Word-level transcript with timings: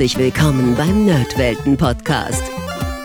Herzlich 0.00 0.18
willkommen 0.18 0.74
beim 0.76 1.04
Nerdwelten 1.04 1.76
Podcast. 1.76 2.42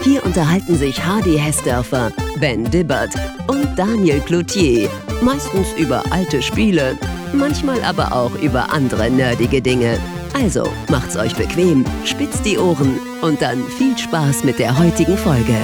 Hier 0.02 0.24
unterhalten 0.24 0.78
sich 0.78 1.06
Hardy 1.06 1.38
Hessdörfer, 1.38 2.14
Ben 2.40 2.64
Dibbert 2.72 3.14
und 3.50 3.78
Daniel 3.78 4.22
Cloutier. 4.22 4.90
Meistens 5.22 5.74
über 5.74 6.10
alte 6.14 6.42
Spiele, 6.42 6.98
manchmal 7.34 7.84
aber 7.84 8.14
auch 8.14 8.34
über 8.42 8.72
andere 8.72 9.12
nerdige 9.12 9.62
Dinge. 9.62 10.00
Also 10.34 10.72
macht's 10.88 11.18
euch 11.18 11.36
bequem, 11.36 11.84
spitzt 12.06 12.46
die 12.46 12.58
Ohren 12.58 12.98
und 13.22 13.42
dann 13.42 13.68
viel 13.68 13.98
Spaß 13.98 14.46
mit 14.46 14.58
der 14.58 14.80
heutigen 14.80 15.18
Folge. 15.18 15.58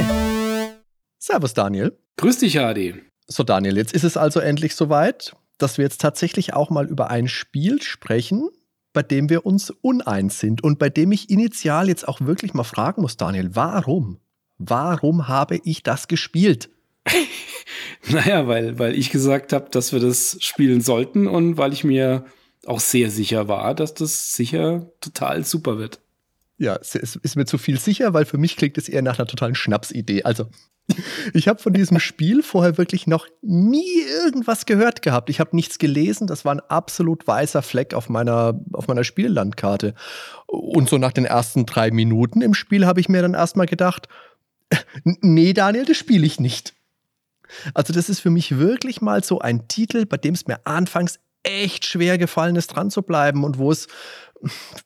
Servus 1.18 1.54
Daniel. 1.54 1.98
Grüß 2.18 2.40
dich, 2.40 2.58
Hardy. 2.58 2.96
So 3.28 3.44
Daniel, 3.44 3.78
jetzt 3.78 3.94
ist 3.94 4.04
es 4.04 4.18
also 4.18 4.42
endlich 4.42 4.76
soweit, 4.76 5.34
dass 5.58 5.78
wir 5.78 5.86
jetzt 5.86 6.02
tatsächlich 6.02 6.54
auch 6.54 6.70
mal 6.70 6.88
über 6.88 7.10
ein 7.10 7.30
Spiel 7.30 7.82
sprechen, 7.82 8.50
bei 8.94 9.04
dem 9.04 9.30
wir 9.30 9.46
uns 9.46 9.70
uneins 9.70 10.40
sind 10.40 10.64
und 10.64 10.80
bei 10.80 10.90
dem 10.90 11.12
ich 11.12 11.30
initial 11.30 11.88
jetzt 11.88 12.08
auch 12.08 12.22
wirklich 12.22 12.54
mal 12.54 12.64
fragen 12.64 13.02
muss, 13.02 13.18
Daniel, 13.18 13.52
warum? 13.54 14.20
Warum 14.58 15.28
habe 15.28 15.60
ich 15.64 15.84
das 15.84 16.08
gespielt? 16.08 16.70
naja, 18.10 18.48
weil, 18.48 18.78
weil 18.78 18.96
ich 18.96 19.10
gesagt 19.10 19.54
habe, 19.54 19.70
dass 19.72 19.94
wir 19.94 20.00
das 20.00 20.38
spielen 20.42 20.82
sollten 20.82 21.28
und 21.28 21.58
weil 21.58 21.74
ich 21.74 21.84
mir 21.84 22.26
auch 22.66 22.80
sehr 22.80 23.10
sicher 23.10 23.48
war, 23.48 23.74
dass 23.74 23.94
das 23.94 24.34
sicher 24.34 24.92
total 25.00 25.44
super 25.46 25.78
wird. 25.78 26.00
Ja, 26.58 26.76
es 26.76 26.94
ist 26.94 27.36
mir 27.36 27.46
zu 27.46 27.58
viel 27.58 27.80
sicher, 27.80 28.14
weil 28.14 28.26
für 28.26 28.38
mich 28.38 28.56
klingt 28.56 28.78
es 28.78 28.88
eher 28.88 29.02
nach 29.02 29.18
einer 29.18 29.28
totalen 29.28 29.56
Schnapsidee. 29.56 30.24
Also, 30.24 30.46
ich 31.34 31.48
habe 31.48 31.62
von 31.62 31.74
diesem 31.74 32.00
Spiel 32.00 32.44
vorher 32.44 32.78
wirklich 32.78 33.08
noch 33.08 33.28
nie 33.42 34.02
irgendwas 34.24 34.66
gehört 34.66 35.02
gehabt. 35.02 35.30
Ich 35.30 35.40
habe 35.40 35.56
nichts 35.56 35.80
gelesen. 35.80 36.28
Das 36.28 36.46
war 36.46 36.54
ein 36.54 36.62
absolut 36.62 37.28
weißer 37.28 37.62
Fleck 37.62 37.94
auf 37.94 38.10
meiner, 38.10 38.60
auf 38.74 38.88
meiner 38.88 39.04
Spiellandkarte. 39.04 39.94
Und 40.48 40.90
so 40.90 40.98
nach 40.98 41.12
den 41.12 41.26
ersten 41.26 41.66
drei 41.66 41.92
Minuten 41.92 42.42
im 42.42 42.54
Spiel 42.54 42.86
habe 42.86 43.00
ich 43.00 43.10
mir 43.10 43.22
dann 43.22 43.34
erstmal 43.34 43.68
gedacht, 43.68 44.08
nee, 45.04 45.54
Daniel, 45.54 45.86
das 45.86 45.98
spiele 45.98 46.26
ich 46.26 46.40
nicht. 46.40 46.74
Also, 47.74 47.92
das 47.92 48.10
ist 48.10 48.22
für 48.22 48.30
mich 48.30 48.58
wirklich 48.58 49.02
mal 49.02 49.24
so 49.24 49.40
ein 49.40 49.68
Titel, 49.68 50.06
bei 50.06 50.18
dem 50.18 50.34
es 50.34 50.48
mir 50.48 50.66
anfangs 50.66 51.20
echt 51.44 51.86
schwer 51.86 52.18
gefallen 52.18 52.56
ist, 52.56 52.68
dran 52.68 52.90
zu 52.92 53.02
bleiben 53.02 53.44
und 53.44 53.58
wo 53.58 53.72
es 53.72 53.88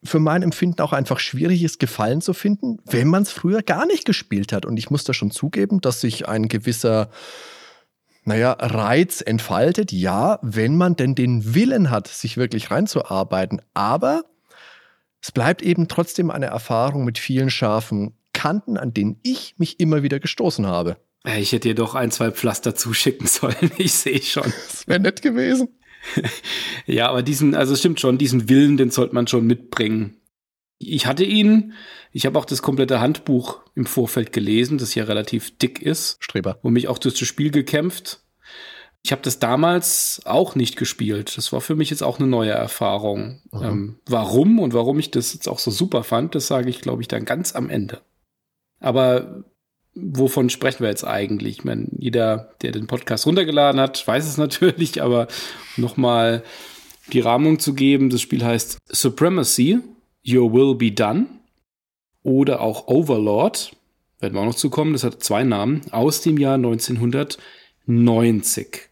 für 0.03 0.19
mein 0.19 0.43
Empfinden 0.43 0.81
auch 0.81 0.93
einfach 0.93 1.19
schwierig 1.19 1.63
ist, 1.63 1.79
Gefallen 1.79 2.21
zu 2.21 2.33
finden, 2.33 2.79
wenn 2.85 3.07
man 3.07 3.23
es 3.23 3.31
früher 3.31 3.61
gar 3.61 3.85
nicht 3.85 4.05
gespielt 4.05 4.53
hat. 4.53 4.65
Und 4.65 4.77
ich 4.77 4.89
muss 4.89 5.03
da 5.03 5.13
schon 5.13 5.31
zugeben, 5.31 5.81
dass 5.81 6.01
sich 6.01 6.27
ein 6.27 6.47
gewisser, 6.47 7.09
naja, 8.23 8.51
Reiz 8.51 9.21
entfaltet. 9.21 9.91
Ja, 9.91 10.39
wenn 10.41 10.75
man 10.75 10.95
denn 10.95 11.15
den 11.15 11.55
Willen 11.55 11.89
hat, 11.89 12.07
sich 12.07 12.37
wirklich 12.37 12.71
reinzuarbeiten. 12.71 13.61
Aber 13.73 14.23
es 15.21 15.31
bleibt 15.31 15.61
eben 15.61 15.87
trotzdem 15.87 16.31
eine 16.31 16.47
Erfahrung 16.47 17.05
mit 17.05 17.17
vielen 17.17 17.49
scharfen 17.49 18.15
Kanten, 18.33 18.77
an 18.77 18.93
denen 18.93 19.19
ich 19.23 19.55
mich 19.57 19.79
immer 19.79 20.03
wieder 20.03 20.19
gestoßen 20.19 20.67
habe. 20.67 20.97
Ich 21.37 21.51
hätte 21.51 21.69
dir 21.69 21.75
doch 21.75 21.95
ein, 21.95 22.11
zwei 22.11 22.31
Pflaster 22.31 22.75
zuschicken 22.75 23.27
sollen. 23.27 23.71
Ich 23.77 23.93
sehe 23.93 24.21
schon. 24.21 24.53
Das 24.67 24.87
wäre 24.87 24.99
nett 24.99 25.21
gewesen. 25.21 25.69
Ja, 26.85 27.09
aber 27.09 27.23
diesen, 27.23 27.55
also 27.55 27.73
es 27.73 27.79
stimmt 27.79 27.99
schon, 27.99 28.17
diesen 28.17 28.49
Willen, 28.49 28.77
den 28.77 28.91
sollte 28.91 29.15
man 29.15 29.27
schon 29.27 29.45
mitbringen. 29.45 30.17
Ich 30.77 31.05
hatte 31.05 31.23
ihn, 31.23 31.73
ich 32.11 32.25
habe 32.25 32.37
auch 32.37 32.45
das 32.45 32.61
komplette 32.61 32.99
Handbuch 32.99 33.61
im 33.75 33.85
Vorfeld 33.85 34.33
gelesen, 34.33 34.77
das 34.77 34.95
ja 34.95 35.05
relativ 35.05 35.57
dick 35.57 35.81
ist. 35.81 36.17
Streber. 36.19 36.59
Und 36.61 36.73
mich 36.73 36.87
auch 36.87 36.97
durch 36.97 37.17
das 37.17 37.27
Spiel 37.27 37.51
gekämpft. 37.51 38.21
Ich 39.03 39.11
habe 39.11 39.21
das 39.21 39.39
damals 39.39 40.21
auch 40.25 40.55
nicht 40.55 40.77
gespielt. 40.77 41.37
Das 41.37 41.53
war 41.53 41.61
für 41.61 41.75
mich 41.75 41.91
jetzt 41.91 42.01
auch 42.01 42.19
eine 42.19 42.27
neue 42.27 42.51
Erfahrung. 42.51 43.41
Ähm, 43.53 43.99
warum 44.07 44.59
und 44.59 44.73
warum 44.73 44.97
ich 44.97 45.11
das 45.11 45.33
jetzt 45.33 45.47
auch 45.47 45.59
so 45.59 45.69
super 45.69 46.03
fand, 46.03 46.33
das 46.33 46.47
sage 46.47 46.69
ich, 46.69 46.81
glaube 46.81 47.03
ich, 47.03 47.07
dann 47.07 47.23
ganz 47.23 47.55
am 47.55 47.69
Ende. 47.69 48.01
Aber 48.79 49.43
wovon 49.95 50.49
sprechen 50.49 50.81
wir 50.81 50.89
jetzt 50.89 51.05
eigentlich? 51.05 51.59
Ich 51.59 51.63
meine, 51.63 51.87
jeder, 51.97 52.53
der 52.61 52.71
den 52.71 52.87
Podcast 52.87 53.25
runtergeladen 53.25 53.81
hat, 53.81 54.05
weiß 54.05 54.27
es 54.27 54.37
natürlich, 54.45 55.01
aber 55.01 55.27
nochmal 55.77 56.43
die 57.13 57.21
Rahmung 57.21 57.59
zu 57.59 57.73
geben, 57.73 58.09
das 58.09 58.19
Spiel 58.21 58.43
heißt 58.43 58.79
Supremacy, 58.89 59.79
Your 60.27 60.51
Will 60.53 60.75
Be 60.75 60.91
Done 60.91 61.27
oder 62.23 62.59
auch 62.61 62.87
Overlord, 62.87 63.75
werden 64.19 64.33
wir 64.33 64.41
auch 64.41 64.45
noch 64.45 64.55
zukommen, 64.55 64.93
das 64.93 65.03
hat 65.03 65.23
zwei 65.23 65.43
Namen, 65.43 65.81
aus 65.91 66.21
dem 66.21 66.39
Jahr 66.39 66.55
1990. 66.55 68.89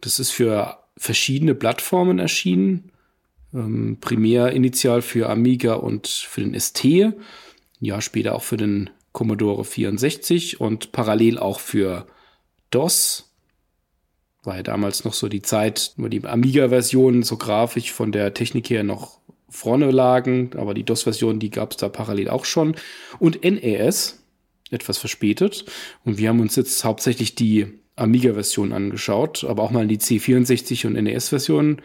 Das 0.00 0.18
ist 0.18 0.30
für 0.30 0.78
verschiedene 0.96 1.54
Plattformen 1.54 2.18
erschienen, 2.18 2.90
ähm, 3.52 3.98
primär 4.00 4.52
initial 4.52 5.02
für 5.02 5.28
Amiga 5.28 5.74
und 5.74 6.08
für 6.08 6.40
den 6.40 6.58
ST, 6.58 6.82
ein 6.84 7.12
Jahr 7.80 8.00
später 8.00 8.34
auch 8.34 8.42
für 8.42 8.56
den 8.56 8.88
Commodore 9.16 9.64
64 9.64 10.60
und 10.60 10.92
parallel 10.92 11.38
auch 11.38 11.58
für 11.58 12.06
DOS. 12.70 13.32
War 14.42 14.56
ja 14.56 14.62
damals 14.62 15.06
noch 15.06 15.14
so 15.14 15.30
die 15.30 15.40
Zeit, 15.40 15.94
wo 15.96 16.08
die 16.08 16.22
Amiga-Versionen 16.22 17.22
so 17.22 17.38
grafisch 17.38 17.92
von 17.92 18.12
der 18.12 18.34
Technik 18.34 18.68
her 18.68 18.84
noch 18.84 19.18
vorne 19.48 19.90
lagen, 19.90 20.50
aber 20.58 20.74
die 20.74 20.84
DOS-Version, 20.84 21.38
die 21.38 21.48
gab 21.48 21.70
es 21.70 21.78
da 21.78 21.88
parallel 21.88 22.28
auch 22.28 22.44
schon. 22.44 22.76
Und 23.18 23.42
NES, 23.42 24.22
etwas 24.70 24.98
verspätet. 24.98 25.64
Und 26.04 26.18
wir 26.18 26.28
haben 26.28 26.40
uns 26.40 26.54
jetzt 26.54 26.84
hauptsächlich 26.84 27.34
die 27.34 27.68
Amiga-Version 27.96 28.74
angeschaut, 28.74 29.44
aber 29.44 29.62
auch 29.62 29.70
mal 29.70 29.84
in 29.84 29.88
die 29.88 29.98
C64 29.98 30.88
und 30.88 30.92
NES-Version 30.92 31.80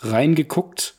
reingeguckt. 0.00 0.96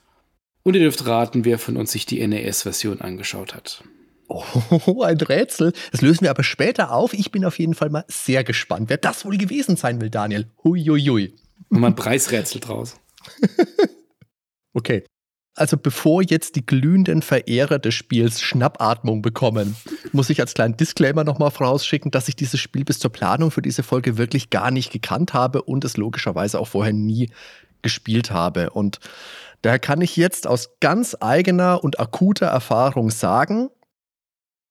Und 0.63 0.74
ihr 0.74 0.81
dürft 0.81 1.06
raten, 1.06 1.45
wer 1.45 1.59
von 1.59 1.78
uns 1.78 1.91
sich 1.91 2.07
die 2.07 2.25
NES-Version 2.25 3.01
angeschaut 3.01 3.53
hat. 3.53 3.84
Oh, 4.28 5.03
ein 5.03 5.18
Rätsel. 5.18 5.74
Das 5.91 6.02
lösen 6.02 6.22
wir 6.22 6.30
aber 6.31 6.44
später 6.44 6.91
auf. 6.91 7.13
Ich 7.13 7.31
bin 7.31 7.46
auf 7.46 7.59
jeden 7.59 7.75
Fall 7.75 7.90
mal 7.90 8.06
sehr 8.08 8.44
gespannt, 8.44 8.90
wer 8.90 8.97
das 8.97 9.25
wohl 9.25 9.38
gewesen 9.38 9.75
sein 9.75 10.02
will, 10.02 10.09
Daniel. 10.09 10.50
Huiuiui. 10.63 11.36
Und 11.69 11.80
mal 11.80 11.88
ein 11.88 11.96
Preisrätsel 11.96 12.62
draus. 12.62 12.96
okay. 14.74 15.03
Also 15.58 15.78
bevor 15.78 16.22
jetzt 16.22 16.58
die 16.58 16.66
glühenden 16.66 17.22
Verehrer 17.22 17.80
des 17.80 17.94
Spiels 17.94 18.41
Schnappatmung 18.41 19.22
bekommen, 19.22 19.78
muss 20.12 20.30
ich 20.30 20.42
als 20.42 20.53
kleinen 20.53 20.75
Disclaimer 20.75 21.24
nochmal 21.24 21.52
vorausschicken, 21.52 22.12
dass 22.12 22.28
ich 22.28 22.36
dieses 22.36 22.59
Spiel 22.59 22.84
bis 22.84 23.00
zur 23.00 23.12
Planung 23.12 23.52
für 23.52 23.62
diese 23.62 23.81
Folge 23.81 24.18
wirklich 24.18 24.50
gar 24.50 24.69
nicht 24.69 24.92
gekannt 24.92 25.34
habe 25.34 25.62
und 25.62 25.86
es 25.86 25.96
logischerweise 25.96 26.59
auch 26.59 26.68
vorher 26.68 26.92
nie 26.92 27.30
gespielt 27.84 28.31
habe. 28.31 28.72
Und 28.72 29.00
daher 29.62 29.80
kann 29.80 30.02
ich 30.02 30.18
jetzt 30.18 30.46
aus 30.46 30.72
ganz 30.81 31.16
eigener 31.22 31.86
und 31.86 32.02
akuter 32.02 32.47
Erfahrung 32.47 33.09
sagen, 33.09 33.69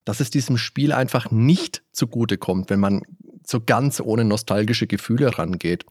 dass 0.05 0.19
es 0.19 0.29
diesem 0.29 0.57
Spiel 0.57 0.93
einfach 0.93 1.31
nicht 1.31 1.83
zugutekommt, 1.91 2.69
wenn 2.69 2.79
man 2.79 3.01
so 3.45 3.59
ganz 3.59 3.99
ohne 3.99 4.23
nostalgische 4.23 4.87
Gefühle 4.87 5.37
rangeht. 5.37 5.85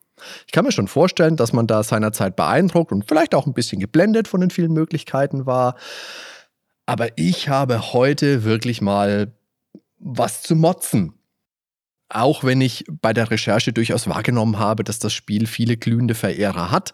Ich 0.47 0.53
kann 0.53 0.65
mir 0.65 0.73
schon 0.73 0.89
vorstellen, 0.89 1.37
dass 1.37 1.53
man 1.53 1.67
da 1.67 1.83
seinerzeit 1.83 2.37
beeindruckt 2.37 2.93
und 2.93 3.07
vielleicht 3.07 3.35
auch 3.35 3.47
ein 3.47 3.55
bisschen 3.55 3.81
geblendet 3.81 4.29
von 4.29 4.41
den 4.41 4.51
vielen 4.51 4.73
Möglichkeiten 4.73 5.47
war. 5.47 5.77
Aber 6.87 7.09
ich 7.17 7.49
habe 7.49 7.93
heute 7.93 8.45
wirklich 8.45 8.81
mal 8.81 9.33
was 9.99 10.43
zu 10.43 10.55
motzen. 10.55 11.15
Auch 12.09 12.45
wenn 12.45 12.61
ich 12.61 12.85
bei 12.89 13.13
der 13.13 13.31
Recherche 13.31 13.73
durchaus 13.73 14.07
wahrgenommen 14.07 14.59
habe, 14.59 14.85
dass 14.85 14.99
das 14.99 15.13
Spiel 15.13 15.47
viele 15.47 15.77
glühende 15.77 16.15
Verehrer 16.15 16.71
hat. 16.71 16.93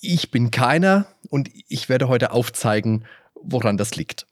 Ich 0.00 0.30
bin 0.30 0.50
keiner 0.50 1.06
und 1.28 1.50
ich 1.68 1.88
werde 1.88 2.08
heute 2.08 2.30
aufzeigen, 2.32 3.04
woran 3.34 3.76
das 3.76 3.96
liegt. 3.96 4.26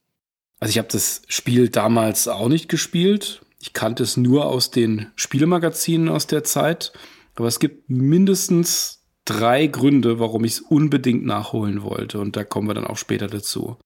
Also 0.61 0.71
ich 0.71 0.79
habe 0.79 0.89
das 0.91 1.23
Spiel 1.29 1.69
damals 1.69 2.29
auch 2.29 2.49
nicht 2.49 2.69
gespielt. 2.69 3.43
Ich 3.61 3.73
kannte 3.73 4.03
es 4.03 4.17
nur 4.17 4.47
aus 4.47 4.71
den 4.71 5.11
Spielemagazinen 5.17 6.09
aus 6.09 6.27
der 6.27 6.45
Zeit. 6.45 6.93
Aber 7.37 7.47
es 7.47 7.61
gibt 7.61 7.89
mindestens 7.89 9.05
drei 9.25 9.67
Gründe, 9.67 10.19
warum 10.19 10.45
ich 10.45 10.53
es 10.53 10.61
unbedingt 10.61 11.25
nachholen 11.25 11.83
wollte. 11.83 12.19
Und 12.19 12.37
da 12.37 12.45
kommen 12.45 12.69
wir 12.69 12.75
dann 12.75 12.87
auch 12.87 12.97
später 12.97 13.29
dazu. 13.29 13.77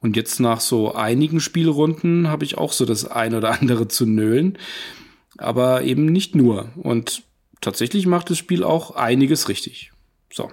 Und 0.00 0.16
jetzt 0.16 0.40
nach 0.40 0.60
so 0.60 0.94
einigen 0.94 1.40
Spielrunden 1.40 2.28
habe 2.28 2.44
ich 2.44 2.56
auch 2.58 2.72
so 2.72 2.84
das 2.84 3.06
ein 3.06 3.34
oder 3.34 3.60
andere 3.60 3.88
zu 3.88 4.06
nölen. 4.06 4.58
Aber 5.38 5.82
eben 5.82 6.06
nicht 6.06 6.34
nur. 6.34 6.70
Und 6.76 7.24
tatsächlich 7.60 8.06
macht 8.06 8.30
das 8.30 8.38
Spiel 8.38 8.64
auch 8.64 8.92
einiges 8.92 9.48
richtig. 9.48 9.92
So. 10.32 10.50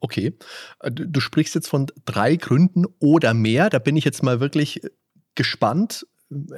Okay. 0.00 0.34
Äh, 0.80 0.90
du 0.90 1.20
sprichst 1.20 1.54
jetzt 1.54 1.68
von 1.68 1.86
drei 2.04 2.36
Gründen 2.36 2.86
oder 2.98 3.34
mehr. 3.34 3.70
Da 3.70 3.78
bin 3.78 3.96
ich 3.96 4.04
jetzt 4.04 4.22
mal 4.22 4.40
wirklich 4.40 4.84
äh, 4.84 4.90
gespannt. 5.34 6.06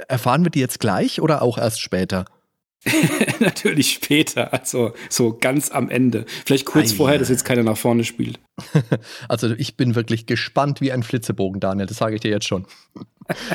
Erfahren 0.09 0.45
wir 0.45 0.51
die 0.51 0.61
jetzt 0.61 0.81
gleich 0.81 1.21
oder 1.21 1.43
auch 1.43 1.59
erst 1.59 1.81
später? 1.81 2.25
Natürlich 3.41 3.93
später, 3.93 4.55
also 4.55 4.95
so 5.11 5.37
ganz 5.39 5.71
am 5.71 5.91
Ende. 5.91 6.25
Vielleicht 6.47 6.65
kurz 6.65 6.93
ah, 6.93 6.97
vorher, 6.97 7.19
dass 7.19 7.29
jetzt 7.29 7.45
keiner 7.45 7.63
nach 7.63 7.77
vorne 7.77 8.05
spielt. 8.05 8.41
Also 9.29 9.51
ich 9.53 9.77
bin 9.77 9.95
wirklich 9.95 10.27
gespannt 10.27 10.81
wie 10.81 10.93
ein 10.93 11.03
Flitzebogen, 11.03 11.61
Daniel, 11.61 11.87
das 11.87 11.99
sage 11.99 12.15
ich 12.15 12.21
dir 12.21 12.31
jetzt 12.31 12.47
schon. 12.47 12.67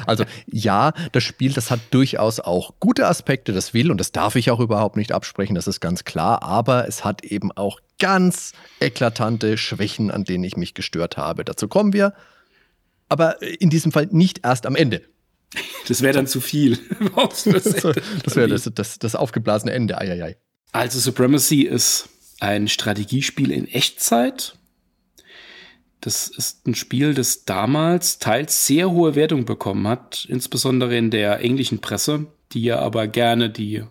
Also 0.05 0.23
ja, 0.45 0.93
das 1.11 1.23
Spiel, 1.23 1.51
das 1.51 1.69
hat 1.69 1.81
durchaus 1.91 2.39
auch 2.39 2.75
gute 2.79 3.07
Aspekte, 3.07 3.51
das 3.51 3.73
will 3.73 3.91
und 3.91 3.97
das 3.97 4.13
darf 4.13 4.37
ich 4.37 4.49
auch 4.49 4.61
überhaupt 4.61 4.95
nicht 4.95 5.11
absprechen, 5.11 5.53
das 5.53 5.67
ist 5.67 5.81
ganz 5.81 6.05
klar, 6.05 6.43
aber 6.43 6.87
es 6.87 7.03
hat 7.03 7.25
eben 7.25 7.51
auch 7.51 7.81
ganz 7.99 8.53
eklatante 8.79 9.57
Schwächen, 9.57 10.11
an 10.11 10.23
denen 10.23 10.43
ich 10.43 10.57
mich 10.57 10.73
gestört 10.73 11.17
habe. 11.17 11.45
Dazu 11.45 11.67
kommen 11.67 11.93
wir 11.93 12.13
aber 13.09 13.41
in 13.41 13.69
diesem 13.69 13.91
Fall 13.91 14.07
nicht 14.11 14.41
erst 14.43 14.65
am 14.65 14.75
Ende. 14.75 15.01
Das 15.87 16.01
wäre 16.01 16.13
dann 16.13 16.27
zu 16.27 16.41
viel. 16.41 16.79
das, 17.15 17.43
das 18.23 18.35
wäre 18.35 18.47
das, 18.47 18.69
das, 18.73 18.99
das 18.99 19.15
aufgeblasene 19.15 19.71
Ende. 19.71 19.97
Eieiei. 19.97 20.37
Also 20.71 20.99
Supremacy 20.99 21.61
ist 21.61 22.09
ein 22.39 22.67
Strategiespiel 22.67 23.51
in 23.51 23.67
Echtzeit. 23.67 24.57
Das 26.01 26.27
ist 26.27 26.67
ein 26.67 26.75
Spiel, 26.75 27.13
das 27.13 27.45
damals 27.45 28.19
teils 28.19 28.67
sehr 28.67 28.91
hohe 28.91 29.15
Wertung 29.15 29.45
bekommen 29.45 29.87
hat, 29.87 30.25
insbesondere 30.29 30.95
in 30.97 31.09
der 31.09 31.39
englischen 31.39 31.79
Presse, 31.79 32.27
die 32.51 32.63
ja 32.63 32.79
aber 32.79 33.07
gerne 33.07 33.49
die 33.49 33.83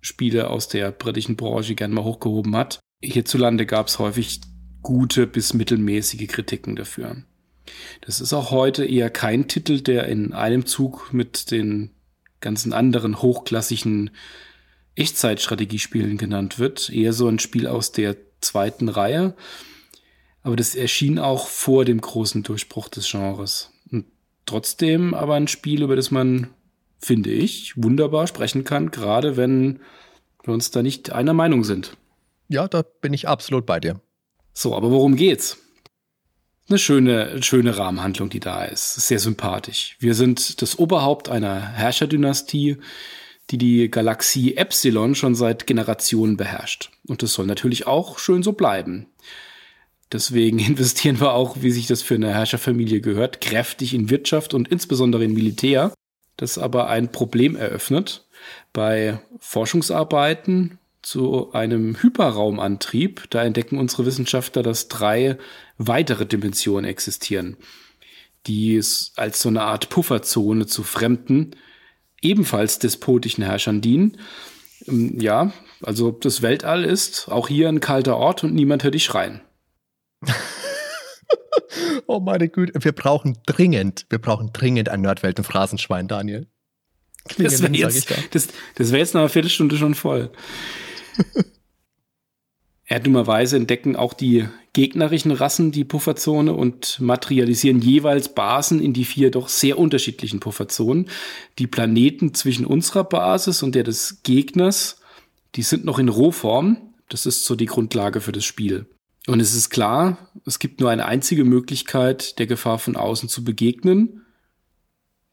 Spiele 0.00 0.50
aus 0.50 0.68
der 0.68 0.90
britischen 0.90 1.36
Branche 1.36 1.74
gerne 1.74 1.94
mal 1.94 2.04
hochgehoben 2.04 2.54
hat. 2.56 2.80
Hierzulande 3.02 3.66
gab 3.66 3.88
es 3.88 3.98
häufig 3.98 4.40
gute 4.82 5.26
bis 5.26 5.54
mittelmäßige 5.54 6.26
Kritiken 6.28 6.76
dafür. 6.76 7.16
Das 8.02 8.20
ist 8.20 8.32
auch 8.32 8.50
heute 8.50 8.84
eher 8.84 9.10
kein 9.10 9.48
Titel, 9.48 9.80
der 9.80 10.06
in 10.06 10.32
einem 10.32 10.66
Zug 10.66 11.12
mit 11.12 11.50
den 11.50 11.90
ganzen 12.40 12.72
anderen 12.72 13.22
hochklassigen 13.22 14.10
Echtzeitstrategiespielen 14.94 16.18
genannt 16.18 16.58
wird. 16.58 16.90
Eher 16.90 17.12
so 17.12 17.26
ein 17.26 17.38
Spiel 17.38 17.66
aus 17.66 17.92
der 17.92 18.16
zweiten 18.40 18.88
Reihe. 18.88 19.34
Aber 20.42 20.56
das 20.56 20.74
erschien 20.74 21.18
auch 21.18 21.48
vor 21.48 21.84
dem 21.84 22.00
großen 22.00 22.42
Durchbruch 22.42 22.88
des 22.88 23.10
Genres. 23.10 23.70
Und 23.90 24.04
trotzdem 24.44 25.14
aber 25.14 25.34
ein 25.34 25.48
Spiel, 25.48 25.82
über 25.82 25.96
das 25.96 26.10
man, 26.10 26.50
finde 26.98 27.30
ich, 27.30 27.72
wunderbar 27.82 28.26
sprechen 28.26 28.64
kann, 28.64 28.90
gerade 28.90 29.38
wenn 29.38 29.80
wir 30.42 30.52
uns 30.52 30.70
da 30.70 30.82
nicht 30.82 31.12
einer 31.12 31.32
Meinung 31.32 31.64
sind. 31.64 31.96
Ja, 32.48 32.68
da 32.68 32.82
bin 32.82 33.12
ich 33.12 33.28
absolut 33.28 33.66
bei 33.66 33.80
dir. 33.80 34.00
So, 34.52 34.74
aber 34.74 34.90
worum 34.90 35.16
geht's? 35.16 35.58
Eine 36.68 36.78
schöne, 36.78 37.42
schöne 37.42 37.76
Rahmenhandlung, 37.76 38.30
die 38.30 38.40
da 38.40 38.64
ist. 38.64 38.94
Sehr 38.94 39.18
sympathisch. 39.18 39.96
Wir 40.00 40.14
sind 40.14 40.62
das 40.62 40.78
Oberhaupt 40.78 41.28
einer 41.28 41.60
Herrscherdynastie, 41.60 42.78
die 43.50 43.58
die 43.58 43.90
Galaxie 43.90 44.56
Epsilon 44.56 45.14
schon 45.14 45.34
seit 45.34 45.66
Generationen 45.66 46.38
beherrscht. 46.38 46.90
Und 47.06 47.22
das 47.22 47.34
soll 47.34 47.46
natürlich 47.46 47.86
auch 47.86 48.18
schön 48.18 48.42
so 48.42 48.52
bleiben. 48.52 49.08
Deswegen 50.10 50.58
investieren 50.60 51.20
wir 51.20 51.34
auch, 51.34 51.58
wie 51.60 51.70
sich 51.70 51.86
das 51.86 52.00
für 52.00 52.14
eine 52.14 52.32
Herrscherfamilie 52.32 53.00
gehört, 53.00 53.42
kräftig 53.42 53.92
in 53.92 54.08
Wirtschaft 54.08 54.54
und 54.54 54.68
insbesondere 54.68 55.24
in 55.24 55.34
Militär. 55.34 55.92
Das 56.36 56.56
aber 56.56 56.88
ein 56.88 57.12
Problem 57.12 57.56
eröffnet. 57.56 58.26
Bei 58.72 59.20
Forschungsarbeiten 59.38 60.78
zu 61.04 61.52
einem 61.52 62.02
Hyperraumantrieb. 62.02 63.30
Da 63.30 63.44
entdecken 63.44 63.78
unsere 63.78 64.06
Wissenschaftler, 64.06 64.62
dass 64.62 64.88
drei 64.88 65.38
weitere 65.78 66.26
Dimensionen 66.26 66.88
existieren, 66.88 67.56
die 68.46 68.76
es 68.76 69.12
als 69.16 69.40
so 69.40 69.48
eine 69.48 69.62
Art 69.62 69.90
Pufferzone 69.90 70.66
zu 70.66 70.82
fremden, 70.82 71.52
ebenfalls 72.20 72.78
despotischen 72.78 73.44
Herrschern 73.44 73.80
dienen. 73.80 74.18
Ähm, 74.86 75.20
ja, 75.20 75.52
also 75.82 76.10
das 76.10 76.42
Weltall 76.42 76.84
ist 76.84 77.28
auch 77.28 77.48
hier 77.48 77.68
ein 77.68 77.80
kalter 77.80 78.16
Ort 78.16 78.44
und 78.44 78.54
niemand 78.54 78.82
hört 78.82 78.94
dich 78.94 79.04
schreien. 79.04 79.42
oh 82.06 82.20
meine 82.20 82.48
Güte, 82.48 82.82
wir 82.82 82.92
brauchen 82.92 83.36
dringend, 83.46 84.06
wir 84.08 84.18
brauchen 84.18 84.50
dringend 84.52 84.88
ein 84.88 85.02
Nerdwelten-Phrasenschwein, 85.02 86.08
Daniel. 86.08 86.46
das 87.36 87.62
wäre 87.62 87.74
jetzt, 87.74 88.10
das, 88.30 88.48
das 88.76 88.92
wär 88.92 89.00
jetzt 89.00 89.12
nach 89.12 89.20
einer 89.20 89.28
Viertelstunde 89.28 89.76
schon 89.76 89.94
voll. 89.94 90.30
Erdummerweise 92.86 93.56
entdecken 93.56 93.96
auch 93.96 94.12
die 94.12 94.46
gegnerischen 94.74 95.30
Rassen 95.30 95.72
die 95.72 95.84
Pufferzone 95.84 96.52
und 96.52 97.00
materialisieren 97.00 97.80
jeweils 97.80 98.34
Basen 98.34 98.80
in 98.80 98.92
die 98.92 99.06
vier 99.06 99.30
doch 99.30 99.48
sehr 99.48 99.78
unterschiedlichen 99.78 100.40
Pufferzonen. 100.40 101.08
Die 101.58 101.66
Planeten 101.66 102.34
zwischen 102.34 102.66
unserer 102.66 103.04
Basis 103.04 103.62
und 103.62 103.74
der 103.74 103.84
des 103.84 104.22
Gegners, 104.22 105.00
die 105.54 105.62
sind 105.62 105.84
noch 105.84 105.98
in 105.98 106.10
Rohform. 106.10 106.94
Das 107.08 107.24
ist 107.24 107.46
so 107.46 107.56
die 107.56 107.66
Grundlage 107.66 108.20
für 108.20 108.32
das 108.32 108.44
Spiel. 108.44 108.86
Und 109.26 109.40
es 109.40 109.54
ist 109.54 109.70
klar, 109.70 110.30
es 110.44 110.58
gibt 110.58 110.80
nur 110.80 110.90
eine 110.90 111.06
einzige 111.06 111.44
Möglichkeit, 111.44 112.38
der 112.38 112.46
Gefahr 112.46 112.78
von 112.78 112.96
außen 112.96 113.30
zu 113.30 113.44
begegnen. 113.44 114.26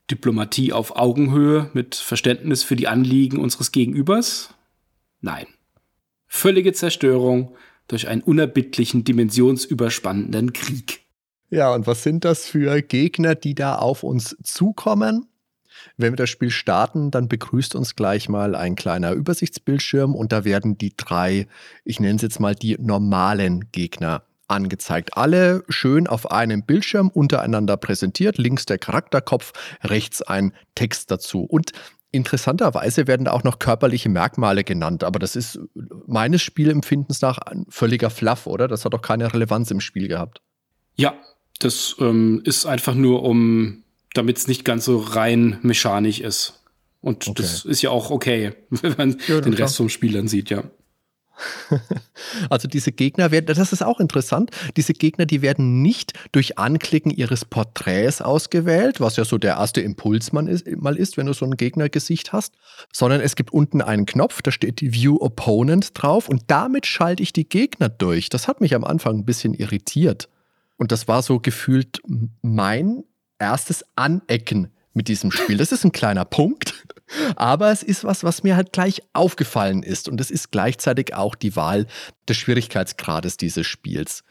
Diplomatie 0.10 0.72
auf 0.72 0.96
Augenhöhe 0.96 1.70
mit 1.74 1.96
Verständnis 1.96 2.64
für 2.64 2.78
die 2.78 2.88
Anliegen 2.88 3.38
unseres 3.38 3.74
Gegenübers? 3.74 4.54
Nein 5.20 5.48
völlige 6.34 6.72
Zerstörung 6.72 7.56
durch 7.90 8.08
einen 8.08 8.22
unerbittlichen, 8.22 9.04
dimensionsüberspannenden 9.04 10.54
Krieg. 10.54 11.02
Ja, 11.50 11.74
und 11.74 11.86
was 11.88 12.04
sind 12.04 12.24
das 12.24 12.46
für 12.46 12.82
Gegner, 12.82 13.36
die 13.36 13.54
da 13.54 13.76
auf 13.76 14.04
uns 14.04 14.38
zukommen? 14.42 15.28
Wenn 15.98 16.14
wir 16.14 16.18
das 16.18 16.30
Spiel 16.30 16.50
starten, 16.50 17.12
dann 17.12 17.28
begrüßt 17.28 17.76
uns 17.76 17.98
gleich 17.98 18.30
mal 18.30 18.56
ein 18.56 18.76
kleiner 18.76 19.12
Übersichtsbildschirm 19.12 20.16
und 20.16 20.32
da 20.32 20.46
werden 20.46 20.78
die 20.78 20.94
drei, 20.96 21.48
ich 21.84 22.00
nenne 22.00 22.16
es 22.16 22.22
jetzt 22.22 22.40
mal 22.40 22.56
die 22.56 22.78
normalen 22.80 23.70
Gegner 23.74 24.24
angezeigt. 24.48 25.18
Alle 25.18 25.66
schön 25.68 26.08
auf 26.08 26.32
einem 26.32 26.64
Bildschirm 26.64 27.10
untereinander 27.10 27.76
präsentiert. 27.76 28.38
Links 28.38 28.66
der 28.66 28.78
Charakterkopf, 28.78 29.52
rechts 29.84 30.22
ein 30.22 30.54
Text 30.76 31.12
dazu. 31.12 31.44
Und 31.44 31.72
Interessanterweise 32.12 33.08
werden 33.08 33.26
da 33.26 33.32
auch 33.32 33.44
noch 33.44 33.60
körperliche 33.60 34.10
Merkmale 34.10 34.64
genannt, 34.64 35.04
aber 35.04 35.18
das 35.18 35.36
ist 35.36 35.60
meines 36.08 36.42
Spielempfindens 36.42 37.22
nach 37.22 37.38
ein 37.38 37.66
völliger 37.70 38.10
Fluff, 38.10 38.48
oder? 38.48 38.68
Das 38.68 38.84
hat 38.84 38.94
doch 38.94 39.02
keine 39.02 39.34
Relevanz 39.34 39.72
im 39.72 39.80
Spiel 39.80 40.10
gehabt. 40.10 40.42
Ja, 40.96 41.14
das 41.60 41.96
ähm, 42.00 42.42
ist 42.44 42.66
einfach 42.66 42.96
nur 42.96 43.24
um, 43.24 43.84
damit 44.14 44.38
es 44.38 44.48
nicht 44.48 44.66
ganz 44.66 44.86
so 44.86 44.98
rein 44.98 45.58
mechanisch 45.62 46.20
ist. 46.20 46.62
Und 47.00 47.28
okay. 47.28 47.42
das 47.42 47.66
ist 47.66 47.82
ja 47.82 47.90
auch 47.92 48.12
okay, 48.12 48.54
wenn 48.70 48.96
man 48.98 49.18
ja, 49.28 49.40
den 49.40 49.54
Rest 49.54 49.78
vom 49.78 49.90
Spiel 49.90 50.14
dann 50.14 50.28
sieht, 50.28 50.50
ja. 50.50 50.64
Also 52.50 52.68
diese 52.68 52.92
Gegner 52.92 53.32
werden, 53.32 53.48
das 53.48 53.72
ist 53.72 53.84
auch 53.84 54.00
interessant, 54.00 54.52
diese 54.78 54.94
Gegner, 54.94 55.26
die 55.26 55.42
werden 55.42 55.82
nicht 55.82 56.14
durch 56.32 56.58
Anklicken 56.58 57.12
ihres 57.12 57.46
Porträts 57.46 58.22
ausgewählt, 58.22 59.00
was 59.00 59.16
ja 59.16 59.26
so 59.26 59.38
der 59.38 59.56
erste 59.56 59.82
Impuls 59.82 60.32
mal 60.32 60.48
ist, 60.48 60.68
mal 60.78 60.98
ist, 60.98 61.18
wenn 61.18 61.26
du 61.26 61.34
so 61.34 61.46
ein 61.46 61.58
Gegnergesicht 61.58 62.34
hast, 62.34 62.54
sondern 62.94 63.22
es 63.22 63.36
gibt 63.36 63.52
unten 63.52 63.82
einen 63.82 64.06
Knopf, 64.06 64.42
da 64.42 64.52
steht 64.52 64.82
View 64.82 65.18
Opponent 65.20 65.92
drauf 65.94 66.30
und 66.30 66.44
damit 66.48 66.86
schalte 66.86 67.24
ich 67.24 67.34
die 67.34 67.48
Gegner 67.48 67.90
durch. 67.90 68.30
Das 68.30 68.48
hat 68.48 68.62
mich 68.62 68.76
am 68.76 68.84
Anfang 68.84 69.20
ein 69.20 69.26
bisschen 69.26 69.54
irritiert. 69.54 70.30
Und 70.78 70.92
das 70.92 71.08
war 71.08 71.22
so 71.22 71.40
gefühlt 71.40 72.02
mein 72.42 73.04
erstes 73.38 73.86
Anecken 73.96 74.72
mit 74.94 75.08
diesem 75.08 75.32
Spiel. 75.32 75.58
Das 75.58 75.72
ist 75.72 75.84
ein 75.84 75.92
kleiner 75.92 76.26
Punkt, 76.26 76.71
aber 77.36 77.72
es 77.72 77.84
ist 77.84 78.04
was, 78.04 78.24
was 78.24 78.44
mir 78.44 78.56
halt 78.56 78.74
gleich 78.74 79.02
aufgefallen 79.14 79.84
ist. 79.84 80.10
Und 80.10 80.22
es 80.22 80.32
ist 80.32 80.52
gleichzeitig 80.52 81.14
auch 81.14 81.36
die 81.36 81.56
Wahl 81.56 81.88
des 82.28 82.38
Schwierigkeitsgrades 82.38 83.38
dieses 83.38 83.68
Spiels. 83.68 84.24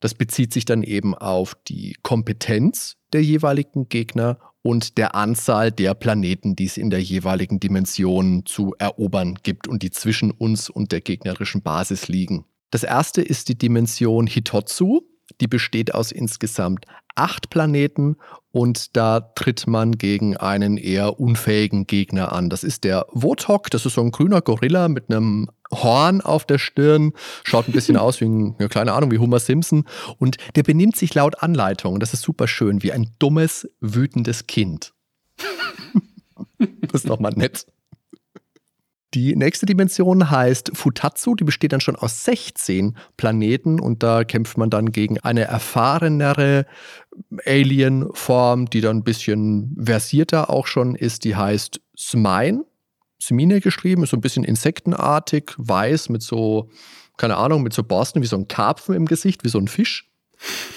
Das 0.00 0.14
bezieht 0.14 0.52
sich 0.52 0.64
dann 0.64 0.82
eben 0.82 1.14
auf 1.14 1.56
die 1.66 1.96
Kompetenz 2.02 2.96
der 3.12 3.22
jeweiligen 3.22 3.88
Gegner 3.88 4.38
und 4.60 4.98
der 4.98 5.14
Anzahl 5.14 5.70
der 5.70 5.94
Planeten, 5.94 6.56
die 6.56 6.64
es 6.64 6.76
in 6.76 6.90
der 6.90 7.02
jeweiligen 7.02 7.60
Dimension 7.60 8.44
zu 8.46 8.74
erobern 8.78 9.38
gibt 9.42 9.68
und 9.68 9.82
die 9.82 9.90
zwischen 9.90 10.30
uns 10.30 10.70
und 10.70 10.90
der 10.90 11.00
gegnerischen 11.00 11.62
Basis 11.62 12.08
liegen. 12.08 12.44
Das 12.70 12.82
erste 12.82 13.22
ist 13.22 13.48
die 13.48 13.58
Dimension 13.58 14.26
Hitotsu. 14.26 15.02
Die 15.40 15.46
besteht 15.46 15.94
aus 15.94 16.12
insgesamt 16.12 16.86
acht 17.16 17.50
Planeten 17.50 18.16
und 18.50 18.96
da 18.96 19.20
tritt 19.20 19.66
man 19.66 19.92
gegen 19.92 20.36
einen 20.36 20.76
eher 20.76 21.20
unfähigen 21.20 21.86
Gegner 21.86 22.32
an. 22.32 22.50
Das 22.50 22.64
ist 22.64 22.84
der 22.84 23.06
Wotok, 23.12 23.70
das 23.70 23.86
ist 23.86 23.94
so 23.94 24.00
ein 24.00 24.10
grüner 24.10 24.40
Gorilla 24.40 24.88
mit 24.88 25.10
einem 25.10 25.48
Horn 25.72 26.20
auf 26.20 26.44
der 26.44 26.58
Stirn, 26.58 27.12
schaut 27.44 27.68
ein 27.68 27.72
bisschen 27.72 27.96
aus 27.98 28.20
wie 28.20 28.26
ein, 28.26 28.56
ja, 28.58 28.68
keine 28.68 28.92
Ahnung, 28.92 29.10
wie 29.10 29.18
Homer 29.18 29.40
Simpson 29.40 29.84
und 30.18 30.36
der 30.56 30.62
benimmt 30.62 30.96
sich 30.96 31.14
laut 31.14 31.42
Anleitung, 31.42 32.00
das 32.00 32.14
ist 32.14 32.22
super 32.22 32.48
schön, 32.48 32.82
wie 32.82 32.92
ein 32.92 33.10
dummes, 33.18 33.68
wütendes 33.80 34.46
Kind. 34.46 34.92
das 36.58 37.02
ist 37.02 37.08
doch 37.08 37.20
mal 37.20 37.32
nett. 37.34 37.66
Die 39.14 39.36
nächste 39.36 39.64
Dimension 39.64 40.28
heißt 40.28 40.72
Futatsu, 40.74 41.36
die 41.36 41.44
besteht 41.44 41.72
dann 41.72 41.80
schon 41.80 41.94
aus 41.94 42.24
16 42.24 42.96
Planeten 43.16 43.78
und 43.78 44.02
da 44.02 44.24
kämpft 44.24 44.58
man 44.58 44.70
dann 44.70 44.90
gegen 44.90 45.20
eine 45.20 45.42
erfahrenere 45.42 46.66
Alien-Form, 47.46 48.68
die 48.68 48.80
dann 48.80 48.98
ein 48.98 49.04
bisschen 49.04 49.76
versierter 49.80 50.50
auch 50.50 50.66
schon 50.66 50.96
ist, 50.96 51.22
die 51.22 51.36
heißt 51.36 51.80
Smine. 51.96 52.64
Smine 53.22 53.60
geschrieben, 53.60 54.02
ist 54.02 54.10
so 54.10 54.16
ein 54.16 54.20
bisschen 54.20 54.42
insektenartig, 54.42 55.52
weiß 55.58 56.08
mit 56.08 56.22
so, 56.22 56.68
keine 57.16 57.36
Ahnung, 57.36 57.62
mit 57.62 57.72
so 57.72 57.84
Borsten 57.84 58.20
wie 58.20 58.26
so 58.26 58.36
ein 58.36 58.48
Karpfen 58.48 58.96
im 58.96 59.06
Gesicht, 59.06 59.44
wie 59.44 59.48
so 59.48 59.58
ein 59.58 59.68
Fisch. 59.68 60.10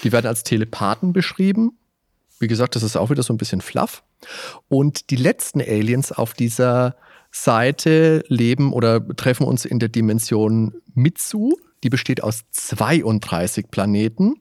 Die 0.04 0.12
werden 0.12 0.28
als 0.28 0.44
Telepathen 0.44 1.12
beschrieben. 1.12 1.76
Wie 2.38 2.46
gesagt, 2.46 2.76
das 2.76 2.84
ist 2.84 2.94
auch 2.94 3.10
wieder 3.10 3.24
so 3.24 3.34
ein 3.34 3.38
bisschen 3.38 3.60
fluff. 3.60 4.04
Und 4.68 5.10
die 5.10 5.16
letzten 5.16 5.60
Aliens 5.60 6.12
auf 6.12 6.34
dieser 6.34 6.94
Seite 7.30 8.24
leben 8.28 8.72
oder 8.72 9.06
treffen 9.16 9.46
uns 9.46 9.64
in 9.64 9.78
der 9.78 9.88
Dimension 9.88 10.74
Mitsu. 10.94 11.56
Die 11.84 11.90
besteht 11.90 12.22
aus 12.22 12.42
32 12.50 13.70
Planeten. 13.70 14.36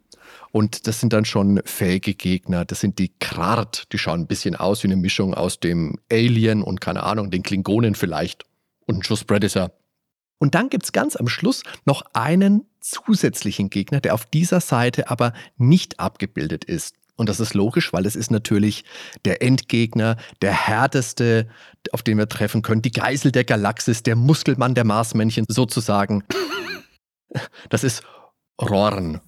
Und 0.52 0.88
das 0.88 1.00
sind 1.00 1.14
dann 1.14 1.26
schon 1.26 1.62
fähige 1.66 2.14
Gegner. 2.16 2.66
Das 2.66 2.80
sind 2.80 3.00
die 3.00 3.12
Krart. 3.20 3.92
Die 3.92 3.98
schauen 3.98 4.22
ein 4.22 4.28
bisschen 4.28 4.56
aus 4.56 4.84
wie 4.84 4.88
eine 4.88 4.96
Mischung 4.96 5.34
aus 5.34 5.60
dem 5.60 6.00
Alien 6.12 6.64
und 6.64 6.82
keine 6.82 7.04
Ahnung, 7.04 7.32
den 7.32 7.44
Klingonen 7.44 7.96
vielleicht. 7.96 8.46
Und 8.86 9.00
ein 9.00 9.04
Schuss 9.04 9.24
Predator. 9.24 9.72
Und 10.40 10.56
dann 10.56 10.70
gibt 10.70 10.86
es 10.86 10.92
ganz 10.92 11.16
am 11.16 11.28
Schluss 11.28 11.64
noch 11.86 12.04
einen 12.14 12.66
zusätzlichen 12.80 13.70
Gegner, 13.70 14.00
der 14.00 14.14
auf 14.14 14.26
dieser 14.26 14.62
Seite 14.62 15.10
aber 15.10 15.34
nicht 15.58 16.00
abgebildet 16.00 16.64
ist. 16.64 16.96
Und 17.18 17.30
das 17.30 17.40
ist 17.40 17.54
logisch, 17.54 17.92
weil 17.92 18.06
es 18.06 18.16
ist 18.16 18.32
natürlich 18.32 18.86
der 19.26 19.42
Endgegner, 19.42 20.18
der 20.42 20.54
härteste, 20.54 21.48
auf 21.92 22.04
den 22.04 22.18
wir 22.18 22.30
treffen 22.30 22.62
können, 22.62 22.82
die 22.82 22.92
Geisel 22.92 23.32
der 23.32 23.44
Galaxis, 23.44 24.04
der 24.04 24.16
Muskelmann 24.16 24.76
der 24.76 24.86
Marsmännchen 24.86 25.46
sozusagen. 25.50 26.24
Das 27.70 27.84
ist 27.84 28.04
Rorn. 28.62 29.20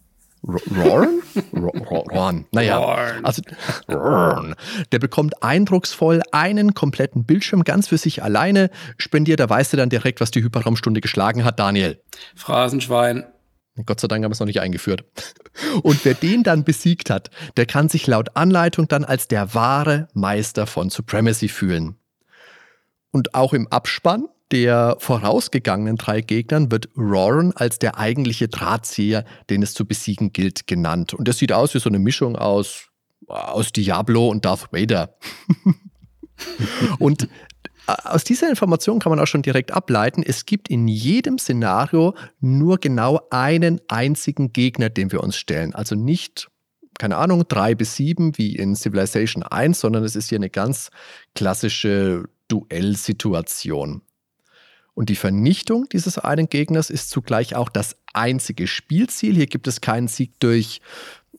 Rorn? 0.44 1.22
Rorn. 1.54 2.46
Naja, 2.52 2.80
also 3.24 3.42
Rorn. 3.90 4.56
Der 4.92 5.00
bekommt 5.00 5.44
eindrucksvoll 5.44 6.22
einen 6.32 6.74
kompletten 6.74 7.26
Bildschirm 7.26 7.64
ganz 7.64 7.90
für 7.90 7.98
sich 7.98 8.24
alleine 8.24 8.70
spendiert. 8.98 9.42
Da 9.42 9.50
weißt 9.50 9.74
du 9.74 9.78
dann 9.78 9.90
direkt, 9.90 10.22
was 10.22 10.32
die 10.32 10.42
Hyperraumstunde 10.42 11.02
geschlagen 11.02 11.44
hat, 11.44 11.60
Daniel. 11.60 12.02
Phrasenschwein. 12.36 13.26
Gott 13.86 14.00
sei 14.00 14.08
Dank 14.08 14.24
haben 14.24 14.32
wir 14.32 14.34
es 14.34 14.40
noch 14.40 14.48
nicht 14.48 14.62
eingeführt. 14.62 15.04
Und 15.84 16.04
wer 16.06 16.14
den 16.14 16.44
dann 16.44 16.64
besiegt 16.64 17.10
hat, 17.10 17.30
der 17.58 17.66
kann 17.66 17.90
sich 17.90 18.08
laut 18.08 18.36
Anleitung 18.36 18.88
dann 18.88 19.04
als 19.04 19.28
der 19.28 19.54
wahre 19.54 20.08
Meister 20.14 20.68
von 20.68 20.90
Supremacy 20.90 21.48
fühlen. 21.48 21.96
Und 23.12 23.36
auch 23.36 23.54
im 23.54 23.68
Abspann 23.68 24.28
der 24.52 24.98
vorausgegangenen 25.00 25.98
drei 25.98 26.22
Gegnern 26.22 26.72
wird 26.72 26.90
Roran 26.98 27.54
als 27.56 27.78
der 27.78 27.98
eigentliche 28.00 28.48
Drahtzieher, 28.48 29.26
den 29.50 29.62
es 29.62 29.74
zu 29.74 29.86
besiegen 29.86 30.34
gilt, 30.34 30.66
genannt. 30.66 31.14
Und 31.14 31.28
das 31.28 31.38
sieht 31.38 31.52
aus 31.52 31.76
wie 31.76 31.80
so 31.80 31.90
eine 31.90 32.00
Mischung 32.00 32.36
aus, 32.36 32.88
aus 33.28 33.72
Diablo 33.72 34.28
und 34.30 34.46
Darth 34.46 34.72
Vader. 34.72 35.16
und 37.00 37.30
aus 37.96 38.24
dieser 38.24 38.50
Information 38.50 39.00
kann 39.00 39.12
man 39.12 39.20
auch 39.20 39.28
schon 39.28 39.42
direkt 39.42 39.72
ableiten, 39.72 40.24
es 40.24 40.46
gibt 40.46 40.70
in 40.70 40.88
jedem 40.88 41.38
Szenario 41.38 42.16
nur 42.40 42.78
genau 42.78 43.22
einen 43.30 43.80
einzigen 43.88 44.54
Gegner, 44.54 44.90
den 44.90 45.12
wir 45.12 45.24
uns 45.24 45.38
stellen. 45.38 45.74
Also 45.74 45.96
nicht, 45.96 46.50
keine 46.98 47.18
Ahnung, 47.18 47.46
drei 47.48 47.76
bis 47.76 47.96
sieben 47.96 48.38
wie 48.38 48.56
in 48.56 48.76
Civilization 48.76 49.44
1, 49.44 49.80
sondern 49.80 50.04
es 50.04 50.16
ist 50.16 50.30
hier 50.30 50.38
eine 50.38 50.50
ganz 50.50 50.90
klassische 51.36 52.26
Duellsituation. 52.48 54.02
Und 54.94 55.08
die 55.08 55.16
Vernichtung 55.16 55.88
dieses 55.88 56.18
einen 56.18 56.50
Gegners 56.50 56.90
ist 56.90 57.10
zugleich 57.10 57.56
auch 57.56 57.70
das 57.70 57.96
einzige 58.14 58.68
Spielziel. 58.68 59.34
Hier 59.36 59.48
gibt 59.48 59.68
es 59.68 59.80
keinen 59.80 60.10
Sieg 60.10 60.38
durch 60.40 60.82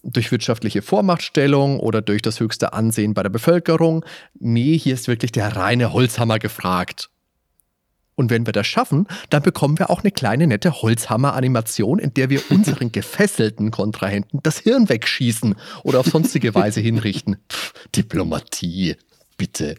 durch 0.03 0.33
wirtschaftliche 0.33 0.83
Vormachtstellung 0.83 1.81
oder 1.81 2.03
durch 2.03 2.23
das 2.23 2.41
höchste 2.41 2.73
Ansehen 2.73 3.15
bei 3.15 3.23
der 3.23 3.31
Bevölkerung. 3.31 4.05
Nee, 4.39 4.79
hier 4.79 4.95
ist 4.95 5.09
wirklich 5.09 5.33
der 5.33 5.57
reine 5.57 5.93
Holzhammer 5.93 6.39
gefragt. 6.39 7.11
Und 8.15 8.29
wenn 8.29 8.45
wir 8.45 8.53
das 8.53 8.67
schaffen, 8.67 9.07
dann 9.31 9.43
bekommen 9.43 9.79
wir 9.79 9.89
auch 9.89 10.01
eine 10.03 10.11
kleine 10.11 10.47
nette 10.47 10.83
Holzhammer-Animation, 10.83 11.99
in 11.99 12.13
der 12.13 12.29
wir 12.29 12.43
unseren 12.51 12.93
gefesselten 12.93 13.71
Kontrahenten 13.71 14.41
das 14.43 14.59
Hirn 14.59 14.91
wegschießen 14.91 15.55
oder 15.85 16.01
auf 16.01 16.07
sonstige 16.07 16.55
Weise 16.55 16.81
hinrichten. 16.83 17.39
Pff, 17.51 17.73
Diplomatie, 17.97 18.97
bitte. 19.39 19.77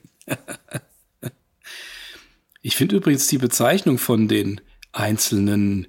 Ich 2.63 2.75
finde 2.75 2.95
übrigens 2.95 3.27
die 3.27 3.37
Bezeichnung 3.37 3.99
von 3.99 4.27
den 4.27 4.61
einzelnen 4.91 5.87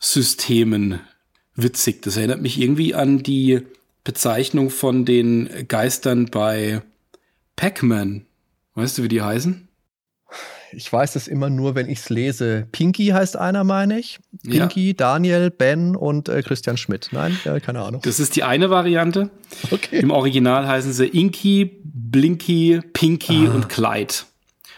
Systemen 0.00 1.00
witzig. 1.58 2.02
Das 2.02 2.16
erinnert 2.16 2.40
mich 2.40 2.60
irgendwie 2.60 2.94
an 2.94 3.22
die 3.22 3.60
Bezeichnung 4.04 4.70
von 4.70 5.04
den 5.04 5.50
Geistern 5.68 6.26
bei 6.26 6.82
Pac-Man. 7.56 8.24
Weißt 8.74 8.98
du, 8.98 9.02
wie 9.02 9.08
die 9.08 9.22
heißen? 9.22 9.68
Ich 10.72 10.92
weiß 10.92 11.16
es 11.16 11.28
immer 11.28 11.48
nur, 11.50 11.74
wenn 11.74 11.88
ich 11.88 12.00
es 12.00 12.10
lese. 12.10 12.66
Pinky 12.72 13.06
heißt 13.06 13.36
einer, 13.36 13.64
meine 13.64 13.98
ich. 13.98 14.18
Pinky, 14.42 14.88
ja. 14.88 14.92
Daniel, 14.92 15.50
Ben 15.50 15.96
und 15.96 16.28
äh, 16.28 16.42
Christian 16.42 16.76
Schmidt. 16.76 17.08
Nein, 17.10 17.38
ja, 17.44 17.58
keine 17.58 17.82
Ahnung. 17.82 18.02
Das 18.04 18.20
ist 18.20 18.36
die 18.36 18.44
eine 18.44 18.68
Variante. 18.68 19.30
Okay. 19.70 20.00
Im 20.00 20.10
Original 20.10 20.66
heißen 20.68 20.92
sie 20.92 21.06
Inky, 21.06 21.80
Blinky, 21.82 22.80
Pinky 22.92 23.48
ah. 23.48 23.54
und 23.54 23.68
Clyde. 23.68 24.14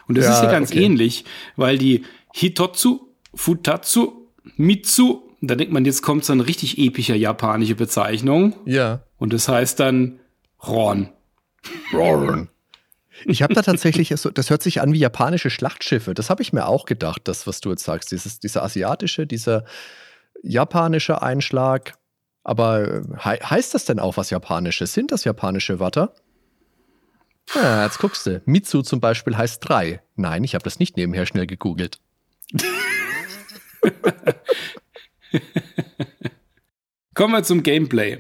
Und 0.07 0.17
das 0.17 0.27
ja, 0.27 0.35
ist 0.35 0.41
hier 0.41 0.51
ganz 0.51 0.71
okay. 0.71 0.85
ähnlich, 0.85 1.25
weil 1.57 1.77
die 1.77 2.05
Hitotsu, 2.33 3.09
Futatsu, 3.35 4.29
Mitsu 4.57 5.30
da 5.41 5.55
denkt 5.55 5.73
man, 5.73 5.85
jetzt 5.85 6.03
kommt 6.03 6.25
so 6.25 6.33
eine 6.33 6.47
richtig 6.47 6.79
epische 6.79 7.15
japanische 7.15 7.75
Bezeichnung. 7.75 8.55
Ja. 8.67 9.03
Und 9.19 9.33
das 9.33 9.49
heißt 9.49 9.81
dann 9.81 10.21
Ron. 10.67 11.09
Ron. 11.93 12.49
Ich 13.27 13.43
habe 13.43 13.55
da 13.55 13.63
tatsächlich, 13.63 14.09
das 14.09 14.51
hört 14.51 14.63
sich 14.63 14.81
an 14.81 14.93
wie 14.93 14.99
japanische 14.99 15.51
Schlachtschiffe. 15.51 16.15
Das 16.15 16.31
habe 16.31 16.43
ich 16.43 16.53
mir 16.53 16.67
auch 16.67 16.87
gedacht, 16.87 17.23
das, 17.25 17.47
was 17.47 17.61
du 17.61 17.71
jetzt 17.71 17.85
sagst. 17.85 18.13
Dieses, 18.13 18.41
dieser 18.41 18.63
asiatische, 18.63 19.27
dieser 19.27 19.65
japanische 20.43 21.23
Einschlag. 21.23 21.95
Aber 22.43 22.81
äh, 22.81 23.03
he 23.23 23.45
heißt 23.45 23.75
das 23.75 23.85
denn 23.85 23.99
auch 23.99 24.17
was 24.17 24.31
Japanisches? 24.31 24.95
Sind 24.95 25.13
das 25.13 25.25
japanische 25.25 25.79
Wörter? 25.79 26.15
Ja, 27.55 27.85
jetzt 27.85 27.99
guckst 27.99 28.27
du. 28.27 28.41
Mitsu 28.47 28.83
zum 28.83 29.01
Beispiel 29.01 29.37
heißt 29.37 29.69
drei. 29.69 30.01
Nein, 30.17 30.45
ich 30.45 30.55
habe 30.55 30.63
das 30.63 30.79
nicht 30.79 30.97
nebenher 30.97 31.27
schnell 31.27 31.47
gegoogelt. 31.47 31.99
Kommen 37.15 37.35
wir 37.35 37.43
zum 37.43 37.63
Gameplay. 37.63 38.19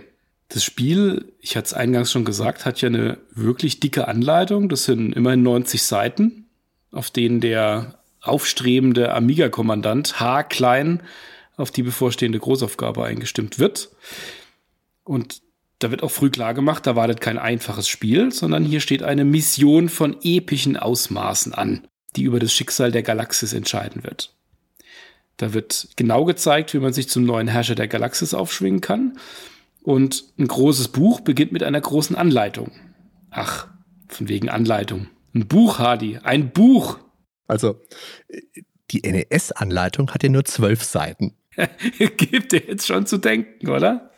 Das 0.48 0.64
Spiel, 0.64 1.32
ich 1.40 1.56
hatte 1.56 1.66
es 1.66 1.74
eingangs 1.74 2.10
schon 2.10 2.24
gesagt, 2.24 2.64
hat 2.64 2.80
ja 2.80 2.88
eine 2.88 3.18
wirklich 3.30 3.80
dicke 3.80 4.08
Anleitung. 4.08 4.68
Das 4.68 4.84
sind 4.84 5.12
immerhin 5.12 5.42
90 5.42 5.82
Seiten, 5.82 6.46
auf 6.90 7.10
denen 7.10 7.40
der 7.40 8.00
aufstrebende 8.20 9.14
Amiga-Kommandant 9.14 10.20
H. 10.20 10.42
Klein 10.44 11.02
auf 11.56 11.70
die 11.70 11.82
bevorstehende 11.82 12.38
Großaufgabe 12.38 13.04
eingestimmt 13.04 13.58
wird. 13.58 13.90
Und 15.04 15.40
da 15.78 15.90
wird 15.90 16.02
auch 16.02 16.10
früh 16.10 16.30
klar 16.30 16.52
gemacht, 16.52 16.86
da 16.86 16.96
wartet 16.96 17.20
kein 17.20 17.38
einfaches 17.38 17.88
Spiel, 17.88 18.32
sondern 18.32 18.64
hier 18.64 18.80
steht 18.80 19.02
eine 19.02 19.24
Mission 19.24 19.88
von 19.88 20.16
epischen 20.22 20.76
Ausmaßen 20.76 21.54
an, 21.54 21.86
die 22.16 22.24
über 22.24 22.38
das 22.38 22.52
Schicksal 22.52 22.92
der 22.92 23.02
Galaxis 23.02 23.52
entscheiden 23.52 24.04
wird. 24.04 24.34
Da 25.40 25.54
wird 25.54 25.88
genau 25.96 26.26
gezeigt, 26.26 26.74
wie 26.74 26.80
man 26.80 26.92
sich 26.92 27.08
zum 27.08 27.24
neuen 27.24 27.48
Herrscher 27.48 27.74
der 27.74 27.88
Galaxis 27.88 28.34
aufschwingen 28.34 28.82
kann. 28.82 29.16
Und 29.82 30.24
ein 30.38 30.46
großes 30.46 30.88
Buch 30.88 31.20
beginnt 31.20 31.50
mit 31.50 31.62
einer 31.62 31.80
großen 31.80 32.14
Anleitung. 32.14 32.72
Ach, 33.30 33.66
von 34.06 34.28
wegen 34.28 34.50
Anleitung. 34.50 35.06
Ein 35.34 35.46
Buch, 35.46 35.78
Hardy, 35.78 36.18
ein 36.22 36.50
Buch. 36.50 36.98
Also, 37.46 37.80
die 38.90 39.00
NES-Anleitung 39.00 40.10
hat 40.10 40.22
ja 40.22 40.28
nur 40.28 40.44
zwölf 40.44 40.84
Seiten. 40.84 41.34
Gibt 42.18 42.52
dir 42.52 42.62
jetzt 42.66 42.86
schon 42.86 43.06
zu 43.06 43.16
denken, 43.16 43.70
oder? 43.70 44.10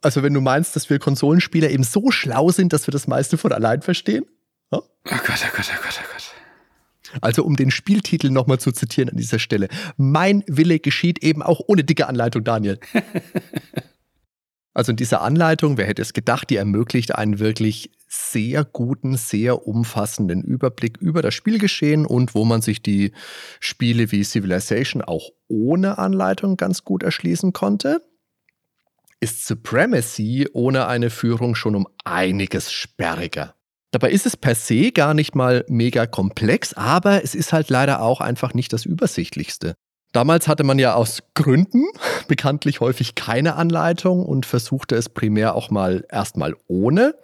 Also, 0.00 0.22
wenn 0.22 0.32
du 0.32 0.40
meinst, 0.40 0.76
dass 0.76 0.88
wir 0.88 0.98
Konsolenspieler 0.98 1.68
eben 1.68 1.84
so 1.84 2.10
schlau 2.10 2.52
sind, 2.52 2.72
dass 2.72 2.86
wir 2.86 2.92
das 2.92 3.06
meiste 3.06 3.36
von 3.36 3.52
allein 3.52 3.82
verstehen? 3.82 4.24
Oh, 4.70 4.78
oh 4.78 4.82
Gott, 5.04 5.20
oh 5.28 5.54
Gott, 5.54 5.70
oh 5.74 5.82
Gott, 5.82 6.00
oh 6.00 6.08
Gott. 6.10 6.34
Also 7.20 7.44
um 7.44 7.56
den 7.56 7.70
Spieltitel 7.70 8.30
nochmal 8.30 8.58
zu 8.58 8.72
zitieren 8.72 9.10
an 9.10 9.16
dieser 9.16 9.38
Stelle. 9.38 9.68
Mein 9.96 10.44
Wille 10.46 10.78
geschieht 10.78 11.22
eben 11.22 11.42
auch 11.42 11.60
ohne 11.66 11.84
dicke 11.84 12.06
Anleitung, 12.06 12.44
Daniel. 12.44 12.78
also 14.74 14.90
in 14.90 14.96
dieser 14.96 15.22
Anleitung, 15.22 15.76
wer 15.76 15.86
hätte 15.86 16.02
es 16.02 16.12
gedacht, 16.12 16.50
die 16.50 16.56
ermöglicht 16.56 17.14
einen 17.14 17.38
wirklich 17.38 17.90
sehr 18.08 18.64
guten, 18.64 19.16
sehr 19.16 19.66
umfassenden 19.66 20.42
Überblick 20.42 20.96
über 20.98 21.22
das 21.22 21.34
Spielgeschehen 21.34 22.06
und 22.06 22.34
wo 22.34 22.44
man 22.44 22.60
sich 22.60 22.82
die 22.82 23.12
Spiele 23.60 24.10
wie 24.10 24.24
Civilization 24.24 25.02
auch 25.02 25.30
ohne 25.48 25.98
Anleitung 25.98 26.56
ganz 26.56 26.84
gut 26.84 27.02
erschließen 27.02 27.52
konnte 27.52 28.02
ist 29.20 29.46
Supremacy 29.46 30.48
ohne 30.52 30.86
eine 30.86 31.10
Führung 31.10 31.54
schon 31.54 31.76
um 31.76 31.86
einiges 32.04 32.72
sperriger. 32.72 33.54
Dabei 33.92 34.10
ist 34.10 34.26
es 34.26 34.36
per 34.36 34.54
se 34.54 34.92
gar 34.92 35.14
nicht 35.14 35.34
mal 35.34 35.64
mega 35.68 36.06
komplex, 36.06 36.74
aber 36.74 37.24
es 37.24 37.34
ist 37.34 37.52
halt 37.52 37.70
leider 37.70 38.02
auch 38.02 38.20
einfach 38.20 38.54
nicht 38.54 38.72
das 38.72 38.84
Übersichtlichste. 38.84 39.74
Damals 40.12 40.48
hatte 40.48 40.64
man 40.64 40.78
ja 40.78 40.94
aus 40.94 41.22
Gründen 41.34 41.84
bekanntlich 42.28 42.80
häufig 42.80 43.14
keine 43.14 43.56
Anleitung 43.56 44.24
und 44.24 44.46
versuchte 44.46 44.96
es 44.96 45.08
primär 45.08 45.54
auch 45.54 45.70
mal 45.70 46.04
erstmal 46.10 46.54
ohne. 46.66 47.14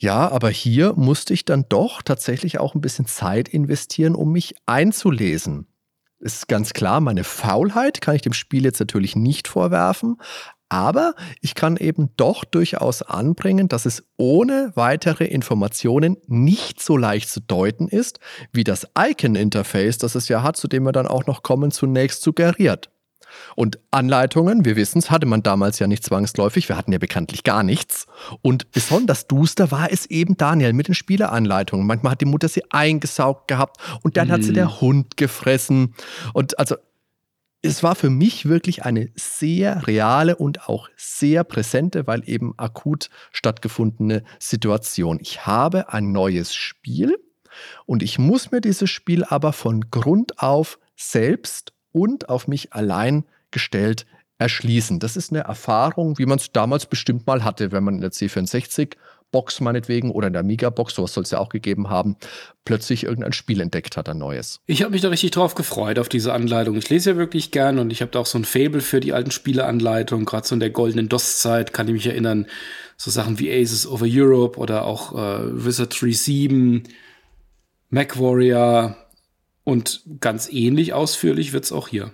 Ja, 0.00 0.30
aber 0.30 0.50
hier 0.50 0.94
musste 0.94 1.34
ich 1.34 1.44
dann 1.44 1.64
doch 1.68 2.02
tatsächlich 2.02 2.60
auch 2.60 2.74
ein 2.74 2.80
bisschen 2.80 3.06
Zeit 3.06 3.48
investieren, 3.48 4.14
um 4.14 4.30
mich 4.30 4.54
einzulesen. 4.66 5.66
Es 6.20 6.34
ist 6.34 6.48
ganz 6.48 6.72
klar, 6.72 7.00
meine 7.00 7.24
Faulheit 7.24 8.00
kann 8.00 8.14
ich 8.14 8.22
dem 8.22 8.32
Spiel 8.32 8.64
jetzt 8.64 8.80
natürlich 8.80 9.16
nicht 9.16 9.48
vorwerfen, 9.48 10.18
aber 10.68 11.14
ich 11.40 11.54
kann 11.54 11.76
eben 11.76 12.10
doch 12.16 12.44
durchaus 12.44 13.02
anbringen, 13.02 13.68
dass 13.68 13.86
es 13.86 14.04
ohne 14.16 14.72
weitere 14.74 15.24
Informationen 15.24 16.16
nicht 16.26 16.82
so 16.82 16.96
leicht 16.96 17.30
zu 17.30 17.40
deuten 17.40 17.88
ist, 17.88 18.20
wie 18.52 18.64
das 18.64 18.86
Icon-Interface, 18.98 19.98
das 19.98 20.14
es 20.14 20.28
ja 20.28 20.42
hat, 20.42 20.56
zu 20.56 20.68
dem 20.68 20.84
wir 20.84 20.92
dann 20.92 21.06
auch 21.06 21.26
noch 21.26 21.42
kommen, 21.42 21.70
zunächst 21.70 22.22
suggeriert. 22.22 22.90
Und 23.56 23.78
Anleitungen, 23.90 24.64
wir 24.64 24.76
wissen 24.76 24.98
es, 24.98 25.10
hatte 25.10 25.26
man 25.26 25.42
damals 25.42 25.78
ja 25.78 25.86
nicht 25.86 26.04
zwangsläufig. 26.04 26.68
Wir 26.68 26.76
hatten 26.76 26.92
ja 26.92 26.98
bekanntlich 26.98 27.44
gar 27.44 27.62
nichts. 27.62 28.06
Und 28.42 28.72
besonders 28.72 29.26
duster 29.26 29.70
war 29.70 29.92
es 29.92 30.06
eben 30.06 30.36
Daniel 30.36 30.72
mit 30.72 30.88
den 30.88 30.94
Spieleranleitungen. 30.94 31.86
Manchmal 31.86 32.12
hat 32.12 32.20
die 32.20 32.26
Mutter 32.26 32.48
sie 32.48 32.62
eingesaugt 32.70 33.48
gehabt 33.48 33.76
und 34.02 34.16
dann 34.16 34.28
mhm. 34.28 34.32
hat 34.32 34.42
sie 34.44 34.52
der 34.52 34.66
mhm. 34.66 34.80
Hund 34.80 35.16
gefressen. 35.16 35.94
Und 36.32 36.58
also 36.58 36.76
es 37.62 37.82
war 37.82 37.94
für 37.94 38.10
mich 38.10 38.48
wirklich 38.48 38.84
eine 38.84 39.10
sehr 39.14 39.86
reale 39.86 40.36
und 40.36 40.68
auch 40.68 40.88
sehr 40.96 41.42
präsente, 41.44 42.06
weil 42.06 42.22
eben 42.28 42.54
akut 42.56 43.10
stattgefundene 43.32 44.22
Situation. 44.38 45.18
Ich 45.20 45.46
habe 45.46 45.92
ein 45.92 46.12
neues 46.12 46.54
Spiel 46.54 47.18
und 47.86 48.02
ich 48.02 48.18
muss 48.18 48.52
mir 48.52 48.60
dieses 48.60 48.90
Spiel 48.90 49.24
aber 49.24 49.52
von 49.52 49.90
Grund 49.90 50.38
auf 50.38 50.78
selbst 50.96 51.72
und 51.90 52.28
auf 52.28 52.46
mich 52.46 52.72
allein 52.72 53.24
gestellt 53.50 54.06
erschließen. 54.38 55.00
Das 55.00 55.16
ist 55.16 55.32
eine 55.32 55.40
Erfahrung, 55.40 56.16
wie 56.18 56.26
man 56.26 56.38
es 56.38 56.52
damals 56.52 56.86
bestimmt 56.86 57.26
mal 57.26 57.42
hatte, 57.42 57.72
wenn 57.72 57.82
man 57.82 57.96
in 57.96 58.00
der 58.00 58.12
C64 58.12 58.94
Box 59.30 59.60
meinetwegen 59.60 60.10
oder 60.10 60.28
in 60.28 60.32
der 60.32 60.40
Amiga-Box, 60.40 60.94
sowas 60.94 61.12
soll 61.12 61.24
es 61.24 61.30
ja 61.30 61.38
auch 61.38 61.48
gegeben 61.48 61.90
haben, 61.90 62.16
plötzlich 62.64 63.04
irgendein 63.04 63.32
Spiel 63.32 63.60
entdeckt 63.60 63.96
hat, 63.96 64.08
ein 64.08 64.18
neues. 64.18 64.60
Ich 64.66 64.82
habe 64.82 64.92
mich 64.92 65.02
da 65.02 65.08
richtig 65.08 65.32
drauf 65.32 65.54
gefreut, 65.54 65.98
auf 65.98 66.08
diese 66.08 66.32
Anleitung. 66.32 66.76
Ich 66.76 66.88
lese 66.88 67.10
ja 67.10 67.16
wirklich 67.16 67.50
gern 67.50 67.78
und 67.78 67.90
ich 67.90 68.00
habe 68.00 68.10
da 68.10 68.20
auch 68.20 68.26
so 68.26 68.38
ein 68.38 68.44
Fable 68.44 68.80
für 68.80 69.00
die 69.00 69.12
alten 69.12 69.30
Spieleanleitungen. 69.30 70.24
Gerade 70.24 70.46
so 70.46 70.54
in 70.54 70.60
der 70.60 70.70
goldenen 70.70 71.08
DOS-Zeit 71.08 71.72
kann 71.72 71.88
ich 71.88 71.94
mich 71.94 72.06
erinnern, 72.06 72.46
so 72.96 73.10
Sachen 73.10 73.38
wie 73.38 73.52
Aces 73.52 73.86
over 73.86 74.06
Europe 74.08 74.58
oder 74.58 74.84
auch 74.84 75.12
äh, 75.12 75.64
Wizardry 75.64 76.12
7, 76.12 76.84
MacWarrior 77.90 78.96
und 79.64 80.02
ganz 80.20 80.50
ähnlich 80.50 80.94
ausführlich 80.94 81.52
wird 81.52 81.64
es 81.64 81.72
auch 81.72 81.88
hier. 81.88 82.12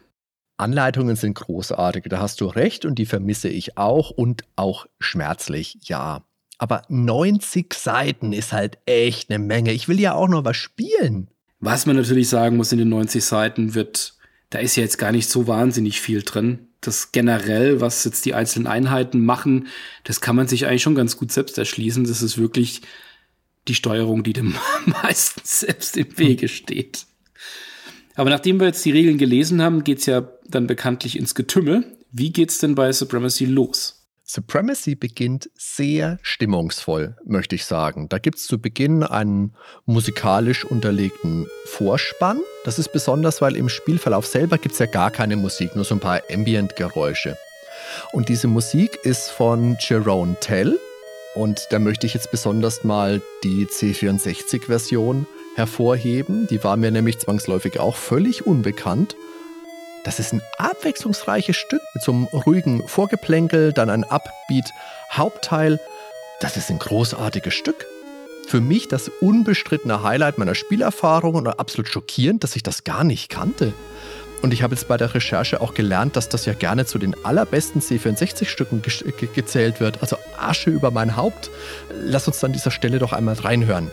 Anleitungen 0.56 1.16
sind 1.16 1.34
großartig, 1.34 2.04
da 2.08 2.20
hast 2.20 2.40
du 2.40 2.46
recht 2.46 2.84
und 2.84 2.96
die 2.96 3.06
vermisse 3.06 3.48
ich 3.48 3.76
auch 3.76 4.10
und 4.10 4.44
auch 4.56 4.86
schmerzlich, 5.00 5.78
ja. 5.82 6.22
Aber 6.58 6.82
90 6.88 7.74
Seiten 7.74 8.32
ist 8.32 8.52
halt 8.52 8.78
echt 8.86 9.30
eine 9.30 9.38
Menge. 9.38 9.72
Ich 9.72 9.88
will 9.88 10.00
ja 10.00 10.14
auch 10.14 10.28
noch 10.28 10.44
was 10.44 10.56
spielen. 10.56 11.28
Was 11.60 11.86
man 11.86 11.96
natürlich 11.96 12.28
sagen 12.28 12.56
muss, 12.56 12.72
in 12.72 12.78
den 12.78 12.88
90 12.90 13.24
Seiten 13.24 13.74
wird, 13.74 14.14
da 14.50 14.58
ist 14.58 14.76
ja 14.76 14.82
jetzt 14.82 14.98
gar 14.98 15.12
nicht 15.12 15.28
so 15.28 15.46
wahnsinnig 15.46 16.00
viel 16.00 16.22
drin. 16.22 16.68
Das 16.80 17.12
generell, 17.12 17.80
was 17.80 18.04
jetzt 18.04 18.24
die 18.26 18.34
einzelnen 18.34 18.66
Einheiten 18.66 19.24
machen, 19.24 19.68
das 20.04 20.20
kann 20.20 20.36
man 20.36 20.46
sich 20.46 20.66
eigentlich 20.66 20.82
schon 20.82 20.94
ganz 20.94 21.16
gut 21.16 21.32
selbst 21.32 21.56
erschließen. 21.56 22.04
Das 22.04 22.22
ist 22.22 22.38
wirklich 22.38 22.82
die 23.66 23.74
Steuerung, 23.74 24.22
die 24.22 24.34
dem 24.34 24.54
meisten 24.86 25.40
selbst 25.42 25.96
im 25.96 26.18
Wege 26.18 26.48
steht. 26.48 27.06
Aber 28.14 28.30
nachdem 28.30 28.60
wir 28.60 28.66
jetzt 28.66 28.84
die 28.84 28.92
Regeln 28.92 29.18
gelesen 29.18 29.60
haben, 29.62 29.84
geht's 29.84 30.06
ja 30.06 30.28
dann 30.46 30.66
bekanntlich 30.66 31.18
ins 31.18 31.34
Getümmel. 31.34 31.96
Wie 32.12 32.30
geht's 32.30 32.58
denn 32.58 32.74
bei 32.74 32.92
Supremacy 32.92 33.44
los? 33.46 33.93
Supremacy 34.26 34.94
beginnt 34.94 35.50
sehr 35.54 36.18
stimmungsvoll, 36.22 37.14
möchte 37.26 37.54
ich 37.54 37.66
sagen. 37.66 38.08
Da 38.08 38.18
gibt 38.18 38.38
es 38.38 38.46
zu 38.46 38.58
Beginn 38.58 39.02
einen 39.02 39.54
musikalisch 39.84 40.64
unterlegten 40.64 41.46
Vorspann. 41.66 42.40
Das 42.64 42.78
ist 42.78 42.90
besonders, 42.90 43.42
weil 43.42 43.54
im 43.54 43.68
Spielverlauf 43.68 44.26
selber 44.26 44.56
gibt 44.56 44.72
es 44.72 44.78
ja 44.78 44.86
gar 44.86 45.10
keine 45.10 45.36
Musik, 45.36 45.76
nur 45.76 45.84
so 45.84 45.94
ein 45.94 46.00
paar 46.00 46.22
Ambient-Geräusche. 46.32 47.36
Und 48.12 48.30
diese 48.30 48.48
Musik 48.48 48.98
ist 49.02 49.30
von 49.30 49.76
Jerome 49.78 50.36
Tell. 50.40 50.80
Und 51.34 51.66
da 51.70 51.78
möchte 51.78 52.06
ich 52.06 52.14
jetzt 52.14 52.30
besonders 52.30 52.82
mal 52.82 53.20
die 53.42 53.66
C64-Version 53.66 55.26
hervorheben. 55.54 56.46
Die 56.46 56.64
war 56.64 56.78
mir 56.78 56.90
nämlich 56.90 57.18
zwangsläufig 57.18 57.78
auch 57.78 57.96
völlig 57.96 58.46
unbekannt. 58.46 59.16
Das 60.04 60.18
ist 60.18 60.34
ein 60.34 60.42
abwechslungsreiches 60.58 61.56
Stück 61.56 61.80
mit 61.94 62.04
so 62.04 62.12
einem 62.12 62.24
ruhigen 62.24 62.86
Vorgeplänkel, 62.86 63.72
dann 63.72 63.88
ein 63.88 64.04
Upbeat 64.04 64.70
Hauptteil. 65.10 65.80
Das 66.40 66.58
ist 66.58 66.70
ein 66.70 66.78
großartiges 66.78 67.54
Stück. 67.54 67.86
Für 68.46 68.60
mich 68.60 68.86
das 68.86 69.10
unbestrittene 69.22 70.02
Highlight 70.02 70.36
meiner 70.36 70.54
Spielerfahrung 70.54 71.34
und 71.36 71.46
absolut 71.46 71.88
schockierend, 71.88 72.44
dass 72.44 72.54
ich 72.54 72.62
das 72.62 72.84
gar 72.84 73.02
nicht 73.02 73.30
kannte. 73.30 73.72
Und 74.42 74.52
ich 74.52 74.62
habe 74.62 74.74
jetzt 74.74 74.88
bei 74.88 74.98
der 74.98 75.14
Recherche 75.14 75.62
auch 75.62 75.72
gelernt, 75.72 76.16
dass 76.16 76.28
das 76.28 76.44
ja 76.44 76.52
gerne 76.52 76.84
zu 76.84 76.98
den 76.98 77.16
allerbesten 77.24 77.80
C64-Stücken 77.80 78.82
ge 78.82 79.12
ge 79.18 79.28
gezählt 79.34 79.80
wird. 79.80 80.02
Also 80.02 80.18
Asche 80.36 80.68
über 80.68 80.90
mein 80.90 81.16
Haupt. 81.16 81.50
Lass 81.90 82.28
uns 82.28 82.44
an 82.44 82.52
dieser 82.52 82.70
Stelle 82.70 82.98
doch 82.98 83.14
einmal 83.14 83.36
reinhören. 83.36 83.90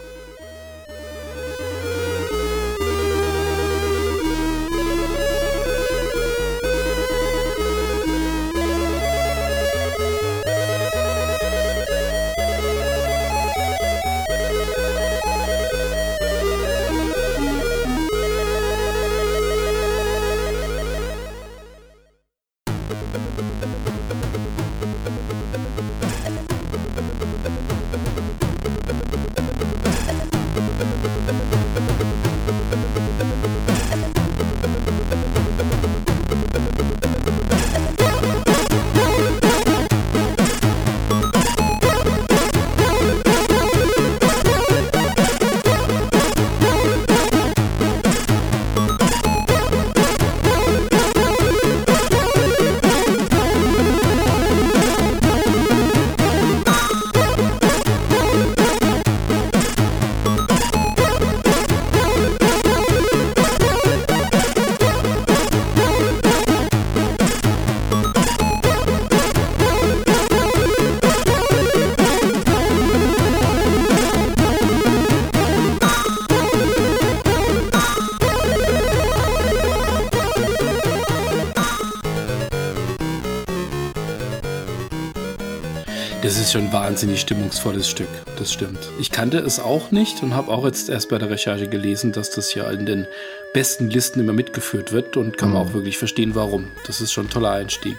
Wahnsinnig 86.92 87.22
stimmungsvolles 87.22 87.90
Stück, 87.90 88.10
das 88.38 88.52
stimmt. 88.52 88.90
Ich 89.00 89.12
kannte 89.12 89.38
es 89.38 89.62
auch 89.62 89.92
nicht 89.92 90.22
und 90.24 90.36
habe 90.36 90.52
auch 90.52 90.66
jetzt 90.66 90.90
erst 90.90 91.08
bei 91.08 91.18
der 91.18 91.30
Recherche 91.30 91.70
gelesen, 91.70 92.12
dass 92.12 92.32
das 92.32 92.54
ja 92.54 92.70
in 92.70 92.86
den 92.86 93.08
besten 93.54 93.90
Listen 93.90 94.20
immer 94.20 94.34
mitgeführt 94.34 94.92
wird 94.92 95.16
und 95.16 95.38
kann 95.38 95.52
mhm. 95.52 95.56
auch 95.56 95.74
wirklich 95.74 95.98
verstehen, 95.98 96.36
warum. 96.36 96.68
Das 96.86 97.00
ist 97.00 97.14
schon 97.14 97.28
ein 97.28 97.30
toller 97.30 97.52
Einstieg. 97.52 97.96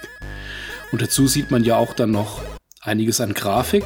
Und 0.93 1.01
dazu 1.01 1.27
sieht 1.27 1.51
man 1.51 1.65
ja 1.65 1.77
auch 1.77 1.95
dann 1.95 2.11
noch 2.11 2.43
einiges 2.83 3.23
an 3.23 3.33
Grafik. 3.33 3.85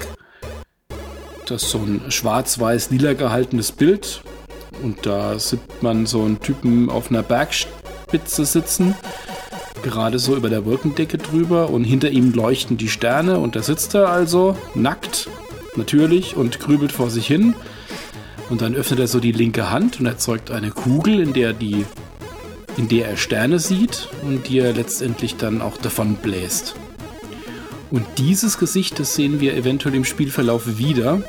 Das 1.47 1.63
ist 1.63 1.71
so 1.71 1.79
ein 1.79 2.11
schwarz-weiß-lila 2.11 3.13
gehaltenes 3.13 3.71
Bild. 3.71 4.23
Und 4.83 5.07
da 5.07 5.39
sieht 5.39 5.85
man 5.85 6.07
so 6.07 6.25
einen 6.25 6.41
Typen 6.41 6.91
auf 6.91 7.11
einer 7.11 7.23
Bergspitze 7.23 8.45
sitzen 8.45 8.97
gerade 9.87 10.19
so 10.19 10.37
über 10.37 10.51
der 10.51 10.67
Wolkendecke 10.67 11.17
drüber 11.17 11.71
und 11.71 11.85
hinter 11.85 12.11
ihm 12.11 12.33
leuchten 12.33 12.77
die 12.77 12.89
Sterne 12.89 13.39
und 13.39 13.57
da 13.57 13.63
sitzt 13.63 13.95
er 13.95 14.09
also 14.09 14.57
nackt, 14.75 15.29
natürlich, 15.77 16.37
und 16.37 16.59
grübelt 16.59 16.93
vor 16.93 17.09
sich 17.09 17.27
hin. 17.27 17.55
Und 18.51 18.63
dann 18.63 18.75
öffnet 18.75 19.01
er 19.01 19.07
so 19.09 19.21
die 19.21 19.33
linke 19.33 19.71
Hand 19.71 20.01
und 20.01 20.07
erzeugt 20.07 20.51
eine 20.51 20.71
Kugel, 20.71 21.21
in 21.21 21.33
der 21.33 21.53
die 21.53 21.85
in 22.77 22.89
der 22.89 23.09
er 23.09 23.17
Sterne 23.17 23.59
sieht 23.59 24.09
und 24.23 24.49
die 24.49 24.59
er 24.59 24.75
letztendlich 24.75 25.37
dann 25.37 25.63
auch 25.63 25.79
davon 25.79 26.17
bläst. 26.17 26.75
Und 27.91 28.05
dieses 28.19 28.59
Gesicht, 28.59 28.99
das 28.99 29.15
sehen 29.15 29.41
wir 29.41 29.55
eventuell 29.55 29.95
im 29.95 30.05
Spielverlauf 30.05 30.77
wieder, 30.77 31.23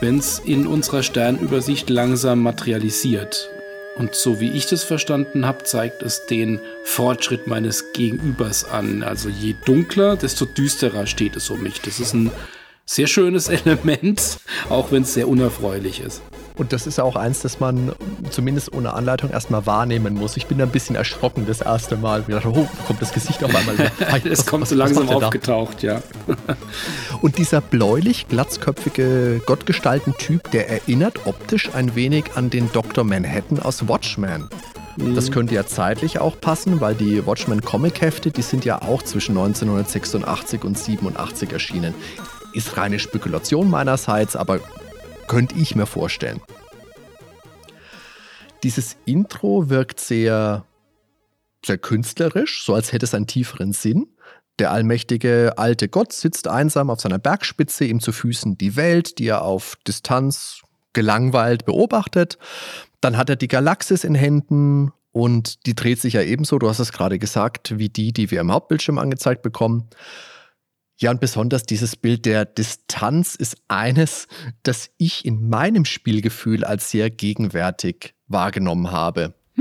wenn 0.00 0.18
es 0.18 0.38
in 0.38 0.66
unserer 0.66 1.02
Sternübersicht 1.02 1.90
langsam 1.90 2.42
materialisiert. 2.42 3.50
Und 3.96 4.14
so 4.14 4.40
wie 4.40 4.50
ich 4.50 4.66
das 4.66 4.82
verstanden 4.82 5.46
habe, 5.46 5.64
zeigt 5.64 6.02
es 6.02 6.26
den 6.26 6.60
Fortschritt 6.82 7.46
meines 7.46 7.92
Gegenübers 7.92 8.64
an. 8.64 9.02
Also 9.02 9.28
je 9.28 9.54
dunkler, 9.64 10.16
desto 10.16 10.44
düsterer 10.46 11.06
steht 11.06 11.36
es 11.36 11.48
um 11.50 11.62
mich. 11.62 11.80
Das 11.80 12.00
ist 12.00 12.12
ein 12.12 12.32
sehr 12.86 13.06
schönes 13.06 13.48
Element, 13.64 14.38
auch 14.68 14.90
wenn 14.90 15.02
es 15.02 15.14
sehr 15.14 15.28
unerfreulich 15.28 16.00
ist. 16.00 16.22
Und 16.56 16.72
das 16.72 16.86
ist 16.86 17.00
auch 17.00 17.16
eins, 17.16 17.42
das 17.42 17.58
man 17.58 17.92
zumindest 18.30 18.72
ohne 18.72 18.94
Anleitung 18.94 19.30
erstmal 19.30 19.66
wahrnehmen 19.66 20.14
muss. 20.14 20.36
Ich 20.36 20.46
bin 20.46 20.58
da 20.58 20.64
ein 20.64 20.70
bisschen 20.70 20.94
erschrocken 20.94 21.46
das 21.46 21.60
erste 21.60 21.96
Mal. 21.96 22.22
Ich 22.28 22.32
dachte, 22.32 22.48
oh, 22.48 22.68
kommt 22.86 23.02
das 23.02 23.12
Gesicht 23.12 23.42
auf 23.42 23.52
einmal 23.52 23.76
wieder. 23.76 23.90
es 24.30 24.46
kommt 24.46 24.68
so 24.68 24.76
langsam 24.76 25.08
aufgetaucht, 25.08 25.82
ja. 25.82 26.00
Und 27.22 27.38
dieser 27.38 27.60
bläulich 27.60 28.28
glatzköpfige 28.28 29.42
Gottgestalten-Typ, 29.44 30.52
der 30.52 30.70
erinnert 30.70 31.26
optisch 31.26 31.74
ein 31.74 31.96
wenig 31.96 32.24
an 32.36 32.50
den 32.50 32.70
Dr. 32.72 33.02
Manhattan 33.02 33.58
aus 33.58 33.88
Watchmen. 33.88 34.48
Das 34.96 35.32
könnte 35.32 35.56
ja 35.56 35.66
zeitlich 35.66 36.20
auch 36.20 36.40
passen, 36.40 36.80
weil 36.80 36.94
die 36.94 37.26
Watchmen 37.26 37.62
Comic-Hefte, 37.62 38.30
die 38.30 38.42
sind 38.42 38.64
ja 38.64 38.80
auch 38.80 39.02
zwischen 39.02 39.36
1986 39.36 40.62
und 40.62 40.78
87 40.78 41.52
erschienen. 41.52 41.94
Ist 42.52 42.76
reine 42.76 43.00
Spekulation 43.00 43.68
meinerseits, 43.68 44.36
aber 44.36 44.60
könnte 45.26 45.56
ich 45.56 45.74
mir 45.74 45.86
vorstellen. 45.86 46.40
Dieses 48.62 48.96
Intro 49.04 49.68
wirkt 49.68 50.00
sehr, 50.00 50.64
sehr 51.64 51.78
künstlerisch, 51.78 52.64
so 52.64 52.74
als 52.74 52.92
hätte 52.92 53.04
es 53.04 53.14
einen 53.14 53.26
tieferen 53.26 53.72
Sinn. 53.72 54.06
Der 54.58 54.70
allmächtige 54.70 55.54
alte 55.56 55.88
Gott 55.88 56.12
sitzt 56.12 56.46
einsam 56.48 56.88
auf 56.88 57.00
seiner 57.00 57.18
Bergspitze, 57.18 57.84
ihm 57.84 58.00
zu 58.00 58.12
Füßen 58.12 58.56
die 58.56 58.76
Welt, 58.76 59.18
die 59.18 59.26
er 59.26 59.42
auf 59.42 59.76
Distanz 59.86 60.62
gelangweilt 60.92 61.66
beobachtet. 61.66 62.38
Dann 63.00 63.16
hat 63.16 63.28
er 63.28 63.36
die 63.36 63.48
Galaxis 63.48 64.04
in 64.04 64.14
Händen 64.14 64.92
und 65.10 65.66
die 65.66 65.74
dreht 65.74 66.00
sich 66.00 66.14
ja 66.14 66.22
ebenso, 66.22 66.58
du 66.58 66.68
hast 66.68 66.78
es 66.78 66.92
gerade 66.92 67.18
gesagt, 67.18 67.78
wie 67.78 67.88
die, 67.88 68.12
die 68.12 68.30
wir 68.30 68.40
im 68.40 68.52
Hauptbildschirm 68.52 68.98
angezeigt 68.98 69.42
bekommen. 69.42 69.88
Ja, 70.96 71.10
und 71.10 71.20
besonders 71.20 71.64
dieses 71.64 71.96
Bild 71.96 72.24
der 72.24 72.44
Distanz 72.44 73.34
ist 73.34 73.56
eines, 73.68 74.28
das 74.62 74.90
ich 74.96 75.24
in 75.24 75.48
meinem 75.48 75.84
Spielgefühl 75.84 76.64
als 76.64 76.90
sehr 76.90 77.10
gegenwärtig 77.10 78.14
wahrgenommen 78.28 78.92
habe. 78.92 79.34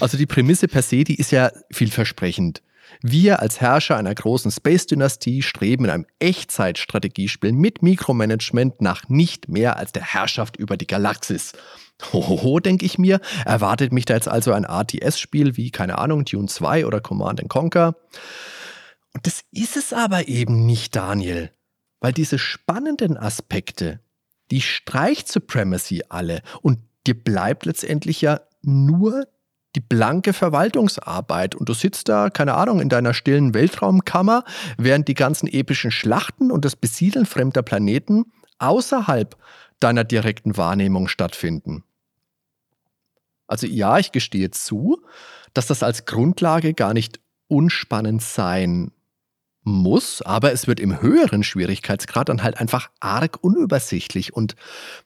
also 0.00 0.16
die 0.16 0.26
Prämisse 0.26 0.68
per 0.68 0.82
se, 0.82 1.04
die 1.04 1.16
ist 1.16 1.30
ja 1.30 1.50
vielversprechend. 1.70 2.62
Wir 3.00 3.40
als 3.40 3.60
Herrscher 3.60 3.96
einer 3.96 4.14
großen 4.14 4.50
Space-Dynastie 4.50 5.42
streben 5.42 5.84
in 5.84 5.90
einem 5.90 6.06
Echtzeitstrategiespiel 6.18 7.52
mit 7.52 7.82
Mikromanagement 7.82 8.80
nach 8.80 9.08
nicht 9.08 9.48
mehr 9.48 9.76
als 9.76 9.92
der 9.92 10.02
Herrschaft 10.02 10.56
über 10.56 10.76
die 10.76 10.86
Galaxis. 10.86 11.52
Hohoho, 12.12 12.60
denke 12.60 12.84
ich 12.84 12.98
mir, 12.98 13.20
erwartet 13.44 13.92
mich 13.92 14.04
da 14.04 14.14
jetzt 14.14 14.28
also 14.28 14.52
ein 14.52 14.64
RTS-Spiel 14.64 15.56
wie, 15.56 15.70
keine 15.70 15.98
Ahnung, 15.98 16.24
Dune 16.24 16.48
2 16.48 16.86
oder 16.86 17.00
Command 17.00 17.46
Conquer. 17.48 17.96
Und 19.14 19.26
das 19.26 19.44
ist 19.52 19.76
es 19.76 19.92
aber 19.92 20.28
eben 20.28 20.66
nicht, 20.66 20.94
Daniel. 20.96 21.50
Weil 22.00 22.12
diese 22.12 22.38
spannenden 22.38 23.16
Aspekte, 23.16 24.00
die 24.50 24.60
streicht 24.60 25.28
Supremacy 25.28 26.02
alle 26.08 26.42
und 26.60 26.80
dir 27.06 27.14
bleibt 27.14 27.64
letztendlich 27.64 28.20
ja 28.20 28.40
nur 28.62 29.26
die 29.76 29.80
blanke 29.80 30.32
Verwaltungsarbeit 30.32 31.54
und 31.54 31.68
du 31.68 31.74
sitzt 31.74 32.08
da, 32.08 32.30
keine 32.30 32.54
Ahnung, 32.54 32.80
in 32.80 32.88
deiner 32.88 33.14
stillen 33.14 33.54
Weltraumkammer, 33.54 34.44
während 34.78 35.08
die 35.08 35.14
ganzen 35.14 35.48
epischen 35.48 35.90
Schlachten 35.90 36.50
und 36.50 36.64
das 36.64 36.76
Besiedeln 36.76 37.26
fremder 37.26 37.62
Planeten 37.62 38.26
außerhalb 38.58 39.36
deiner 39.80 40.04
direkten 40.04 40.56
Wahrnehmung 40.56 41.08
stattfinden. 41.08 41.84
Also 43.46 43.66
ja, 43.66 43.98
ich 43.98 44.12
gestehe 44.12 44.50
zu, 44.50 45.02
dass 45.52 45.66
das 45.66 45.82
als 45.82 46.06
Grundlage 46.06 46.72
gar 46.72 46.94
nicht 46.94 47.20
unspannend 47.48 48.22
sein 48.22 48.92
muss, 49.64 50.22
aber 50.22 50.52
es 50.52 50.66
wird 50.66 50.80
im 50.80 51.00
höheren 51.00 51.42
Schwierigkeitsgrad 51.42 52.28
dann 52.28 52.42
halt 52.42 52.58
einfach 52.58 52.90
arg 53.00 53.38
unübersichtlich 53.42 54.32
und 54.32 54.56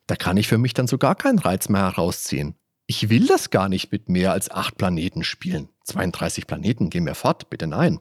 da 0.07 0.17
kann 0.17 0.37
ich 0.37 0.49
für 0.49 0.59
mich 0.59 0.75
dann 0.75 0.87
so 0.87 0.99
gar 0.99 1.15
keinen 1.15 1.39
Reiz 1.39 1.69
mehr 1.69 1.83
herausziehen. 1.83 2.57
Ich 2.87 3.11
will 3.11 3.27
das 3.27 3.51
gar 3.51 3.69
nicht 3.69 3.93
mit 3.93 4.09
mehr 4.09 4.33
als 4.33 4.51
acht 4.51 4.77
Planeten 4.77 5.23
spielen. 5.23 5.69
32 5.85 6.47
Planeten, 6.47 6.91
gehen 6.91 7.05
mir 7.05 7.15
fort, 7.15 7.51
bitte 7.51 7.67
nein. 7.67 8.01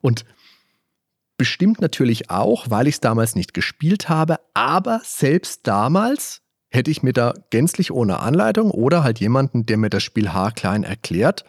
Und 0.00 0.24
bestimmt 1.36 1.80
natürlich 1.80 2.30
auch, 2.30 2.68
weil 2.70 2.86
ich 2.86 2.96
es 2.96 3.00
damals 3.00 3.34
nicht 3.34 3.54
gespielt 3.54 4.08
habe, 4.08 4.40
aber 4.54 5.00
selbst 5.04 5.66
damals 5.66 6.42
hätte 6.70 6.90
ich 6.90 7.02
mir 7.02 7.12
da 7.12 7.34
gänzlich 7.50 7.92
ohne 7.92 8.20
Anleitung 8.20 8.70
oder 8.70 9.04
halt 9.04 9.20
jemanden, 9.20 9.66
der 9.66 9.76
mir 9.76 9.90
das 9.90 10.02
Spiel 10.02 10.32
haarklein 10.32 10.84
erklärt, 10.84 11.44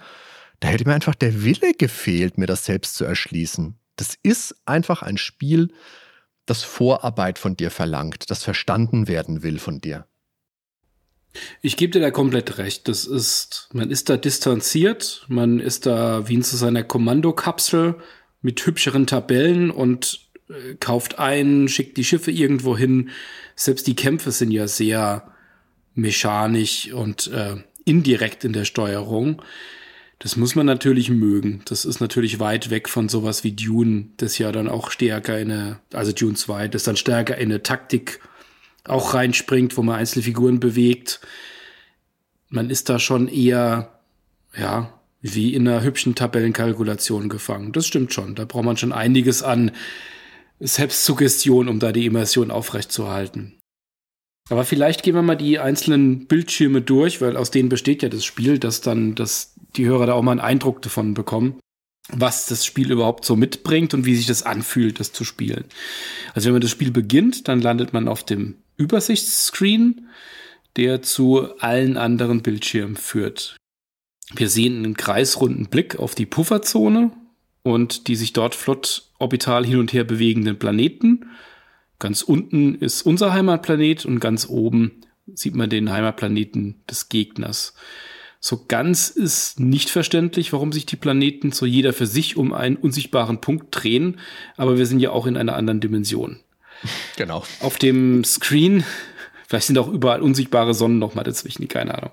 da 0.59 0.67
hätte 0.67 0.85
mir 0.85 0.93
einfach 0.93 1.15
der 1.15 1.43
Wille 1.43 1.73
gefehlt, 1.73 2.37
mir 2.37 2.45
das 2.45 2.65
selbst 2.65 2.95
zu 2.95 3.05
erschließen. 3.05 3.79
Das 3.95 4.17
ist 4.23 4.55
einfach 4.65 5.01
ein 5.01 5.17
Spiel, 5.17 5.73
das 6.45 6.63
Vorarbeit 6.63 7.39
von 7.39 7.55
dir 7.55 7.71
verlangt, 7.71 8.29
das 8.29 8.43
verstanden 8.43 9.07
werden 9.07 9.43
will 9.43 9.59
von 9.59 9.79
dir. 9.79 10.07
Ich 11.61 11.77
gebe 11.77 11.91
dir 11.91 11.99
da 11.99 12.11
komplett 12.11 12.57
recht. 12.57 12.87
Das 12.87 13.05
ist, 13.05 13.69
man 13.73 13.89
ist 13.89 14.09
da 14.09 14.17
distanziert, 14.17 15.25
man 15.27 15.59
ist 15.59 15.85
da 15.85 16.27
wie 16.27 16.35
in 16.35 16.43
zu 16.43 16.57
seiner 16.57 16.83
Kommandokapsel 16.83 17.95
mit 18.41 18.63
hübscheren 18.65 19.07
Tabellen 19.07 19.71
und 19.71 20.19
äh, 20.49 20.75
kauft 20.75 21.19
ein, 21.19 21.67
schickt 21.67 21.97
die 21.97 22.03
Schiffe 22.03 22.31
irgendwo 22.31 22.77
hin. 22.77 23.09
Selbst 23.55 23.87
die 23.87 23.95
Kämpfe 23.95 24.31
sind 24.31 24.51
ja 24.51 24.67
sehr 24.67 25.31
mechanisch 25.95 26.91
und 26.91 27.27
äh, 27.27 27.55
indirekt 27.85 28.43
in 28.43 28.53
der 28.53 28.65
Steuerung. 28.65 29.41
Das 30.23 30.37
muss 30.37 30.55
man 30.55 30.65
natürlich 30.65 31.09
mögen. 31.09 31.61
Das 31.65 31.83
ist 31.83 31.99
natürlich 31.99 32.39
weit 32.39 32.69
weg 32.69 32.87
von 32.87 33.09
sowas 33.09 33.43
wie 33.43 33.51
Dune, 33.51 34.05
das 34.15 34.37
ja 34.37 34.53
dann 34.53 34.69
auch 34.69 34.89
stärker 34.89 35.37
in 35.37 35.51
eine, 35.51 35.79
also 35.91 36.13
Dune 36.13 36.35
2, 36.35 36.69
das 36.69 36.83
dann 36.83 36.95
stärker 36.95 37.37
in 37.37 37.51
eine 37.51 37.61
Taktik 37.61 38.21
auch 38.85 39.15
reinspringt, 39.15 39.75
wo 39.75 39.83
man 39.83 39.99
einzelne 39.99 40.23
Figuren 40.23 40.61
bewegt. 40.61 41.19
Man 42.47 42.69
ist 42.69 42.87
da 42.87 42.99
schon 42.99 43.27
eher, 43.27 43.99
ja, 44.57 44.97
wie 45.19 45.53
in 45.53 45.67
einer 45.67 45.83
hübschen 45.83 46.15
Tabellenkalkulation 46.15 47.27
gefangen. 47.27 47.73
Das 47.73 47.85
stimmt 47.85 48.13
schon. 48.13 48.33
Da 48.35 48.45
braucht 48.45 48.63
man 48.63 48.77
schon 48.77 48.93
einiges 48.93 49.43
an 49.43 49.71
Selbstsuggestion, 50.61 51.67
um 51.67 51.79
da 51.79 51.91
die 51.91 52.05
Immersion 52.05 52.49
aufrechtzuerhalten. 52.49 53.57
Aber 54.49 54.63
vielleicht 54.63 55.03
gehen 55.03 55.15
wir 55.15 55.21
mal 55.21 55.35
die 55.35 55.59
einzelnen 55.59 56.27
Bildschirme 56.27 56.81
durch, 56.81 57.19
weil 57.19 57.35
aus 57.35 57.51
denen 57.51 57.67
besteht 57.67 58.03
ja 58.03 58.09
das 58.09 58.23
Spiel, 58.23 58.57
dass 58.57 58.79
dann 58.79 59.15
dass 59.15 59.52
die 59.75 59.85
Hörer 59.85 60.05
da 60.05 60.13
auch 60.13 60.21
mal 60.21 60.31
einen 60.31 60.39
Eindruck 60.39 60.81
davon 60.81 61.13
bekommen, 61.13 61.59
was 62.09 62.45
das 62.45 62.65
Spiel 62.65 62.91
überhaupt 62.91 63.25
so 63.25 63.35
mitbringt 63.35 63.93
und 63.93 64.05
wie 64.05 64.15
sich 64.15 64.27
das 64.27 64.43
anfühlt, 64.43 64.99
das 64.99 65.13
zu 65.13 65.23
spielen. 65.23 65.65
Also 66.33 66.47
wenn 66.47 66.53
man 66.53 66.61
das 66.61 66.71
Spiel 66.71 66.91
beginnt, 66.91 67.47
dann 67.47 67.61
landet 67.61 67.93
man 67.93 68.07
auf 68.07 68.23
dem 68.23 68.55
Übersichtsscreen, 68.77 70.09
der 70.75 71.01
zu 71.01 71.57
allen 71.59 71.97
anderen 71.97 72.41
Bildschirmen 72.41 72.95
führt. 72.95 73.57
Wir 74.33 74.49
sehen 74.49 74.77
einen 74.77 74.97
kreisrunden 74.97 75.67
Blick 75.67 75.97
auf 75.97 76.15
die 76.15 76.25
Pufferzone 76.25 77.11
und 77.61 78.07
die 78.07 78.15
sich 78.15 78.33
dort 78.33 78.55
flott 78.55 79.09
orbital 79.19 79.65
hin 79.65 79.77
und 79.77 79.93
her 79.93 80.03
bewegenden 80.03 80.57
Planeten 80.57 81.25
Ganz 82.03 82.21
unten 82.21 82.75
ist 82.75 83.03
unser 83.03 83.31
Heimatplanet 83.31 84.05
und 84.05 84.19
ganz 84.19 84.49
oben 84.49 85.03
sieht 85.33 85.55
man 85.55 85.69
den 85.69 85.89
Heimatplaneten 85.89 86.83
des 86.89 87.07
Gegners. 87.07 87.75
So 88.45 88.65
ganz 88.67 89.07
ist 89.07 89.61
nicht 89.61 89.89
verständlich, 89.89 90.51
warum 90.51 90.73
sich 90.73 90.85
die 90.85 90.97
Planeten 90.97 91.53
so 91.53 91.65
jeder 91.65 91.93
für 91.93 92.05
sich 92.05 92.35
um 92.35 92.51
einen 92.51 92.75
unsichtbaren 92.75 93.39
Punkt 93.39 93.67
drehen, 93.71 94.19
aber 94.57 94.77
wir 94.77 94.85
sind 94.85 94.99
ja 94.99 95.11
auch 95.11 95.27
in 95.27 95.37
einer 95.37 95.55
anderen 95.55 95.79
Dimension. 95.79 96.41
Genau. 97.15 97.45
Auf 97.61 97.77
dem 97.77 98.25
Screen, 98.25 98.83
vielleicht 99.47 99.67
sind 99.67 99.77
auch 99.77 99.87
überall 99.87 100.21
unsichtbare 100.21 100.73
Sonnen 100.73 100.99
noch 100.99 101.15
mal 101.15 101.23
dazwischen, 101.23 101.69
keine 101.69 101.97
Ahnung. 101.97 102.11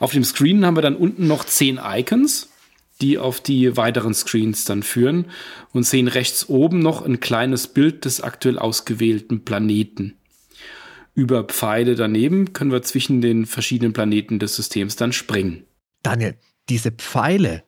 Auf 0.00 0.12
dem 0.12 0.22
Screen 0.22 0.66
haben 0.66 0.76
wir 0.76 0.82
dann 0.82 0.96
unten 0.96 1.26
noch 1.26 1.44
zehn 1.44 1.80
Icons 1.82 2.50
die 3.00 3.18
auf 3.18 3.40
die 3.40 3.76
weiteren 3.76 4.14
Screens 4.14 4.64
dann 4.64 4.84
führen 4.84 5.26
und 5.72 5.82
sehen 5.84 6.06
rechts 6.06 6.48
oben 6.48 6.78
noch 6.78 7.02
ein 7.02 7.18
kleines 7.18 7.66
Bild 7.66 8.04
des 8.04 8.20
aktuell 8.20 8.56
ausgewählten 8.56 9.44
Planeten. 9.44 10.14
Über 11.14 11.44
Pfeile 11.44 11.94
daneben 11.94 12.52
können 12.52 12.72
wir 12.72 12.82
zwischen 12.82 13.20
den 13.20 13.46
verschiedenen 13.46 13.92
Planeten 13.92 14.38
des 14.38 14.56
Systems 14.56 14.96
dann 14.96 15.12
springen. 15.12 15.64
Daniel, 16.02 16.36
diese 16.68 16.90
Pfeile, 16.90 17.62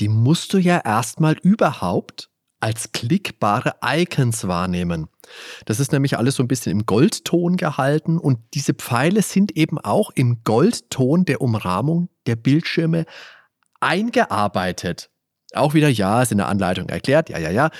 die 0.00 0.08
musst 0.08 0.52
du 0.52 0.58
ja 0.58 0.78
erstmal 0.78 1.36
überhaupt 1.42 2.28
als 2.60 2.92
klickbare 2.92 3.76
Icons 3.82 4.46
wahrnehmen. 4.46 5.08
Das 5.64 5.80
ist 5.80 5.92
nämlich 5.92 6.18
alles 6.18 6.36
so 6.36 6.42
ein 6.42 6.48
bisschen 6.48 6.72
im 6.72 6.84
Goldton 6.84 7.56
gehalten 7.56 8.18
und 8.18 8.38
diese 8.52 8.74
Pfeile 8.74 9.22
sind 9.22 9.56
eben 9.56 9.78
auch 9.78 10.10
im 10.14 10.44
Goldton 10.44 11.24
der 11.24 11.40
Umrahmung 11.40 12.10
der 12.26 12.36
Bildschirme 12.36 13.06
eingearbeitet. 13.80 15.10
Auch 15.54 15.72
wieder, 15.72 15.88
ja, 15.88 16.22
ist 16.22 16.32
in 16.32 16.38
der 16.38 16.48
Anleitung 16.48 16.88
erklärt, 16.90 17.30
ja, 17.30 17.38
ja, 17.38 17.50
ja. 17.50 17.70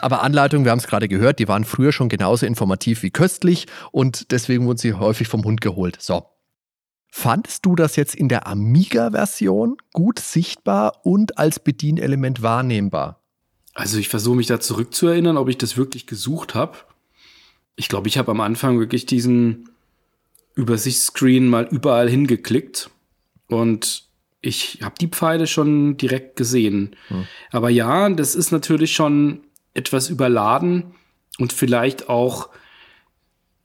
Aber 0.00 0.22
Anleitungen, 0.22 0.64
wir 0.64 0.72
haben 0.72 0.78
es 0.78 0.86
gerade 0.86 1.08
gehört, 1.08 1.38
die 1.38 1.48
waren 1.48 1.64
früher 1.64 1.92
schon 1.92 2.08
genauso 2.08 2.46
informativ 2.46 3.02
wie 3.02 3.10
köstlich 3.10 3.66
und 3.92 4.30
deswegen 4.30 4.66
wurden 4.66 4.78
sie 4.78 4.94
häufig 4.94 5.28
vom 5.28 5.44
Hund 5.44 5.60
geholt. 5.60 5.96
So. 6.00 6.26
Fandest 7.08 7.64
du 7.64 7.76
das 7.76 7.96
jetzt 7.96 8.14
in 8.14 8.28
der 8.28 8.46
Amiga-Version 8.46 9.78
gut 9.92 10.18
sichtbar 10.18 11.00
und 11.04 11.38
als 11.38 11.60
Bedienelement 11.60 12.42
wahrnehmbar? 12.42 13.22
Also 13.74 13.98
ich 13.98 14.08
versuche 14.08 14.36
mich 14.36 14.46
da 14.46 14.60
zurückzuerinnern, 14.60 15.36
ob 15.36 15.48
ich 15.48 15.58
das 15.58 15.76
wirklich 15.76 16.06
gesucht 16.06 16.54
habe. 16.54 16.76
Ich 17.76 17.88
glaube, 17.88 18.08
ich 18.08 18.18
habe 18.18 18.30
am 18.30 18.40
Anfang 18.40 18.78
wirklich 18.78 19.06
diesen 19.06 19.68
Übersichtsscreen 20.54 21.46
mal 21.46 21.68
überall 21.70 22.08
hingeklickt 22.08 22.90
und 23.48 24.04
ich 24.40 24.78
habe 24.82 24.94
die 25.00 25.08
Pfeile 25.08 25.46
schon 25.46 25.96
direkt 25.96 26.36
gesehen. 26.36 26.96
Hm. 27.08 27.26
Aber 27.50 27.68
ja, 27.68 28.08
das 28.10 28.34
ist 28.34 28.52
natürlich 28.52 28.94
schon 28.94 29.40
etwas 29.76 30.08
überladen 30.08 30.94
und 31.38 31.52
vielleicht 31.52 32.08
auch 32.08 32.48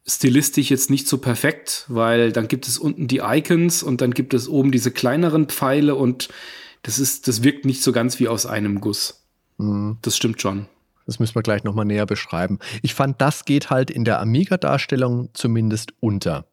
stilistisch 0.08 0.70
jetzt 0.70 0.90
nicht 0.90 1.08
so 1.08 1.20
perfekt, 1.20 1.86
weil 1.88 2.32
dann 2.32 2.48
gibt 2.48 2.68
es 2.68 2.78
unten 2.78 3.08
die 3.08 3.20
Icons 3.20 3.84
und 3.84 4.02
dann 4.02 4.14
gibt 4.14 4.34
es 4.34 4.48
oben 4.48 4.72
diese 4.72 4.92
kleineren 4.92 5.48
Pfeile 5.48 5.96
und 5.96 6.30
das 6.84 7.00
ist, 7.00 7.28
das 7.28 7.44
wirkt 7.44 7.66
nicht 7.66 7.84
so 7.84 7.92
ganz 7.92 8.20
wie 8.20 8.28
aus 8.28 8.46
einem 8.46 8.82
Guss. 8.82 9.24
Mhm. 9.58 9.98
Das 10.02 10.18
stimmt 10.18 10.42
schon. 10.42 10.68
Das 11.06 11.20
müssen 11.20 11.36
wir 11.36 11.44
gleich 11.44 11.64
nochmal 11.64 11.86
näher 11.86 12.06
beschreiben. 12.06 12.60
Ich 12.82 12.94
fand, 12.94 13.22
das 13.22 13.46
geht 13.46 13.70
halt 13.70 13.92
in 13.92 14.06
der 14.06 14.20
Amiga-Darstellung 14.20 15.30
zumindest 15.34 15.94
unter. 16.00 16.46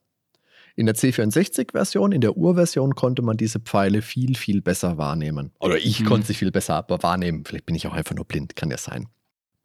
In 0.75 0.87
der 0.87 0.95
C64-Version, 0.95 2.13
in 2.13 2.21
der 2.21 2.37
Urversion 2.37 2.95
konnte 2.95 3.23
man 3.23 3.37
diese 3.37 3.59
Pfeile 3.59 4.01
viel, 4.01 4.37
viel 4.37 4.63
besser 4.63 4.97
wahrnehmen. 4.97 5.51
Oder 5.59 5.77
ich 5.79 6.01
mhm. 6.01 6.05
konnte 6.07 6.29
sie 6.29 6.35
viel 6.35 6.53
besser 6.53 6.85
wahrnehmen. 6.89 7.45
Vielleicht 7.45 7.67
bin 7.67 7.75
ich 7.75 7.87
auch 7.87 7.93
einfach 7.93 8.15
nur 8.15 8.25
blind, 8.25 8.55
kann 8.57 8.71
ja 8.71 8.79
sein. 8.79 9.09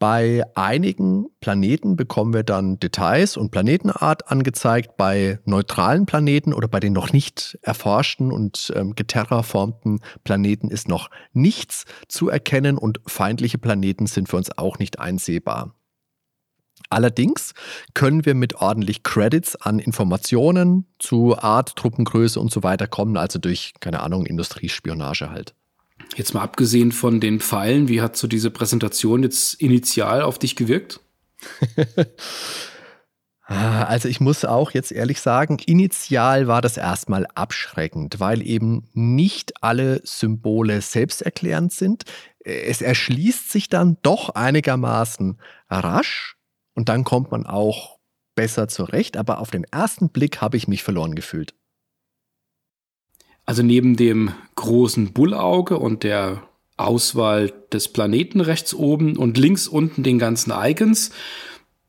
Bei 0.04 0.44
einigen 0.56 1.28
Planeten 1.40 1.96
bekommen 1.96 2.34
wir 2.34 2.44
dann 2.44 2.78
Details 2.78 3.38
und 3.38 3.52
Planetenart 3.52 4.30
angezeigt. 4.30 4.98
Bei 4.98 5.40
neutralen 5.46 6.06
Planeten 6.06 6.52
oder 6.52 6.68
bei 6.68 6.82
den 6.82 6.92
noch 6.92 7.14
nicht 7.14 7.58
erforschten 7.62 8.30
und 8.30 8.74
ähm, 8.76 8.96
geterraformten 8.96 10.02
Planeten 10.26 10.70
ist 10.70 10.90
noch 10.90 11.10
nichts 11.32 11.86
zu 12.10 12.28
erkennen 12.28 12.78
und 12.78 13.00
feindliche 13.08 13.58
Planeten 13.58 14.06
sind 14.06 14.28
für 14.28 14.36
uns 14.36 14.52
auch 14.58 14.78
nicht 14.78 15.00
einsehbar. 15.00 15.74
Allerdings 16.90 17.54
können 17.94 18.26
wir 18.26 18.36
mit 18.36 18.56
ordentlich 18.56 19.04
Credits 19.04 19.56
an 19.56 19.80
Informationen 19.80 20.86
zu 21.00 21.38
Art, 21.38 21.78
Truppengröße 21.78 22.42
und 22.42 22.52
so 22.52 22.62
weiter 22.62 22.88
kommen, 22.88 23.16
also 23.16 23.40
durch, 23.40 23.72
keine 23.80 24.02
Ahnung, 24.02 24.26
Industriespionage 24.26 25.30
halt. 25.30 25.56
Jetzt 26.16 26.34
mal 26.34 26.42
abgesehen 26.42 26.92
von 26.92 27.20
den 27.20 27.40
Pfeilen, 27.40 27.88
wie 27.88 28.02
hat 28.02 28.18
so 28.18 28.28
diese 28.28 28.52
Präsentation 28.52 29.24
jetzt 29.24 29.56
initial 29.56 30.22
auf 30.22 30.40
dich 30.40 30.56
gewirkt? 30.56 31.00
Ah, 33.46 33.84
also 33.84 34.08
ich 34.08 34.22
muss 34.22 34.46
auch 34.46 34.72
jetzt 34.72 34.94
ehrlich 34.94 35.20
sagen, 35.20 35.60
initial 35.60 36.48
war 36.48 36.62
das 36.62 36.78
erstmal 36.78 37.28
abschreckend, 37.36 38.22
weil 38.22 38.42
eben 38.42 38.88
nicht 38.94 39.62
alle 39.62 40.00
Symbole 40.06 40.80
selbsterklärend 40.80 41.74
sind. 41.74 42.06
Es 42.40 42.82
erschließt 42.82 43.52
sich 43.52 43.68
dann 43.68 43.98
doch 44.02 44.30
einigermaßen 44.30 45.40
rasch 45.70 46.38
und 46.74 46.88
dann 46.88 47.04
kommt 47.04 47.32
man 47.32 47.46
auch 47.46 48.00
besser 48.34 48.70
zurecht, 48.70 49.18
aber 49.18 49.40
auf 49.40 49.52
den 49.52 49.66
ersten 49.66 50.10
Blick 50.10 50.40
habe 50.40 50.56
ich 50.56 50.70
mich 50.70 50.82
verloren 50.82 51.14
gefühlt. 51.14 51.54
Also 53.46 53.64
neben 53.64 53.96
dem 53.96 54.32
großen 54.56 55.12
Bullauge 55.14 55.78
und 55.78 56.04
der 56.04 56.44
Auswahl 56.78 57.54
des 57.72 57.88
Planeten 57.88 58.42
rechts 58.42 58.74
oben 58.74 59.18
und 59.18 59.38
links 59.38 59.68
unten 59.68 60.04
den 60.04 60.20
ganzen 60.20 60.54
Icons 60.56 61.12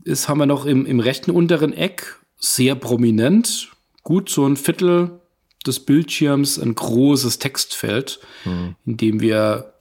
ist, 0.04 0.28
haben 0.28 0.38
wir 0.38 0.46
noch 0.46 0.66
im, 0.66 0.84
im 0.84 1.00
rechten 1.00 1.30
unteren 1.30 1.72
Eck 1.72 2.18
sehr 2.38 2.74
prominent, 2.74 3.70
gut 4.02 4.28
so 4.28 4.46
ein 4.46 4.56
Viertel 4.56 5.20
des 5.66 5.80
Bildschirms, 5.80 6.58
ein 6.58 6.74
großes 6.74 7.38
Textfeld, 7.38 8.20
mhm. 8.44 8.76
in 8.84 8.96
dem 8.98 9.20
wir 9.20 9.74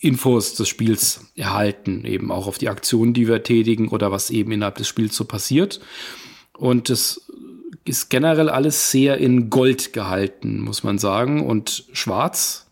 Infos 0.00 0.54
des 0.54 0.68
Spiels 0.68 1.32
erhalten, 1.34 2.04
eben 2.04 2.30
auch 2.30 2.46
auf 2.46 2.58
die 2.58 2.68
Aktionen, 2.68 3.14
die 3.14 3.26
wir 3.26 3.42
tätigen 3.42 3.88
oder 3.88 4.12
was 4.12 4.28
eben 4.28 4.52
innerhalb 4.52 4.76
des 4.76 4.86
Spiels 4.86 5.16
so 5.16 5.24
passiert. 5.24 5.80
Und 6.52 6.90
das 6.90 7.26
ist 7.84 8.08
generell 8.08 8.48
alles 8.48 8.90
sehr 8.90 9.18
in 9.18 9.50
Gold 9.50 9.92
gehalten, 9.92 10.60
muss 10.60 10.82
man 10.82 10.98
sagen, 10.98 11.46
und 11.46 11.84
schwarz. 11.92 12.70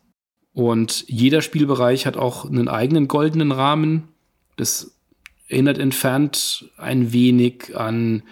Und 0.55 1.05
jeder 1.09 1.43
Spielbereich 1.43 2.07
hat 2.07 2.17
auch 2.17 2.45
einen 2.45 2.69
eigenen 2.69 3.09
goldenen 3.09 3.53
Rahmen. 3.53 4.09
Das 4.57 4.93
erinnert 5.49 5.79
entfernt 5.79 6.71
ein 6.77 7.13
wenig 7.13 7.77
an 7.77 8.23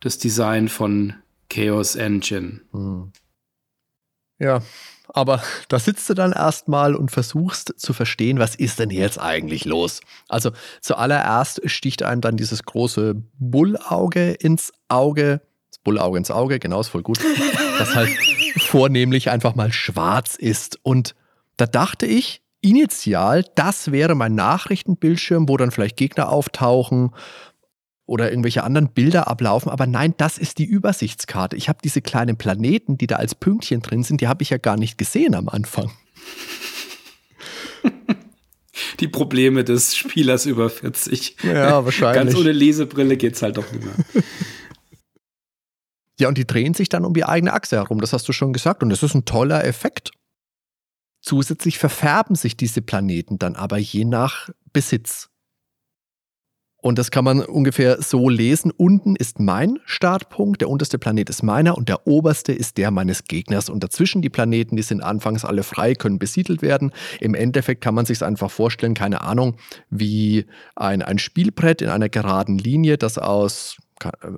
das 0.00 0.18
Design 0.18 0.68
von 0.68 1.14
Chaos 1.48 1.94
Engine. 1.94 2.60
Hm. 2.72 3.12
Ja, 4.38 4.62
aber 5.08 5.42
da 5.68 5.78
sitzt 5.78 6.08
du 6.10 6.14
dann 6.14 6.32
erstmal 6.32 6.94
und 6.94 7.10
versuchst 7.10 7.74
zu 7.76 7.92
verstehen, 7.92 8.38
was 8.38 8.54
ist 8.54 8.78
denn 8.78 8.90
jetzt 8.90 9.18
eigentlich 9.18 9.64
los? 9.64 10.00
Also 10.28 10.52
zuallererst 10.80 11.62
sticht 11.68 12.02
einem 12.02 12.20
dann 12.20 12.36
dieses 12.36 12.62
große 12.62 13.16
Bullauge 13.38 14.32
ins 14.32 14.72
Auge, 14.88 15.40
Bullauge 15.84 16.18
ins 16.18 16.30
Auge, 16.30 16.58
genau, 16.58 16.80
ist 16.80 16.88
voll 16.88 17.02
gut, 17.02 17.18
das 17.78 17.94
halt 17.94 18.10
vornehmlich 18.58 19.30
einfach 19.30 19.54
mal 19.54 19.72
schwarz 19.72 20.34
ist. 20.34 20.78
Und 20.82 21.14
da 21.56 21.66
dachte 21.66 22.06
ich 22.06 22.42
initial, 22.60 23.44
das 23.54 23.92
wäre 23.92 24.14
mein 24.14 24.34
Nachrichtenbildschirm, 24.34 25.48
wo 25.48 25.56
dann 25.56 25.70
vielleicht 25.70 25.96
Gegner 25.96 26.30
auftauchen 26.30 27.10
oder 28.06 28.30
irgendwelche 28.30 28.64
anderen 28.64 28.88
Bilder 28.88 29.28
ablaufen. 29.28 29.70
Aber 29.70 29.86
nein, 29.86 30.14
das 30.16 30.38
ist 30.38 30.58
die 30.58 30.64
Übersichtskarte. 30.64 31.56
Ich 31.56 31.68
habe 31.68 31.78
diese 31.84 32.00
kleinen 32.00 32.36
Planeten, 32.36 32.96
die 32.98 33.06
da 33.06 33.16
als 33.16 33.34
Pünktchen 33.34 33.82
drin 33.82 34.02
sind, 34.02 34.20
die 34.20 34.28
habe 34.28 34.42
ich 34.42 34.50
ja 34.50 34.58
gar 34.58 34.76
nicht 34.76 34.98
gesehen 34.98 35.34
am 35.34 35.48
Anfang. 35.48 35.90
Die 39.00 39.08
Probleme 39.08 39.64
des 39.64 39.96
Spielers 39.96 40.46
über 40.46 40.70
40. 40.70 41.36
Ja, 41.42 41.84
wahrscheinlich. 41.84 42.32
Ganz 42.32 42.36
ohne 42.36 42.52
Lesebrille 42.52 43.16
geht 43.16 43.34
es 43.34 43.42
halt 43.42 43.56
doch 43.56 43.70
nicht 43.72 43.84
mehr. 43.84 43.94
Ja, 46.18 46.28
und 46.28 46.36
die 46.36 46.46
drehen 46.46 46.74
sich 46.74 46.88
dann 46.88 47.04
um 47.04 47.14
die 47.14 47.24
eigene 47.24 47.52
Achse 47.52 47.76
herum, 47.76 48.00
das 48.00 48.12
hast 48.12 48.28
du 48.28 48.32
schon 48.32 48.52
gesagt. 48.52 48.82
Und 48.82 48.90
das 48.90 49.02
ist 49.02 49.14
ein 49.14 49.24
toller 49.24 49.64
Effekt. 49.64 50.10
Zusätzlich 51.20 51.78
verfärben 51.78 52.36
sich 52.36 52.56
diese 52.56 52.82
Planeten 52.82 53.38
dann 53.38 53.56
aber 53.56 53.78
je 53.78 54.04
nach 54.04 54.50
Besitz. 54.72 55.30
Und 56.80 56.96
das 56.96 57.10
kann 57.10 57.24
man 57.24 57.40
ungefähr 57.40 58.00
so 58.00 58.28
lesen. 58.28 58.70
Unten 58.70 59.16
ist 59.16 59.40
mein 59.40 59.80
Startpunkt, 59.84 60.60
der 60.60 60.70
unterste 60.70 60.96
Planet 60.96 61.28
ist 61.28 61.42
meiner 61.42 61.76
und 61.76 61.88
der 61.88 62.06
oberste 62.06 62.52
ist 62.52 62.78
der 62.78 62.92
meines 62.92 63.24
Gegners. 63.24 63.68
Und 63.68 63.82
dazwischen 63.82 64.22
die 64.22 64.30
Planeten, 64.30 64.76
die 64.76 64.82
sind 64.82 65.02
anfangs 65.02 65.44
alle 65.44 65.64
frei, 65.64 65.94
können 65.94 66.20
besiedelt 66.20 66.62
werden. 66.62 66.92
Im 67.20 67.34
Endeffekt 67.34 67.80
kann 67.80 67.96
man 67.96 68.06
sich 68.06 68.18
es 68.18 68.22
einfach 68.22 68.50
vorstellen, 68.50 68.94
keine 68.94 69.22
Ahnung, 69.22 69.56
wie 69.90 70.46
ein, 70.76 71.02
ein 71.02 71.18
Spielbrett 71.18 71.82
in 71.82 71.88
einer 71.88 72.08
geraden 72.08 72.58
Linie, 72.58 72.96
das 72.96 73.18
aus 73.18 73.76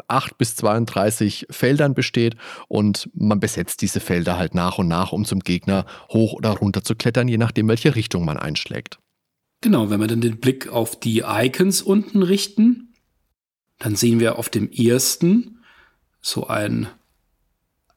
8 0.08 0.38
bis 0.38 0.56
32 0.56 1.46
Feldern 1.50 1.94
besteht 1.94 2.36
und 2.68 3.08
man 3.14 3.40
besetzt 3.40 3.82
diese 3.82 4.00
Felder 4.00 4.38
halt 4.38 4.54
nach 4.54 4.78
und 4.78 4.88
nach, 4.88 5.12
um 5.12 5.24
zum 5.24 5.40
Gegner 5.40 5.86
hoch 6.10 6.32
oder 6.32 6.50
runter 6.50 6.82
zu 6.82 6.94
klettern, 6.94 7.28
je 7.28 7.38
nachdem, 7.38 7.68
welche 7.68 7.94
Richtung 7.94 8.24
man 8.24 8.36
einschlägt. 8.36 8.98
Genau, 9.60 9.90
wenn 9.90 10.00
wir 10.00 10.06
dann 10.06 10.22
den 10.22 10.40
Blick 10.40 10.68
auf 10.68 10.98
die 10.98 11.22
Icons 11.26 11.82
unten 11.82 12.22
richten, 12.22 12.94
dann 13.78 13.94
sehen 13.96 14.20
wir 14.20 14.38
auf 14.38 14.48
dem 14.48 14.70
ersten 14.70 15.62
so 16.22 16.46
einen 16.46 16.88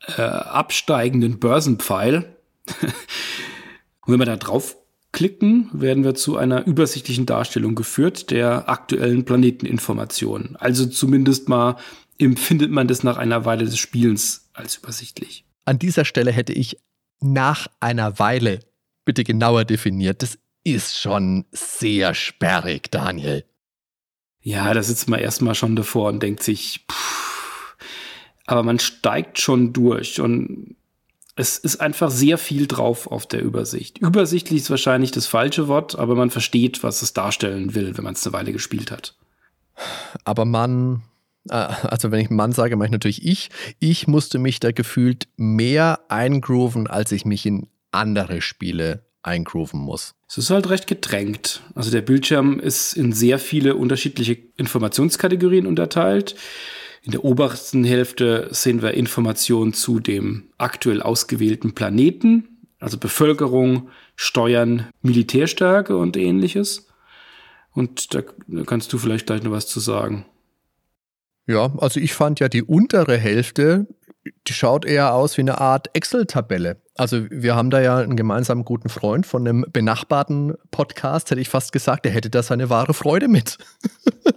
äh, 0.08 0.21
absteigenden 0.21 1.39
Börsenpfeil. 1.39 2.38
und 2.82 4.13
wenn 4.13 4.19
wir 4.19 4.26
da 4.26 4.38
drauf 4.38 4.76
klicken, 5.13 5.69
werden 5.71 6.04
wir 6.04 6.15
zu 6.15 6.36
einer 6.36 6.65
übersichtlichen 6.65 7.26
Darstellung 7.26 7.76
geführt 7.76 8.32
der 8.32 8.67
aktuellen 8.67 9.23
Planeteninformationen. 9.23 10.58
Also 10.58 10.86
zumindest 10.86 11.47
mal 11.47 11.78
empfindet 12.19 12.71
man 12.71 12.88
das 12.88 13.04
nach 13.04 13.17
einer 13.17 13.45
Weile 13.45 13.63
des 13.63 13.78
Spielens 13.78 14.49
als 14.54 14.76
übersichtlich. 14.76 15.45
An 15.65 15.80
dieser 15.80 16.04
Stelle 16.04 16.32
hätte 16.32 16.52
ich 16.52 16.78
nach 17.21 17.67
einer 17.80 18.19
Weile 18.19 18.60
bitte 19.06 19.23
genauer 19.23 19.63
definiert. 19.63 20.21
Das 20.21 20.38
ist 20.63 20.99
schon 20.99 21.45
sehr 21.52 22.13
sperrig, 22.13 22.91
Daniel. 22.91 23.45
Ja, 24.41 24.73
da 24.73 24.84
sitzt 24.84 25.08
man 25.08 25.19
erstmal 25.19 25.56
schon 25.56 25.76
davor 25.76 26.10
und 26.10 26.21
denkt 26.21 26.43
sich, 26.43 26.86
pff, 26.91 27.78
aber 28.45 28.63
man 28.63 28.80
steigt 28.80 29.39
schon 29.39 29.71
durch 29.71 30.19
und 30.19 30.76
es 31.36 31.58
ist 31.58 31.78
einfach 31.78 32.12
sehr 32.12 32.38
viel 32.38 32.67
drauf 32.67 33.08
auf 33.08 33.26
der 33.26 33.41
Übersicht. 33.41 33.98
Übersichtlich 34.00 34.62
ist 34.62 34.69
wahrscheinlich 34.69 35.12
das 35.12 35.26
falsche 35.26 35.67
Wort, 35.67 35.98
aber 35.98 36.15
man 36.15 36.30
versteht, 36.30 36.84
was 36.84 37.02
es 37.02 37.13
darstellen 37.13 37.74
will, 37.74 37.98
wenn 37.98 38.04
man 38.04 38.13
es 38.13 38.26
eine 38.26 38.34
Weile 38.34 38.52
gespielt 38.52 38.91
hat. 38.91 39.15
Aber 40.26 40.46
man, 40.46 41.02
äh, 41.50 41.56
also 41.56 42.12
wenn 42.12 42.19
ich 42.19 42.30
Mann 42.30 42.52
sage, 42.52 42.76
meine 42.76 42.88
ich 42.88 42.91
natürlich 42.91 43.26
ich. 43.26 43.50
Ich 43.80 44.08
musste 44.08 44.38
mich 44.38 44.60
da 44.60 44.72
gefühlt 44.72 45.28
mehr 45.36 46.02
eingrooven, 46.10 46.88
als 46.88 47.12
ich 47.12 47.26
mich 47.26 47.46
in 47.46 47.67
andere 47.91 48.41
Spiele 48.41 49.06
eingrooven 49.24 49.80
muss. 49.80 50.15
Es 50.28 50.38
ist 50.38 50.50
halt 50.50 50.69
recht 50.69 50.86
gedrängt. 50.86 51.62
Also 51.74 51.89
der 51.89 52.02
Bildschirm 52.02 52.60
ist 52.60 52.93
in 52.93 53.13
sehr 53.13 53.39
viele 53.39 53.76
unterschiedliche 53.76 54.38
Informationskategorien 54.58 55.65
unterteilt. 55.65 56.36
In 57.04 57.12
der 57.12 57.26
obersten 57.26 57.84
Hälfte 57.84 58.48
sehen 58.52 58.82
wir 58.82 58.94
Informationen 58.94 59.74
zu 59.74 60.00
dem 60.00 60.46
aktuell 60.58 61.02
ausgewählten 61.02 61.76
Planeten, 61.76 62.48
also 62.80 62.98
Bevölkerung, 62.98 63.89
Steuern, 64.16 64.88
Militärstärke 65.02 65.98
und 65.98 66.16
ähnliches. 66.16 66.88
Und 67.74 68.13
da 68.13 68.22
kannst 68.66 68.94
du 68.94 68.98
vielleicht 68.98 69.26
gleich 69.26 69.44
noch 69.44 69.52
was 69.52 69.68
zu 69.68 69.82
sagen. 69.82 70.26
Ja, 71.46 71.74
also 71.78 72.00
ich 72.00 72.13
fand 72.13 72.39
ja 72.39 72.48
die 72.48 72.63
untere 72.63 73.18
Hälfte, 73.18 73.88
die 74.48 74.54
schaut 74.54 74.86
eher 74.86 75.13
aus 75.13 75.36
wie 75.36 75.42
eine 75.42 75.60
Art 75.60 75.89
Excel-Tabelle. 75.94 76.82
Also 76.96 77.26
wir 77.32 77.56
haben 77.56 77.72
da 77.72 77.82
ja 77.82 77.98
einen 77.98 78.16
gemeinsamen 78.16 78.66
guten 78.66 78.90
Freund 78.90 79.26
von 79.26 79.48
einem 79.48 79.66
benachbarten 79.72 80.54
Podcast, 80.70 81.32
hätte 81.32 81.42
ich 81.42 81.50
fast 81.50 81.72
gesagt, 81.72 82.06
der 82.06 82.12
hätte 82.12 82.30
da 82.30 82.44
seine 82.44 82.70
wahre 82.70 82.94
Freude 82.94 83.28
mit. 83.28 83.58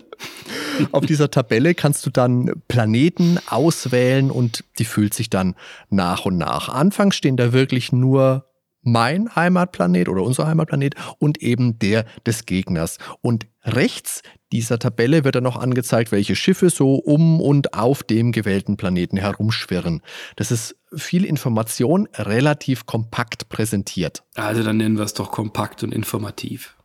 Auf 0.92 1.05
dieser 1.05 1.31
Tabelle 1.31 1.75
kannst 1.75 2.07
du 2.07 2.11
dann 2.11 2.62
Planeten 2.69 3.38
auswählen 3.49 4.31
und 4.31 4.64
die 4.79 4.85
füllt 4.85 5.14
sich 5.14 5.29
dann 5.29 5.55
nach 5.90 6.25
und 6.25 6.38
nach. 6.38 6.69
Anfangs 6.69 7.16
stehen 7.16 7.37
da 7.37 7.53
wirklich 7.53 7.92
nur 7.92 8.47
mein 8.83 9.35
Heimatplanet 9.35 10.09
oder 10.09 10.23
unser 10.23 10.47
Heimatplanet 10.47 10.95
und 11.19 11.42
eben 11.42 11.79
der 11.79 12.05
des 12.25 12.47
Gegners. 12.47 12.99
Und 13.21 13.47
rechts 13.64 14.23
dieser 14.52 14.78
Tabelle 14.78 15.24
wird 15.24 15.35
dann 15.35 15.44
noch 15.44 15.56
angezeigt, 15.56 16.12
welche 16.12 16.37
Schiffe 16.37 16.70
so 16.70 16.94
um 16.94 17.40
und 17.40 17.74
auf 17.74 18.02
dem 18.02 18.32
gewählten 18.32 18.76
Planeten 18.76 19.16
herumschwirren. 19.16 20.02
Das 20.37 20.50
ist 20.50 20.76
viel 20.94 21.24
Information, 21.24 22.09
relativ 22.14 22.87
kompakt 22.87 23.48
präsentiert. 23.48 24.22
Also 24.35 24.62
dann 24.62 24.76
nennen 24.76 24.98
wir 24.98 25.04
es 25.04 25.14
doch 25.14 25.32
kompakt 25.32 25.82
und 25.82 25.92
informativ. 25.92 26.76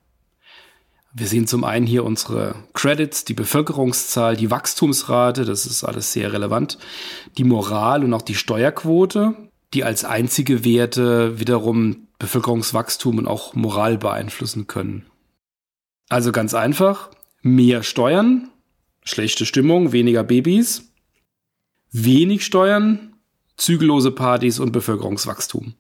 Wir 1.14 1.28
sehen 1.28 1.46
zum 1.46 1.66
einen 1.66 1.86
hier 1.86 2.06
unsere 2.06 2.56
Credits, 2.74 3.26
die 3.26 3.34
Bevölkerungszahl, 3.34 4.38
die 4.38 4.50
Wachstumsrate, 4.50 5.44
das 5.44 5.66
ist 5.66 5.84
alles 5.84 6.14
sehr 6.14 6.32
relevant, 6.32 6.78
die 7.38 7.44
Moral 7.44 8.04
und 8.06 8.14
auch 8.14 8.22
die 8.22 8.36
Steuerquote, 8.36 9.36
die 9.74 9.84
als 9.84 10.06
einzige 10.06 10.64
Werte 10.64 11.38
wiederum 11.38 12.08
Bevölkerungswachstum 12.18 13.18
und 13.18 13.28
auch 13.28 13.56
Moral 13.56 13.98
beeinflussen 13.98 14.68
können. 14.68 15.06
Also 16.08 16.32
ganz 16.32 16.54
einfach, 16.54 17.10
mehr 17.42 17.84
Steuern, 17.84 18.50
schlechte 19.04 19.46
Stimmung, 19.46 19.92
weniger 19.92 20.24
Babys, 20.24 20.92
wenig 21.92 22.46
Steuern, 22.46 23.14
zügellose 23.58 24.12
Partys 24.12 24.60
und 24.60 24.72
Bevölkerungswachstum. 24.72 25.74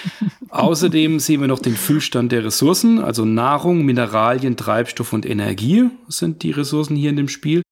Außerdem 0.48 1.18
sehen 1.18 1.40
wir 1.40 1.48
noch 1.48 1.58
den 1.58 1.76
Füllstand 1.76 2.32
der 2.32 2.44
Ressourcen, 2.44 2.98
also 2.98 3.24
Nahrung, 3.24 3.84
Mineralien, 3.84 4.56
Treibstoff 4.56 5.12
und 5.12 5.26
Energie 5.26 5.90
sind 6.08 6.42
die 6.42 6.52
Ressourcen 6.52 6.96
hier 6.96 7.10
in 7.10 7.16
dem 7.16 7.28
Spiel. 7.28 7.62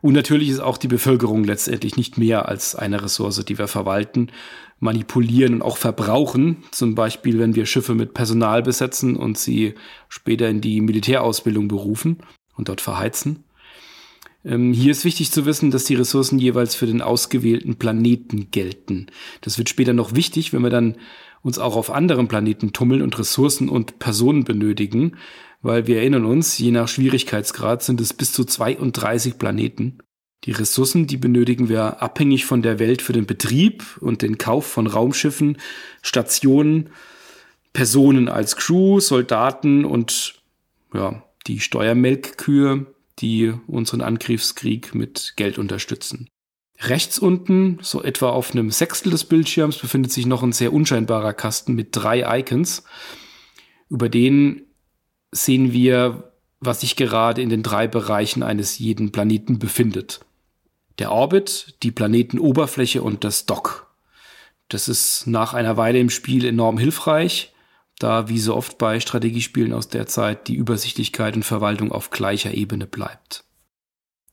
Und 0.00 0.14
natürlich 0.14 0.48
ist 0.48 0.60
auch 0.60 0.78
die 0.78 0.88
Bevölkerung 0.88 1.44
letztendlich 1.44 1.98
nicht 1.98 2.16
mehr 2.16 2.48
als 2.48 2.74
eine 2.74 3.02
Ressource, 3.02 3.44
die 3.44 3.58
wir 3.58 3.68
verwalten, 3.68 4.30
manipulieren 4.78 5.56
und 5.56 5.62
auch 5.62 5.76
verbrauchen. 5.76 6.64
Zum 6.70 6.94
Beispiel, 6.94 7.38
wenn 7.38 7.54
wir 7.54 7.66
Schiffe 7.66 7.94
mit 7.94 8.14
Personal 8.14 8.62
besetzen 8.62 9.16
und 9.16 9.36
sie 9.36 9.74
später 10.08 10.48
in 10.48 10.62
die 10.62 10.80
Militärausbildung 10.80 11.68
berufen 11.68 12.22
und 12.60 12.68
dort 12.68 12.80
verheizen. 12.80 13.42
Ähm, 14.44 14.72
hier 14.72 14.92
ist 14.92 15.04
wichtig 15.04 15.32
zu 15.32 15.44
wissen, 15.46 15.70
dass 15.70 15.84
die 15.84 15.96
Ressourcen 15.96 16.38
jeweils 16.38 16.74
für 16.74 16.86
den 16.86 17.02
ausgewählten 17.02 17.76
Planeten 17.76 18.50
gelten. 18.50 19.06
Das 19.40 19.58
wird 19.58 19.68
später 19.68 19.92
noch 19.92 20.14
wichtig, 20.14 20.52
wenn 20.52 20.62
wir 20.62 20.70
dann 20.70 20.96
uns 21.42 21.58
auch 21.58 21.74
auf 21.74 21.90
anderen 21.90 22.28
Planeten 22.28 22.72
tummeln 22.72 23.02
und 23.02 23.18
Ressourcen 23.18 23.68
und 23.68 23.98
Personen 23.98 24.44
benötigen, 24.44 25.16
weil 25.62 25.86
wir 25.86 25.98
erinnern 25.98 26.24
uns, 26.24 26.58
je 26.58 26.70
nach 26.70 26.88
Schwierigkeitsgrad 26.88 27.82
sind 27.82 28.00
es 28.00 28.14
bis 28.14 28.32
zu 28.32 28.44
32 28.44 29.38
Planeten. 29.38 29.98
Die 30.44 30.52
Ressourcen, 30.52 31.06
die 31.06 31.18
benötigen 31.18 31.68
wir 31.68 32.02
abhängig 32.02 32.46
von 32.46 32.62
der 32.62 32.78
Welt 32.78 33.02
für 33.02 33.12
den 33.12 33.26
Betrieb 33.26 33.84
und 34.00 34.22
den 34.22 34.38
Kauf 34.38 34.66
von 34.66 34.86
Raumschiffen, 34.86 35.58
Stationen, 36.00 36.90
Personen 37.74 38.28
als 38.28 38.56
Crew, 38.56 39.00
Soldaten 39.00 39.84
und 39.84 40.40
ja, 40.94 41.22
die 41.46 41.60
Steuermelkkühe, 41.60 42.86
die 43.18 43.52
unseren 43.66 44.00
Angriffskrieg 44.00 44.94
mit 44.94 45.34
Geld 45.36 45.58
unterstützen. 45.58 46.28
Rechts 46.82 47.18
unten, 47.18 47.78
so 47.82 48.02
etwa 48.02 48.30
auf 48.30 48.52
einem 48.52 48.70
Sechstel 48.70 49.10
des 49.10 49.24
Bildschirms, 49.24 49.76
befindet 49.76 50.12
sich 50.12 50.24
noch 50.26 50.42
ein 50.42 50.52
sehr 50.52 50.72
unscheinbarer 50.72 51.34
Kasten 51.34 51.74
mit 51.74 51.88
drei 51.92 52.40
Icons. 52.40 52.84
Über 53.90 54.08
den 54.08 54.62
sehen 55.30 55.72
wir, 55.72 56.32
was 56.60 56.80
sich 56.80 56.96
gerade 56.96 57.42
in 57.42 57.50
den 57.50 57.62
drei 57.62 57.86
Bereichen 57.86 58.42
eines 58.42 58.78
jeden 58.78 59.12
Planeten 59.12 59.58
befindet. 59.58 60.20
Der 60.98 61.12
Orbit, 61.12 61.74
die 61.82 61.90
Planetenoberfläche 61.90 63.02
und 63.02 63.24
das 63.24 63.46
Dock. 63.46 63.94
Das 64.68 64.88
ist 64.88 65.26
nach 65.26 65.52
einer 65.52 65.76
Weile 65.76 65.98
im 65.98 66.10
Spiel 66.10 66.44
enorm 66.46 66.78
hilfreich, 66.78 67.52
da 68.00 68.28
wie 68.28 68.38
so 68.38 68.56
oft 68.56 68.78
bei 68.78 68.98
Strategiespielen 68.98 69.72
aus 69.72 69.88
der 69.88 70.06
Zeit 70.06 70.48
die 70.48 70.56
Übersichtlichkeit 70.56 71.36
und 71.36 71.44
Verwaltung 71.44 71.92
auf 71.92 72.10
gleicher 72.10 72.52
Ebene 72.52 72.86
bleibt. 72.86 73.44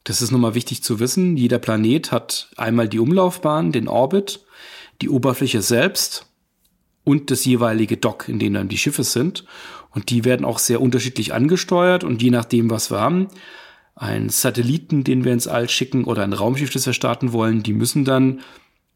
Das 0.05 0.21
ist 0.21 0.31
nochmal 0.31 0.55
wichtig 0.55 0.83
zu 0.83 0.99
wissen. 0.99 1.35
Jeder 1.35 1.59
Planet 1.59 2.13
hat 2.13 2.49
einmal 2.55 2.87
die 2.87 2.99
Umlaufbahn, 2.99 3.73
den 3.73 3.89
Orbit, 3.89 4.39
die 5.01 5.09
Oberfläche 5.09 5.61
selbst 5.61 6.27
und 7.03 7.29
das 7.29 7.43
jeweilige 7.43 7.97
Dock, 7.97 8.29
in 8.29 8.39
dem 8.39 8.53
dann 8.53 8.69
die 8.69 8.77
Schiffe 8.77 9.03
sind. 9.03 9.43
Und 9.91 10.09
die 10.09 10.23
werden 10.23 10.45
auch 10.45 10.59
sehr 10.59 10.81
unterschiedlich 10.81 11.33
angesteuert 11.33 12.05
und 12.05 12.23
je 12.23 12.29
nachdem, 12.29 12.69
was 12.69 12.89
wir 12.89 13.01
haben, 13.01 13.27
ein 13.95 14.29
Satelliten, 14.29 15.03
den 15.03 15.25
wir 15.25 15.33
ins 15.33 15.47
All 15.47 15.67
schicken 15.67 16.05
oder 16.05 16.23
ein 16.23 16.33
Raumschiff, 16.33 16.69
das 16.69 16.85
wir 16.85 16.93
starten 16.93 17.33
wollen, 17.33 17.63
die 17.63 17.73
müssen 17.73 18.05
dann 18.05 18.39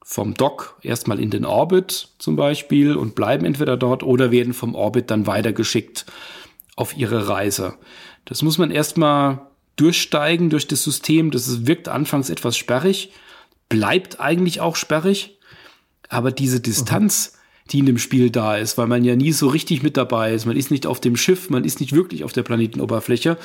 vom 0.03 0.33
Dock 0.33 0.77
erstmal 0.81 1.19
in 1.19 1.29
den 1.29 1.45
Orbit 1.45 2.09
zum 2.17 2.35
Beispiel 2.35 2.95
und 2.95 3.15
bleiben 3.15 3.45
entweder 3.45 3.77
dort 3.77 4.03
oder 4.03 4.31
werden 4.31 4.53
vom 4.53 4.75
Orbit 4.75 5.11
dann 5.11 5.27
weitergeschickt 5.27 6.05
auf 6.75 6.97
ihre 6.97 7.27
Reise. 7.27 7.75
Das 8.25 8.41
muss 8.41 8.57
man 8.57 8.71
erstmal 8.71 9.47
durchsteigen 9.75 10.49
durch 10.49 10.67
das 10.67 10.83
System. 10.83 11.31
Das 11.31 11.65
wirkt 11.65 11.87
anfangs 11.87 12.29
etwas 12.29 12.57
sperrig, 12.57 13.11
bleibt 13.69 14.19
eigentlich 14.19 14.61
auch 14.61 14.75
sperrig, 14.75 15.37
aber 16.09 16.31
diese 16.31 16.59
Distanz, 16.59 17.33
mhm. 17.33 17.69
die 17.71 17.79
in 17.79 17.85
dem 17.85 17.97
Spiel 17.97 18.29
da 18.29 18.57
ist, 18.57 18.77
weil 18.77 18.87
man 18.87 19.03
ja 19.03 19.15
nie 19.15 19.31
so 19.31 19.47
richtig 19.47 19.81
mit 19.81 19.97
dabei 19.97 20.33
ist, 20.33 20.45
man 20.45 20.57
ist 20.57 20.71
nicht 20.71 20.85
auf 20.85 20.99
dem 20.99 21.15
Schiff, 21.15 21.49
man 21.49 21.63
ist 21.63 21.79
nicht 21.79 21.93
wirklich 21.93 22.23
auf 22.23 22.33
der 22.33 22.43
Planetenoberfläche, 22.43 23.37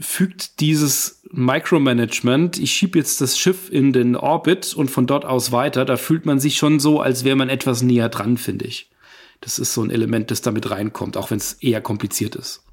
fügt 0.00 0.60
dieses 0.60 1.22
Micromanagement, 1.30 2.58
ich 2.58 2.72
schiebe 2.72 2.98
jetzt 2.98 3.20
das 3.20 3.38
Schiff 3.38 3.70
in 3.70 3.92
den 3.92 4.16
Orbit 4.16 4.74
und 4.74 4.90
von 4.90 5.06
dort 5.06 5.24
aus 5.24 5.52
weiter, 5.52 5.84
da 5.84 5.96
fühlt 5.96 6.26
man 6.26 6.40
sich 6.40 6.56
schon 6.56 6.80
so, 6.80 7.00
als 7.00 7.24
wäre 7.24 7.36
man 7.36 7.48
etwas 7.48 7.82
näher 7.82 8.08
dran, 8.08 8.36
finde 8.36 8.66
ich. 8.66 8.90
Das 9.40 9.58
ist 9.58 9.74
so 9.74 9.82
ein 9.82 9.90
Element, 9.90 10.30
das 10.30 10.40
damit 10.40 10.70
reinkommt, 10.70 11.16
auch 11.16 11.30
wenn 11.30 11.38
es 11.38 11.54
eher 11.54 11.80
kompliziert 11.80 12.36
ist. 12.36 12.64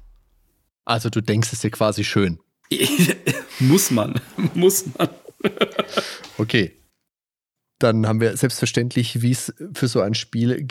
Also 0.84 1.10
du 1.10 1.20
denkst 1.20 1.52
es 1.52 1.60
dir 1.60 1.70
quasi 1.70 2.04
schön. 2.04 2.38
muss 3.58 3.90
man, 3.90 4.20
muss 4.54 4.84
man. 4.96 5.08
okay. 6.38 6.76
Dann 7.78 8.06
haben 8.06 8.20
wir 8.20 8.36
selbstverständlich, 8.36 9.22
wie 9.22 9.30
es 9.30 9.54
für 9.72 9.88
so 9.88 10.00
ein 10.00 10.14
Spiel 10.14 10.62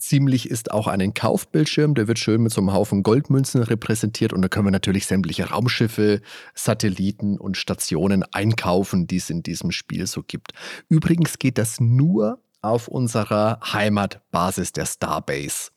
ziemlich 0.00 0.50
ist, 0.50 0.70
auch 0.70 0.86
einen 0.86 1.14
Kaufbildschirm. 1.14 1.94
Der 1.94 2.08
wird 2.08 2.18
schön 2.18 2.42
mit 2.42 2.52
so 2.52 2.60
einem 2.60 2.72
Haufen 2.72 3.02
Goldmünzen 3.02 3.62
repräsentiert 3.62 4.32
und 4.32 4.42
da 4.42 4.48
können 4.48 4.66
wir 4.66 4.72
natürlich 4.72 5.06
sämtliche 5.06 5.50
Raumschiffe, 5.50 6.20
Satelliten 6.54 7.38
und 7.38 7.56
Stationen 7.56 8.24
einkaufen, 8.32 9.06
die 9.06 9.16
es 9.16 9.30
in 9.30 9.42
diesem 9.42 9.70
Spiel 9.70 10.06
so 10.06 10.22
gibt. 10.22 10.52
Übrigens 10.88 11.38
geht 11.38 11.58
das 11.58 11.80
nur 11.80 12.40
auf 12.62 12.88
unserer 12.88 13.60
Heimatbasis 13.72 14.72
der 14.72 14.86
Starbase. 14.86 15.70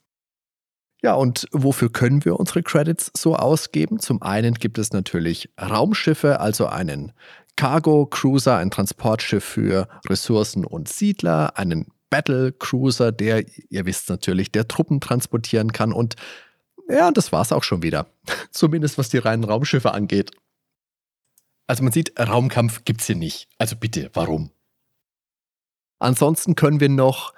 Ja, 1.01 1.15
und 1.15 1.47
wofür 1.51 1.91
können 1.91 2.23
wir 2.23 2.39
unsere 2.39 2.63
Credits 2.63 3.11
so 3.15 3.35
ausgeben? 3.35 3.99
Zum 3.99 4.21
einen 4.21 4.53
gibt 4.53 4.77
es 4.77 4.93
natürlich 4.93 5.49
Raumschiffe, 5.61 6.39
also 6.39 6.67
einen 6.67 7.11
Cargo 7.57 8.05
Cruiser, 8.05 8.57
ein 8.57 8.71
Transportschiff 8.71 9.43
für 9.43 9.87
Ressourcen 10.09 10.65
und 10.65 10.87
Siedler, 10.87 11.57
einen 11.57 11.87
Battle 12.13 12.51
Cruiser, 12.51 13.11
der, 13.11 13.43
ihr 13.71 13.87
wisst 13.87 14.07
natürlich, 14.07 14.51
der 14.51 14.67
Truppen 14.67 15.01
transportieren 15.01 15.71
kann 15.71 15.91
und 15.91 16.13
ja, 16.87 17.09
das 17.09 17.31
war's 17.31 17.51
auch 17.51 17.63
schon 17.63 17.81
wieder. 17.81 18.05
Zumindest 18.51 18.99
was 18.99 19.09
die 19.09 19.17
reinen 19.17 19.43
Raumschiffe 19.43 19.95
angeht. 19.95 20.29
Also 21.65 21.81
man 21.81 21.91
sieht, 21.91 22.13
Raumkampf 22.19 22.85
gibt's 22.85 23.07
hier 23.07 23.15
nicht. 23.15 23.47
Also 23.57 23.75
bitte, 23.75 24.11
warum? 24.13 24.51
Ansonsten 25.97 26.53
können 26.53 26.79
wir 26.79 26.89
noch, 26.89 27.33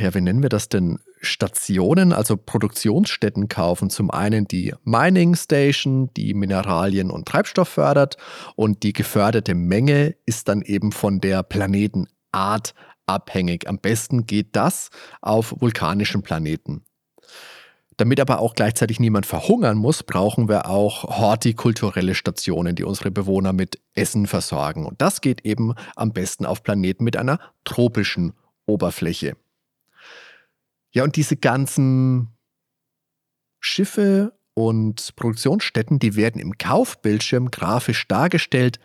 ja, 0.00 0.12
wie 0.12 0.20
nennen 0.20 0.42
wir 0.42 0.48
das 0.48 0.68
denn? 0.68 0.98
Stationen, 1.20 2.12
also 2.12 2.36
Produktionsstätten 2.36 3.46
kaufen. 3.46 3.90
Zum 3.90 4.10
einen 4.10 4.48
die 4.48 4.74
Mining 4.82 5.36
Station, 5.36 6.10
die 6.16 6.34
Mineralien 6.34 7.12
und 7.12 7.28
Treibstoff 7.28 7.68
fördert 7.68 8.16
und 8.56 8.82
die 8.82 8.92
geförderte 8.92 9.54
Menge 9.54 10.16
ist 10.26 10.48
dann 10.48 10.62
eben 10.62 10.90
von 10.90 11.20
der 11.20 11.44
Planetenart 11.44 12.74
abhängig. 13.06 13.68
Am 13.68 13.78
besten 13.78 14.26
geht 14.26 14.56
das 14.56 14.90
auf 15.20 15.54
vulkanischen 15.60 16.22
Planeten. 16.22 16.84
Damit 17.98 18.20
aber 18.20 18.40
auch 18.40 18.54
gleichzeitig 18.54 19.00
niemand 19.00 19.26
verhungern 19.26 19.76
muss, 19.76 20.02
brauchen 20.02 20.48
wir 20.48 20.66
auch 20.66 21.04
hortikulturelle 21.04 22.14
Stationen, 22.14 22.74
die 22.74 22.84
unsere 22.84 23.10
Bewohner 23.10 23.52
mit 23.52 23.80
Essen 23.94 24.26
versorgen. 24.26 24.86
Und 24.86 25.00
das 25.02 25.20
geht 25.20 25.44
eben 25.44 25.74
am 25.94 26.12
besten 26.12 26.46
auf 26.46 26.62
Planeten 26.62 27.04
mit 27.04 27.16
einer 27.16 27.38
tropischen 27.64 28.32
Oberfläche. 28.66 29.36
Ja, 30.92 31.04
und 31.04 31.16
diese 31.16 31.36
ganzen 31.36 32.28
Schiffe 33.60 34.32
und 34.54 35.14
Produktionsstätten, 35.16 35.98
die 35.98 36.16
werden 36.16 36.40
im 36.40 36.58
Kaufbildschirm 36.58 37.50
grafisch 37.50 38.08
dargestellt. 38.08 38.80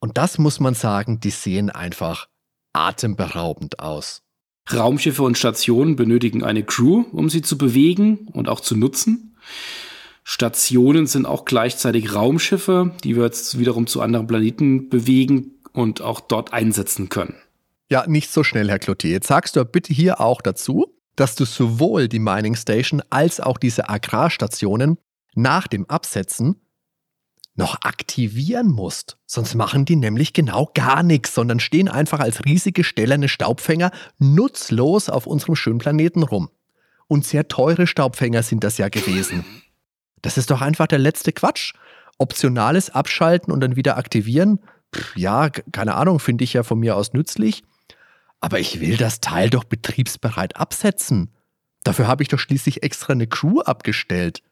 Und 0.00 0.16
das 0.16 0.38
muss 0.38 0.60
man 0.60 0.74
sagen, 0.74 1.20
die 1.20 1.30
sehen 1.30 1.70
einfach 1.70 2.28
atemberaubend 2.72 3.80
aus. 3.80 4.22
Raumschiffe 4.72 5.22
und 5.22 5.38
Stationen 5.38 5.96
benötigen 5.96 6.42
eine 6.44 6.62
Crew, 6.62 7.04
um 7.12 7.30
sie 7.30 7.42
zu 7.42 7.56
bewegen 7.56 8.28
und 8.32 8.48
auch 8.48 8.60
zu 8.60 8.76
nutzen. 8.76 9.36
Stationen 10.24 11.06
sind 11.06 11.24
auch 11.24 11.46
gleichzeitig 11.46 12.14
Raumschiffe, 12.14 12.92
die 13.02 13.16
wir 13.16 13.24
jetzt 13.24 13.58
wiederum 13.58 13.86
zu 13.86 14.02
anderen 14.02 14.26
Planeten 14.26 14.90
bewegen 14.90 15.52
und 15.72 16.02
auch 16.02 16.20
dort 16.20 16.52
einsetzen 16.52 17.08
können. 17.08 17.36
Ja, 17.90 18.06
nicht 18.06 18.30
so 18.30 18.44
schnell, 18.44 18.68
Herr 18.68 18.78
Cloutier. 18.78 19.10
Jetzt 19.10 19.28
sagst 19.28 19.56
du 19.56 19.64
bitte 19.64 19.94
hier 19.94 20.20
auch 20.20 20.42
dazu, 20.42 20.94
dass 21.16 21.34
du 21.34 21.46
sowohl 21.46 22.08
die 22.08 22.18
Mining 22.18 22.54
Station 22.54 23.02
als 23.08 23.40
auch 23.40 23.56
diese 23.56 23.88
Agrarstationen 23.88 24.98
nach 25.34 25.66
dem 25.66 25.88
Absetzen 25.88 26.60
noch 27.58 27.82
aktivieren 27.82 28.68
musst. 28.68 29.18
Sonst 29.26 29.54
machen 29.54 29.84
die 29.84 29.96
nämlich 29.96 30.32
genau 30.32 30.70
gar 30.74 31.02
nichts, 31.02 31.34
sondern 31.34 31.60
stehen 31.60 31.88
einfach 31.88 32.20
als 32.20 32.44
riesige 32.44 32.84
stählerne 32.84 33.28
Staubfänger 33.28 33.90
nutzlos 34.18 35.08
auf 35.08 35.26
unserem 35.26 35.56
schönen 35.56 35.78
Planeten 35.78 36.22
rum. 36.22 36.50
Und 37.08 37.26
sehr 37.26 37.48
teure 37.48 37.86
Staubfänger 37.86 38.42
sind 38.42 38.64
das 38.64 38.78
ja 38.78 38.88
gewesen. 38.88 39.44
Das 40.22 40.38
ist 40.38 40.50
doch 40.50 40.60
einfach 40.60 40.86
der 40.86 40.98
letzte 40.98 41.32
Quatsch. 41.32 41.74
Optionales 42.18 42.90
Abschalten 42.90 43.52
und 43.52 43.60
dann 43.60 43.76
wieder 43.76 43.96
aktivieren, 43.96 44.60
Pff, 44.94 45.16
ja, 45.16 45.50
keine 45.50 45.94
Ahnung, 45.94 46.18
finde 46.18 46.44
ich 46.44 46.52
ja 46.52 46.62
von 46.62 46.78
mir 46.78 46.96
aus 46.96 47.12
nützlich. 47.12 47.62
Aber 48.40 48.58
ich 48.58 48.80
will 48.80 48.96
das 48.96 49.20
Teil 49.20 49.50
doch 49.50 49.64
betriebsbereit 49.64 50.56
absetzen. 50.56 51.34
Dafür 51.84 52.06
habe 52.06 52.22
ich 52.22 52.28
doch 52.28 52.38
schließlich 52.38 52.82
extra 52.82 53.12
eine 53.12 53.26
Crew 53.26 53.60
abgestellt. 53.60 54.42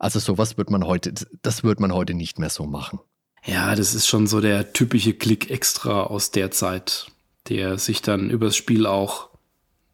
Also 0.00 0.18
sowas 0.18 0.56
wird 0.56 0.70
man 0.70 0.86
heute, 0.86 1.12
das 1.42 1.62
wird 1.62 1.78
man 1.78 1.92
heute 1.92 2.14
nicht 2.14 2.38
mehr 2.38 2.48
so 2.48 2.64
machen. 2.64 2.98
Ja, 3.44 3.74
das 3.74 3.94
ist 3.94 4.08
schon 4.08 4.26
so 4.26 4.40
der 4.40 4.72
typische 4.72 5.12
Klick 5.12 5.50
extra 5.50 6.04
aus 6.04 6.30
der 6.30 6.50
Zeit, 6.50 7.08
der 7.48 7.78
sich 7.78 8.00
dann 8.00 8.30
übers 8.30 8.56
Spiel 8.56 8.86
auch 8.86 9.28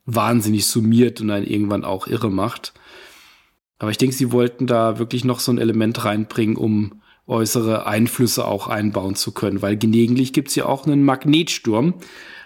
wahnsinnig 0.04 0.66
summiert 0.66 1.20
und 1.20 1.28
dann 1.28 1.44
irgendwann 1.44 1.84
auch 1.84 2.06
irre 2.06 2.30
macht. 2.30 2.72
Aber 3.78 3.90
ich 3.90 3.98
denke, 3.98 4.14
sie 4.14 4.30
wollten 4.30 4.68
da 4.68 4.98
wirklich 5.00 5.24
noch 5.24 5.40
so 5.40 5.52
ein 5.52 5.58
Element 5.58 6.04
reinbringen, 6.04 6.56
um 6.56 7.02
äußere 7.26 7.86
Einflüsse 7.86 8.46
auch 8.46 8.68
einbauen 8.68 9.16
zu 9.16 9.32
können, 9.32 9.60
weil 9.60 9.76
gelegentlich 9.76 10.32
gibt 10.32 10.48
es 10.48 10.54
ja 10.54 10.66
auch 10.66 10.86
einen 10.86 11.02
Magnetsturm, 11.02 11.94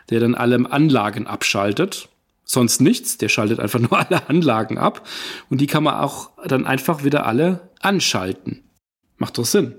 der 0.08 0.20
dann 0.20 0.34
alle 0.34 0.70
Anlagen 0.70 1.26
abschaltet. 1.26 2.08
Sonst 2.53 2.80
nichts, 2.80 3.16
der 3.16 3.28
schaltet 3.28 3.61
einfach 3.61 3.78
nur 3.78 3.96
alle 3.96 4.28
Anlagen 4.28 4.76
ab 4.76 5.07
und 5.51 5.61
die 5.61 5.68
kann 5.68 5.84
man 5.84 5.94
auch 5.94 6.32
dann 6.48 6.66
einfach 6.66 7.05
wieder 7.05 7.24
alle 7.24 7.70
anschalten. 7.78 8.68
Macht 9.18 9.38
doch 9.38 9.44
Sinn. 9.44 9.78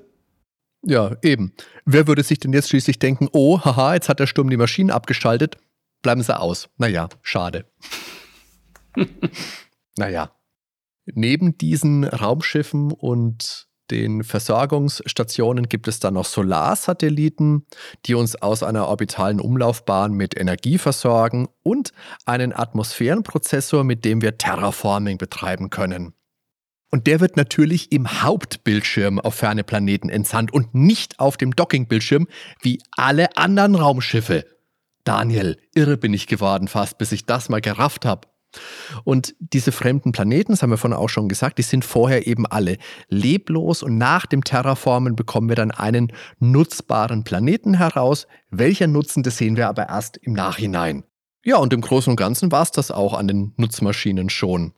Ja, 0.81 1.17
eben. 1.21 1.51
Wer 1.83 2.07
würde 2.07 2.23
sich 2.23 2.39
denn 2.39 2.53
jetzt 2.53 2.69
schließlich 2.69 2.97
denken, 2.97 3.27
oh, 3.33 3.59
haha, 3.59 3.95
jetzt 3.95 4.07
hat 4.07 4.21
der 4.21 4.27
Sturm 4.27 4.49
die 4.49 4.55
Maschinen 4.55 4.89
abgeschaltet, 4.89 5.57
bleiben 6.01 6.23
sie 6.23 6.39
aus. 6.39 6.69
Naja, 6.77 7.09
schade. 7.21 7.65
naja. 9.97 10.31
Neben 11.05 11.57
diesen 11.57 12.05
Raumschiffen 12.05 12.93
und 12.93 13.67
den 13.91 14.23
Versorgungsstationen 14.23 15.69
gibt 15.69 15.87
es 15.87 15.99
dann 15.99 16.15
noch 16.15 16.25
Solarsatelliten, 16.25 17.65
die 18.05 18.15
uns 18.15 18.35
aus 18.35 18.63
einer 18.63 18.87
orbitalen 18.87 19.39
Umlaufbahn 19.39 20.13
mit 20.13 20.39
Energie 20.39 20.77
versorgen 20.77 21.49
und 21.61 21.91
einen 22.25 22.53
Atmosphärenprozessor, 22.53 23.83
mit 23.83 24.05
dem 24.05 24.21
wir 24.21 24.37
Terraforming 24.37 25.17
betreiben 25.17 25.69
können. 25.69 26.13
Und 26.89 27.07
der 27.07 27.19
wird 27.19 27.37
natürlich 27.37 27.91
im 27.91 28.21
Hauptbildschirm 28.21 29.19
auf 29.19 29.35
ferne 29.35 29.63
Planeten 29.63 30.09
entsandt 30.09 30.53
und 30.53 30.73
nicht 30.73 31.19
auf 31.19 31.37
dem 31.37 31.55
Dockingbildschirm 31.55 32.27
wie 32.61 32.81
alle 32.91 33.37
anderen 33.37 33.75
Raumschiffe. 33.75 34.45
Daniel, 35.03 35.57
irre 35.73 35.97
bin 35.97 36.13
ich 36.13 36.27
geworden 36.27 36.67
fast, 36.67 36.97
bis 36.97 37.11
ich 37.11 37.25
das 37.25 37.49
mal 37.49 37.61
gerafft 37.61 38.05
habe. 38.05 38.27
Und 39.03 39.35
diese 39.39 39.71
fremden 39.71 40.11
Planeten, 40.11 40.51
das 40.51 40.61
haben 40.61 40.71
wir 40.71 40.77
vorhin 40.77 40.97
auch 40.97 41.09
schon 41.09 41.29
gesagt, 41.29 41.57
die 41.57 41.63
sind 41.63 41.85
vorher 41.85 42.27
eben 42.27 42.45
alle 42.45 42.77
leblos 43.07 43.83
und 43.83 43.97
nach 43.97 44.25
dem 44.25 44.43
Terraformen 44.43 45.15
bekommen 45.15 45.49
wir 45.49 45.55
dann 45.55 45.71
einen 45.71 46.11
nutzbaren 46.39 47.23
Planeten 47.23 47.75
heraus. 47.75 48.27
Welcher 48.49 48.87
Nutzen, 48.87 49.23
das 49.23 49.37
sehen 49.37 49.57
wir 49.57 49.69
aber 49.69 49.89
erst 49.89 50.17
im 50.17 50.33
Nachhinein. 50.33 51.03
Ja, 51.43 51.57
und 51.57 51.73
im 51.73 51.81
Großen 51.81 52.11
und 52.11 52.17
Ganzen 52.17 52.51
war 52.51 52.63
es 52.63 52.71
das 52.71 52.91
auch 52.91 53.13
an 53.13 53.27
den 53.27 53.53
Nutzmaschinen 53.57 54.29
schon. 54.29 54.73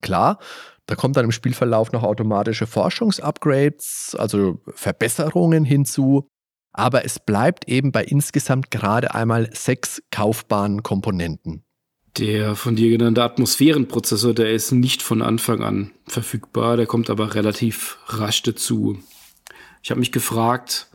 Klar, 0.00 0.38
da 0.86 0.94
kommt 0.94 1.16
dann 1.16 1.26
im 1.26 1.32
Spielverlauf 1.32 1.92
noch 1.92 2.02
automatische 2.02 2.66
Forschungsupgrades, 2.66 4.16
also 4.18 4.60
Verbesserungen 4.74 5.64
hinzu. 5.64 6.28
Aber 6.72 7.04
es 7.04 7.18
bleibt 7.18 7.68
eben 7.68 7.92
bei 7.92 8.02
insgesamt 8.04 8.70
gerade 8.70 9.14
einmal 9.14 9.50
sechs 9.54 10.02
kaufbaren 10.10 10.82
Komponenten. 10.82 11.64
Der 12.18 12.56
von 12.56 12.76
dir 12.76 12.90
genannte 12.90 13.22
Atmosphärenprozessor, 13.22 14.34
der 14.34 14.52
ist 14.52 14.70
nicht 14.70 15.02
von 15.02 15.22
Anfang 15.22 15.62
an 15.62 15.92
verfügbar, 16.06 16.76
der 16.76 16.86
kommt 16.86 17.08
aber 17.08 17.34
relativ 17.34 17.98
rasch 18.06 18.42
dazu. 18.42 18.98
Ich 19.82 19.90
habe 19.90 20.00
mich 20.00 20.12
gefragt, 20.12 20.88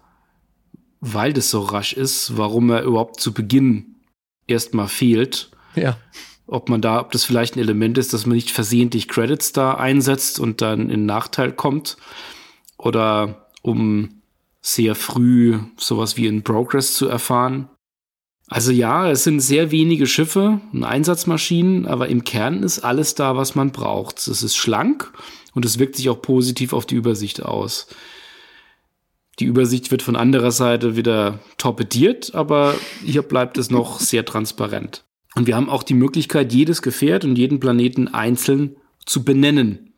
weil 0.99 1.33
das 1.33 1.49
so 1.49 1.61
rasch 1.61 1.93
ist, 1.93 2.37
warum 2.37 2.69
er 2.69 2.83
überhaupt 2.83 3.19
zu 3.19 3.33
Beginn 3.33 3.95
erstmal 4.45 4.87
fehlt. 4.87 5.49
Ja. 5.75 5.97
Ob 6.45 6.69
man 6.69 6.81
da, 6.81 7.01
ob 7.01 7.11
das 7.11 7.25
vielleicht 7.25 7.55
ein 7.55 7.59
Element 7.59 7.97
ist, 7.97 8.13
dass 8.13 8.25
man 8.25 8.35
nicht 8.35 8.51
versehentlich 8.51 9.07
Credits 9.07 9.51
da 9.51 9.73
einsetzt 9.73 10.39
und 10.39 10.61
dann 10.61 10.89
in 10.89 11.05
Nachteil 11.05 11.51
kommt. 11.51 11.97
Oder 12.77 13.47
um 13.63 14.21
sehr 14.61 14.95
früh 14.95 15.59
sowas 15.77 16.15
wie 16.15 16.27
in 16.27 16.43
Progress 16.43 16.93
zu 16.93 17.07
erfahren. 17.07 17.69
Also 18.49 18.71
ja, 18.71 19.11
es 19.11 19.23
sind 19.23 19.41
sehr 19.41 19.71
wenige 19.71 20.07
Schiffe 20.07 20.61
und 20.71 20.83
Einsatzmaschinen, 20.85 21.85
aber 21.85 22.07
im 22.07 22.23
Kern 22.23 22.63
ist 22.63 22.79
alles 22.79 23.13
da, 23.13 23.35
was 23.35 23.55
man 23.55 23.71
braucht. 23.71 24.25
Es 24.25 24.41
ist 24.41 24.55
schlank 24.55 25.11
und 25.53 25.65
es 25.65 25.79
wirkt 25.79 25.97
sich 25.97 26.09
auch 26.09 26.21
positiv 26.21 26.71
auf 26.71 26.85
die 26.85 26.95
Übersicht 26.95 27.43
aus. 27.43 27.87
Die 29.39 29.45
Übersicht 29.45 29.91
wird 29.91 30.01
von 30.01 30.15
anderer 30.15 30.51
Seite 30.51 30.95
wieder 30.95 31.39
torpediert, 31.57 32.33
aber 32.35 32.75
hier 33.03 33.21
bleibt 33.21 33.57
es 33.57 33.69
noch 33.69 33.99
sehr 33.99 34.23
transparent. 34.23 35.03
Und 35.35 35.45
wir 35.45 35.55
haben 35.55 35.69
auch 35.69 35.83
die 35.83 35.93
Möglichkeit, 35.93 36.53
jedes 36.53 36.81
Gefährt 36.81 37.25
und 37.25 37.35
jeden 37.35 37.59
Planeten 37.59 38.07
einzeln 38.07 38.77
zu 39.05 39.23
benennen. 39.25 39.93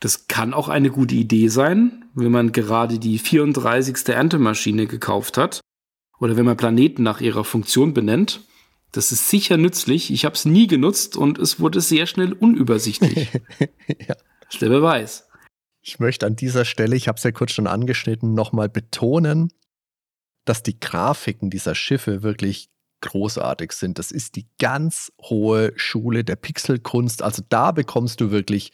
Das 0.00 0.26
kann 0.26 0.54
auch 0.54 0.68
eine 0.68 0.90
gute 0.90 1.14
Idee 1.14 1.48
sein, 1.48 2.04
wenn 2.14 2.32
man 2.32 2.52
gerade 2.52 2.98
die 2.98 3.18
34. 3.18 4.08
Erntemaschine 4.08 4.86
gekauft 4.86 5.38
hat 5.38 5.60
oder 6.20 6.36
wenn 6.36 6.44
man 6.44 6.56
Planeten 6.56 7.02
nach 7.02 7.20
ihrer 7.20 7.44
Funktion 7.44 7.92
benennt. 7.94 8.42
Das 8.92 9.10
ist 9.12 9.28
sicher 9.28 9.56
nützlich. 9.56 10.12
Ich 10.12 10.24
habe 10.24 10.34
es 10.34 10.44
nie 10.44 10.66
genutzt 10.66 11.16
und 11.16 11.38
es 11.38 11.60
wurde 11.60 11.80
sehr 11.80 12.06
schnell 12.06 12.32
unübersichtlich. 12.32 13.28
ja. 13.88 14.14
Das 14.40 14.54
ist 14.54 14.62
der 14.62 14.68
Beweis. 14.68 15.28
Ich 15.80 15.98
möchte 15.98 16.26
an 16.26 16.36
dieser 16.36 16.64
Stelle, 16.64 16.94
ich 16.94 17.08
habe 17.08 17.16
es 17.16 17.24
ja 17.24 17.32
kurz 17.32 17.52
schon 17.52 17.66
angeschnitten, 17.66 18.34
nochmal 18.34 18.68
betonen, 18.68 19.52
dass 20.44 20.62
die 20.62 20.78
Grafiken 20.78 21.50
dieser 21.50 21.74
Schiffe 21.74 22.22
wirklich 22.22 22.68
großartig 23.00 23.72
sind. 23.72 23.98
Das 23.98 24.10
ist 24.10 24.36
die 24.36 24.46
ganz 24.58 25.12
hohe 25.22 25.72
Schule 25.76 26.22
der 26.24 26.36
Pixelkunst. 26.36 27.22
Also 27.22 27.42
da 27.48 27.72
bekommst 27.72 28.20
du 28.20 28.30
wirklich 28.30 28.72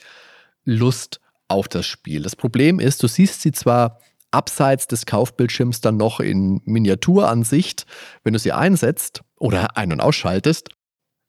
Lust 0.64 1.20
auf 1.46 1.68
das 1.68 1.86
Spiel. 1.86 2.22
Das 2.22 2.34
Problem 2.34 2.80
ist, 2.80 3.02
du 3.02 3.06
siehst 3.06 3.42
sie 3.42 3.52
zwar 3.52 4.00
abseits 4.30 4.86
des 4.86 5.06
Kaufbildschirms 5.06 5.80
dann 5.80 5.96
noch 5.96 6.20
in 6.20 6.60
Miniaturansicht, 6.64 7.86
wenn 8.24 8.32
du 8.32 8.38
sie 8.38 8.52
einsetzt 8.52 9.22
oder 9.38 9.76
ein- 9.76 9.92
und 9.92 10.00
ausschaltest. 10.00 10.70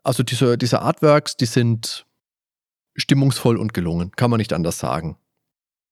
Also 0.03 0.23
diese, 0.23 0.57
diese 0.57 0.81
Artworks, 0.81 1.37
die 1.37 1.45
sind 1.45 2.05
stimmungsvoll 2.95 3.57
und 3.57 3.73
gelungen, 3.73 4.11
kann 4.15 4.31
man 4.31 4.39
nicht 4.39 4.53
anders 4.53 4.79
sagen. 4.79 5.17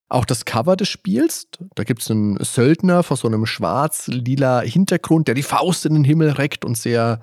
Auch 0.08 0.26
das 0.26 0.46
Cover 0.46 0.76
des 0.76 0.88
Spiels, 0.88 1.48
da 1.74 1.84
gibt 1.84 2.02
es 2.02 2.12
einen 2.12 2.38
Söldner 2.44 3.04
vor 3.04 3.18
so 3.18 3.28
einem 3.28 3.46
schwarz-lila 3.46 4.62
Hintergrund, 4.62 5.28
der 5.28 5.36
die 5.36 5.44
Faust 5.44 5.86
in 5.86 5.96
den 5.96 6.04
Himmel 6.04 6.32
reckt 6.32 6.64
und 6.64 6.78
sehr 6.78 7.22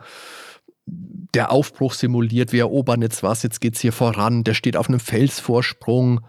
der 0.86 1.52
Aufbruch 1.52 1.94
simuliert. 1.94 2.52
Wir 2.52 2.62
erobern 2.62 3.02
jetzt 3.02 3.22
was, 3.22 3.42
jetzt 3.42 3.60
geht 3.60 3.76
es 3.76 3.80
hier 3.80 3.92
voran. 3.92 4.44
Der 4.44 4.54
steht 4.54 4.76
auf 4.76 4.88
einem 4.88 5.00
Felsvorsprung 5.00 6.22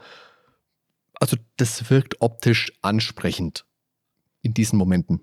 also 1.23 1.37
das 1.55 1.89
wirkt 1.89 2.17
optisch 2.19 2.73
ansprechend 2.81 3.63
in 4.41 4.53
diesen 4.53 4.77
Momenten. 4.77 5.21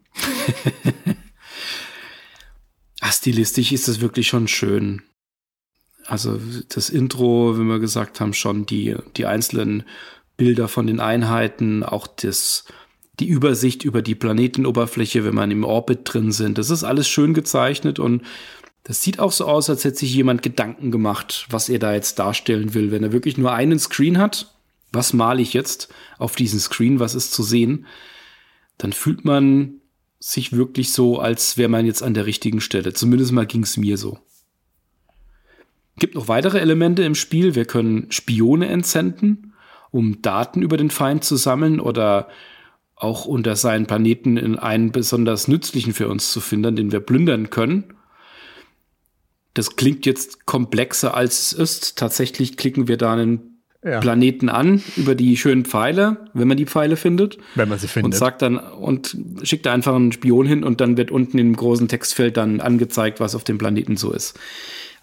Ach, 3.03 3.13
stilistisch 3.13 3.71
ist 3.71 3.87
das 3.87 4.01
wirklich 4.01 4.27
schon 4.27 4.49
schön. 4.49 5.03
Also 6.07 6.41
das 6.71 6.89
Intro, 6.89 7.59
wie 7.59 7.65
wir 7.65 7.81
gesagt 7.81 8.19
haben, 8.19 8.33
schon 8.33 8.65
die, 8.65 8.97
die 9.19 9.27
einzelnen 9.27 9.83
Bilder 10.39 10.69
von 10.69 10.87
den 10.87 11.01
Einheiten, 11.01 11.83
auch 11.83 12.07
das, 12.07 12.65
die 13.19 13.29
Übersicht 13.29 13.85
über 13.85 14.01
die 14.01 14.15
Planetenoberfläche, 14.15 15.23
wenn 15.27 15.35
man 15.35 15.51
im 15.51 15.65
Orbit 15.65 16.01
drin 16.05 16.33
sind. 16.33 16.57
Das 16.57 16.71
ist 16.71 16.83
alles 16.83 17.11
schön 17.11 17.35
gezeichnet 17.35 17.99
und 17.99 18.23
das 18.85 19.03
sieht 19.03 19.19
auch 19.19 19.33
so 19.33 19.45
aus, 19.45 19.69
als 19.69 19.85
hätte 19.85 19.99
sich 19.99 20.15
jemand 20.15 20.43
Gedanken 20.43 20.91
gemacht, 20.91 21.47
was 21.51 21.69
er 21.69 21.79
da 21.79 21.93
jetzt 21.93 22.19
darstellen 22.19 22.73
will. 22.73 22.91
Wenn 22.91 23.03
er 23.03 23.13
wirklich 23.13 23.37
nur 23.37 23.53
einen 23.53 23.79
Screen 23.79 24.17
hat, 24.17 24.55
was 24.93 25.13
male 25.13 25.43
ich 25.43 25.53
jetzt 25.53 25.93
auf 26.19 26.37
diesen 26.37 26.61
Screen, 26.61 27.01
was 27.01 27.15
ist 27.15 27.33
zu 27.33 27.43
sehen, 27.43 27.87
dann 28.79 28.93
fühlt 28.93 29.25
man 29.25 29.81
sich 30.19 30.53
wirklich 30.53 30.93
so, 30.93 31.19
als 31.19 31.57
wäre 31.57 31.69
man 31.69 31.87
jetzt 31.87 32.03
an 32.03 32.15
der 32.15 32.27
richtigen 32.27 32.61
Stelle. 32.61 32.93
Zumindest 32.93 33.33
mal 33.33 33.47
ging 33.47 33.63
es 33.63 33.77
mir 33.77 33.97
so. 33.97 34.19
Gibt 35.99 36.15
noch 36.15 36.29
weitere 36.29 36.59
Elemente 36.59 37.03
im 37.03 37.15
Spiel. 37.15 37.55
Wir 37.55 37.65
können 37.65 38.11
Spione 38.11 38.69
entsenden, 38.69 39.55
um 39.91 40.23
Daten 40.23 40.63
über 40.63 40.77
den 40.77 40.91
Feind 40.91 41.25
zu 41.25 41.37
sammeln 41.37 41.81
oder 41.81 42.29
auch 42.97 43.25
unter 43.25 43.57
seinen 43.57 43.87
Planeten 43.87 44.37
in 44.37 44.59
einen 44.59 44.93
besonders 44.93 45.49
nützlichen 45.49 45.95
für 45.95 46.09
uns 46.09 46.31
zu 46.33 46.41
finden, 46.41 46.77
den 46.77 46.93
wir 46.93 47.01
plündern 47.01 47.49
können. 47.49 47.95
Das 49.55 49.77
klingt 49.77 50.07
jetzt 50.07 50.47
komplexer 50.47 51.15
als 51.15 51.41
es 51.41 51.53
ist. 51.53 51.99
Tatsächlich 51.99 52.57
klicken 52.57 52.89
wir 52.89 52.99
da 52.99 53.15
einen 53.15 53.50
ja. 53.83 54.01
Planeten 54.01 54.49
an 54.49 54.83
über 54.97 55.15
die 55.15 55.37
schönen 55.37 55.65
Pfeile, 55.65 56.29
wenn 56.35 56.49
man 56.49 56.57
die 56.57 56.67
Pfeile 56.67 56.97
findet. 56.97 57.39
Wenn 57.55 57.69
man 57.69 57.79
sie 57.79 57.89
findet. 57.89 58.13
Und 58.13 58.19
sagt 58.19 58.43
dann 58.43 58.59
und 58.59 59.17
schickt 59.43 59.67
da 59.67 59.73
einfach 59.73 59.95
einen 59.95 60.13
Spion 60.13 60.47
hin 60.47 60.65
und 60.65 60.81
dann 60.81 60.97
wird 60.97 61.11
unten 61.11 61.39
im 61.39 61.57
großen 61.57 61.89
Textfeld 61.89 62.37
dann 62.37 62.61
angezeigt, 62.61 63.21
was 63.21 63.35
auf 63.35 63.45
dem 63.45 63.59
Planeten 63.59 63.97
so 63.97 64.13
ist. 64.13 64.39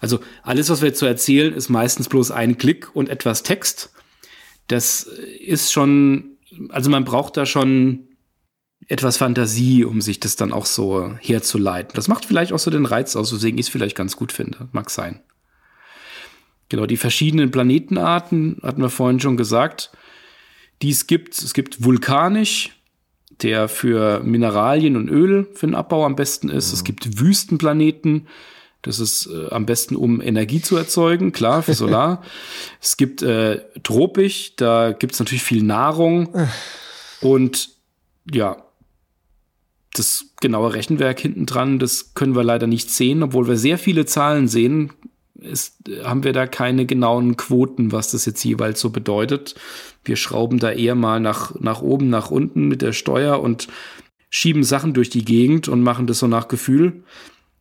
Also 0.00 0.20
alles, 0.42 0.70
was 0.70 0.80
wir 0.80 0.88
jetzt 0.88 1.00
so 1.00 1.06
erzählen, 1.06 1.52
ist 1.52 1.68
meistens 1.68 2.08
bloß 2.08 2.30
ein 2.30 2.56
Klick 2.56 2.94
und 2.94 3.08
etwas 3.08 3.42
Text. 3.42 3.92
Das 4.68 5.02
ist 5.02 5.72
schon, 5.72 6.36
also 6.68 6.88
man 6.88 7.04
braucht 7.04 7.36
da 7.36 7.46
schon 7.46 8.04
etwas 8.86 9.16
Fantasie, 9.16 9.84
um 9.84 10.00
sich 10.00 10.20
das 10.20 10.36
dann 10.36 10.52
auch 10.52 10.66
so 10.66 11.12
herzuleiten. 11.20 11.92
Das 11.94 12.06
macht 12.06 12.24
vielleicht 12.24 12.52
auch 12.52 12.58
so 12.58 12.70
den 12.70 12.86
Reiz 12.86 13.16
aus, 13.16 13.32
weswegen 13.32 13.58
ich 13.58 13.66
es 13.66 13.72
vielleicht 13.72 13.96
ganz 13.96 14.16
gut 14.16 14.30
finde. 14.30 14.68
Mag 14.72 14.90
sein. 14.90 15.20
Genau, 16.68 16.86
die 16.86 16.96
verschiedenen 16.96 17.50
Planetenarten 17.50 18.58
hatten 18.62 18.82
wir 18.82 18.90
vorhin 18.90 19.20
schon 19.20 19.36
gesagt, 19.36 19.90
die 20.82 20.90
es 20.90 21.06
gibt. 21.06 21.38
Es 21.38 21.54
gibt 21.54 21.82
vulkanisch, 21.82 22.70
der 23.42 23.68
für 23.68 24.20
Mineralien 24.20 24.96
und 24.96 25.08
Öl 25.08 25.46
für 25.54 25.66
den 25.66 25.74
Abbau 25.74 26.04
am 26.04 26.16
besten 26.16 26.48
ist. 26.48 26.68
Mhm. 26.68 26.74
Es 26.74 26.84
gibt 26.84 27.20
Wüstenplaneten, 27.20 28.26
das 28.82 29.00
ist 29.00 29.26
äh, 29.26 29.48
am 29.50 29.66
besten, 29.66 29.96
um 29.96 30.20
Energie 30.20 30.60
zu 30.60 30.76
erzeugen, 30.76 31.32
klar, 31.32 31.62
für 31.62 31.74
Solar. 31.74 32.22
es 32.80 32.96
gibt 32.96 33.22
äh, 33.22 33.60
tropisch, 33.82 34.54
da 34.56 34.92
gibt 34.92 35.14
es 35.14 35.18
natürlich 35.18 35.42
viel 35.42 35.62
Nahrung. 35.62 36.32
und 37.20 37.70
ja, 38.30 38.62
das 39.94 40.26
genaue 40.40 40.74
Rechenwerk 40.74 41.18
hinten 41.18 41.46
dran, 41.46 41.78
das 41.78 42.14
können 42.14 42.36
wir 42.36 42.44
leider 42.44 42.66
nicht 42.66 42.90
sehen, 42.90 43.22
obwohl 43.22 43.48
wir 43.48 43.56
sehr 43.56 43.78
viele 43.78 44.06
Zahlen 44.06 44.46
sehen, 44.46 44.92
ist, 45.38 45.76
haben 46.02 46.24
wir 46.24 46.32
da 46.32 46.46
keine 46.46 46.86
genauen 46.86 47.36
Quoten, 47.36 47.92
was 47.92 48.10
das 48.10 48.26
jetzt 48.26 48.44
jeweils 48.44 48.80
so 48.80 48.90
bedeutet. 48.90 49.54
Wir 50.04 50.16
schrauben 50.16 50.58
da 50.58 50.70
eher 50.70 50.94
mal 50.94 51.20
nach, 51.20 51.54
nach 51.60 51.80
oben, 51.80 52.10
nach 52.10 52.30
unten 52.30 52.68
mit 52.68 52.82
der 52.82 52.92
Steuer 52.92 53.40
und 53.40 53.68
schieben 54.30 54.64
Sachen 54.64 54.94
durch 54.94 55.10
die 55.10 55.24
Gegend 55.24 55.68
und 55.68 55.82
machen 55.82 56.06
das 56.06 56.18
so 56.18 56.26
nach 56.26 56.48
Gefühl. 56.48 57.04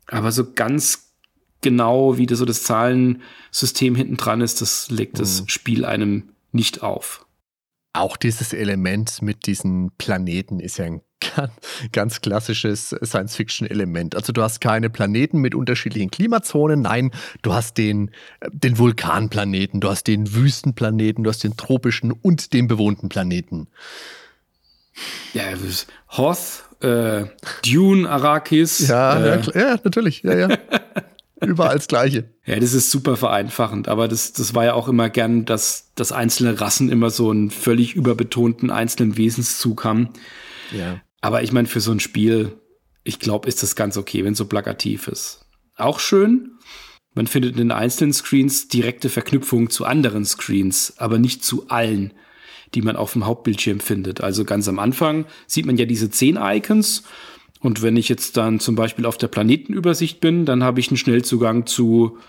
Aber 0.08 0.32
so 0.32 0.52
ganz 0.54 1.14
genau, 1.62 2.18
wie 2.18 2.26
das 2.26 2.40
so 2.40 2.46
das 2.46 2.64
Zahlensystem 2.64 3.96
hinten 3.96 4.18
dran 4.18 4.42
ist, 4.42 4.62
das 4.62 4.90
legt 4.90 5.20
das 5.20 5.42
mhm. 5.42 5.48
Spiel 5.48 5.86
einem 5.86 6.30
nicht 6.52 6.84
auf. 6.84 7.26
Auch 7.94 8.18
dieses 8.18 8.54
Element 8.54 9.22
mit 9.22 9.48
diesen 9.48 9.92
Planeten 9.98 10.60
ist 10.60 10.78
ja 10.78 10.86
ein 10.86 11.02
ganz 11.92 12.22
klassisches 12.22 12.96
Science-Fiction-Element. 13.04 14.16
Also 14.16 14.34
du 14.34 14.42
hast 14.42 14.62
keine 14.62 14.90
Planeten 14.90 15.40
mit 15.40 15.56
unterschiedlichen 15.56 16.12
Klimazonen, 16.12 16.82
nein, 16.82 17.12
du 17.42 17.54
hast 17.54 17.78
den, 17.78 18.12
äh, 18.40 18.50
den 18.52 18.78
Vulkanplaneten, 18.78 19.80
du 19.80 19.90
hast 19.90 20.08
den 20.08 20.34
Wüstenplaneten, 20.34 21.24
du 21.24 21.30
hast 21.30 21.44
den 21.44 21.58
tropischen 21.58 22.12
und 22.12 22.54
den 22.54 22.68
bewohnten 22.68 23.10
Planeten. 23.10 23.68
Ja, 25.34 25.44
Hoth, 26.18 26.64
äh, 26.82 27.26
Dune, 27.66 28.10
Arrakis. 28.10 28.88
Ja, 28.88 29.20
äh. 29.20 29.42
ja, 29.42 29.60
ja, 29.60 29.80
natürlich, 29.84 30.24
ja, 30.24 30.36
ja. 30.36 30.58
Überall 31.46 31.76
das 31.76 31.88
Gleiche. 31.88 32.30
Ja, 32.46 32.60
das 32.60 32.74
ist 32.74 32.90
super 32.90 33.16
vereinfachend, 33.16 33.88
aber 33.88 34.08
das, 34.08 34.34
das 34.34 34.56
war 34.56 34.66
ja 34.66 34.74
auch 34.74 34.88
immer 34.88 35.10
gern, 35.10 35.46
dass, 35.46 35.92
dass 35.94 36.12
einzelne 36.12 36.60
Rassen 36.60 36.90
immer 36.90 37.12
so 37.12 37.30
einen 37.30 37.52
völlig 37.52 37.94
überbetonten 37.94 38.72
einzelnen 38.72 39.18
Wesenszug 39.18 39.84
haben. 39.84 40.10
Ja. 40.72 41.00
Aber 41.22 41.44
ich 41.44 41.52
meine, 41.52 41.68
für 41.68 41.82
so 41.82 41.92
ein 41.92 42.00
Spiel, 42.00 42.60
ich 43.04 43.20
glaube, 43.20 43.48
ist 43.48 43.64
das 43.64 43.76
ganz 43.76 43.98
okay, 43.98 44.24
wenn 44.24 44.36
so 44.36 44.46
plakativ 44.46 45.08
ist. 45.08 45.46
Auch 45.76 46.00
schön, 46.00 46.58
man 47.18 47.28
findet 47.28 47.54
in 47.54 47.58
den 47.58 47.72
einzelnen 47.72 48.14
Screens 48.14 48.68
direkte 48.68 49.10
Verknüpfungen 49.10 49.72
zu 49.72 49.86
anderen 49.86 50.24
Screens, 50.24 50.94
aber 50.98 51.18
nicht 51.18 51.44
zu 51.44 51.68
allen, 51.68 52.14
die 52.76 52.82
man 52.82 52.96
auf 52.96 53.14
dem 53.14 53.26
Hauptbildschirm 53.26 53.80
findet. 53.80 54.22
Also 54.22 54.46
ganz 54.46 54.68
am 54.68 54.78
Anfang 54.78 55.26
sieht 55.48 55.66
man 55.66 55.78
ja 55.78 55.86
diese 55.86 56.12
zehn 56.12 56.38
Icons. 56.40 57.04
Und 57.60 57.82
wenn 57.82 57.98
ich 57.98 58.08
jetzt 58.08 58.38
dann 58.38 58.60
zum 58.60 58.76
Beispiel 58.76 59.08
auf 59.08 59.18
der 59.18 59.30
Planetenübersicht 59.30 60.20
bin, 60.20 60.46
dann 60.46 60.64
habe 60.64 60.80
ich 60.80 60.90
einen 60.90 60.98
Schnellzugang 60.98 61.66
zu 61.66 62.20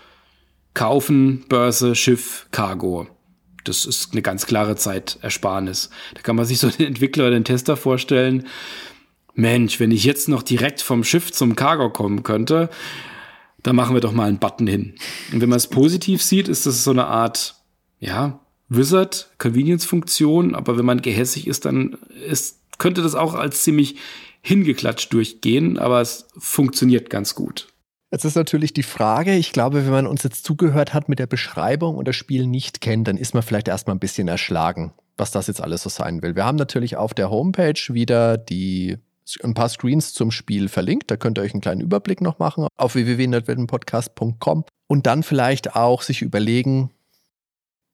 Kaufen, 0.73 1.45
Börse, 1.47 1.93
Schiff, 1.93 2.47
Cargo. 2.51 3.07
Das 3.69 3.85
ist 3.85 4.11
eine 4.11 4.21
ganz 4.21 4.45
klare 4.45 4.75
Zeitersparnis. 4.75 5.89
Da 6.15 6.21
kann 6.21 6.35
man 6.35 6.45
sich 6.45 6.59
so 6.59 6.69
den 6.69 6.87
Entwickler 6.87 7.25
oder 7.27 7.35
den 7.35 7.45
Tester 7.45 7.77
vorstellen, 7.77 8.47
Mensch, 9.35 9.79
wenn 9.79 9.91
ich 9.91 10.03
jetzt 10.03 10.27
noch 10.27 10.43
direkt 10.43 10.81
vom 10.81 11.03
Schiff 11.03 11.31
zum 11.31 11.55
Cargo 11.55 11.89
kommen 11.89 12.23
könnte, 12.23 12.69
dann 13.63 13.75
machen 13.75 13.95
wir 13.95 14.01
doch 14.01 14.11
mal 14.11 14.27
einen 14.27 14.39
Button 14.39 14.67
hin. 14.67 14.95
Und 15.31 15.41
wenn 15.41 15.49
man 15.49 15.57
es 15.57 15.67
positiv 15.67 16.21
sieht, 16.21 16.47
ist 16.47 16.65
das 16.65 16.83
so 16.83 16.91
eine 16.91 17.05
Art, 17.05 17.55
ja, 17.99 18.39
Wizard, 18.69 19.31
Convenience-Funktion, 19.37 20.55
aber 20.55 20.77
wenn 20.77 20.85
man 20.85 21.01
gehässig 21.01 21.47
ist, 21.47 21.65
dann 21.65 21.97
ist, 22.27 22.59
könnte 22.77 23.01
das 23.01 23.15
auch 23.15 23.33
als 23.33 23.63
ziemlich 23.63 23.95
hingeklatscht 24.41 25.11
durchgehen, 25.11 25.77
aber 25.77 26.01
es 26.01 26.27
funktioniert 26.37 27.09
ganz 27.09 27.35
gut. 27.35 27.67
Jetzt 28.11 28.25
ist 28.25 28.35
natürlich 28.35 28.73
die 28.73 28.83
Frage, 28.83 29.35
ich 29.35 29.51
glaube, 29.51 29.85
wenn 29.85 29.91
man 29.91 30.07
uns 30.07 30.23
jetzt 30.23 30.43
zugehört 30.43 30.93
hat 30.93 31.09
mit 31.09 31.19
der 31.19 31.27
Beschreibung 31.27 31.95
und 31.95 32.07
das 32.07 32.15
Spiel 32.15 32.47
nicht 32.47 32.81
kennt, 32.81 33.07
dann 33.07 33.17
ist 33.17 33.35
man 33.35 33.43
vielleicht 33.43 33.67
erstmal 33.67 33.95
ein 33.95 33.99
bisschen 33.99 34.27
erschlagen, 34.27 34.93
was 35.15 35.29
das 35.31 35.47
jetzt 35.47 35.61
alles 35.61 35.83
so 35.83 35.89
sein 35.89 36.23
will. 36.23 36.35
Wir 36.35 36.45
haben 36.45 36.57
natürlich 36.57 36.97
auf 36.97 37.13
der 37.13 37.29
Homepage 37.29 37.79
wieder 37.89 38.37
die 38.37 38.97
ein 39.43 39.53
paar 39.53 39.69
Screens 39.69 40.13
zum 40.13 40.31
Spiel 40.31 40.69
verlinkt. 40.69 41.11
Da 41.11 41.17
könnt 41.17 41.37
ihr 41.37 41.43
euch 41.43 41.53
einen 41.53 41.61
kleinen 41.61 41.81
Überblick 41.81 42.21
noch 42.21 42.39
machen 42.39 42.67
auf 42.77 42.95
www.nerdweltenpodcast.com 42.95 44.65
und 44.87 45.05
dann 45.05 45.21
vielleicht 45.21 45.75
auch 45.75 46.01
sich 46.01 46.23
überlegen, 46.23 46.89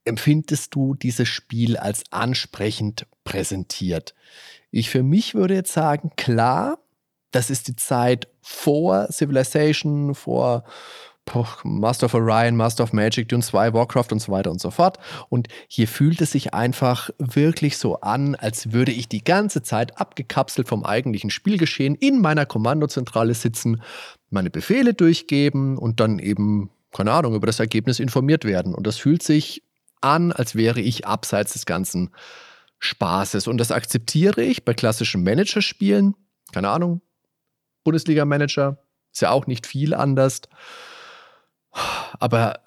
empfindest 0.05 0.73
du 0.75 0.95
dieses 0.95 1.27
Spiel 1.27 1.75
als 1.75 2.03
ansprechend 2.11 3.05
präsentiert? 3.25 4.15
Ich 4.71 4.89
für 4.89 5.03
mich 5.03 5.35
würde 5.35 5.55
jetzt 5.55 5.73
sagen, 5.73 6.11
klar, 6.15 6.77
das 7.35 7.49
ist 7.49 7.67
die 7.67 7.75
Zeit 7.75 8.27
vor 8.41 9.07
Civilization, 9.11 10.15
vor 10.15 10.63
Master 11.63 12.05
of 12.05 12.13
Orion, 12.13 12.55
Master 12.55 12.83
of 12.83 12.93
Magic, 12.93 13.27
Dune 13.27 13.41
2, 13.41 13.73
Warcraft 13.73 14.11
und 14.11 14.19
so 14.19 14.31
weiter 14.31 14.51
und 14.51 14.61
so 14.61 14.69
fort. 14.69 14.99
Und 15.29 15.47
hier 15.67 15.87
fühlt 15.87 16.21
es 16.21 16.31
sich 16.31 16.53
einfach 16.53 17.09
wirklich 17.17 17.77
so 17.77 17.99
an, 18.01 18.35
als 18.35 18.71
würde 18.71 18.91
ich 18.91 19.09
die 19.09 19.23
ganze 19.23 19.63
Zeit 19.63 19.99
abgekapselt 19.99 20.67
vom 20.67 20.85
eigentlichen 20.85 21.31
Spielgeschehen 21.31 21.95
in 21.95 22.21
meiner 22.21 22.45
Kommandozentrale 22.45 23.33
sitzen, 23.33 23.81
meine 24.29 24.51
Befehle 24.51 24.93
durchgeben 24.93 25.77
und 25.77 25.99
dann 25.99 26.19
eben, 26.19 26.69
keine 26.91 27.11
Ahnung, 27.11 27.33
über 27.33 27.47
das 27.47 27.59
Ergebnis 27.59 27.99
informiert 27.99 28.45
werden. 28.45 28.75
Und 28.75 28.85
das 28.85 28.97
fühlt 28.97 29.23
sich 29.23 29.63
an, 29.99 30.31
als 30.31 30.53
wäre 30.55 30.79
ich 30.79 31.07
abseits 31.07 31.53
des 31.53 31.65
ganzen 31.65 32.11
Spaßes. 32.79 33.47
Und 33.47 33.57
das 33.57 33.71
akzeptiere 33.71 34.43
ich 34.43 34.63
bei 34.63 34.75
klassischen 34.75 35.23
Managerspielen. 35.23 36.15
Keine 36.51 36.69
Ahnung, 36.69 37.01
Bundesliga-Manager 37.85 38.77
ist 39.13 39.21
ja 39.21 39.31
auch 39.31 39.47
nicht 39.47 39.65
viel 39.65 39.93
anders. 39.93 40.41
Aber 42.19 42.59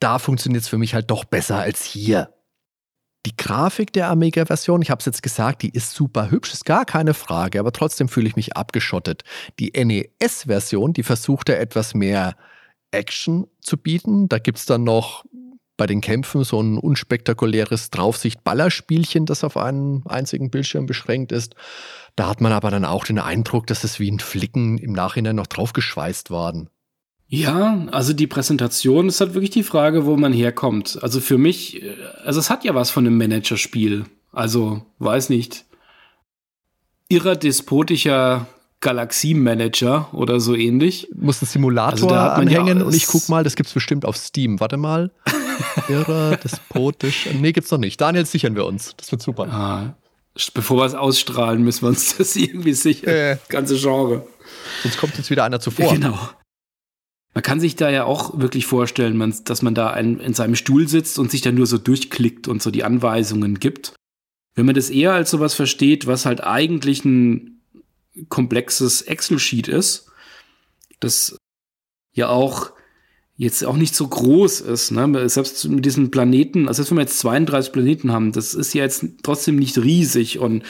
da 0.00 0.18
funktioniert 0.18 0.62
es 0.62 0.68
für 0.68 0.76
mich 0.76 0.94
halt 0.94 1.10
doch 1.10 1.24
besser 1.24 1.58
als 1.58 1.82
hier. 1.82 2.34
Die 3.26 3.36
Grafik 3.36 3.90
der 3.94 4.10
Amiga-Version, 4.10 4.82
ich 4.82 4.90
habe 4.90 4.98
es 4.98 5.06
jetzt 5.06 5.22
gesagt, 5.22 5.62
die 5.62 5.70
ist 5.70 5.92
super 5.92 6.30
hübsch, 6.30 6.52
ist 6.52 6.66
gar 6.66 6.84
keine 6.84 7.14
Frage, 7.14 7.58
aber 7.58 7.72
trotzdem 7.72 8.08
fühle 8.08 8.28
ich 8.28 8.36
mich 8.36 8.54
abgeschottet. 8.54 9.22
Die 9.58 9.72
NES-Version, 9.72 10.92
die 10.92 11.02
versucht 11.02 11.48
da 11.48 11.54
etwas 11.54 11.94
mehr 11.94 12.36
Action 12.90 13.46
zu 13.62 13.78
bieten. 13.78 14.28
Da 14.28 14.38
gibt 14.38 14.58
es 14.58 14.66
dann 14.66 14.84
noch 14.84 15.24
bei 15.76 15.86
den 15.86 16.00
Kämpfen 16.00 16.44
so 16.44 16.60
ein 16.60 16.78
unspektakuläres 16.78 17.90
Draufsicht-Ballerspielchen, 17.90 19.26
das 19.26 19.44
auf 19.44 19.56
einen 19.56 20.04
einzigen 20.06 20.50
Bildschirm 20.50 20.86
beschränkt 20.86 21.32
ist. 21.32 21.54
Da 22.16 22.28
hat 22.28 22.40
man 22.40 22.52
aber 22.52 22.70
dann 22.70 22.84
auch 22.84 23.04
den 23.04 23.18
Eindruck, 23.18 23.66
dass 23.66 23.82
es 23.82 23.98
wie 23.98 24.10
ein 24.10 24.20
Flicken 24.20 24.78
im 24.78 24.92
Nachhinein 24.92 25.36
noch 25.36 25.48
draufgeschweißt 25.48 26.30
worden. 26.30 26.70
Ja, 27.26 27.86
also 27.90 28.12
die 28.12 28.26
Präsentation 28.26 29.08
ist 29.08 29.20
halt 29.20 29.34
wirklich 29.34 29.50
die 29.50 29.64
Frage, 29.64 30.06
wo 30.06 30.16
man 30.16 30.32
herkommt. 30.32 30.98
Also 31.02 31.20
für 31.20 31.38
mich, 31.38 31.82
äh, 31.82 31.94
also 32.24 32.38
es 32.38 32.50
hat 32.50 32.64
ja 32.64 32.74
was 32.74 32.90
von 32.90 33.06
einem 33.06 33.16
Managerspiel. 33.16 34.04
Also, 34.30 34.82
weiß 34.98 35.30
nicht. 35.30 35.64
Irrer 37.08 37.36
despotischer 37.36 38.46
Galaxiemanager 38.80 40.08
oder 40.12 40.40
so 40.40 40.54
ähnlich. 40.54 41.08
Muss 41.14 41.40
ein 41.42 41.46
Simulator 41.46 42.12
also 42.12 42.42
anhängen 42.42 42.78
ja 42.78 42.84
und 42.84 42.94
ich 42.94 43.06
guck 43.06 43.28
mal, 43.28 43.42
das 43.42 43.56
gibt's 43.56 43.72
bestimmt 43.72 44.04
auf 44.04 44.16
Steam. 44.16 44.60
Warte 44.60 44.76
mal. 44.76 45.10
Irrer, 45.88 46.36
despotisch. 46.36 47.28
Nee, 47.32 47.52
gibt's 47.52 47.70
noch 47.70 47.78
nicht. 47.78 48.00
Daniel, 48.00 48.26
sichern 48.26 48.54
wir 48.56 48.64
uns. 48.66 48.94
Das 48.96 49.10
wird 49.10 49.22
super. 49.22 49.48
Ah, 49.48 49.94
bevor 50.54 50.78
wir 50.78 50.84
es 50.84 50.94
ausstrahlen, 50.94 51.62
müssen 51.62 51.82
wir 51.82 51.88
uns 51.88 52.16
das 52.18 52.36
irgendwie 52.36 52.74
sichern. 52.74 53.10
Äh. 53.10 53.36
Das 53.36 53.48
ganze 53.48 53.76
Genre. 53.76 54.26
Sonst 54.82 54.98
kommt 54.98 55.16
jetzt 55.16 55.30
wieder 55.30 55.44
einer 55.44 55.60
zuvor. 55.60 55.92
Genau. 55.92 56.18
Man 57.34 57.42
kann 57.42 57.58
sich 57.58 57.74
da 57.74 57.90
ja 57.90 58.04
auch 58.04 58.38
wirklich 58.38 58.64
vorstellen, 58.64 59.16
man, 59.16 59.34
dass 59.44 59.60
man 59.62 59.74
da 59.74 59.90
ein, 59.90 60.20
in 60.20 60.34
seinem 60.34 60.54
Stuhl 60.54 60.88
sitzt 60.88 61.18
und 61.18 61.32
sich 61.32 61.40
dann 61.40 61.56
nur 61.56 61.66
so 61.66 61.78
durchklickt 61.78 62.46
und 62.46 62.62
so 62.62 62.70
die 62.70 62.84
Anweisungen 62.84 63.58
gibt. 63.58 63.94
Wenn 64.54 64.66
man 64.66 64.76
das 64.76 64.88
eher 64.88 65.12
als 65.12 65.32
sowas 65.32 65.54
versteht, 65.54 66.06
was 66.06 66.26
halt 66.26 66.44
eigentlich 66.44 67.04
ein 67.04 67.60
komplexes 68.28 69.02
Excel-Sheet 69.02 69.66
ist, 69.66 70.12
das 71.00 71.36
ja 72.14 72.28
auch 72.28 72.70
jetzt 73.36 73.64
auch 73.64 73.76
nicht 73.76 73.94
so 73.94 74.06
groß 74.06 74.60
ist, 74.60 74.90
ne? 74.92 75.28
selbst 75.28 75.68
mit 75.68 75.84
diesen 75.84 76.10
Planeten, 76.10 76.68
also 76.68 76.76
selbst 76.76 76.90
wenn 76.90 76.98
wir 76.98 77.02
jetzt 77.02 77.18
32 77.18 77.72
Planeten 77.72 78.12
haben, 78.12 78.32
das 78.32 78.54
ist 78.54 78.74
ja 78.74 78.84
jetzt 78.84 79.04
trotzdem 79.22 79.56
nicht 79.56 79.76
riesig 79.78 80.38
und 80.38 80.62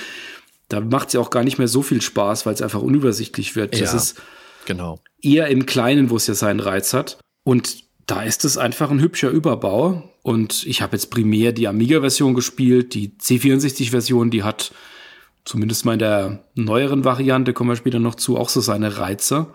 da 0.69 0.81
macht 0.81 1.09
es 1.09 1.15
ja 1.15 1.21
auch 1.21 1.31
gar 1.31 1.45
nicht 1.45 1.59
mehr 1.59 1.69
so 1.69 1.83
viel 1.83 2.01
Spaß, 2.01 2.47
weil 2.47 2.55
es 2.55 2.63
einfach 2.63 2.81
unübersichtlich 2.81 3.55
wird. 3.55 3.75
Ja, 3.75 3.83
das 3.83 3.95
ist 3.95 4.23
genau. 4.65 4.99
eher 5.21 5.49
im 5.49 5.67
Kleinen, 5.67 6.11
wo 6.11 6.17
es 6.17 6.27
ja 6.27 6.35
seinen 6.35 6.61
Reiz 6.61 6.95
hat. 6.95 7.19
Und 7.45 7.85
da 8.07 8.23
ist 8.23 8.45
es 8.45 8.57
einfach 8.59 8.91
ein 8.91 9.01
hübscher 9.01 9.31
Überbau. 9.31 10.11
Und 10.23 10.65
ich 10.67 10.81
habe 10.81 10.97
jetzt 10.97 11.11
primär 11.11 11.53
die 11.53 11.69
Amiga-Version 11.69 12.35
gespielt. 12.35 12.95
Die 12.95 13.11
C64-Version, 13.21 14.31
die 14.31 14.43
hat 14.43 14.73
zumindest 15.45 15.85
mal 15.85 15.95
in 15.95 15.99
der 15.99 16.45
neueren 16.55 17.05
Variante, 17.05 17.53
kommen 17.53 17.71
wir 17.71 17.77
später 17.77 17.99
noch 17.99 18.15
zu, 18.15 18.39
auch 18.39 18.49
so 18.49 18.61
seine 18.61 18.97
Reize. 18.99 19.49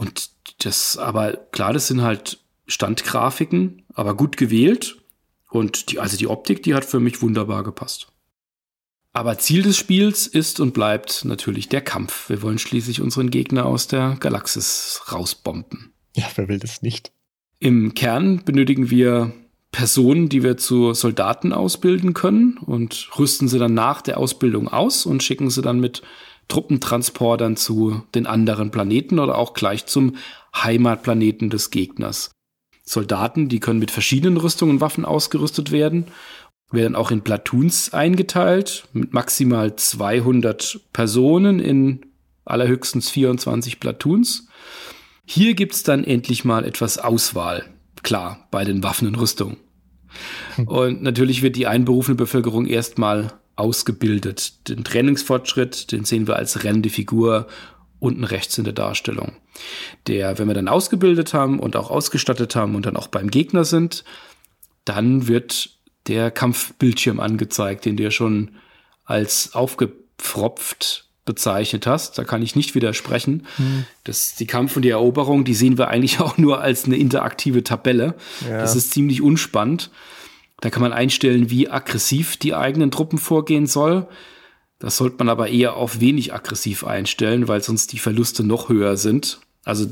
Und 0.00 0.30
das, 0.64 0.96
aber 0.96 1.32
klar, 1.52 1.74
das 1.74 1.88
sind 1.88 2.00
halt 2.00 2.38
Standgrafiken, 2.66 3.82
aber 3.92 4.16
gut 4.16 4.38
gewählt. 4.38 4.96
Und 5.50 5.92
die, 5.92 5.98
also 5.98 6.16
die 6.16 6.26
Optik, 6.26 6.62
die 6.62 6.74
hat 6.74 6.86
für 6.86 7.00
mich 7.00 7.20
wunderbar 7.20 7.64
gepasst. 7.64 8.06
Aber 9.12 9.36
Ziel 9.36 9.62
des 9.62 9.76
Spiels 9.76 10.26
ist 10.26 10.58
und 10.58 10.72
bleibt 10.72 11.26
natürlich 11.26 11.68
der 11.68 11.82
Kampf. 11.82 12.30
Wir 12.30 12.40
wollen 12.40 12.58
schließlich 12.58 13.02
unseren 13.02 13.30
Gegner 13.30 13.66
aus 13.66 13.88
der 13.88 14.16
Galaxis 14.18 15.02
rausbomben. 15.12 15.92
Ja, 16.16 16.24
wer 16.34 16.48
will 16.48 16.60
das 16.60 16.80
nicht? 16.80 17.12
Im 17.58 17.92
Kern 17.92 18.42
benötigen 18.42 18.88
wir 18.88 19.34
Personen, 19.70 20.30
die 20.30 20.42
wir 20.42 20.56
zu 20.56 20.94
Soldaten 20.94 21.52
ausbilden 21.52 22.14
können 22.14 22.56
und 22.56 23.10
rüsten 23.18 23.48
sie 23.48 23.58
dann 23.58 23.74
nach 23.74 24.00
der 24.00 24.16
Ausbildung 24.16 24.66
aus 24.66 25.04
und 25.04 25.22
schicken 25.22 25.50
sie 25.50 25.60
dann 25.60 25.78
mit 25.78 26.00
Truppentransportern 26.48 27.56
zu 27.56 28.02
den 28.14 28.26
anderen 28.26 28.70
Planeten 28.70 29.18
oder 29.18 29.38
auch 29.38 29.54
gleich 29.54 29.86
zum 29.86 30.16
Heimatplaneten 30.54 31.50
des 31.50 31.70
Gegners. 31.70 32.32
Soldaten, 32.84 33.48
die 33.48 33.60
können 33.60 33.78
mit 33.78 33.90
verschiedenen 33.90 34.36
Rüstungen 34.36 34.76
und 34.76 34.80
Waffen 34.80 35.04
ausgerüstet 35.04 35.70
werden, 35.70 36.06
werden 36.72 36.96
auch 36.96 37.10
in 37.10 37.22
Platoons 37.22 37.92
eingeteilt, 37.92 38.84
mit 38.92 39.12
maximal 39.12 39.76
200 39.76 40.80
Personen 40.92 41.60
in 41.60 42.06
allerhöchstens 42.44 43.10
24 43.10 43.80
Platoons. 43.80 44.48
Hier 45.24 45.54
gibt's 45.54 45.82
dann 45.82 46.04
endlich 46.04 46.44
mal 46.44 46.64
etwas 46.64 46.98
Auswahl. 46.98 47.64
Klar, 48.02 48.48
bei 48.50 48.64
den 48.64 48.82
Waffen 48.82 49.08
und 49.08 49.20
Rüstungen. 49.20 49.58
Hm. 50.56 50.66
Und 50.66 51.02
natürlich 51.02 51.42
wird 51.42 51.56
die 51.56 51.66
einberufene 51.66 52.16
Bevölkerung 52.16 52.66
erstmal 52.66 53.32
ausgebildet. 53.60 54.68
Den 54.68 54.82
Trainingsfortschritt, 54.84 55.92
den 55.92 56.04
sehen 56.04 56.26
wir 56.26 56.36
als 56.36 56.64
rennende 56.64 56.90
Figur 56.90 57.46
unten 58.00 58.24
rechts 58.24 58.58
in 58.58 58.64
der 58.64 58.72
Darstellung. 58.72 59.36
Der, 60.06 60.38
wenn 60.38 60.48
wir 60.48 60.54
dann 60.54 60.68
ausgebildet 60.68 61.34
haben 61.34 61.60
und 61.60 61.76
auch 61.76 61.90
ausgestattet 61.90 62.56
haben 62.56 62.74
und 62.74 62.86
dann 62.86 62.96
auch 62.96 63.08
beim 63.08 63.30
Gegner 63.30 63.64
sind, 63.64 64.04
dann 64.84 65.28
wird 65.28 65.70
der 66.06 66.30
Kampfbildschirm 66.30 67.20
angezeigt, 67.20 67.84
den 67.84 67.96
du 67.96 68.02
ja 68.02 68.10
schon 68.10 68.52
als 69.04 69.54
aufgepfropft 69.54 71.06
bezeichnet 71.26 71.86
hast. 71.86 72.16
Da 72.18 72.24
kann 72.24 72.42
ich 72.42 72.56
nicht 72.56 72.74
widersprechen. 72.74 73.46
Hm. 73.56 73.84
Das, 74.04 74.34
die 74.34 74.46
Kampf 74.46 74.76
und 74.76 74.82
die 74.82 74.90
Eroberung, 74.90 75.44
die 75.44 75.54
sehen 75.54 75.76
wir 75.78 75.88
eigentlich 75.88 76.20
auch 76.20 76.38
nur 76.38 76.60
als 76.60 76.86
eine 76.86 76.96
interaktive 76.96 77.62
Tabelle. 77.62 78.14
Ja. 78.48 78.58
Das 78.58 78.74
ist 78.74 78.92
ziemlich 78.92 79.20
unspannend. 79.20 79.90
Da 80.60 80.70
kann 80.70 80.82
man 80.82 80.92
einstellen, 80.92 81.50
wie 81.50 81.68
aggressiv 81.70 82.36
die 82.36 82.54
eigenen 82.54 82.90
Truppen 82.90 83.18
vorgehen 83.18 83.66
soll. 83.66 84.08
Das 84.78 84.96
sollte 84.96 85.16
man 85.18 85.28
aber 85.28 85.48
eher 85.48 85.76
auf 85.76 86.00
wenig 86.00 86.32
aggressiv 86.32 86.84
einstellen, 86.84 87.48
weil 87.48 87.62
sonst 87.62 87.92
die 87.92 87.98
Verluste 87.98 88.44
noch 88.44 88.68
höher 88.68 88.96
sind. 88.96 89.40
Also 89.64 89.86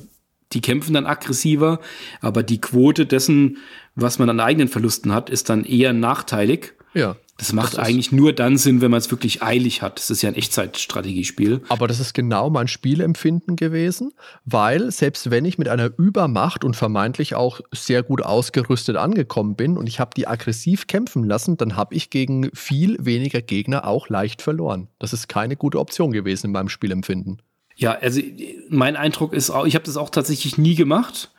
die 0.53 0.61
kämpfen 0.63 0.95
dann 0.95 1.07
aggressiver, 1.07 1.81
aber 2.21 2.43
die 2.43 2.61
Quote 2.61 3.05
dessen, 3.05 3.59
was 3.95 4.19
man 4.19 4.31
an 4.31 4.41
eigenen 4.41 4.69
Verlusten 4.69 5.13
hat, 5.13 5.29
ist 5.29 5.51
dann 5.51 5.65
eher 5.65 5.93
nachteilig. 5.93 6.73
Ja. 6.95 7.17
Das 7.39 7.53
macht 7.53 7.75
das 7.75 7.79
eigentlich 7.79 8.11
nur 8.11 8.33
dann 8.33 8.59
Sinn, 8.59 8.81
wenn 8.81 8.91
man 8.91 8.99
es 8.99 9.13
wirklich 9.13 9.45
eilig 9.45 9.81
hat. 9.81 9.99
Das 9.99 10.11
ist 10.11 10.23
ja 10.23 10.29
ein 10.29 10.35
Echtzeitstrategiespiel. 10.35 11.63
Aber 11.69 11.87
das 11.87 12.01
ist 12.01 12.13
genau 12.13 12.51
mein 12.51 12.67
Spielempfinden 12.67 13.55
gewesen, 13.55 14.13
weil 14.45 14.91
selbst 14.91 15.31
wenn 15.31 15.45
ich 15.45 15.57
mit 15.57 15.69
einer 15.69 15.89
Übermacht 15.97 16.65
und 16.65 16.75
vermeintlich 16.75 17.37
auch 17.37 17.61
sehr 17.71 18.03
gut 18.03 18.23
ausgerüstet 18.23 18.97
angekommen 18.97 19.55
bin 19.55 19.77
und 19.77 19.87
ich 19.87 20.01
habe 20.01 20.11
die 20.17 20.27
aggressiv 20.27 20.89
kämpfen 20.89 21.23
lassen, 21.23 21.57
dann 21.57 21.77
habe 21.77 21.95
ich 21.95 22.11
gegen 22.11 22.51
viel 22.55 22.97
weniger 22.99 23.41
Gegner 23.41 23.87
auch 23.87 24.09
leicht 24.09 24.43
verloren. 24.43 24.89
Das 24.99 25.13
ist 25.13 25.29
keine 25.29 25.55
gute 25.55 25.79
Option 25.79 26.11
gewesen 26.11 26.47
in 26.47 26.53
meinem 26.53 26.69
Spielempfinden. 26.69 27.41
Ja, 27.77 27.93
also 27.93 28.21
mein 28.69 28.97
Eindruck 28.97 29.33
ist 29.33 29.51
auch, 29.51 29.65
ich 29.65 29.77
habe 29.77 29.85
das 29.85 29.97
auch 29.97 30.11
tatsächlich 30.11 30.59
nie 30.59 30.75
gemacht. 30.75 31.31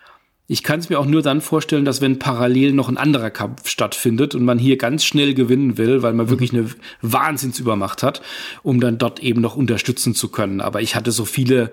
Ich 0.51 0.63
kann 0.63 0.79
es 0.79 0.89
mir 0.89 0.99
auch 0.99 1.05
nur 1.05 1.21
dann 1.21 1.41
vorstellen, 1.41 1.85
dass 1.85 2.01
wenn 2.01 2.17
parallel 2.17 2.73
noch 2.73 2.89
ein 2.89 2.97
anderer 2.97 3.29
Kampf 3.29 3.69
stattfindet 3.69 4.33
und 4.33 4.43
man 4.43 4.57
hier 4.57 4.77
ganz 4.77 5.05
schnell 5.05 5.35
gewinnen 5.35 5.77
will, 5.77 6.01
weil 6.01 6.13
man 6.13 6.25
mhm. 6.25 6.31
wirklich 6.31 6.51
eine 6.51 6.67
Wahnsinnsübermacht 7.03 8.01
hat, 8.01 8.23
um 8.63 8.79
dann 8.79 8.97
dort 8.97 9.19
eben 9.19 9.41
noch 9.41 9.55
unterstützen 9.55 10.15
zu 10.15 10.29
können. 10.29 10.59
Aber 10.59 10.81
ich 10.81 10.95
hatte 10.95 11.11
so 11.11 11.23
viele 11.23 11.69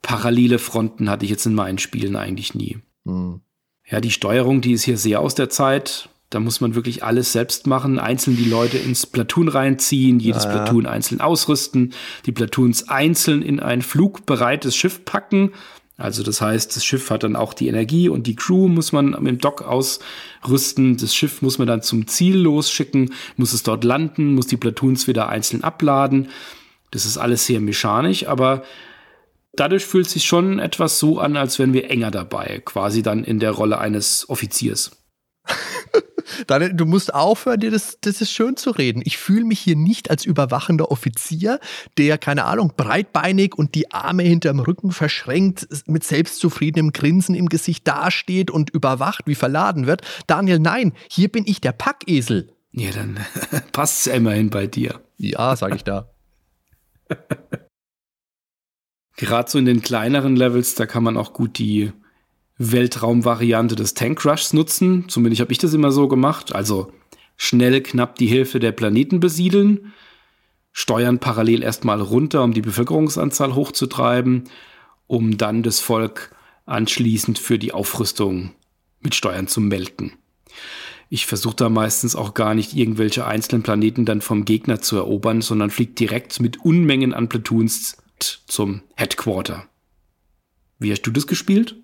parallele 0.00 0.58
Fronten 0.58 1.10
hatte 1.10 1.26
ich 1.26 1.30
jetzt 1.30 1.44
in 1.44 1.54
meinen 1.54 1.76
Spielen 1.76 2.16
eigentlich 2.16 2.54
nie. 2.54 2.78
Mhm. 3.04 3.42
Ja, 3.86 4.00
die 4.00 4.10
Steuerung, 4.10 4.62
die 4.62 4.72
ist 4.72 4.84
hier 4.84 4.96
sehr 4.96 5.20
aus 5.20 5.34
der 5.34 5.50
Zeit. 5.50 6.08
Da 6.30 6.40
muss 6.40 6.62
man 6.62 6.74
wirklich 6.74 7.04
alles 7.04 7.30
selbst 7.30 7.66
machen, 7.66 7.98
einzeln 7.98 8.38
die 8.38 8.48
Leute 8.48 8.78
ins 8.78 9.04
Platoon 9.04 9.48
reinziehen, 9.48 10.18
jedes 10.18 10.44
ja, 10.44 10.50
ja. 10.50 10.56
Platoon 10.62 10.86
einzeln 10.86 11.20
ausrüsten, 11.20 11.92
die 12.24 12.32
Platoons 12.32 12.88
einzeln 12.88 13.42
in 13.42 13.60
ein 13.60 13.82
flugbereites 13.82 14.74
Schiff 14.74 15.04
packen 15.04 15.52
also 15.96 16.24
das 16.24 16.40
heißt, 16.40 16.74
das 16.74 16.84
Schiff 16.84 17.10
hat 17.10 17.22
dann 17.22 17.36
auch 17.36 17.54
die 17.54 17.68
Energie 17.68 18.08
und 18.08 18.26
die 18.26 18.34
Crew 18.34 18.66
muss 18.66 18.90
man 18.90 19.10
mit 19.10 19.26
dem 19.26 19.38
Dock 19.38 19.62
ausrüsten. 19.62 20.96
Das 20.96 21.14
Schiff 21.14 21.40
muss 21.40 21.58
man 21.58 21.68
dann 21.68 21.82
zum 21.82 22.08
Ziel 22.08 22.36
losschicken, 22.36 23.12
muss 23.36 23.52
es 23.52 23.62
dort 23.62 23.84
landen, 23.84 24.34
muss 24.34 24.48
die 24.48 24.56
Platoons 24.56 25.06
wieder 25.06 25.28
einzeln 25.28 25.62
abladen. 25.62 26.28
Das 26.90 27.06
ist 27.06 27.16
alles 27.16 27.46
sehr 27.46 27.60
mechanisch, 27.60 28.26
aber 28.26 28.64
dadurch 29.54 29.84
fühlt 29.84 30.08
sich 30.08 30.24
schon 30.24 30.58
etwas 30.58 30.98
so 30.98 31.20
an, 31.20 31.36
als 31.36 31.60
wären 31.60 31.72
wir 31.72 31.88
enger 31.90 32.10
dabei, 32.10 32.60
quasi 32.64 33.02
dann 33.02 33.22
in 33.22 33.38
der 33.38 33.52
Rolle 33.52 33.78
eines 33.78 34.28
Offiziers. 34.28 35.03
Daniel, 36.46 36.72
du 36.74 36.86
musst 36.86 37.12
aufhören, 37.12 37.60
dir 37.60 37.70
das, 37.70 37.98
das 38.00 38.20
ist 38.20 38.32
schön 38.32 38.56
zu 38.56 38.70
reden. 38.70 39.02
Ich 39.04 39.18
fühle 39.18 39.44
mich 39.44 39.60
hier 39.60 39.76
nicht 39.76 40.10
als 40.10 40.24
überwachender 40.24 40.90
Offizier, 40.90 41.60
der, 41.98 42.18
keine 42.18 42.44
Ahnung, 42.44 42.72
breitbeinig 42.76 43.54
und 43.54 43.74
die 43.74 43.90
Arme 43.92 44.22
hinterm 44.22 44.60
Rücken 44.60 44.92
verschränkt, 44.92 45.68
mit 45.86 46.04
selbstzufriedenem 46.04 46.92
Grinsen 46.92 47.34
im 47.34 47.48
Gesicht 47.48 47.86
dasteht 47.86 48.50
und 48.50 48.70
überwacht, 48.70 49.26
wie 49.26 49.34
verladen 49.34 49.86
wird. 49.86 50.02
Daniel, 50.26 50.58
nein, 50.58 50.92
hier 51.08 51.28
bin 51.28 51.44
ich 51.46 51.60
der 51.60 51.72
Packesel. 51.72 52.52
Ja, 52.72 52.90
dann 52.90 53.18
passt 53.72 54.00
es 54.00 54.04
ja 54.06 54.14
immerhin 54.14 54.50
bei 54.50 54.66
dir. 54.66 55.00
Ja, 55.16 55.54
sage 55.56 55.76
ich 55.76 55.84
da. 55.84 56.10
Gerade 59.16 59.50
so 59.50 59.58
in 59.58 59.64
den 59.64 59.80
kleineren 59.82 60.34
Levels, 60.34 60.74
da 60.74 60.86
kann 60.86 61.04
man 61.04 61.16
auch 61.16 61.32
gut 61.32 61.58
die 61.58 61.92
Weltraumvariante 62.58 63.74
des 63.74 63.94
Tank 63.94 64.24
Rushs 64.24 64.52
nutzen. 64.52 65.08
Zumindest 65.08 65.40
habe 65.40 65.52
ich 65.52 65.58
das 65.58 65.74
immer 65.74 65.92
so 65.92 66.08
gemacht. 66.08 66.54
Also 66.54 66.92
schnell 67.36 67.80
knapp 67.80 68.16
die 68.16 68.26
Hälfte 68.26 68.60
der 68.60 68.72
Planeten 68.72 69.20
besiedeln, 69.20 69.92
steuern 70.72 71.18
parallel 71.18 71.62
erstmal 71.62 72.00
runter, 72.00 72.42
um 72.42 72.52
die 72.52 72.62
Bevölkerungsanzahl 72.62 73.54
hochzutreiben, 73.54 74.44
um 75.06 75.36
dann 75.36 75.62
das 75.62 75.80
Volk 75.80 76.34
anschließend 76.66 77.38
für 77.38 77.58
die 77.58 77.72
Aufrüstung 77.72 78.52
mit 79.00 79.14
Steuern 79.14 79.48
zu 79.48 79.60
melken. 79.60 80.12
Ich 81.10 81.26
versuche 81.26 81.56
da 81.56 81.68
meistens 81.68 82.16
auch 82.16 82.34
gar 82.34 82.54
nicht 82.54 82.74
irgendwelche 82.74 83.26
einzelnen 83.26 83.62
Planeten 83.62 84.04
dann 84.04 84.20
vom 84.20 84.44
Gegner 84.44 84.80
zu 84.80 84.96
erobern, 84.96 85.42
sondern 85.42 85.70
fliegt 85.70 86.00
direkt 86.00 86.40
mit 86.40 86.64
Unmengen 86.64 87.12
an 87.12 87.28
Platoons 87.28 87.98
zum 88.18 88.82
Headquarter. 88.96 89.68
Wie 90.78 90.90
hast 90.90 91.02
du 91.02 91.10
das 91.10 91.26
gespielt? 91.26 91.76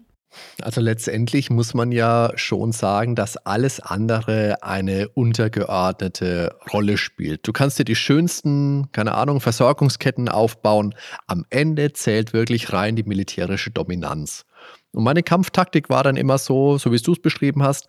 Also 0.62 0.81
letztendlich 0.81 1.51
muss 1.51 1.74
man 1.74 1.93
ja 1.93 2.33
schon 2.37 2.72
sagen, 2.72 3.14
dass 3.14 3.37
alles 3.37 3.81
andere 3.81 4.62
eine 4.62 5.09
untergeordnete 5.09 6.57
Rolle 6.72 6.99
spielt. 6.99 7.47
Du 7.47 7.53
kannst 7.53 7.78
dir 7.78 7.85
die 7.85 7.97
schönsten, 7.97 8.91
keine 8.93 9.14
Ahnung, 9.14 9.41
Versorgungsketten 9.41 10.28
aufbauen. 10.28 10.95
Am 11.26 11.45
Ende 11.51 11.93
zählt 11.93 12.33
wirklich 12.33 12.72
rein 12.72 12.97
die 12.97 13.05
militärische 13.05 13.70
Dominanz. 13.70 14.45
Und 14.93 15.05
meine 15.05 15.22
Kampftaktik 15.22 15.89
war 15.89 16.03
dann 16.03 16.16
immer 16.16 16.39
so, 16.39 16.78
so 16.78 16.93
wie 16.93 16.99
du 16.99 17.12
es 17.12 17.22
beschrieben 17.22 17.62
hast, 17.62 17.89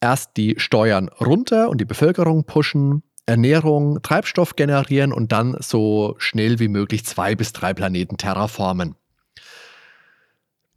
erst 0.00 0.36
die 0.36 0.54
Steuern 0.58 1.08
runter 1.08 1.68
und 1.68 1.80
die 1.80 1.84
Bevölkerung 1.86 2.44
pushen, 2.44 3.02
Ernährung, 3.26 4.02
Treibstoff 4.02 4.56
generieren 4.56 5.12
und 5.12 5.32
dann 5.32 5.56
so 5.60 6.16
schnell 6.18 6.58
wie 6.58 6.68
möglich 6.68 7.04
zwei 7.04 7.34
bis 7.34 7.52
drei 7.52 7.74
Planeten 7.74 8.16
terraformen. 8.16 8.96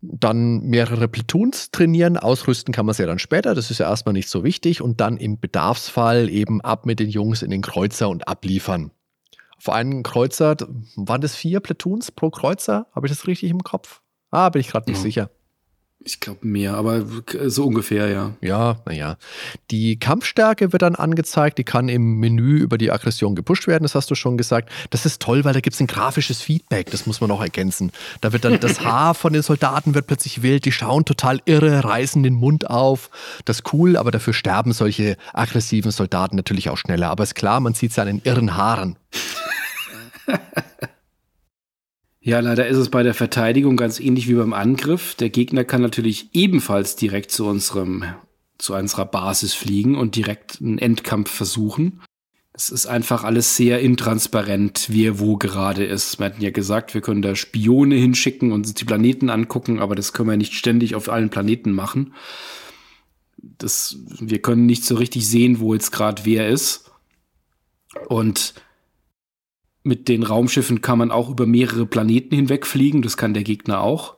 Dann 0.05 0.59
mehrere 0.63 1.07
Platoons 1.07 1.71
trainieren, 1.71 2.17
ausrüsten 2.17 2.73
kann 2.73 2.85
man 2.85 2.93
sie 2.93 3.03
ja 3.03 3.07
dann 3.07 3.19
später, 3.19 3.55
das 3.55 3.71
ist 3.71 3.77
ja 3.77 3.89
erstmal 3.89 4.11
nicht 4.11 4.27
so 4.27 4.43
wichtig. 4.43 4.81
Und 4.81 4.99
dann 4.99 5.15
im 5.15 5.39
Bedarfsfall 5.39 6.29
eben 6.29 6.59
ab 6.59 6.85
mit 6.85 6.99
den 6.99 7.09
Jungs 7.09 7.41
in 7.41 7.49
den 7.49 7.61
Kreuzer 7.61 8.09
und 8.09 8.27
abliefern. 8.27 8.91
Vor 9.57 9.75
einem 9.75 10.03
Kreuzer, 10.03 10.57
waren 10.97 11.21
das 11.21 11.35
vier 11.35 11.61
Platoons 11.61 12.11
pro 12.11 12.29
Kreuzer? 12.29 12.87
Habe 12.93 13.07
ich 13.07 13.13
das 13.13 13.27
richtig 13.27 13.49
im 13.49 13.63
Kopf? 13.63 14.01
Ah, 14.29 14.49
bin 14.49 14.59
ich 14.59 14.67
gerade 14.67 14.91
nicht 14.91 14.99
ja. 14.99 15.03
sicher. 15.03 15.29
Ich 16.05 16.19
glaube 16.19 16.45
mehr, 16.45 16.75
aber 16.75 17.05
so 17.45 17.65
ungefähr, 17.65 18.09
ja. 18.09 18.33
Ja, 18.41 18.81
naja. 18.85 19.17
Die 19.71 19.97
Kampfstärke 19.97 20.73
wird 20.73 20.81
dann 20.81 20.95
angezeigt, 20.95 21.57
die 21.57 21.63
kann 21.63 21.87
im 21.87 22.19
Menü 22.19 22.57
über 22.57 22.77
die 22.77 22.91
Aggression 22.91 23.35
gepusht 23.35 23.67
werden, 23.67 23.83
das 23.83 23.95
hast 23.95 24.11
du 24.11 24.15
schon 24.15 24.37
gesagt. 24.37 24.69
Das 24.89 25.05
ist 25.05 25.21
toll, 25.21 25.45
weil 25.45 25.53
da 25.53 25.61
gibt 25.61 25.75
es 25.75 25.79
ein 25.79 25.87
grafisches 25.87 26.41
Feedback, 26.41 26.91
das 26.91 27.05
muss 27.05 27.21
man 27.21 27.29
noch 27.29 27.41
ergänzen. 27.41 27.91
Da 28.19 28.33
wird 28.33 28.43
dann 28.43 28.59
das 28.59 28.81
Haar 28.83 29.13
von 29.15 29.31
den 29.31 29.43
Soldaten 29.43 29.95
wird 29.95 30.07
plötzlich 30.07 30.41
wild, 30.41 30.65
die 30.65 30.73
schauen 30.73 31.05
total 31.05 31.41
irre, 31.45 31.85
reißen 31.85 32.21
den 32.21 32.33
Mund 32.33 32.69
auf. 32.69 33.09
Das 33.45 33.59
ist 33.59 33.73
cool, 33.73 33.95
aber 33.95 34.11
dafür 34.11 34.33
sterben 34.33 34.73
solche 34.73 35.15
aggressiven 35.31 35.91
Soldaten 35.91 36.35
natürlich 36.35 36.69
auch 36.69 36.77
schneller. 36.77 37.11
Aber 37.11 37.23
ist 37.23 37.35
klar, 37.35 37.61
man 37.61 37.75
sieht 37.75 37.91
es 37.91 37.99
an 37.99 38.07
den 38.07 38.21
irren 38.25 38.57
Haaren. 38.57 38.97
Ja, 42.25 42.39
leider 42.39 42.65
ist 42.67 42.77
es 42.77 42.87
bei 42.87 43.03
der 43.03 43.13
Verteidigung 43.13 43.75
ganz 43.75 43.99
ähnlich 43.99 44.29
wie 44.29 44.35
beim 44.35 44.53
Angriff. 44.53 45.13
Der 45.15 45.29
Gegner 45.29 45.65
kann 45.65 45.81
natürlich 45.81 46.29
ebenfalls 46.31 46.95
direkt 46.95 47.31
zu 47.31 47.45
unserem, 47.45 48.05
zu 48.57 48.75
unserer 48.75 49.03
Basis 49.03 49.53
fliegen 49.53 49.97
und 49.97 50.15
direkt 50.15 50.61
einen 50.61 50.77
Endkampf 50.77 51.29
versuchen. 51.29 52.01
Es 52.53 52.69
ist 52.69 52.85
einfach 52.85 53.25
alles 53.25 53.57
sehr 53.57 53.81
intransparent, 53.81 54.85
wer 54.87 55.19
wo 55.19 55.35
gerade 55.35 55.83
ist. 55.83 56.17
Wir 56.17 56.27
hatten 56.27 56.41
ja 56.41 56.51
gesagt, 56.51 56.93
wir 56.93 57.01
können 57.01 57.21
da 57.21 57.35
Spione 57.35 57.95
hinschicken 57.95 58.53
und 58.53 58.61
uns 58.61 58.73
die 58.73 58.85
Planeten 58.85 59.29
angucken, 59.29 59.79
aber 59.79 59.93
das 59.93 60.13
können 60.13 60.29
wir 60.29 60.37
nicht 60.37 60.53
ständig 60.53 60.95
auf 60.95 61.09
allen 61.09 61.29
Planeten 61.29 61.73
machen. 61.73 62.13
Das, 63.37 63.97
wir 64.21 64.41
können 64.41 64.65
nicht 64.65 64.85
so 64.85 64.95
richtig 64.95 65.27
sehen, 65.27 65.59
wo 65.59 65.73
jetzt 65.73 65.91
gerade 65.91 66.23
wer 66.23 66.47
ist. 66.47 66.89
Und 68.07 68.53
mit 69.83 70.07
den 70.07 70.23
Raumschiffen 70.23 70.81
kann 70.81 70.97
man 70.97 71.11
auch 71.11 71.29
über 71.29 71.45
mehrere 71.45 71.85
Planeten 71.85 72.35
hinwegfliegen. 72.35 73.01
Das 73.01 73.17
kann 73.17 73.33
der 73.33 73.43
Gegner 73.43 73.81
auch. 73.81 74.15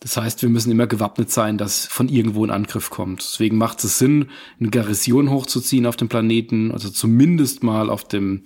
Das 0.00 0.16
heißt, 0.16 0.42
wir 0.42 0.48
müssen 0.48 0.70
immer 0.70 0.86
gewappnet 0.86 1.30
sein, 1.30 1.58
dass 1.58 1.86
von 1.86 2.08
irgendwo 2.08 2.44
ein 2.44 2.50
Angriff 2.50 2.90
kommt. 2.90 3.20
Deswegen 3.20 3.56
macht 3.56 3.82
es 3.82 3.98
Sinn, 3.98 4.28
eine 4.60 4.70
Garnison 4.70 5.30
hochzuziehen 5.30 5.86
auf 5.86 5.96
dem 5.96 6.08
Planeten, 6.08 6.70
also 6.70 6.90
zumindest 6.90 7.62
mal 7.62 7.90
auf 7.90 8.06
dem, 8.06 8.44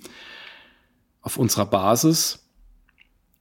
auf 1.21 1.37
unserer 1.37 1.65
Basis. 1.65 2.47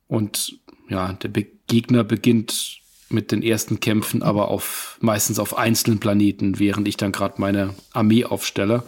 Und 0.06 0.58
ja, 0.88 1.14
der 1.14 1.28
Be 1.28 1.46
Gegner 1.66 2.02
beginnt 2.02 2.80
mit 3.10 3.30
den 3.30 3.44
ersten 3.44 3.78
Kämpfen, 3.78 4.24
aber 4.24 4.48
auf 4.48 4.98
meistens 5.00 5.38
auf 5.38 5.56
einzelnen 5.56 6.00
Planeten, 6.00 6.58
während 6.58 6.88
ich 6.88 6.96
dann 6.96 7.12
gerade 7.12 7.40
meine 7.40 7.74
Armee 7.92 8.24
aufstelle. 8.24 8.82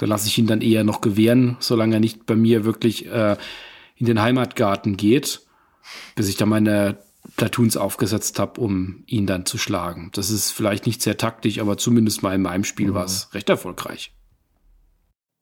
Da 0.00 0.06
lasse 0.06 0.28
ich 0.28 0.38
ihn 0.38 0.46
dann 0.46 0.62
eher 0.62 0.82
noch 0.82 1.02
gewähren, 1.02 1.58
solange 1.60 1.96
er 1.96 2.00
nicht 2.00 2.24
bei 2.24 2.34
mir 2.34 2.64
wirklich 2.64 3.04
äh, 3.04 3.36
in 3.96 4.06
den 4.06 4.22
Heimatgarten 4.22 4.96
geht, 4.96 5.42
bis 6.14 6.26
ich 6.30 6.36
dann 6.36 6.48
meine 6.48 6.96
Platoons 7.36 7.76
aufgesetzt 7.76 8.38
habe, 8.38 8.62
um 8.62 9.04
ihn 9.06 9.26
dann 9.26 9.44
zu 9.44 9.58
schlagen. 9.58 10.08
Das 10.14 10.30
ist 10.30 10.52
vielleicht 10.52 10.86
nicht 10.86 11.02
sehr 11.02 11.18
taktisch, 11.18 11.58
aber 11.58 11.76
zumindest 11.76 12.22
mal 12.22 12.34
in 12.34 12.40
meinem 12.40 12.64
Spiel 12.64 12.88
mhm. 12.88 12.94
war 12.94 13.04
es 13.04 13.34
recht 13.34 13.50
erfolgreich. 13.50 14.14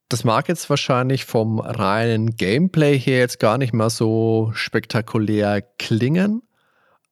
Das 0.08 0.24
mag 0.24 0.48
jetzt 0.48 0.68
wahrscheinlich 0.68 1.24
vom 1.24 1.60
reinen 1.60 2.34
Gameplay 2.34 2.98
her 2.98 3.20
jetzt 3.20 3.38
gar 3.38 3.58
nicht 3.58 3.72
mal 3.72 3.90
so 3.90 4.50
spektakulär 4.54 5.62
klingen, 5.78 6.42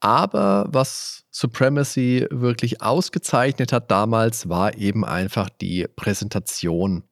aber 0.00 0.66
was 0.70 1.26
Supremacy 1.30 2.26
wirklich 2.30 2.82
ausgezeichnet 2.82 3.72
hat 3.72 3.88
damals, 3.92 4.48
war 4.48 4.76
eben 4.76 5.04
einfach 5.04 5.48
die 5.48 5.86
Präsentation 5.94 7.04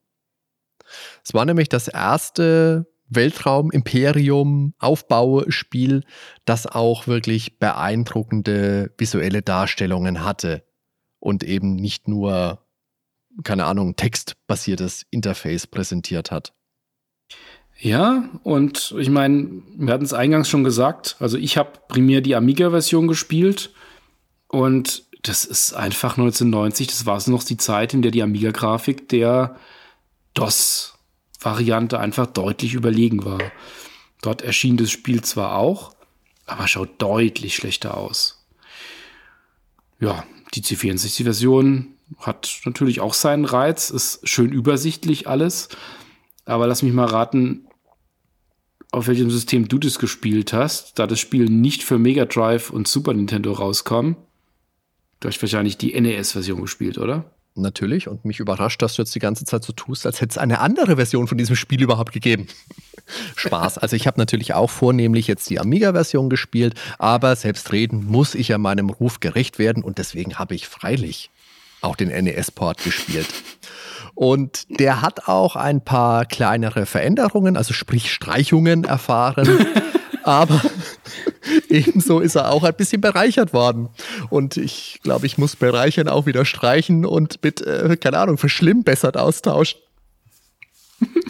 es 1.23 1.33
war 1.33 1.45
nämlich 1.45 1.69
das 1.69 1.87
erste 1.87 2.85
Weltraum-Imperium-Aufbauspiel, 3.09 6.03
das 6.45 6.67
auch 6.67 7.07
wirklich 7.07 7.59
beeindruckende 7.59 8.93
visuelle 8.97 9.41
Darstellungen 9.41 10.23
hatte 10.23 10.63
und 11.19 11.43
eben 11.43 11.75
nicht 11.75 12.07
nur, 12.07 12.65
keine 13.43 13.65
Ahnung, 13.65 13.95
textbasiertes 13.95 15.05
Interface 15.11 15.67
präsentiert 15.67 16.31
hat. 16.31 16.53
Ja, 17.77 18.29
und 18.43 18.95
ich 18.97 19.09
meine, 19.09 19.61
wir 19.75 19.93
hatten 19.93 20.05
es 20.05 20.13
eingangs 20.13 20.47
schon 20.47 20.63
gesagt, 20.63 21.17
also 21.19 21.37
ich 21.37 21.57
habe 21.57 21.71
primär 21.89 22.21
die 22.21 22.35
Amiga-Version 22.35 23.07
gespielt 23.07 23.71
und 24.47 25.03
das 25.23 25.43
ist 25.43 25.73
einfach 25.73 26.17
1990, 26.17 26.87
das 26.87 27.05
war 27.05 27.17
es 27.17 27.27
noch 27.27 27.43
die 27.43 27.57
Zeit, 27.57 27.93
in 27.93 28.01
der 28.01 28.11
die 28.11 28.23
Amiga-Grafik 28.23 29.09
der 29.09 29.57
DOS-Variante 30.35 31.99
einfach 31.99 32.27
deutlich 32.27 32.75
überlegen 32.75 33.25
war. 33.25 33.39
Dort 34.21 34.41
erschien 34.41 34.77
das 34.77 34.91
Spiel 34.91 35.23
zwar 35.23 35.57
auch, 35.57 35.95
aber 36.45 36.67
schaut 36.67 37.01
deutlich 37.01 37.55
schlechter 37.55 37.97
aus. 37.97 38.45
Ja, 39.99 40.23
die 40.53 40.61
C64-Version 40.61 41.95
hat 42.19 42.61
natürlich 42.65 43.01
auch 43.01 43.13
seinen 43.13 43.45
Reiz, 43.45 43.89
ist 43.89 44.27
schön 44.27 44.51
übersichtlich 44.51 45.27
alles. 45.27 45.69
Aber 46.45 46.67
lass 46.67 46.83
mich 46.83 46.93
mal 46.93 47.07
raten, 47.07 47.67
auf 48.91 49.07
welchem 49.07 49.29
System 49.29 49.67
du 49.67 49.77
das 49.77 49.99
gespielt 49.99 50.53
hast, 50.53 50.99
da 50.99 51.07
das 51.07 51.19
Spiel 51.19 51.45
nicht 51.45 51.83
für 51.83 51.97
Mega 51.97 52.25
Drive 52.25 52.69
und 52.69 52.87
Super 52.87 53.13
Nintendo 53.13 53.51
rauskam. 53.51 54.13
Du 55.19 55.27
hast 55.27 55.41
wahrscheinlich 55.41 55.77
die 55.77 55.99
NES-Version 55.99 56.61
gespielt, 56.61 56.97
oder? 56.97 57.34
Natürlich. 57.57 58.09
Und 58.09 58.25
mich 58.25 58.39
überrascht, 58.39 58.81
dass 58.81 58.95
du 58.95 59.01
jetzt 59.01 59.15
die 59.15 59.19
ganze 59.19 59.45
Zeit 59.45 59.63
so 59.63 59.71
tust, 59.71 60.05
als 60.05 60.19
hätte 60.19 60.31
es 60.31 60.37
eine 60.37 60.59
andere 60.59 60.97
Version 60.97 61.27
von 61.27 61.37
diesem 61.37 61.55
Spiel 61.55 61.81
überhaupt 61.81 62.11
gegeben. 62.11 62.47
Spaß. 63.37 63.77
Also 63.77 63.95
ich 63.95 64.07
habe 64.07 64.19
natürlich 64.19 64.53
auch 64.53 64.69
vornehmlich 64.69 65.27
jetzt 65.27 65.49
die 65.49 65.59
Amiga-Version 65.59 66.29
gespielt, 66.29 66.73
aber 66.99 67.35
selbstredend 67.35 68.09
muss 68.09 68.35
ich 68.35 68.49
ja 68.49 68.57
meinem 68.57 68.89
Ruf 68.89 69.21
gerecht 69.21 69.57
werden 69.57 69.83
und 69.83 69.99
deswegen 69.99 70.35
habe 70.35 70.55
ich 70.55 70.67
freilich 70.67 71.29
auch 71.81 71.95
den 71.95 72.09
NES-Port 72.09 72.83
gespielt. 72.83 73.27
Und 74.15 74.65
der 74.79 75.01
hat 75.01 75.27
auch 75.27 75.55
ein 75.55 75.83
paar 75.83 76.25
kleinere 76.25 76.85
Veränderungen, 76.85 77.57
also 77.57 77.73
sprich 77.73 78.11
Streichungen 78.11 78.83
erfahren. 78.85 79.47
aber 80.25 80.59
ebenso 81.69 82.19
ist 82.19 82.35
er 82.35 82.51
auch 82.51 82.63
ein 82.63 82.73
bisschen 82.73 82.99
bereichert 82.99 83.53
worden. 83.53 83.89
Und 84.29 84.57
ich 84.57 84.99
glaube, 85.03 85.27
ich 85.27 85.37
muss 85.37 85.55
bereichern 85.55 86.07
auch 86.07 86.25
wieder 86.25 86.45
streichen 86.45 87.05
und 87.05 87.43
mit, 87.43 87.61
äh, 87.61 87.95
keine 87.97 88.17
Ahnung, 88.17 88.37
verschlimmbessert 88.37 89.17
austauschen. 89.17 89.79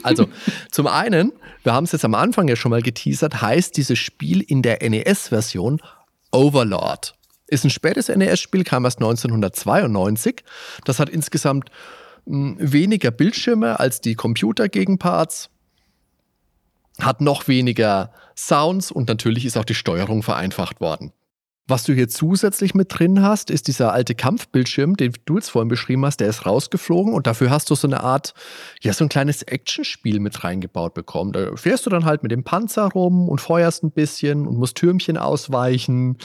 Also, 0.04 0.28
zum 0.72 0.88
einen, 0.88 1.34
wir 1.64 1.74
haben 1.74 1.84
es 1.84 1.92
jetzt 1.92 2.06
am 2.06 2.16
Anfang 2.16 2.48
ja 2.48 2.56
schon 2.56 2.70
mal 2.70 2.82
geteasert, 2.82 3.42
heißt 3.42 3.76
dieses 3.76 4.00
Spiel 4.00 4.42
in 4.42 4.62
der 4.62 4.88
NES-Version 4.88 5.82
Overlord. 6.32 7.16
Ist 7.48 7.66
ein 7.66 7.72
spätes 7.72 8.08
NES-Spiel, 8.08 8.64
kam 8.64 8.86
erst 8.86 9.00
1992. 9.00 10.44
Das 10.86 11.00
hat 11.00 11.10
insgesamt 11.10 11.70
hm, 12.26 12.56
weniger 12.60 13.12
Bildschirme 13.12 13.80
als 13.80 14.00
die 14.00 14.16
Computer-Gegenparts 14.16 15.50
hat 17.02 17.22
noch 17.22 17.48
weniger 17.48 18.12
Sounds 18.36 18.92
und 18.92 19.08
natürlich 19.08 19.46
ist 19.46 19.58
auch 19.58 19.66
die 19.66 19.76
Steuerung 19.76 20.24
vereinfacht 20.24 20.82
worden. 20.82 21.12
Was 21.68 21.84
du 21.84 21.94
hier 21.94 22.08
zusätzlich 22.08 22.76
mit 22.76 23.00
drin 23.00 23.24
hast, 23.24 23.50
ist 23.50 23.68
dieser 23.68 23.92
alte 23.92 24.14
Kampfbildschirm, 24.14 24.98
den 24.98 25.14
du 25.26 25.38
jetzt 25.38 25.50
vorhin 25.50 25.68
beschrieben 25.68 26.06
hast, 26.06 26.20
der 26.20 26.28
ist 26.28 26.46
rausgeflogen 26.46 27.12
und 27.12 27.26
dafür 27.26 27.50
hast 27.50 27.72
du 27.72 27.76
so 27.76 27.88
eine 27.88 28.02
Art, 28.02 28.36
ja, 28.82 28.94
so 28.94 29.04
ein 29.04 29.10
kleines 29.10 29.42
Actionspiel 29.42 30.20
mit 30.20 30.44
reingebaut 30.44 30.94
bekommen. 30.94 31.32
Da 31.32 31.56
fährst 31.56 31.88
du 31.88 31.90
dann 31.90 32.06
halt 32.06 32.22
mit 32.22 32.32
dem 32.32 32.44
Panzer 32.44 32.86
rum 32.90 33.28
und 33.28 33.42
feuerst 33.42 33.84
ein 33.84 33.92
bisschen 33.92 34.46
und 34.46 34.60
musst 34.60 34.78
Türmchen 34.78 35.18
ausweichen. 35.18 36.20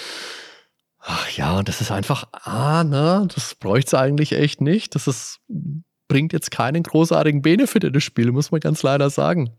Ach 0.98 1.30
ja, 1.30 1.62
das 1.62 1.80
ist 1.80 1.90
einfach, 1.90 2.28
ah, 2.32 2.84
ne, 2.84 3.26
das 3.34 3.54
bräuchte 3.54 3.88
es 3.88 3.94
eigentlich 3.94 4.32
echt 4.32 4.60
nicht. 4.60 4.94
Das 4.94 5.06
ist, 5.06 5.40
bringt 6.06 6.34
jetzt 6.34 6.50
keinen 6.50 6.82
großartigen 6.82 7.40
Benefit 7.40 7.84
in 7.84 7.94
das 7.94 8.04
Spiel, 8.04 8.30
muss 8.30 8.50
man 8.50 8.60
ganz 8.60 8.82
leider 8.82 9.08
sagen. 9.08 9.56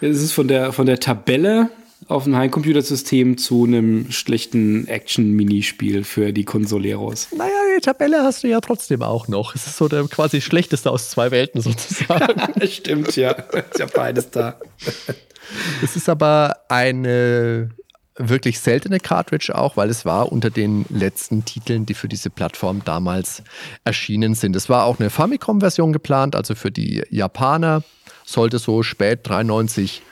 Es 0.00 0.22
ist 0.22 0.32
von 0.32 0.48
der, 0.48 0.72
von 0.72 0.86
der 0.86 1.00
Tabelle 1.00 1.70
auf 2.08 2.24
dem 2.24 2.36
Heimcomputersystem 2.36 3.38
zu 3.38 3.64
einem 3.64 4.10
schlechten 4.12 4.86
Action-Minispiel 4.86 6.04
für 6.04 6.32
die 6.32 6.44
Consoleros. 6.44 7.28
Naja, 7.36 7.52
die 7.76 7.80
Tabelle 7.80 8.22
hast 8.22 8.44
du 8.44 8.48
ja 8.48 8.60
trotzdem 8.60 9.02
auch 9.02 9.28
noch. 9.28 9.54
Es 9.54 9.66
ist 9.66 9.76
so 9.76 9.88
der 9.88 10.04
quasi 10.04 10.40
schlechteste 10.40 10.90
aus 10.90 11.10
zwei 11.10 11.30
Welten 11.30 11.60
sozusagen. 11.60 12.42
Stimmt, 12.68 13.16
ja. 13.16 13.30
Ist 13.70 13.78
ja 13.78 13.86
beides 13.86 14.30
da. 14.30 14.58
Es 15.82 15.96
ist 15.96 16.08
aber 16.08 16.56
eine 16.68 17.70
wirklich 18.16 18.60
seltene 18.60 18.98
Cartridge 18.98 19.54
auch, 19.54 19.76
weil 19.76 19.90
es 19.90 20.04
war 20.04 20.32
unter 20.32 20.50
den 20.50 20.86
letzten 20.88 21.44
Titeln, 21.44 21.86
die 21.86 21.94
für 21.94 22.08
diese 22.08 22.30
Plattform 22.30 22.82
damals 22.84 23.42
erschienen 23.84 24.34
sind. 24.34 24.56
Es 24.56 24.68
war 24.68 24.84
auch 24.84 24.98
eine 24.98 25.10
Famicom-Version 25.10 25.92
geplant, 25.92 26.34
also 26.34 26.54
für 26.54 26.70
die 26.70 27.02
Japaner 27.10 27.82
sollte 28.26 28.58
so 28.58 28.82
spät 28.82 29.20
93 29.22 30.02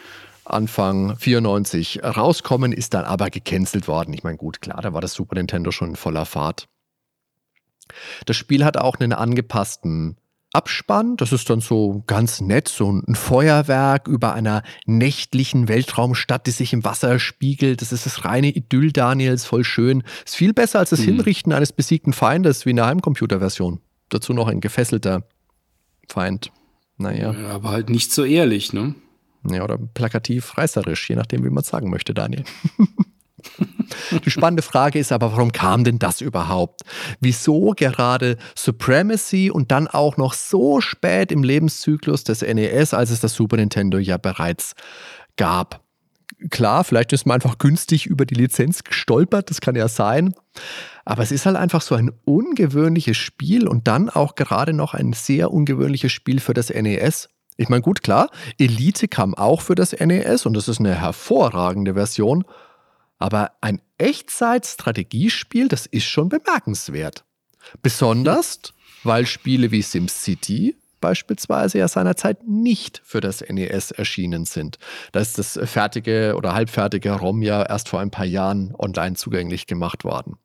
Anfang 0.45 1.17
94 1.17 2.05
rauskommen, 2.05 2.73
ist 2.73 2.95
dann 2.95 3.05
aber 3.05 3.31
gecancelt 3.31 3.89
worden. 3.89 4.13
Ich 4.13 4.25
meine, 4.25 4.37
gut, 4.37 4.61
klar, 4.61 4.83
da 4.83 4.93
war 4.93 5.01
das 5.01 5.15
Super 5.15 5.37
Nintendo 5.37 5.71
schon 5.71 5.91
in 5.91 5.97
voller 5.97 6.27
Fahrt. 6.27 6.69
Das 8.27 8.37
Spiel 8.37 8.65
hat 8.65 8.77
auch 8.77 8.97
einen 8.99 9.13
angepassten 9.13 10.17
Abspann. 10.53 11.17
Das 11.17 11.33
ist 11.33 11.51
dann 11.51 11.61
so 11.61 12.05
ganz 12.07 12.41
nett, 12.41 12.69
so 12.69 12.91
ein 12.91 13.15
Feuerwerk 13.15 14.07
über 14.07 14.35
einer 14.35 14.63
nächtlichen 14.87 15.69
Weltraumstadt, 15.69 16.47
die 16.47 16.53
sich 16.53 16.73
im 16.73 16.85
Wasser 16.85 17.19
spiegelt. 17.19 17.83
Das 17.83 17.93
ist 17.93 18.07
das 18.07 18.25
reine 18.25 18.49
Idyll 18.49 18.93
Daniels, 18.93 19.45
voll 19.45 19.65
schön. 19.65 20.05
Ist 20.25 20.37
viel 20.37 20.53
besser 20.53 20.79
als 20.79 20.91
das 20.91 21.01
mhm. 21.01 21.05
Hinrichten 21.05 21.53
eines 21.53 21.73
besiegten 21.73 22.13
Feindes 22.13 22.67
wie 22.67 22.71
in 22.71 22.77
der 22.77 22.87
Heimcomputerversion. 22.87 23.81
Dazu 24.11 24.33
noch 24.33 24.49
ein 24.49 24.61
gefesselter 24.61 25.25
Feind. 26.09 26.53
Naja. 26.97 27.33
Ja, 27.33 27.49
aber 27.51 27.71
halt 27.71 27.91
nicht 27.91 28.13
so 28.13 28.25
ehrlich, 28.25 28.73
ne? 28.73 28.95
Ja, 29.49 29.63
oder 29.63 29.79
plakativ 29.79 30.57
reißerisch, 30.57 31.11
je 31.11 31.17
nachdem, 31.17 31.45
wie 31.45 31.51
man 31.51 31.63
es 31.63 31.69
sagen 31.69 31.91
möchte, 31.91 32.15
Daniel. 32.15 32.45
Die 34.25 34.31
spannende 34.31 34.63
Frage 34.63 34.99
ist 34.99 35.13
aber, 35.13 35.33
warum 35.33 35.53
kam 35.53 35.85
denn 35.85 35.99
das 35.99 36.23
überhaupt? 36.23 36.81
Wieso 37.21 37.75
gerade 37.77 38.39
Supremacy 38.57 39.51
und 39.51 39.71
dann 39.71 39.87
auch 39.87 40.17
noch 40.17 40.33
so 40.33 40.81
spät 40.81 41.31
im 41.31 41.43
Lebenszyklus 41.43 42.25
des 42.25 42.41
NES, 42.41 42.95
als 42.95 43.11
es 43.11 43.21
das 43.21 43.35
Super 43.35 43.57
Nintendo 43.57 43.99
ja 43.99 44.17
bereits 44.17 44.75
gab? 45.37 45.84
Klar, 46.51 46.85
vielleicht 46.85 47.13
ist 47.13 47.27
man 47.27 47.37
einfach 47.37 47.59
günstig 47.59 48.07
über 48.07 48.27
die 48.27 48.35
Lizenz 48.35 48.85
gestolpert, 48.85 49.51
das 49.51 49.61
kann 49.61 49.77
ja 49.77 49.89
sein. 49.89 50.35
Aber 51.05 51.23
es 51.23 51.33
ist 51.33 51.47
halt 51.47 51.57
einfach 51.57 51.83
so 51.83 51.95
ein 51.95 52.11
ungewöhnliches 52.25 53.17
Spiel 53.17 53.69
und 53.69 53.89
dann 53.89 54.11
auch 54.11 54.35
gerade 54.35 54.73
noch 54.73 54.95
ein 54.95 55.13
sehr 55.13 55.53
ungewöhnliches 55.53 56.13
Spiel 56.13 56.41
für 56.41 56.55
das 56.55 56.71
NES. 56.71 57.29
Ich 57.57 57.69
meine, 57.69 57.83
gut, 57.83 58.03
klar, 58.03 58.31
Elite 58.59 59.09
kam 59.09 59.35
auch 59.35 59.61
für 59.61 59.75
das 59.75 59.93
NES 59.93 60.47
und 60.47 60.55
das 60.55 60.69
ist 60.69 60.81
eine 60.81 60.95
hervorragende 60.95 61.95
Version. 61.95 62.45
Aber 63.19 63.53
ein 63.61 63.81
Echtzeit-Strategiespiel, 63.99 65.69
das 65.69 65.87
ist 65.87 66.05
schon 66.05 66.29
bemerkenswert. 66.29 67.25
Besonders, 67.81 68.75
weil 69.05 69.27
Spiele 69.27 69.71
wie 69.71 69.83
SimCity 69.83 70.77
beispielsweise 71.05 71.77
ja 71.77 71.87
seinerzeit 71.87 72.49
nicht 72.49 73.03
für 73.05 73.21
das 73.21 73.45
NES 73.47 73.91
erschienen 73.91 74.47
sind. 74.47 74.79
Da 75.13 75.21
ist 75.21 75.37
das 75.37 75.61
fertige 75.65 76.35
oder 76.35 76.55
halbfertige 76.55 77.13
ROM 77.13 77.43
ja 77.43 77.63
erst 77.63 77.91
vor 77.91 78.01
ein 78.01 78.11
paar 78.11 78.25
Jahren 78.25 78.75
online 78.79 79.15
zugänglich 79.15 79.67
gemacht 79.67 80.03
worden. 80.05 80.39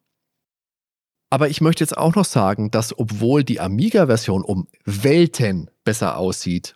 Aber 1.30 1.48
ich 1.48 1.62
möchte 1.62 1.82
jetzt 1.82 1.98
auch 1.98 2.14
noch 2.14 2.26
sagen, 2.26 2.72
dass 2.72 2.98
obwohl 3.00 3.46
die 3.46 3.62
Amiga-Version 3.62 4.44
um 4.44 4.68
Welten 4.84 5.72
besser 5.86 6.18
aussieht, 6.18 6.76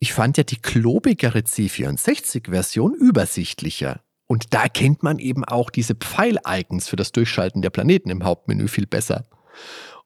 ich 0.00 0.12
fand 0.12 0.36
ja 0.36 0.42
die 0.42 0.60
klobigere 0.60 1.38
C64-Version 1.38 2.92
übersichtlicher. 2.92 4.00
Und 4.26 4.52
da 4.52 4.64
erkennt 4.64 5.04
man 5.04 5.20
eben 5.20 5.44
auch 5.44 5.70
diese 5.70 5.94
Pfeil-Icons 5.94 6.88
für 6.88 6.96
das 6.96 7.12
Durchschalten 7.12 7.62
der 7.62 7.70
Planeten 7.70 8.10
im 8.10 8.24
Hauptmenü 8.24 8.66
viel 8.66 8.88
besser. 8.88 9.26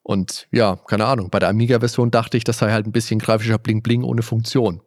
Und 0.09 0.47
ja, 0.49 0.75
keine 0.75 1.05
Ahnung, 1.05 1.29
bei 1.29 1.37
der 1.37 1.49
Amiga-Version 1.49 2.09
dachte 2.09 2.35
ich, 2.35 2.43
das 2.43 2.57
sei 2.57 2.71
halt 2.71 2.87
ein 2.87 2.91
bisschen 2.91 3.19
grafischer 3.19 3.59
Bling-Bling 3.59 4.01
ohne 4.01 4.23
Funktion. 4.23 4.81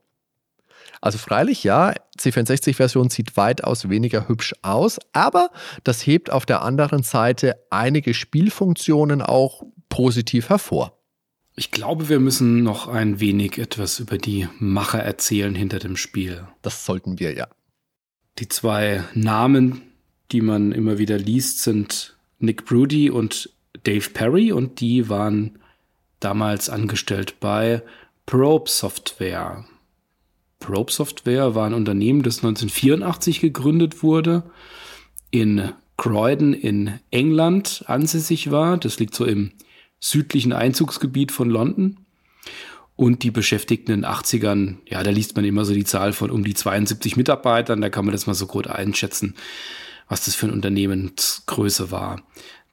Also 1.01 1.17
freilich, 1.17 1.63
ja, 1.63 1.95
C64-Version 2.19 3.09
sieht 3.09 3.37
weitaus 3.37 3.89
weniger 3.89 4.27
hübsch 4.27 4.53
aus, 4.63 4.99
aber 5.13 5.51
das 5.85 6.05
hebt 6.05 6.33
auf 6.33 6.45
der 6.45 6.63
anderen 6.63 7.05
Seite 7.05 7.55
einige 7.71 8.15
Spielfunktionen 8.15 9.23
auch 9.23 9.63
positiv 9.89 10.49
hervor. 10.49 10.99
Ich 11.55 11.71
glaube, 11.71 12.09
wir 12.09 12.19
müssen 12.19 12.65
noch 12.65 12.89
ein 12.89 13.21
wenig 13.21 13.59
etwas 13.59 14.01
über 14.01 14.19
die 14.19 14.49
Macher 14.59 15.05
erzählen 15.05 15.55
hinter 15.55 15.79
dem 15.79 15.97
Spiel. 15.97 16.49
Das 16.63 16.85
sollten 16.85 17.21
wir 17.21 17.33
ja. 17.33 17.47
Die 18.41 18.49
zwei 18.49 19.05
Namen, 19.15 19.83
die 20.33 20.41
man 20.41 20.73
immer 20.73 20.99
wieder 20.99 21.17
liest, 21.17 21.63
sind 21.63 22.17
Nick 22.41 22.65
Broody 22.65 23.09
und 23.09 23.51
Dave 23.85 24.11
Perry 24.11 24.53
und 24.53 24.81
die 24.81 25.09
waren 25.09 25.59
damals 26.21 26.69
angestellt 26.69 27.41
bei 27.41 27.83
Probe 28.27 28.71
Software. 28.71 29.65
Probe 30.61 30.93
Software 30.93 31.55
war 31.55 31.67
ein 31.67 31.75
Unternehmen, 31.75 32.23
das 32.23 32.39
1984 32.39 33.41
gegründet 33.41 34.03
wurde, 34.03 34.45
in 35.31 35.73
Croydon 35.97 36.53
in 36.53 37.01
England 37.11 37.85
ansässig 37.87 38.51
war. 38.51 38.77
Das 38.77 38.99
liegt 38.99 39.15
so 39.15 39.25
im 39.25 39.53
südlichen 39.99 40.53
Einzugsgebiet 40.53 41.33
von 41.33 41.51
London 41.51 41.99
und 42.97 43.23
die 43.23 43.31
Beschäftigten 43.31 43.93
in 43.93 44.03
den 44.03 44.11
80ern, 44.11 44.77
ja, 44.89 45.03
da 45.03 45.11
liest 45.11 45.35
man 45.37 45.45
immer 45.45 45.65
so 45.65 45.75
die 45.75 45.85
Zahl 45.85 46.13
von 46.13 46.31
um 46.31 46.45
die 46.45 46.55
72 46.55 47.17
Mitarbeitern, 47.17 47.81
da 47.81 47.89
kann 47.89 48.05
man 48.05 48.13
das 48.13 48.27
mal 48.27 48.35
so 48.35 48.47
gut 48.47 48.67
einschätzen, 48.67 49.35
was 50.09 50.25
das 50.25 50.35
für 50.35 50.47
ein 50.47 50.53
Unternehmensgröße 50.53 51.91
war. 51.91 52.23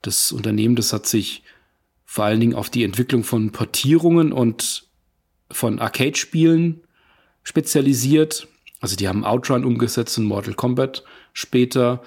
Das 0.01 0.31
Unternehmen, 0.31 0.75
das 0.75 0.93
hat 0.93 1.05
sich 1.05 1.43
vor 2.05 2.25
allen 2.25 2.39
Dingen 2.39 2.55
auf 2.55 2.69
die 2.69 2.83
Entwicklung 2.83 3.23
von 3.23 3.51
Portierungen 3.51 4.31
und 4.33 4.87
von 5.51 5.79
Arcade-Spielen 5.79 6.81
spezialisiert. 7.43 8.47
Also 8.79 8.95
die 8.95 9.07
haben 9.07 9.25
Outrun 9.25 9.65
umgesetzt 9.65 10.17
und 10.17 10.25
Mortal 10.25 10.53
Kombat 10.53 11.03
später. 11.33 12.01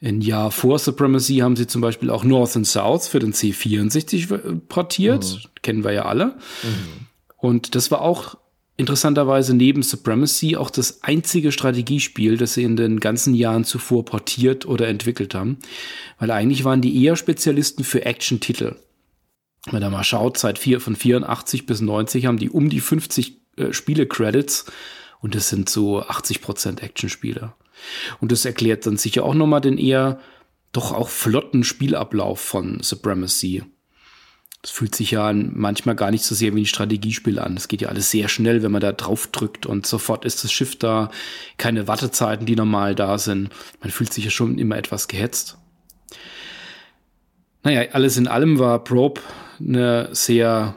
Ein 0.00 0.20
Jahr 0.20 0.50
vor 0.50 0.78
Supremacy 0.78 1.36
haben 1.38 1.56
sie 1.56 1.66
zum 1.66 1.80
Beispiel 1.80 2.10
auch 2.10 2.24
North 2.24 2.56
and 2.56 2.66
South 2.66 3.08
für 3.08 3.18
den 3.18 3.32
C64 3.32 4.60
portiert. 4.68 5.24
Mhm. 5.24 5.48
Kennen 5.62 5.84
wir 5.84 5.92
ja 5.92 6.04
alle. 6.04 6.36
Mhm. 6.62 7.06
Und 7.36 7.74
das 7.74 7.90
war 7.90 8.02
auch 8.02 8.36
interessanterweise 8.78 9.54
neben 9.54 9.82
Supremacy 9.82 10.56
auch 10.56 10.70
das 10.70 11.02
einzige 11.02 11.52
Strategiespiel, 11.52 12.38
das 12.38 12.54
sie 12.54 12.62
in 12.62 12.76
den 12.76 13.00
ganzen 13.00 13.34
Jahren 13.34 13.64
zuvor 13.64 14.04
portiert 14.04 14.66
oder 14.66 14.86
entwickelt 14.88 15.34
haben. 15.34 15.58
Weil 16.18 16.30
eigentlich 16.30 16.64
waren 16.64 16.80
die 16.80 17.04
eher 17.04 17.16
Spezialisten 17.16 17.84
für 17.84 18.06
Action-Titel. 18.06 18.76
Wenn 19.70 19.82
man 19.82 19.92
mal 19.92 20.04
schaut, 20.04 20.38
seit 20.38 20.58
vier, 20.58 20.80
von 20.80 20.96
84 20.96 21.66
bis 21.66 21.80
90 21.80 22.26
haben 22.26 22.38
die 22.38 22.48
um 22.48 22.70
die 22.70 22.80
50 22.80 23.40
äh, 23.56 23.72
Spiele-Credits 23.72 24.66
und 25.20 25.34
das 25.34 25.48
sind 25.48 25.68
so 25.68 26.00
80 26.00 26.40
Prozent 26.40 26.82
Action-Spiele. 26.82 27.52
Und 28.20 28.30
das 28.30 28.44
erklärt 28.44 28.86
dann 28.86 28.96
sicher 28.96 29.24
auch 29.24 29.34
nochmal 29.34 29.60
den 29.60 29.76
eher 29.76 30.20
doch 30.70 30.92
auch 30.92 31.08
flotten 31.08 31.64
Spielablauf 31.64 32.38
von 32.40 32.80
Supremacy. 32.80 33.64
Das 34.62 34.72
fühlt 34.72 34.94
sich 34.94 35.12
ja 35.12 35.32
manchmal 35.32 35.94
gar 35.94 36.10
nicht 36.10 36.24
so 36.24 36.34
sehr 36.34 36.54
wie 36.54 36.62
ein 36.62 36.66
Strategiespiel 36.66 37.38
an. 37.38 37.56
Es 37.56 37.68
geht 37.68 37.80
ja 37.80 37.88
alles 37.88 38.10
sehr 38.10 38.28
schnell, 38.28 38.62
wenn 38.62 38.72
man 38.72 38.80
da 38.80 38.92
drauf 38.92 39.28
drückt 39.28 39.66
und 39.66 39.86
sofort 39.86 40.24
ist 40.24 40.42
das 40.42 40.52
Schiff 40.52 40.76
da. 40.76 41.10
Keine 41.58 41.86
Wartezeiten, 41.86 42.44
die 42.44 42.56
normal 42.56 42.96
da 42.96 43.18
sind. 43.18 43.50
Man 43.80 43.90
fühlt 43.90 44.12
sich 44.12 44.24
ja 44.24 44.30
schon 44.30 44.58
immer 44.58 44.76
etwas 44.76 45.06
gehetzt. 45.06 45.58
Naja, 47.62 47.90
alles 47.92 48.16
in 48.16 48.26
allem 48.26 48.58
war 48.58 48.82
Probe 48.82 49.20
eine 49.60 50.08
sehr 50.12 50.76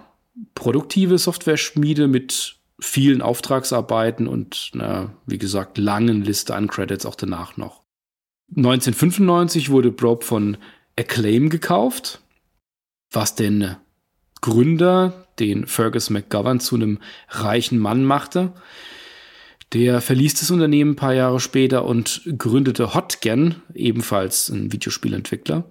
produktive 0.53 1.17
Software-Schmiede 1.17 2.07
mit 2.07 2.57
vielen 2.79 3.21
Auftragsarbeiten 3.21 4.27
und 4.27 4.71
einer, 4.73 5.11
wie 5.25 5.37
gesagt, 5.37 5.77
langen 5.77 6.23
Liste 6.23 6.55
an 6.55 6.67
Credits 6.67 7.05
auch 7.05 7.15
danach 7.15 7.57
noch. 7.57 7.81
1995 8.55 9.69
wurde 9.69 9.91
Probe 9.91 10.25
von 10.25 10.57
Acclaim 10.97 11.49
gekauft 11.49 12.20
was 13.11 13.35
den 13.35 13.75
Gründer, 14.41 15.27
den 15.39 15.67
Fergus 15.67 16.09
McGovern, 16.09 16.59
zu 16.59 16.75
einem 16.75 16.99
reichen 17.29 17.77
Mann 17.77 18.03
machte. 18.03 18.53
Der 19.73 20.01
verließ 20.01 20.35
das 20.35 20.51
Unternehmen 20.51 20.91
ein 20.91 20.95
paar 20.95 21.13
Jahre 21.13 21.39
später 21.39 21.85
und 21.85 22.21
gründete 22.37 22.93
Hotgen, 22.93 23.61
ebenfalls 23.73 24.49
ein 24.49 24.73
Videospielentwickler. 24.73 25.69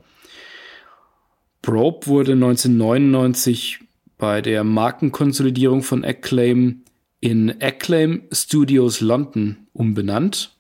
Probe 1.63 2.07
wurde 2.07 2.33
1999 2.33 3.81
bei 4.17 4.41
der 4.41 4.65
Markenkonsolidierung 4.65 5.83
von 5.83 6.05
Acclaim 6.05 6.85
in 7.21 7.61
Acclaim 7.61 8.23
Studios 8.33 9.01
London 9.01 9.67
umbenannt. 9.75 10.57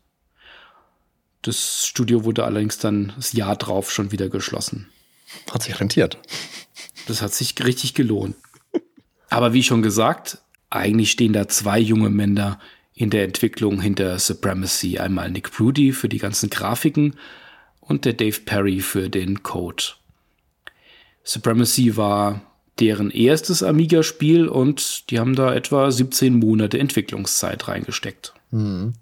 Das 1.42 1.86
Studio 1.86 2.24
wurde 2.24 2.44
allerdings 2.44 2.78
dann 2.78 3.14
das 3.16 3.32
Jahr 3.32 3.56
drauf 3.56 3.90
schon 3.90 4.12
wieder 4.12 4.28
geschlossen. 4.28 4.88
Hat 5.52 5.62
sich 5.62 5.78
rentiert. 5.80 6.18
Das 7.06 7.22
hat 7.22 7.32
sich 7.32 7.54
richtig 7.64 7.94
gelohnt. 7.94 8.36
Aber 9.28 9.52
wie 9.52 9.62
schon 9.62 9.82
gesagt, 9.82 10.38
eigentlich 10.70 11.10
stehen 11.10 11.32
da 11.32 11.48
zwei 11.48 11.78
junge 11.78 12.10
Männer 12.10 12.58
in 12.94 13.10
der 13.10 13.24
Entwicklung 13.24 13.80
hinter 13.80 14.18
Supremacy. 14.18 14.98
Einmal 14.98 15.30
Nick 15.30 15.50
Prudy 15.52 15.92
für 15.92 16.08
die 16.08 16.18
ganzen 16.18 16.50
Grafiken 16.50 17.16
und 17.80 18.04
der 18.04 18.12
Dave 18.12 18.40
Perry 18.44 18.80
für 18.80 19.08
den 19.08 19.42
Code. 19.42 19.84
Supremacy 21.24 21.96
war 21.96 22.42
deren 22.78 23.10
erstes 23.10 23.62
Amiga-Spiel 23.62 24.48
und 24.48 25.10
die 25.10 25.18
haben 25.18 25.34
da 25.34 25.54
etwa 25.54 25.90
17 25.90 26.34
Monate 26.34 26.78
Entwicklungszeit 26.78 27.68
reingesteckt. 27.68 28.32
Mhm. 28.50 28.94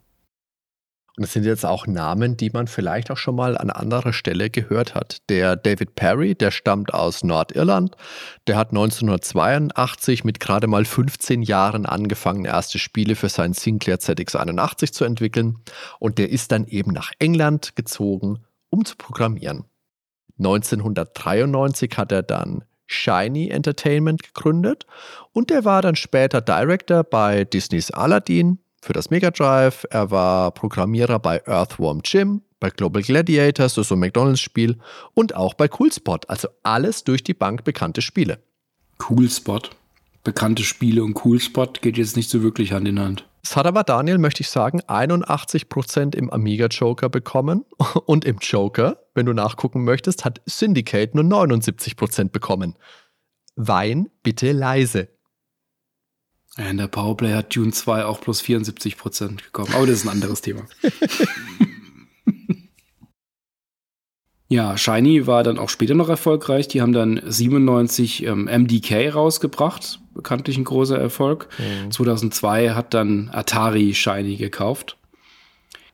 Und 1.19 1.25
das 1.25 1.33
sind 1.33 1.45
jetzt 1.45 1.67
auch 1.67 1.89
Namen, 1.89 2.37
die 2.37 2.51
man 2.51 2.69
vielleicht 2.69 3.11
auch 3.11 3.17
schon 3.17 3.35
mal 3.35 3.59
an 3.59 3.71
anderer 3.71 4.13
Stelle 4.13 4.51
gehört 4.51 4.95
hat. 4.95 5.29
Der 5.29 5.57
David 5.57 5.97
Perry, 5.97 6.37
der 6.37 6.53
stammt 6.53 6.95
aus 6.95 7.25
Nordirland. 7.25 7.97
Der 8.47 8.57
hat 8.57 8.69
1982 8.69 10.23
mit 10.23 10.39
gerade 10.39 10.69
mal 10.69 10.85
15 10.85 11.43
Jahren 11.43 11.87
angefangen, 11.87 12.45
erste 12.45 12.79
Spiele 12.79 13.17
für 13.17 13.29
sein 13.29 13.53
Sinclair 13.53 13.99
ZX81 13.99 14.93
zu 14.93 15.05
entwickeln. 15.05 15.59
Und 15.99 16.19
der 16.19 16.31
ist 16.31 16.53
dann 16.53 16.69
eben 16.69 16.93
nach 16.93 17.11
England 17.19 17.75
gezogen, 17.75 18.45
um 18.71 18.85
zu 18.85 18.95
programmieren. 18.95 19.65
1993 20.39 21.97
hat 21.97 22.13
er 22.13 22.23
dann 22.23 22.63
Shiny 22.87 23.49
Entertainment 23.49 24.23
gegründet 24.23 24.87
und 25.33 25.51
der 25.51 25.65
war 25.65 25.83
dann 25.83 25.97
später 25.97 26.41
Director 26.41 27.03
bei 27.03 27.45
Disneys 27.45 27.91
Aladdin, 27.91 28.61
für 28.81 28.93
das 28.93 29.11
Mega 29.11 29.31
Drive. 29.31 29.85
Er 29.91 30.11
war 30.11 30.51
Programmierer 30.53 31.19
bei 31.19 31.47
Earthworm 31.47 32.01
Jim, 32.05 32.43
bei 32.61 32.71
Global 32.71 33.03
Gladiators, 33.03 33.75
so 33.75 33.95
ein 33.95 33.99
McDonalds-Spiel 33.99 34.79
und 35.15 35.35
auch 35.35 35.55
bei 35.55 35.69
Coolspot. 35.69 36.29
Also 36.29 36.49
alles 36.63 37.05
durch 37.05 37.23
die 37.23 37.35
Bank 37.35 37.65
bekannte 37.65 38.03
Spiele. 38.03 38.39
Coolspot. 38.99 39.71
Bekannte 40.25 40.63
Spiele 40.63 41.05
und 41.05 41.15
Coolspot 41.15 41.81
geht 41.81 41.97
jetzt 41.97 42.17
nicht 42.17 42.29
so 42.29 42.43
wirklich 42.43 42.73
Hand 42.73 42.89
in 42.89 42.99
Hand. 42.99 43.25
Es 43.43 43.57
hat 43.57 43.67
aber 43.67 43.85
Daniel, 43.85 44.19
möchte 44.19 44.43
ich 44.43 44.51
sagen, 44.51 44.83
81% 44.83 46.15
im 46.15 46.31
Amiga 46.31 46.67
Joker 46.67 47.09
bekommen 47.09 47.65
und 48.05 48.25
im 48.25 48.39
Joker, 48.41 48.99
wenn 49.15 49.27
du 49.27 49.33
nachgucken 49.33 49.85
möchtest, 49.85 50.25
hat 50.25 50.43
Syndicate 50.47 51.15
nur 51.15 51.25
79% 51.25 52.31
bekommen. 52.31 52.75
Wein 53.57 54.11
bitte 54.23 54.53
leise. 54.53 55.09
In 56.59 56.77
der 56.77 56.89
Powerplay 56.89 57.35
hat 57.35 57.55
Dune 57.55 57.71
2 57.71 58.05
auch 58.05 58.21
plus 58.21 58.41
74 58.41 58.97
Prozent 58.97 59.45
gekommen. 59.45 59.73
Aber 59.75 59.87
das 59.87 59.99
ist 59.99 60.07
ein 60.07 60.11
anderes 60.11 60.41
Thema. 60.41 60.63
ja, 64.49 64.77
Shiny 64.77 65.29
war 65.29 65.45
dann 65.45 65.57
auch 65.57 65.69
später 65.69 65.95
noch 65.95 66.09
erfolgreich. 66.09 66.67
Die 66.67 66.83
haben 66.83 66.93
dann 66.93 67.21
97 67.25 68.27
ähm, 68.27 68.47
MDK 68.47 69.15
rausgebracht. 69.15 70.01
Bekanntlich 70.15 70.59
ein 70.59 70.65
großer 70.65 70.99
Erfolg. 70.99 71.49
Mhm. 71.59 71.93
2002 71.93 72.71
hat 72.71 72.93
dann 72.93 73.31
Atari 73.33 73.95
Shiny 73.95 74.35
gekauft. 74.35 74.97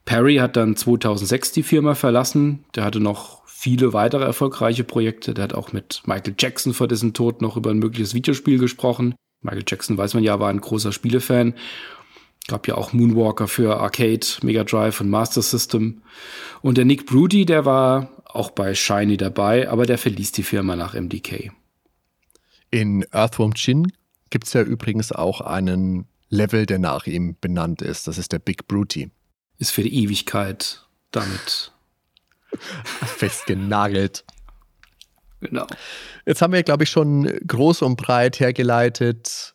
Perry 0.06 0.36
hat 0.36 0.56
dann 0.56 0.76
2006 0.76 1.52
die 1.52 1.62
Firma 1.62 1.94
verlassen. 1.94 2.64
Der 2.74 2.84
hatte 2.84 3.00
noch 3.00 3.42
viele 3.46 3.92
weitere 3.92 4.24
erfolgreiche 4.24 4.84
Projekte. 4.84 5.34
Der 5.34 5.44
hat 5.44 5.54
auch 5.54 5.72
mit 5.72 6.02
Michael 6.06 6.34
Jackson 6.38 6.72
vor 6.72 6.88
dessen 6.88 7.12
Tod 7.12 7.42
noch 7.42 7.58
über 7.58 7.70
ein 7.70 7.78
mögliches 7.78 8.14
Videospiel 8.14 8.58
gesprochen. 8.58 9.14
Michael 9.44 9.64
Jackson, 9.66 9.96
weiß 9.96 10.14
man 10.14 10.24
ja, 10.24 10.40
war 10.40 10.48
ein 10.48 10.60
großer 10.60 10.90
Spielefan. 10.90 11.54
Gab 12.48 12.66
ja 12.66 12.74
auch 12.74 12.92
Moonwalker 12.92 13.46
für 13.46 13.78
Arcade, 13.78 14.26
Mega 14.42 14.64
Drive 14.64 15.00
und 15.00 15.08
Master 15.08 15.42
System. 15.42 16.02
Und 16.62 16.78
der 16.78 16.84
Nick 16.84 17.06
Broody, 17.06 17.46
der 17.46 17.64
war 17.64 18.10
auch 18.24 18.50
bei 18.50 18.74
Shiny 18.74 19.16
dabei, 19.16 19.68
aber 19.68 19.86
der 19.86 19.98
verließ 19.98 20.32
die 20.32 20.42
Firma 20.42 20.76
nach 20.76 20.94
MDK. 20.94 21.52
In 22.70 23.06
Earthworm 23.12 23.52
Jin 23.54 23.92
gibt 24.30 24.46
es 24.46 24.52
ja 24.54 24.62
übrigens 24.62 25.12
auch 25.12 25.40
einen 25.40 26.06
Level, 26.28 26.66
der 26.66 26.78
nach 26.78 27.06
ihm 27.06 27.36
benannt 27.40 27.82
ist. 27.82 28.08
Das 28.08 28.18
ist 28.18 28.32
der 28.32 28.40
Big 28.40 28.66
Broody. 28.66 29.10
Ist 29.58 29.70
für 29.70 29.82
die 29.82 29.94
Ewigkeit 30.02 30.84
damit 31.12 31.72
festgenagelt. 33.06 34.24
Genau. 35.44 35.66
Jetzt 36.24 36.40
haben 36.40 36.52
wir, 36.52 36.62
glaube 36.62 36.84
ich, 36.84 36.90
schon 36.90 37.24
groß 37.46 37.82
und 37.82 37.96
breit 37.96 38.40
hergeleitet, 38.40 39.54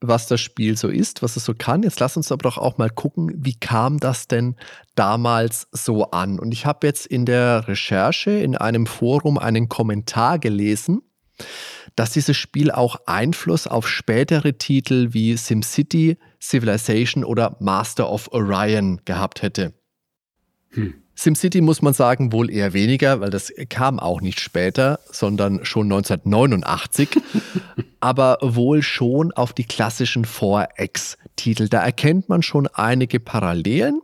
was 0.00 0.26
das 0.26 0.40
Spiel 0.40 0.76
so 0.76 0.88
ist, 0.88 1.22
was 1.22 1.36
es 1.36 1.44
so 1.44 1.54
kann. 1.54 1.82
Jetzt 1.82 2.00
lass 2.00 2.16
uns 2.16 2.32
aber 2.32 2.42
doch 2.42 2.58
auch 2.58 2.78
mal 2.78 2.90
gucken, 2.90 3.30
wie 3.36 3.54
kam 3.54 3.98
das 3.98 4.26
denn 4.26 4.56
damals 4.94 5.68
so 5.70 6.10
an? 6.10 6.38
Und 6.38 6.52
ich 6.52 6.66
habe 6.66 6.86
jetzt 6.86 7.06
in 7.06 7.26
der 7.26 7.68
Recherche 7.68 8.30
in 8.30 8.56
einem 8.56 8.86
Forum 8.86 9.38
einen 9.38 9.68
Kommentar 9.68 10.38
gelesen, 10.38 11.02
dass 11.94 12.10
dieses 12.10 12.36
Spiel 12.36 12.70
auch 12.70 12.96
Einfluss 13.06 13.66
auf 13.66 13.86
spätere 13.86 14.54
Titel 14.54 15.08
wie 15.12 15.36
SimCity, 15.36 16.16
Civilization 16.40 17.22
oder 17.22 17.56
Master 17.60 18.10
of 18.10 18.32
Orion 18.32 19.02
gehabt 19.04 19.42
hätte. 19.42 19.74
Hm. 20.70 21.01
SimCity 21.14 21.60
muss 21.60 21.82
man 21.82 21.92
sagen, 21.92 22.32
wohl 22.32 22.50
eher 22.50 22.72
weniger, 22.72 23.20
weil 23.20 23.30
das 23.30 23.52
kam 23.68 23.98
auch 23.98 24.20
nicht 24.20 24.40
später, 24.40 24.98
sondern 25.10 25.64
schon 25.64 25.84
1989. 25.86 27.10
aber 28.00 28.38
wohl 28.42 28.82
schon 28.82 29.32
auf 29.32 29.52
die 29.52 29.64
klassischen 29.64 30.24
4X-Titel. 30.24 31.68
Da 31.68 31.82
erkennt 31.82 32.28
man 32.28 32.42
schon 32.42 32.66
einige 32.66 33.20
Parallelen, 33.20 34.00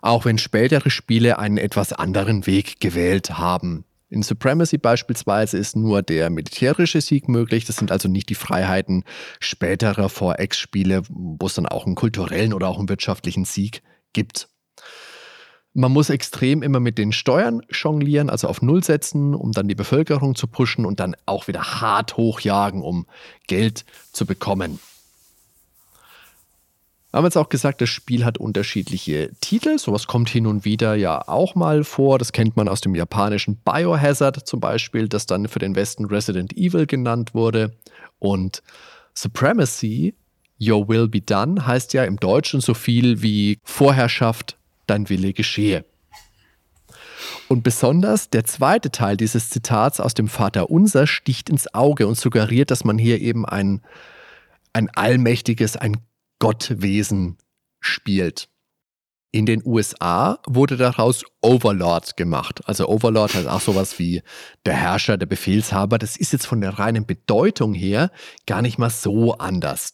auch 0.00 0.24
wenn 0.24 0.38
spätere 0.38 0.90
Spiele 0.90 1.38
einen 1.38 1.58
etwas 1.58 1.92
anderen 1.92 2.46
Weg 2.46 2.80
gewählt 2.80 3.38
haben. 3.38 3.84
In 4.08 4.22
Supremacy 4.22 4.78
beispielsweise 4.78 5.58
ist 5.58 5.74
nur 5.74 6.02
der 6.02 6.30
militärische 6.30 7.00
Sieg 7.00 7.28
möglich. 7.28 7.64
Das 7.64 7.76
sind 7.76 7.90
also 7.90 8.08
nicht 8.08 8.28
die 8.28 8.36
Freiheiten 8.36 9.02
späterer 9.40 10.06
4X-Spiele, 10.06 11.02
wo 11.08 11.46
es 11.46 11.54
dann 11.54 11.66
auch 11.66 11.86
einen 11.86 11.96
kulturellen 11.96 12.52
oder 12.52 12.68
auch 12.68 12.78
einen 12.78 12.88
wirtschaftlichen 12.88 13.44
Sieg 13.44 13.82
gibt. 14.12 14.48
Man 15.78 15.92
muss 15.92 16.08
extrem 16.08 16.62
immer 16.62 16.80
mit 16.80 16.96
den 16.96 17.12
Steuern 17.12 17.60
jonglieren, 17.68 18.30
also 18.30 18.48
auf 18.48 18.62
Null 18.62 18.82
setzen, 18.82 19.34
um 19.34 19.52
dann 19.52 19.68
die 19.68 19.74
Bevölkerung 19.74 20.34
zu 20.34 20.46
pushen 20.46 20.86
und 20.86 21.00
dann 21.00 21.14
auch 21.26 21.48
wieder 21.48 21.60
hart 21.82 22.16
hochjagen, 22.16 22.80
um 22.80 23.04
Geld 23.46 23.84
zu 24.10 24.24
bekommen. 24.24 24.80
Wir 27.10 27.18
haben 27.18 27.26
jetzt 27.26 27.36
auch 27.36 27.50
gesagt, 27.50 27.82
das 27.82 27.90
Spiel 27.90 28.24
hat 28.24 28.38
unterschiedliche 28.38 29.32
Titel. 29.42 29.78
Sowas 29.78 30.06
kommt 30.06 30.30
hin 30.30 30.46
und 30.46 30.64
wieder 30.64 30.94
ja 30.94 31.28
auch 31.28 31.54
mal 31.54 31.84
vor. 31.84 32.18
Das 32.18 32.32
kennt 32.32 32.56
man 32.56 32.68
aus 32.68 32.80
dem 32.80 32.94
japanischen 32.94 33.56
Biohazard 33.56 34.46
zum 34.48 34.60
Beispiel, 34.60 35.10
das 35.10 35.26
dann 35.26 35.46
für 35.46 35.58
den 35.58 35.76
Westen 35.76 36.06
Resident 36.06 36.56
Evil 36.56 36.86
genannt 36.86 37.34
wurde. 37.34 37.76
Und 38.18 38.62
Supremacy, 39.12 40.14
Your 40.58 40.88
Will 40.88 41.06
Be 41.06 41.20
Done, 41.20 41.66
heißt 41.66 41.92
ja 41.92 42.04
im 42.04 42.16
Deutschen 42.16 42.62
so 42.62 42.72
viel 42.72 43.20
wie 43.20 43.58
Vorherrschaft 43.62 44.55
dein 44.86 45.08
Wille 45.08 45.32
geschehe. 45.32 45.84
Und 47.48 47.62
besonders 47.62 48.30
der 48.30 48.44
zweite 48.44 48.90
Teil 48.90 49.16
dieses 49.16 49.50
Zitats 49.50 50.00
aus 50.00 50.14
dem 50.14 50.28
Vater 50.28 50.70
Unser 50.70 51.06
sticht 51.06 51.48
ins 51.48 51.72
Auge 51.74 52.06
und 52.06 52.16
suggeriert, 52.16 52.70
dass 52.70 52.84
man 52.84 52.98
hier 52.98 53.20
eben 53.20 53.46
ein, 53.46 53.82
ein 54.72 54.90
allmächtiges, 54.90 55.76
ein 55.76 55.98
Gottwesen 56.38 57.38
spielt. 57.80 58.48
In 59.32 59.46
den 59.46 59.62
USA 59.64 60.38
wurde 60.46 60.76
daraus 60.76 61.24
Overlord 61.42 62.16
gemacht. 62.16 62.62
Also 62.66 62.88
Overlord 62.88 63.34
heißt 63.34 63.48
auch 63.48 63.60
sowas 63.60 63.98
wie 63.98 64.22
der 64.64 64.74
Herrscher, 64.74 65.18
der 65.18 65.26
Befehlshaber. 65.26 65.98
Das 65.98 66.16
ist 66.16 66.32
jetzt 66.32 66.46
von 66.46 66.60
der 66.60 66.78
reinen 66.78 67.06
Bedeutung 67.06 67.74
her 67.74 68.10
gar 68.46 68.62
nicht 68.62 68.78
mal 68.78 68.90
so 68.90 69.34
anders. 69.34 69.92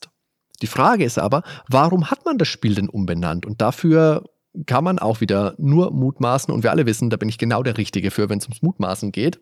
Die 0.62 0.68
Frage 0.68 1.04
ist 1.04 1.18
aber, 1.18 1.42
warum 1.68 2.10
hat 2.10 2.24
man 2.24 2.38
das 2.38 2.48
Spiel 2.48 2.76
denn 2.76 2.88
umbenannt? 2.88 3.44
Und 3.44 3.60
dafür 3.60 4.24
kann 4.66 4.84
man 4.84 4.98
auch 4.98 5.20
wieder 5.20 5.54
nur 5.58 5.92
mutmaßen 5.92 6.52
und 6.52 6.62
wir 6.62 6.70
alle 6.70 6.86
wissen, 6.86 7.10
da 7.10 7.16
bin 7.16 7.28
ich 7.28 7.38
genau 7.38 7.62
der 7.62 7.78
Richtige 7.78 8.10
für, 8.10 8.28
wenn 8.28 8.38
es 8.38 8.44
ums 8.44 8.62
Mutmaßen 8.62 9.12
geht. 9.12 9.40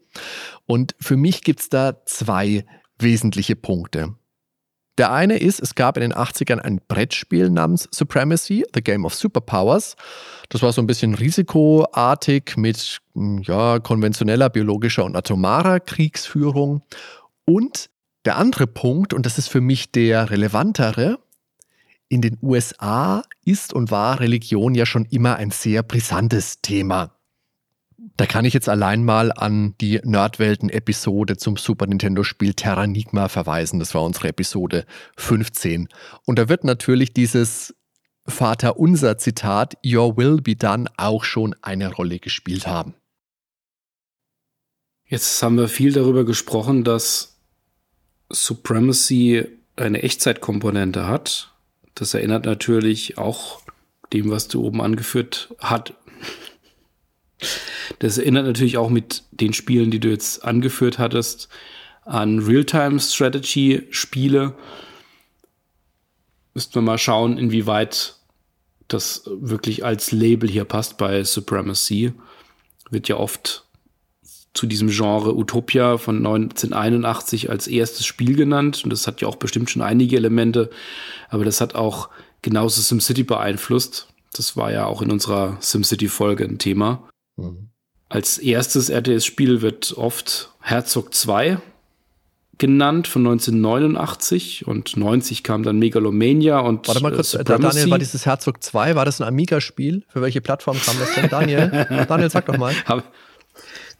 Und 0.66 0.94
für 1.00 1.16
mich 1.16 1.42
gibt 1.42 1.60
es 1.60 1.68
da 1.68 2.04
zwei 2.06 2.64
wesentliche 2.98 3.56
Punkte. 3.56 4.14
Der 4.98 5.12
eine 5.12 5.38
ist, 5.38 5.60
es 5.60 5.74
gab 5.74 5.96
in 5.96 6.02
den 6.02 6.12
80ern 6.12 6.58
ein 6.58 6.80
Brettspiel 6.86 7.48
namens 7.48 7.88
Supremacy, 7.90 8.66
The 8.74 8.82
Game 8.82 9.06
of 9.06 9.14
Superpowers. 9.14 9.96
Das 10.50 10.62
war 10.62 10.72
so 10.72 10.82
ein 10.82 10.86
bisschen 10.86 11.14
risikoartig 11.14 12.56
mit 12.56 13.00
ja, 13.14 13.78
konventioneller 13.78 14.50
biologischer 14.50 15.04
und 15.04 15.16
atomarer 15.16 15.80
Kriegsführung. 15.80 16.82
Und 17.46 17.88
der 18.26 18.36
andere 18.36 18.66
Punkt, 18.66 19.14
und 19.14 19.24
das 19.24 19.38
ist 19.38 19.48
für 19.48 19.62
mich 19.62 19.90
der 19.90 20.30
relevantere, 20.30 21.18
in 22.10 22.20
den 22.20 22.36
USA 22.42 23.22
ist 23.44 23.72
und 23.72 23.90
war 23.90 24.20
Religion 24.20 24.74
ja 24.74 24.84
schon 24.84 25.06
immer 25.06 25.36
ein 25.36 25.50
sehr 25.50 25.82
brisantes 25.82 26.60
Thema. 26.60 27.16
Da 28.16 28.26
kann 28.26 28.44
ich 28.44 28.52
jetzt 28.52 28.68
allein 28.68 29.04
mal 29.04 29.32
an 29.32 29.74
die 29.80 30.00
Nerdwelten-Episode 30.02 31.36
zum 31.38 31.56
Super 31.56 31.86
Nintendo-Spiel 31.86 32.54
Terranigma 32.54 33.28
verweisen. 33.28 33.78
Das 33.78 33.94
war 33.94 34.02
unsere 34.02 34.28
Episode 34.28 34.84
15. 35.16 35.88
Und 36.26 36.38
da 36.38 36.48
wird 36.48 36.64
natürlich 36.64 37.14
dieses 37.14 37.74
Vater 38.26 38.78
unser 38.78 39.16
Zitat 39.16 39.78
Your 39.86 40.16
will 40.16 40.40
be 40.40 40.56
done 40.56 40.90
auch 40.96 41.24
schon 41.24 41.54
eine 41.62 41.92
Rolle 41.92 42.18
gespielt 42.18 42.66
haben. 42.66 42.94
Jetzt 45.06 45.42
haben 45.42 45.56
wir 45.56 45.68
viel 45.68 45.92
darüber 45.92 46.24
gesprochen, 46.24 46.84
dass 46.84 47.38
Supremacy 48.30 49.46
eine 49.76 50.02
Echtzeitkomponente 50.02 51.06
hat. 51.06 51.52
Das 51.94 52.14
erinnert 52.14 52.46
natürlich 52.46 53.18
auch 53.18 53.60
dem, 54.12 54.30
was 54.30 54.48
du 54.48 54.64
oben 54.64 54.80
angeführt 54.80 55.54
hat. 55.58 55.94
Das 57.98 58.18
erinnert 58.18 58.46
natürlich 58.46 58.76
auch 58.76 58.90
mit 58.90 59.24
den 59.30 59.52
Spielen, 59.52 59.90
die 59.90 59.98
du 60.00 60.08
jetzt 60.08 60.44
angeführt 60.44 60.98
hattest, 60.98 61.48
an 62.04 62.40
Realtime-Strategy-Spiele. 62.40 64.54
Müssten 66.54 66.74
wir 66.74 66.82
mal 66.82 66.98
schauen, 66.98 67.38
inwieweit 67.38 68.16
das 68.88 69.22
wirklich 69.26 69.84
als 69.84 70.10
Label 70.12 70.50
hier 70.50 70.64
passt 70.64 70.98
bei 70.98 71.22
Supremacy. 71.22 72.12
Wird 72.90 73.08
ja 73.08 73.16
oft 73.16 73.64
zu 74.52 74.66
diesem 74.66 74.88
Genre 74.88 75.34
Utopia 75.36 75.96
von 75.96 76.18
1981 76.18 77.50
als 77.50 77.68
erstes 77.68 78.04
Spiel 78.04 78.34
genannt. 78.34 78.80
Und 78.82 78.90
das 78.90 79.06
hat 79.06 79.20
ja 79.20 79.28
auch 79.28 79.36
bestimmt 79.36 79.70
schon 79.70 79.82
einige 79.82 80.16
Elemente. 80.16 80.70
Aber 81.28 81.44
das 81.44 81.60
hat 81.60 81.74
auch 81.74 82.08
genauso 82.42 82.80
SimCity 82.80 83.22
beeinflusst. 83.22 84.08
Das 84.32 84.56
war 84.56 84.72
ja 84.72 84.86
auch 84.86 85.02
in 85.02 85.10
unserer 85.10 85.56
SimCity-Folge 85.60 86.44
ein 86.44 86.58
Thema. 86.58 87.08
Mhm. 87.36 87.68
Als 88.08 88.38
erstes 88.38 88.90
RTS-Spiel 88.90 89.62
wird 89.62 89.94
oft 89.96 90.50
Herzog 90.60 91.14
2 91.14 91.58
genannt 92.58 93.08
von 93.08 93.22
1989 93.26 94.66
und 94.66 94.96
90 94.96 95.42
kam 95.42 95.62
dann 95.62 95.78
Megalomania 95.78 96.58
und 96.58 96.86
Warte 96.88 97.02
mal 97.02 97.12
kurz, 97.12 97.34
äh, 97.34 97.42
Daniel, 97.42 97.90
war 97.90 97.98
dieses 97.98 98.26
Herzog 98.26 98.62
2, 98.62 98.96
war 98.96 99.06
das 99.06 99.20
ein 99.20 99.26
Amiga-Spiel? 99.26 100.04
Für 100.08 100.20
welche 100.20 100.40
Plattform 100.42 100.76
kam 100.78 100.96
das 100.98 101.14
denn? 101.14 101.30
Daniel, 101.30 101.86
Daniel, 102.08 102.30
sag 102.30 102.46
doch 102.46 102.58
mal. 102.58 102.74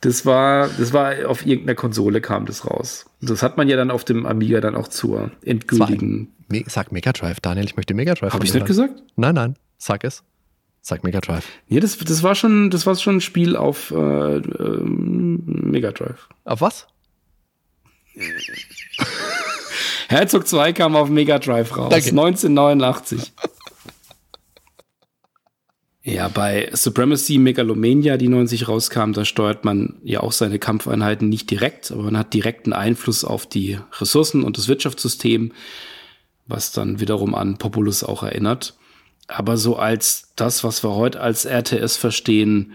Das 0.02 0.24
war, 0.24 0.68
das 0.68 0.92
war 0.92 1.28
auf 1.28 1.44
irgendeiner 1.44 1.74
Konsole 1.74 2.20
kam 2.20 2.46
das 2.46 2.66
raus. 2.66 3.06
Das 3.20 3.42
hat 3.42 3.58
man 3.58 3.68
ja 3.68 3.76
dann 3.76 3.90
auf 3.90 4.04
dem 4.04 4.24
Amiga 4.24 4.60
dann 4.60 4.74
auch 4.74 4.88
zur 4.88 5.30
endgültigen. 5.44 6.32
Me 6.48 6.64
sag 6.66 6.90
Mega 6.90 7.12
Drive, 7.12 7.40
Daniel, 7.40 7.66
ich 7.66 7.76
möchte 7.76 7.92
Mega 7.92 8.14
Drive. 8.14 8.32
Habe 8.32 8.44
ich 8.44 8.54
nicht 8.54 8.66
gesagt? 8.66 9.02
Nein, 9.16 9.34
nein, 9.34 9.56
sag 9.76 10.04
es. 10.04 10.22
Sag 10.80 11.04
Mega 11.04 11.20
Drive. 11.20 11.46
Ja, 11.68 11.80
das, 11.80 11.98
das 11.98 12.22
war 12.22 12.34
schon, 12.34 12.70
das 12.70 12.86
war 12.86 12.96
schon 12.96 13.16
ein 13.16 13.20
Spiel 13.20 13.54
auf 13.56 13.90
äh, 13.90 14.36
äh, 14.36 14.80
Mega 14.82 15.92
Drive. 15.92 16.28
Auf 16.44 16.62
was? 16.62 16.86
Herzog 20.08 20.48
2 20.48 20.72
kam 20.72 20.96
auf 20.96 21.08
Mega 21.10 21.38
Drive 21.38 21.76
raus. 21.76 21.90
Danke. 21.90 22.08
1989. 22.08 23.32
Ja, 26.10 26.26
bei 26.26 26.68
Supremacy 26.72 27.38
Megalomania, 27.38 28.16
die 28.16 28.26
90 28.26 28.66
rauskam, 28.66 29.12
da 29.12 29.24
steuert 29.24 29.64
man 29.64 29.94
ja 30.02 30.20
auch 30.20 30.32
seine 30.32 30.58
Kampfeinheiten 30.58 31.28
nicht 31.28 31.48
direkt, 31.48 31.92
aber 31.92 32.02
man 32.02 32.18
hat 32.18 32.34
direkten 32.34 32.72
Einfluss 32.72 33.24
auf 33.24 33.46
die 33.46 33.78
Ressourcen 34.00 34.42
und 34.42 34.58
das 34.58 34.66
Wirtschaftssystem, 34.66 35.52
was 36.48 36.72
dann 36.72 36.98
wiederum 36.98 37.36
an 37.36 37.58
Populus 37.58 38.02
auch 38.02 38.24
erinnert. 38.24 38.74
Aber 39.28 39.56
so 39.56 39.76
als 39.76 40.32
das, 40.34 40.64
was 40.64 40.82
wir 40.82 40.96
heute 40.96 41.20
als 41.20 41.44
RTS 41.46 41.96
verstehen, 41.96 42.72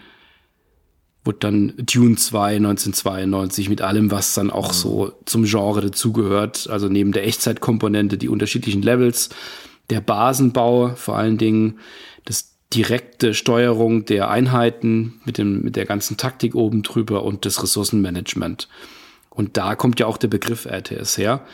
wurde 1.26 1.40
dann 1.40 1.74
Dune 1.76 2.16
2 2.16 2.56
1992 2.56 3.68
mit 3.68 3.82
allem, 3.82 4.12
was 4.12 4.34
dann 4.34 4.50
auch 4.50 4.72
so 4.72 5.12
zum 5.26 5.44
Genre 5.44 5.82
dazugehört. 5.82 6.70
Also 6.70 6.88
neben 6.88 7.12
der 7.12 7.28
Echtzeitkomponente 7.28 8.18
die 8.18 8.30
unterschiedlichen 8.30 8.82
Levels, 8.82 9.28
der 9.90 10.00
Basenbau 10.00 10.96
vor 10.96 11.18
allen 11.18 11.38
Dingen, 11.38 11.80
direkte 12.74 13.34
Steuerung 13.34 14.06
der 14.06 14.30
Einheiten 14.30 15.22
mit, 15.26 15.38
dem, 15.38 15.62
mit 15.62 15.76
der 15.76 15.86
ganzen 15.86 16.18
Taktik 16.18 16.56
oben 16.56 16.84
drüber 16.84 17.24
und 17.24 17.46
das 17.46 17.62
Ressourcenmanagement. 17.62 18.68
Und 19.30 19.58
da 19.58 19.76
kommt 19.76 20.00
ja 20.00 20.08
auch 20.08 20.18
der 20.18 20.28
Begriff 20.28 20.66
RTS 20.66 21.18
her, 21.18 21.46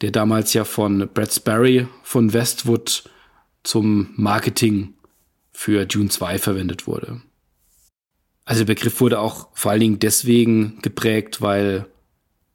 der 0.00 0.10
damals 0.10 0.52
ja 0.52 0.64
von 0.64 1.08
Brad 1.12 1.32
Sperry 1.32 1.86
von 2.02 2.32
Westwood 2.32 3.04
zum 3.62 4.12
Marketing 4.16 4.94
für 5.52 5.86
Dune 5.86 6.08
2 6.08 6.38
verwendet 6.38 6.86
wurde. 6.86 7.22
Also 8.44 8.64
der 8.64 8.74
Begriff 8.74 9.00
wurde 9.00 9.20
auch 9.20 9.48
vor 9.54 9.70
allen 9.70 9.80
Dingen 9.80 9.98
deswegen 10.00 10.80
geprägt, 10.82 11.40
weil 11.40 11.86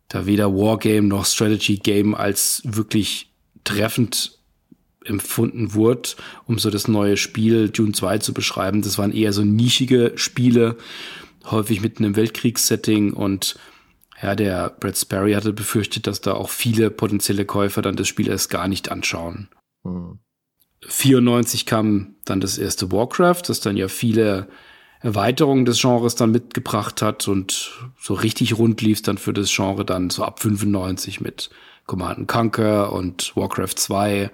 da 0.10 0.26
weder 0.26 0.54
Wargame 0.54 1.08
noch 1.08 1.26
Strategy 1.26 1.78
Game 1.78 2.14
als 2.14 2.62
wirklich 2.66 3.32
treffend 3.64 4.37
empfunden 5.08 5.74
wurde, 5.74 6.10
um 6.46 6.60
so 6.60 6.70
das 6.70 6.88
neue 6.88 7.18
Spiel 7.18 7.70
Dune 7.70 7.94
2 7.94 8.20
zu 8.20 8.34
beschreiben. 8.34 8.82
Das 8.82 8.98
waren 8.98 9.12
eher 9.12 9.34
so 9.34 9.44
nischige 9.44 10.14
Spiele, 10.16 10.78
häufig 11.46 11.82
mitten 11.82 12.04
im 12.04 12.16
Weltkriegssetting 12.16 13.14
und 13.14 13.58
ja, 14.22 14.36
der 14.36 14.70
Brad 14.70 14.98
Sperry 14.98 15.34
hatte 15.34 15.54
befürchtet, 15.54 16.08
dass 16.08 16.22
da 16.22 16.34
auch 16.34 16.50
viele 16.50 16.90
potenzielle 16.90 17.46
Käufer 17.46 17.82
dann 17.82 17.96
das 17.96 18.08
Spiel 18.08 18.28
erst 18.28 18.50
gar 18.50 18.68
nicht 18.68 18.90
anschauen. 18.92 19.50
Hm. 19.84 20.20
94 20.86 21.66
kam 21.66 22.16
dann 22.26 22.40
das 22.40 22.58
erste 22.58 22.92
Warcraft, 22.92 23.44
das 23.48 23.60
dann 23.60 23.78
ja 23.78 23.88
viele 23.88 24.48
Erweiterungen 25.00 25.66
des 25.66 25.82
Genres 25.82 26.16
dann 26.16 26.32
mitgebracht 26.32 27.02
hat 27.02 27.28
und 27.28 27.72
so 28.00 28.14
richtig 28.14 28.58
rund 28.58 28.82
lief 28.82 29.02
dann 29.02 29.18
für 29.18 29.34
das 29.34 29.54
Genre 29.54 29.86
dann 29.86 30.10
so 30.10 30.24
ab 30.24 30.40
95 30.40 31.22
mit 31.22 31.50
Command 31.86 32.28
Conquer 32.28 32.92
und 32.92 33.36
Warcraft 33.36 33.76
2 33.76 34.32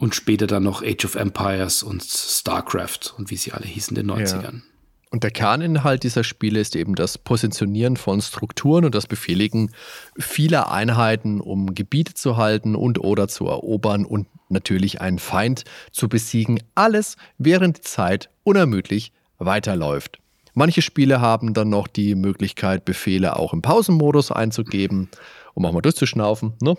und 0.00 0.14
später 0.14 0.46
dann 0.46 0.62
noch 0.62 0.82
Age 0.82 1.04
of 1.04 1.14
Empires 1.14 1.82
und 1.82 2.02
StarCraft 2.02 3.12
und 3.18 3.30
wie 3.30 3.36
sie 3.36 3.52
alle 3.52 3.66
hießen 3.66 3.96
in 3.96 4.08
den 4.08 4.16
90ern. 4.16 4.42
Ja. 4.42 4.62
Und 5.10 5.24
der 5.24 5.30
Kerninhalt 5.30 6.04
dieser 6.04 6.24
Spiele 6.24 6.58
ist 6.58 6.74
eben 6.74 6.94
das 6.94 7.18
Positionieren 7.18 7.96
von 7.96 8.22
Strukturen 8.22 8.86
und 8.86 8.94
das 8.94 9.06
Befehligen 9.06 9.72
vieler 10.18 10.72
Einheiten, 10.72 11.40
um 11.40 11.74
Gebiete 11.74 12.14
zu 12.14 12.38
halten 12.38 12.76
und 12.76 12.98
oder 12.98 13.28
zu 13.28 13.46
erobern 13.46 14.06
und 14.06 14.26
natürlich 14.48 15.00
einen 15.02 15.18
Feind 15.18 15.64
zu 15.92 16.08
besiegen. 16.08 16.62
Alles 16.74 17.16
während 17.36 17.78
die 17.78 17.82
Zeit 17.82 18.30
unermüdlich 18.42 19.12
weiterläuft. 19.38 20.18
Manche 20.54 20.80
Spiele 20.80 21.20
haben 21.20 21.52
dann 21.52 21.68
noch 21.68 21.88
die 21.88 22.14
Möglichkeit, 22.14 22.86
Befehle 22.86 23.36
auch 23.36 23.52
im 23.52 23.60
Pausenmodus 23.60 24.32
einzugeben, 24.32 25.10
um 25.54 25.66
auch 25.66 25.72
mal 25.72 25.82
durchzuschnaufen. 25.82 26.54
Ne? 26.62 26.76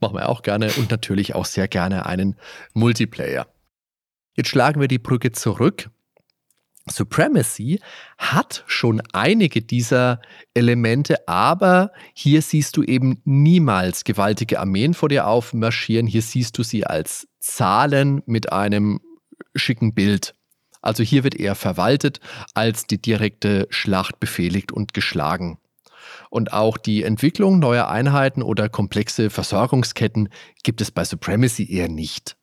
Machen 0.00 0.16
wir 0.16 0.28
auch 0.28 0.42
gerne 0.42 0.72
und 0.72 0.90
natürlich 0.90 1.34
auch 1.34 1.44
sehr 1.44 1.68
gerne 1.68 2.06
einen 2.06 2.36
Multiplayer. 2.72 3.46
Jetzt 4.34 4.48
schlagen 4.48 4.80
wir 4.80 4.88
die 4.88 4.98
Brücke 4.98 5.32
zurück. 5.32 5.90
Supremacy 6.88 7.80
hat 8.18 8.64
schon 8.66 9.02
einige 9.12 9.62
dieser 9.62 10.20
Elemente, 10.54 11.28
aber 11.28 11.92
hier 12.14 12.42
siehst 12.42 12.76
du 12.76 12.82
eben 12.82 13.20
niemals 13.24 14.04
gewaltige 14.04 14.58
Armeen 14.58 14.94
vor 14.94 15.08
dir 15.08 15.26
aufmarschieren. 15.26 16.06
Hier 16.06 16.22
siehst 16.22 16.56
du 16.58 16.62
sie 16.62 16.86
als 16.86 17.28
Zahlen 17.38 18.22
mit 18.26 18.52
einem 18.52 19.00
schicken 19.54 19.94
Bild. 19.94 20.34
Also 20.82 21.02
hier 21.02 21.24
wird 21.24 21.34
eher 21.34 21.54
verwaltet, 21.54 22.20
als 22.54 22.86
die 22.86 23.00
direkte 23.00 23.66
Schlacht 23.70 24.18
befehligt 24.18 24.72
und 24.72 24.94
geschlagen. 24.94 25.58
Und 26.30 26.52
auch 26.52 26.78
die 26.78 27.02
Entwicklung 27.02 27.58
neuer 27.58 27.88
Einheiten 27.88 28.42
oder 28.42 28.68
komplexe 28.68 29.30
Versorgungsketten 29.30 30.30
gibt 30.62 30.80
es 30.80 30.90
bei 30.90 31.04
Supremacy 31.04 31.70
eher 31.70 31.88
nicht. 31.88 32.36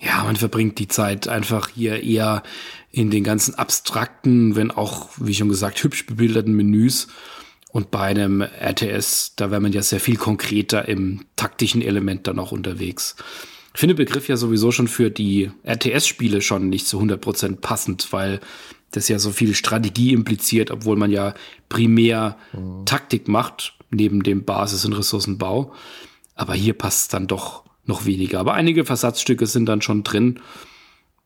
Ja, 0.00 0.24
man 0.24 0.36
verbringt 0.36 0.78
die 0.78 0.88
Zeit 0.88 1.28
einfach 1.28 1.68
hier 1.68 2.02
eher 2.02 2.42
in 2.90 3.10
den 3.10 3.22
ganzen 3.22 3.54
abstrakten, 3.54 4.56
wenn 4.56 4.70
auch, 4.70 5.10
wie 5.18 5.34
schon 5.34 5.48
gesagt, 5.48 5.82
hübsch 5.82 6.06
bebilderten 6.06 6.54
Menüs. 6.54 7.08
Und 7.70 7.90
bei 7.90 8.00
einem 8.00 8.40
RTS, 8.40 9.34
da 9.36 9.50
wäre 9.50 9.60
man 9.60 9.72
ja 9.72 9.82
sehr 9.82 10.00
viel 10.00 10.16
konkreter 10.16 10.88
im 10.88 11.26
taktischen 11.36 11.82
Element 11.82 12.26
dann 12.26 12.38
auch 12.38 12.52
unterwegs. 12.52 13.16
Ich 13.74 13.80
finde 13.80 13.96
Begriff 13.96 14.28
ja 14.28 14.36
sowieso 14.36 14.70
schon 14.70 14.88
für 14.88 15.10
die 15.10 15.50
RTS-Spiele 15.64 16.40
schon 16.40 16.68
nicht 16.68 16.86
zu 16.86 17.00
100% 17.00 17.56
passend, 17.56 18.12
weil 18.12 18.40
das 18.96 19.08
ja 19.08 19.18
so 19.18 19.30
viel 19.30 19.54
Strategie 19.54 20.12
impliziert, 20.12 20.70
obwohl 20.70 20.96
man 20.96 21.10
ja 21.10 21.34
primär 21.68 22.36
mhm. 22.52 22.84
Taktik 22.86 23.28
macht, 23.28 23.76
neben 23.90 24.22
dem 24.22 24.44
Basis- 24.44 24.84
und 24.84 24.92
Ressourcenbau. 24.92 25.72
Aber 26.34 26.54
hier 26.54 26.74
passt 26.74 27.02
es 27.02 27.08
dann 27.08 27.26
doch 27.26 27.64
noch 27.84 28.06
weniger. 28.06 28.40
Aber 28.40 28.54
einige 28.54 28.84
Versatzstücke 28.84 29.46
sind 29.46 29.66
dann 29.66 29.82
schon 29.82 30.02
drin, 30.04 30.40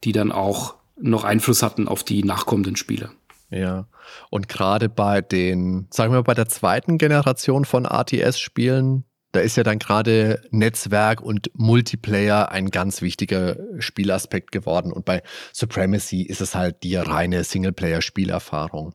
die 0.05 0.13
dann 0.13 0.33
auch 0.33 0.75
noch 1.01 1.25
Einfluss 1.25 1.63
hatten 1.63 1.89
auf 1.89 2.03
die 2.03 2.25
nachkommenden 2.25 2.77
Spiele. 2.77 3.11
Ja, 3.51 3.87
und 4.31 4.49
gerade 4.49 4.89
bei 4.89 5.23
den, 5.23 5.87
sagen 5.91 6.13
wir 6.13 6.19
mal, 6.19 6.23
bei 6.23 6.35
der 6.35 6.49
zweiten 6.49 6.99
Generation 6.99 7.65
von 7.65 7.87
ATS-Spielen, 7.87 9.05
da 9.39 9.45
ist 9.45 9.57
ja 9.57 9.63
dann 9.63 9.79
gerade 9.79 10.43
Netzwerk 10.51 11.21
und 11.21 11.53
Multiplayer 11.55 12.51
ein 12.51 12.71
ganz 12.71 13.03
wichtiger 13.03 13.57
Spielaspekt 13.79 14.51
geworden. 14.51 14.93
Und 14.93 15.05
bei 15.05 15.23
Supremacy 15.53 16.23
ist 16.23 16.41
es 16.41 16.57
halt 16.57 16.83
die 16.83 16.97
reine 16.97 17.45
Singleplayer-Spielerfahrung. 17.45 18.95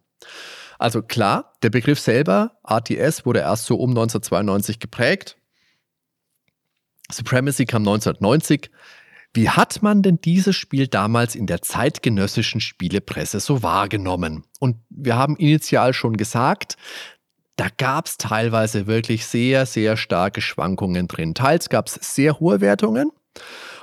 Also 0.79 1.01
klar, 1.01 1.53
der 1.63 1.69
Begriff 1.69 1.97
selber, 1.97 2.57
RTS, 2.69 3.25
wurde 3.25 3.39
erst 3.39 3.67
so 3.67 3.77
um 3.77 3.91
1992 3.91 4.79
geprägt. 4.79 5.37
Supremacy 7.09 7.65
kam 7.65 7.83
1990. 7.83 8.69
Wie 9.33 9.49
hat 9.49 9.81
man 9.81 10.01
denn 10.01 10.19
dieses 10.19 10.57
Spiel 10.57 10.87
damals 10.87 11.35
in 11.35 11.47
der 11.47 11.61
zeitgenössischen 11.61 12.59
Spielepresse 12.59 13.39
so 13.39 13.63
wahrgenommen? 13.63 14.43
Und 14.59 14.75
wir 14.89 15.15
haben 15.15 15.37
initial 15.37 15.93
schon 15.93 16.17
gesagt, 16.17 16.75
da 17.55 17.67
gab 17.77 18.07
es 18.07 18.17
teilweise 18.17 18.87
wirklich 18.87 19.25
sehr, 19.25 19.65
sehr 19.65 19.97
starke 19.97 20.41
Schwankungen 20.41 21.07
drin. 21.07 21.35
Teils 21.35 21.69
gab 21.69 21.87
es 21.87 21.99
sehr 22.01 22.39
hohe 22.39 22.61
Wertungen. 22.61 23.11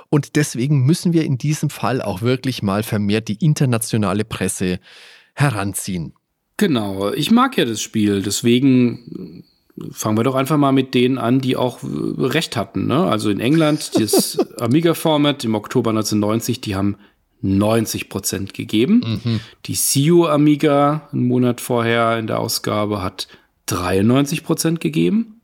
Und 0.09 0.35
deswegen 0.35 0.81
müssen 0.85 1.13
wir 1.13 1.23
in 1.23 1.37
diesem 1.37 1.69
Fall 1.69 2.01
auch 2.01 2.21
wirklich 2.21 2.61
mal 2.61 2.83
vermehrt 2.83 3.29
die 3.29 3.43
internationale 3.43 4.25
Presse 4.25 4.79
heranziehen. 5.35 6.13
Genau, 6.57 7.11
ich 7.13 7.31
mag 7.31 7.57
ja 7.57 7.65
das 7.65 7.81
Spiel, 7.81 8.21
deswegen 8.21 9.45
fangen 9.91 10.17
wir 10.17 10.23
doch 10.23 10.35
einfach 10.35 10.57
mal 10.57 10.73
mit 10.73 10.93
denen 10.93 11.17
an, 11.17 11.39
die 11.39 11.55
auch 11.55 11.79
recht 11.81 12.57
hatten. 12.57 12.87
Ne? 12.87 13.05
Also 13.05 13.29
in 13.29 13.39
England, 13.39 13.91
das 13.95 14.37
Amiga-Format 14.59 15.43
im 15.45 15.55
Oktober 15.55 15.91
1990, 15.91 16.61
die 16.61 16.75
haben 16.75 16.97
90 17.41 18.09
Prozent 18.09 18.53
gegeben. 18.53 19.21
Mhm. 19.23 19.39
Die 19.65 19.75
CU 19.75 20.25
Amiga 20.25 21.09
einen 21.11 21.25
Monat 21.25 21.61
vorher 21.61 22.19
in 22.19 22.27
der 22.27 22.39
Ausgabe 22.39 23.01
hat 23.01 23.27
93 23.67 24.43
Prozent 24.43 24.79
gegeben. 24.81 25.41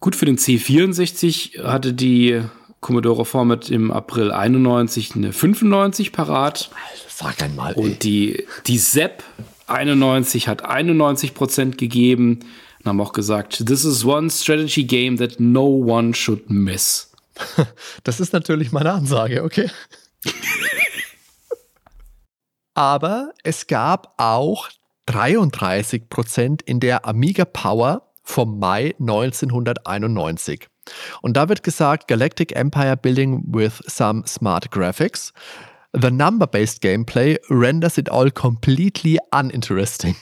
Gut, 0.00 0.16
für 0.16 0.24
den 0.24 0.38
C64 0.38 1.62
hatte 1.62 1.92
die 1.92 2.42
Commodore 2.80 3.24
Format 3.26 3.70
im 3.70 3.90
April 3.90 4.32
91 4.32 5.14
eine 5.14 5.32
95 5.32 6.12
parat. 6.12 6.70
Sag 7.08 7.42
einmal. 7.42 7.74
Ey. 7.74 7.82
Und 7.82 8.02
die, 8.02 8.46
die 8.66 8.78
ZEP 8.78 9.22
91 9.66 10.48
hat 10.48 10.64
91 10.64 11.34
Prozent 11.34 11.76
gegeben 11.78 12.40
und 12.80 12.86
haben 12.86 13.00
auch 13.00 13.12
gesagt, 13.12 13.66
this 13.66 13.84
is 13.84 14.04
one 14.04 14.30
strategy 14.30 14.84
game 14.84 15.18
that 15.18 15.38
no 15.38 15.66
one 15.66 16.14
should 16.14 16.48
miss. 16.50 17.12
Das 18.04 18.20
ist 18.20 18.32
natürlich 18.32 18.72
meine 18.72 18.92
Ansage, 18.92 19.42
okay. 19.44 19.70
Aber 22.74 23.32
es 23.42 23.66
gab 23.66 24.14
auch 24.16 24.68
33 25.10 26.08
Prozent 26.08 26.62
in 26.62 26.78
der 26.78 27.04
Amiga 27.04 27.44
Power 27.44 28.12
vom 28.22 28.60
Mai 28.60 28.94
1991. 29.00 30.68
Und 31.20 31.36
da 31.36 31.48
wird 31.48 31.64
gesagt, 31.64 32.06
Galactic 32.06 32.54
Empire 32.54 32.96
Building 32.96 33.42
with 33.44 33.82
some 33.88 34.22
smart 34.26 34.70
graphics. 34.70 35.32
The 35.92 36.12
number-based 36.12 36.80
gameplay 36.80 37.38
renders 37.48 37.98
it 37.98 38.08
all 38.08 38.30
completely 38.30 39.18
uninteresting. 39.32 40.14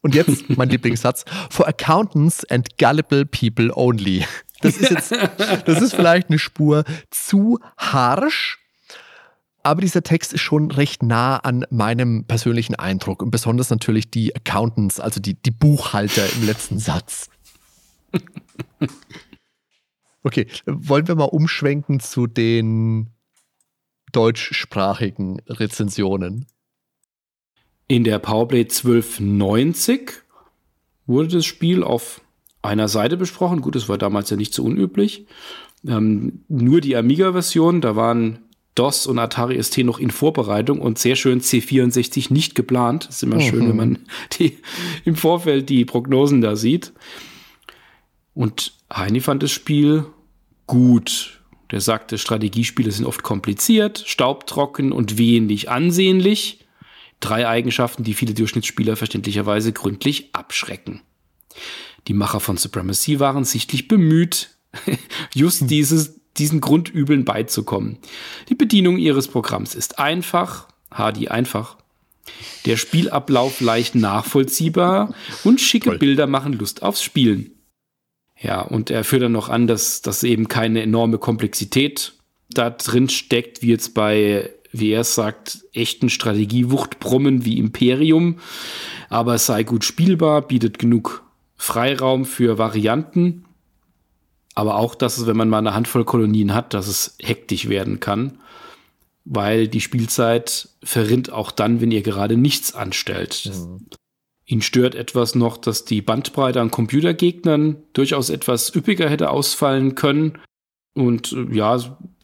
Und 0.00 0.14
jetzt 0.14 0.48
mein 0.56 0.70
Lieblingssatz: 0.70 1.26
For 1.50 1.68
accountants 1.68 2.42
and 2.48 2.78
gullible 2.78 3.26
people 3.26 3.70
only. 3.74 4.24
Das 4.62 4.78
ist 4.78 4.90
jetzt, 4.90 5.12
das 5.66 5.82
ist 5.82 5.94
vielleicht 5.94 6.30
eine 6.30 6.38
Spur 6.38 6.84
zu 7.10 7.58
harsch, 7.76 8.58
aber 9.62 9.80
dieser 9.80 10.02
Text 10.02 10.32
ist 10.32 10.40
schon 10.40 10.70
recht 10.70 11.02
nah 11.02 11.36
an 11.36 11.64
meinem 11.70 12.24
persönlichen 12.24 12.74
Eindruck 12.74 13.22
und 13.22 13.30
besonders 13.30 13.70
natürlich 13.70 14.10
die 14.10 14.34
Accountants, 14.34 15.00
also 15.00 15.20
die, 15.20 15.34
die 15.34 15.50
Buchhalter 15.50 16.24
im 16.34 16.46
letzten 16.46 16.78
Satz. 16.78 17.28
Okay, 20.22 20.46
wollen 20.66 21.08
wir 21.08 21.14
mal 21.14 21.24
umschwenken 21.24 21.98
zu 21.98 22.26
den 22.26 23.08
deutschsprachigen 24.12 25.40
Rezensionen? 25.46 26.46
In 27.88 28.04
der 28.04 28.18
Powerplay 28.18 28.60
1290 28.60 30.12
wurde 31.06 31.28
das 31.28 31.46
Spiel 31.46 31.82
auf 31.82 32.20
einer 32.62 32.88
Seite 32.88 33.16
besprochen. 33.16 33.62
Gut, 33.62 33.74
das 33.74 33.88
war 33.88 33.96
damals 33.96 34.28
ja 34.30 34.36
nicht 34.36 34.52
so 34.52 34.62
unüblich. 34.62 35.26
Ähm, 35.86 36.44
nur 36.48 36.82
die 36.82 36.96
Amiga-Version, 36.96 37.80
da 37.80 37.96
waren 37.96 38.40
DOS 38.80 39.06
und 39.06 39.18
Atari 39.18 39.62
ST 39.62 39.84
noch 39.84 39.98
in 39.98 40.10
Vorbereitung 40.10 40.80
und 40.80 40.98
sehr 40.98 41.14
schön 41.14 41.42
C64 41.42 42.32
nicht 42.32 42.54
geplant. 42.54 43.06
Das 43.06 43.16
ist 43.16 43.22
immer 43.22 43.36
mhm. 43.36 43.42
schön, 43.42 43.68
wenn 43.68 43.76
man 43.76 43.98
die, 44.38 44.58
im 45.04 45.16
Vorfeld 45.16 45.68
die 45.68 45.84
Prognosen 45.84 46.40
da 46.40 46.56
sieht. 46.56 46.92
Und 48.32 48.72
Heini 48.90 49.20
fand 49.20 49.42
das 49.42 49.50
Spiel 49.50 50.06
gut. 50.66 51.42
Der 51.70 51.82
sagte, 51.82 52.16
Strategiespiele 52.16 52.90
sind 52.90 53.04
oft 53.04 53.22
kompliziert, 53.22 54.02
staubtrocken 54.06 54.92
und 54.92 55.18
wenig 55.18 55.68
ansehnlich. 55.68 56.64
Drei 57.20 57.46
Eigenschaften, 57.46 58.02
die 58.02 58.14
viele 58.14 58.32
Durchschnittsspieler 58.32 58.96
verständlicherweise 58.96 59.72
gründlich 59.72 60.30
abschrecken. 60.32 61.02
Die 62.08 62.14
Macher 62.14 62.40
von 62.40 62.56
Supremacy 62.56 63.20
waren 63.20 63.44
sichtlich 63.44 63.88
bemüht, 63.88 64.56
just 65.34 65.68
dieses 65.68 66.19
diesen 66.38 66.60
Grundübeln 66.60 67.24
beizukommen. 67.24 67.98
Die 68.48 68.54
Bedienung 68.54 68.98
ihres 68.98 69.28
Programms 69.28 69.74
ist 69.74 69.98
einfach, 69.98 70.68
HD 70.90 71.30
einfach. 71.30 71.76
Der 72.66 72.76
Spielablauf 72.76 73.60
leicht 73.60 73.94
nachvollziehbar 73.94 75.14
und 75.44 75.60
schicke 75.60 75.90
Toll. 75.90 75.98
Bilder 75.98 76.26
machen 76.26 76.52
Lust 76.52 76.82
aufs 76.82 77.02
Spielen. 77.02 77.52
Ja, 78.40 78.62
und 78.62 78.90
er 78.90 79.04
führt 79.04 79.22
dann 79.22 79.32
noch 79.32 79.48
an, 79.48 79.66
dass, 79.66 80.02
dass 80.02 80.22
eben 80.22 80.48
keine 80.48 80.82
enorme 80.82 81.18
Komplexität 81.18 82.14
da 82.50 82.70
drin 82.70 83.08
steckt, 83.08 83.62
wie 83.62 83.68
jetzt 83.68 83.94
bei, 83.94 84.50
wie 84.72 84.90
er 84.90 85.04
sagt, 85.04 85.60
echten 85.72 86.08
Strategiewuchtbrummen 86.08 87.44
wie 87.44 87.58
Imperium. 87.58 88.38
Aber 89.08 89.34
es 89.34 89.46
sei 89.46 89.62
gut 89.62 89.84
spielbar, 89.84 90.42
bietet 90.42 90.78
genug 90.78 91.22
Freiraum 91.56 92.24
für 92.24 92.56
Varianten 92.56 93.44
aber 94.54 94.76
auch, 94.76 94.94
dass 94.94 95.18
es, 95.18 95.26
wenn 95.26 95.36
man 95.36 95.48
mal 95.48 95.58
eine 95.58 95.74
Handvoll 95.74 96.04
Kolonien 96.04 96.54
hat, 96.54 96.74
dass 96.74 96.86
es 96.86 97.16
hektisch 97.20 97.68
werden 97.68 98.00
kann, 98.00 98.38
weil 99.24 99.68
die 99.68 99.80
Spielzeit 99.80 100.68
verrinnt 100.82 101.32
auch 101.32 101.50
dann, 101.50 101.80
wenn 101.80 101.90
ihr 101.90 102.02
gerade 102.02 102.36
nichts 102.36 102.74
anstellt. 102.74 103.50
Mhm. 103.52 103.86
Ihn 104.46 104.62
stört 104.62 104.96
etwas 104.96 105.36
noch, 105.36 105.56
dass 105.56 105.84
die 105.84 106.02
Bandbreite 106.02 106.60
an 106.60 106.72
Computergegnern 106.72 107.76
durchaus 107.92 108.30
etwas 108.30 108.74
üppiger 108.74 109.08
hätte 109.08 109.30
ausfallen 109.30 109.94
können. 109.94 110.38
Und 110.94 111.32
äh, 111.32 111.54
ja, 111.54 111.78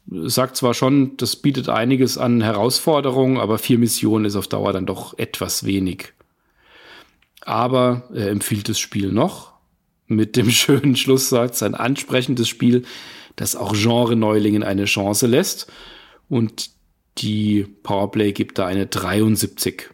sagt 0.08 0.56
zwar 0.56 0.74
schon, 0.74 1.16
das 1.18 1.36
bietet 1.36 1.68
einiges 1.68 2.18
an 2.18 2.40
Herausforderungen, 2.40 3.38
aber 3.38 3.58
vier 3.58 3.78
Missionen 3.78 4.24
ist 4.24 4.36
auf 4.36 4.48
Dauer 4.48 4.72
dann 4.72 4.86
doch 4.86 5.16
etwas 5.18 5.64
wenig. 5.64 6.12
Aber 7.42 8.08
er 8.12 8.30
empfiehlt 8.30 8.68
das 8.68 8.80
Spiel 8.80 9.12
noch 9.12 9.55
mit 10.06 10.36
dem 10.36 10.50
schönen 10.50 10.96
Schlusssatz, 10.96 11.62
ein 11.62 11.74
ansprechendes 11.74 12.48
Spiel, 12.48 12.82
das 13.36 13.56
auch 13.56 13.74
Genre-Neulingen 13.74 14.62
eine 14.62 14.84
Chance 14.84 15.26
lässt. 15.26 15.70
Und 16.28 16.70
die 17.18 17.66
Powerplay 17.82 18.32
gibt 18.32 18.58
da 18.58 18.66
eine 18.66 18.86
73. 18.86 19.90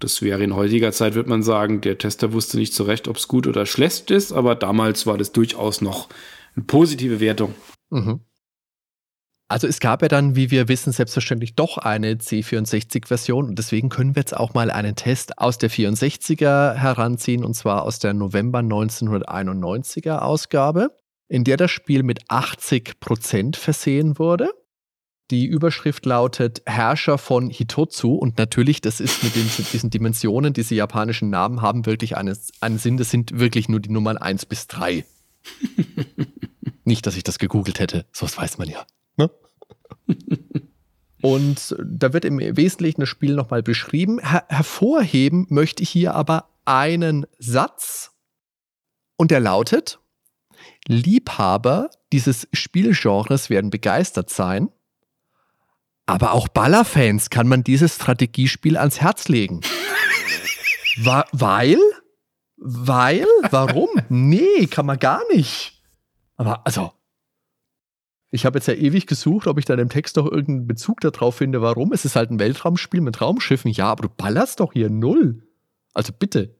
Das 0.00 0.20
wäre 0.20 0.42
in 0.42 0.54
heutiger 0.54 0.92
Zeit, 0.92 1.14
würde 1.14 1.30
man 1.30 1.42
sagen, 1.42 1.80
der 1.80 1.96
Tester 1.96 2.32
wusste 2.32 2.58
nicht 2.58 2.74
so 2.74 2.84
recht, 2.84 3.08
ob 3.08 3.16
es 3.16 3.28
gut 3.28 3.46
oder 3.46 3.64
schlecht 3.64 4.10
ist, 4.10 4.32
aber 4.32 4.54
damals 4.54 5.06
war 5.06 5.16
das 5.16 5.32
durchaus 5.32 5.80
noch 5.80 6.08
eine 6.56 6.64
positive 6.64 7.20
Wertung. 7.20 7.54
Mhm. 7.90 8.20
Also 9.48 9.66
es 9.66 9.78
gab 9.78 10.00
ja 10.00 10.08
dann, 10.08 10.36
wie 10.36 10.50
wir 10.50 10.68
wissen, 10.68 10.92
selbstverständlich 10.92 11.54
doch 11.54 11.76
eine 11.76 12.14
C64-Version 12.14 13.48
und 13.48 13.58
deswegen 13.58 13.90
können 13.90 14.16
wir 14.16 14.20
jetzt 14.20 14.36
auch 14.36 14.54
mal 14.54 14.70
einen 14.70 14.96
Test 14.96 15.38
aus 15.38 15.58
der 15.58 15.70
64er 15.70 16.74
heranziehen 16.74 17.44
und 17.44 17.54
zwar 17.54 17.82
aus 17.82 17.98
der 17.98 18.14
November 18.14 18.60
1991er 18.60 20.18
Ausgabe, 20.20 20.96
in 21.28 21.44
der 21.44 21.58
das 21.58 21.70
Spiel 21.70 22.02
mit 22.02 22.24
80% 22.30 23.56
versehen 23.56 24.18
wurde. 24.18 24.50
Die 25.30 25.46
Überschrift 25.46 26.06
lautet 26.06 26.62
Herrscher 26.66 27.18
von 27.18 27.50
Hitotsu 27.50 28.14
und 28.14 28.38
natürlich, 28.38 28.80
das 28.80 29.00
ist 29.00 29.22
mit 29.22 29.36
den, 29.36 29.48
diesen 29.72 29.90
Dimensionen, 29.90 30.54
diese 30.54 30.74
japanischen 30.74 31.28
Namen 31.28 31.60
haben 31.60 31.84
wirklich 31.84 32.16
einen, 32.16 32.36
einen 32.60 32.78
Sinn, 32.78 32.96
das 32.96 33.10
sind 33.10 33.38
wirklich 33.38 33.68
nur 33.68 33.80
die 33.80 33.90
Nummern 33.90 34.16
1 34.16 34.46
bis 34.46 34.68
3. 34.68 35.04
Nicht, 36.84 37.06
dass 37.06 37.16
ich 37.16 37.24
das 37.24 37.38
gegoogelt 37.38 37.78
hätte, 37.78 38.06
sowas 38.12 38.36
weiß 38.38 38.56
man 38.56 38.68
ja. 38.68 38.86
Und 41.22 41.74
da 41.82 42.12
wird 42.12 42.26
im 42.26 42.38
Wesentlichen 42.38 43.00
das 43.00 43.08
Spiel 43.08 43.34
nochmal 43.34 43.62
beschrieben. 43.62 44.18
Her 44.18 44.44
hervorheben 44.48 45.46
möchte 45.48 45.82
ich 45.82 45.88
hier 45.88 46.14
aber 46.14 46.50
einen 46.66 47.26
Satz 47.38 48.12
und 49.16 49.30
der 49.30 49.40
lautet, 49.40 50.00
Liebhaber 50.86 51.88
dieses 52.12 52.46
Spielgenres 52.52 53.48
werden 53.48 53.70
begeistert 53.70 54.28
sein, 54.28 54.70
aber 56.04 56.32
auch 56.32 56.48
Ballerfans 56.48 57.30
kann 57.30 57.48
man 57.48 57.64
dieses 57.64 57.94
Strategiespiel 57.94 58.76
ans 58.76 59.00
Herz 59.00 59.28
legen. 59.28 59.62
Wa 60.98 61.24
weil? 61.32 61.78
Weil? 62.56 63.26
Warum? 63.50 63.88
Nee, 64.10 64.66
kann 64.66 64.84
man 64.84 64.98
gar 64.98 65.22
nicht. 65.32 65.82
Aber 66.36 66.66
also, 66.66 66.92
ich 68.34 68.44
habe 68.44 68.58
jetzt 68.58 68.66
ja 68.66 68.74
ewig 68.74 69.06
gesucht, 69.06 69.46
ob 69.46 69.58
ich 69.58 69.64
da 69.64 69.74
im 69.74 69.88
Text 69.88 70.16
noch 70.16 70.24
irgendeinen 70.26 70.66
Bezug 70.66 71.00
darauf 71.00 71.36
finde, 71.36 71.62
warum. 71.62 71.92
Es 71.92 72.04
ist 72.04 72.16
halt 72.16 72.32
ein 72.32 72.40
Weltraumspiel 72.40 73.00
mit 73.00 73.20
Raumschiffen. 73.20 73.70
Ja, 73.70 73.86
aber 73.86 74.08
du 74.08 74.08
ballerst 74.08 74.58
doch 74.58 74.72
hier 74.72 74.90
null. 74.90 75.46
Also 75.92 76.12
bitte. 76.18 76.56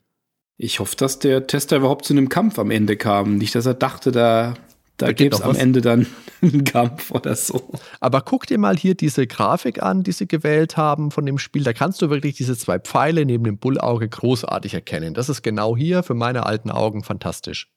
Ich 0.57 0.79
hoffe, 0.79 0.95
dass 0.95 1.19
der 1.19 1.49
Tester 1.49 1.79
überhaupt 1.79 2.05
zu 2.05 2.13
einem 2.13 2.29
Kampf 2.29 2.61
am 2.61 2.71
Ende 2.71 2.97
kam. 2.97 3.39
Nicht, 3.39 3.57
dass 3.57 3.67
er 3.67 3.75
dachte, 3.75 4.13
da, 4.13 4.55
da, 4.99 5.11
gibt 5.11 5.35
es 5.35 5.43
am 5.43 5.57
Ende 5.57 5.81
dann 5.81 6.07
einen 6.43 6.63
Kampf 6.63 7.11
oder 7.11 7.35
so. 7.35 7.73
Aber 7.99 8.21
guck 8.21 8.47
dir 8.47 8.59
mal 8.59 8.77
hier 8.77 8.95
diese 8.95 9.27
Grafik 9.27 9.83
an, 9.83 10.05
die 10.05 10.13
sie 10.13 10.29
gewählt 10.29 10.77
haben 10.77 11.11
von 11.11 11.27
dem 11.27 11.39
Spiel. 11.39 11.65
Da 11.65 11.73
kannst 11.73 12.01
du 12.03 12.09
wirklich 12.09 12.37
diese 12.37 12.57
zwei 12.57 12.79
Pfeile 12.79 13.25
neben 13.25 13.43
dem 13.43 13.59
Bullauge 13.59 14.09
großartig 14.09 14.75
erkennen. 14.75 15.13
Das 15.13 15.29
ist 15.29 15.43
genau 15.43 15.77
hier 15.77 16.05
für 16.05 16.15
meine 16.15 16.47
alten 16.47 16.71
Augen 16.71 17.03
fantastisch. 17.03 17.74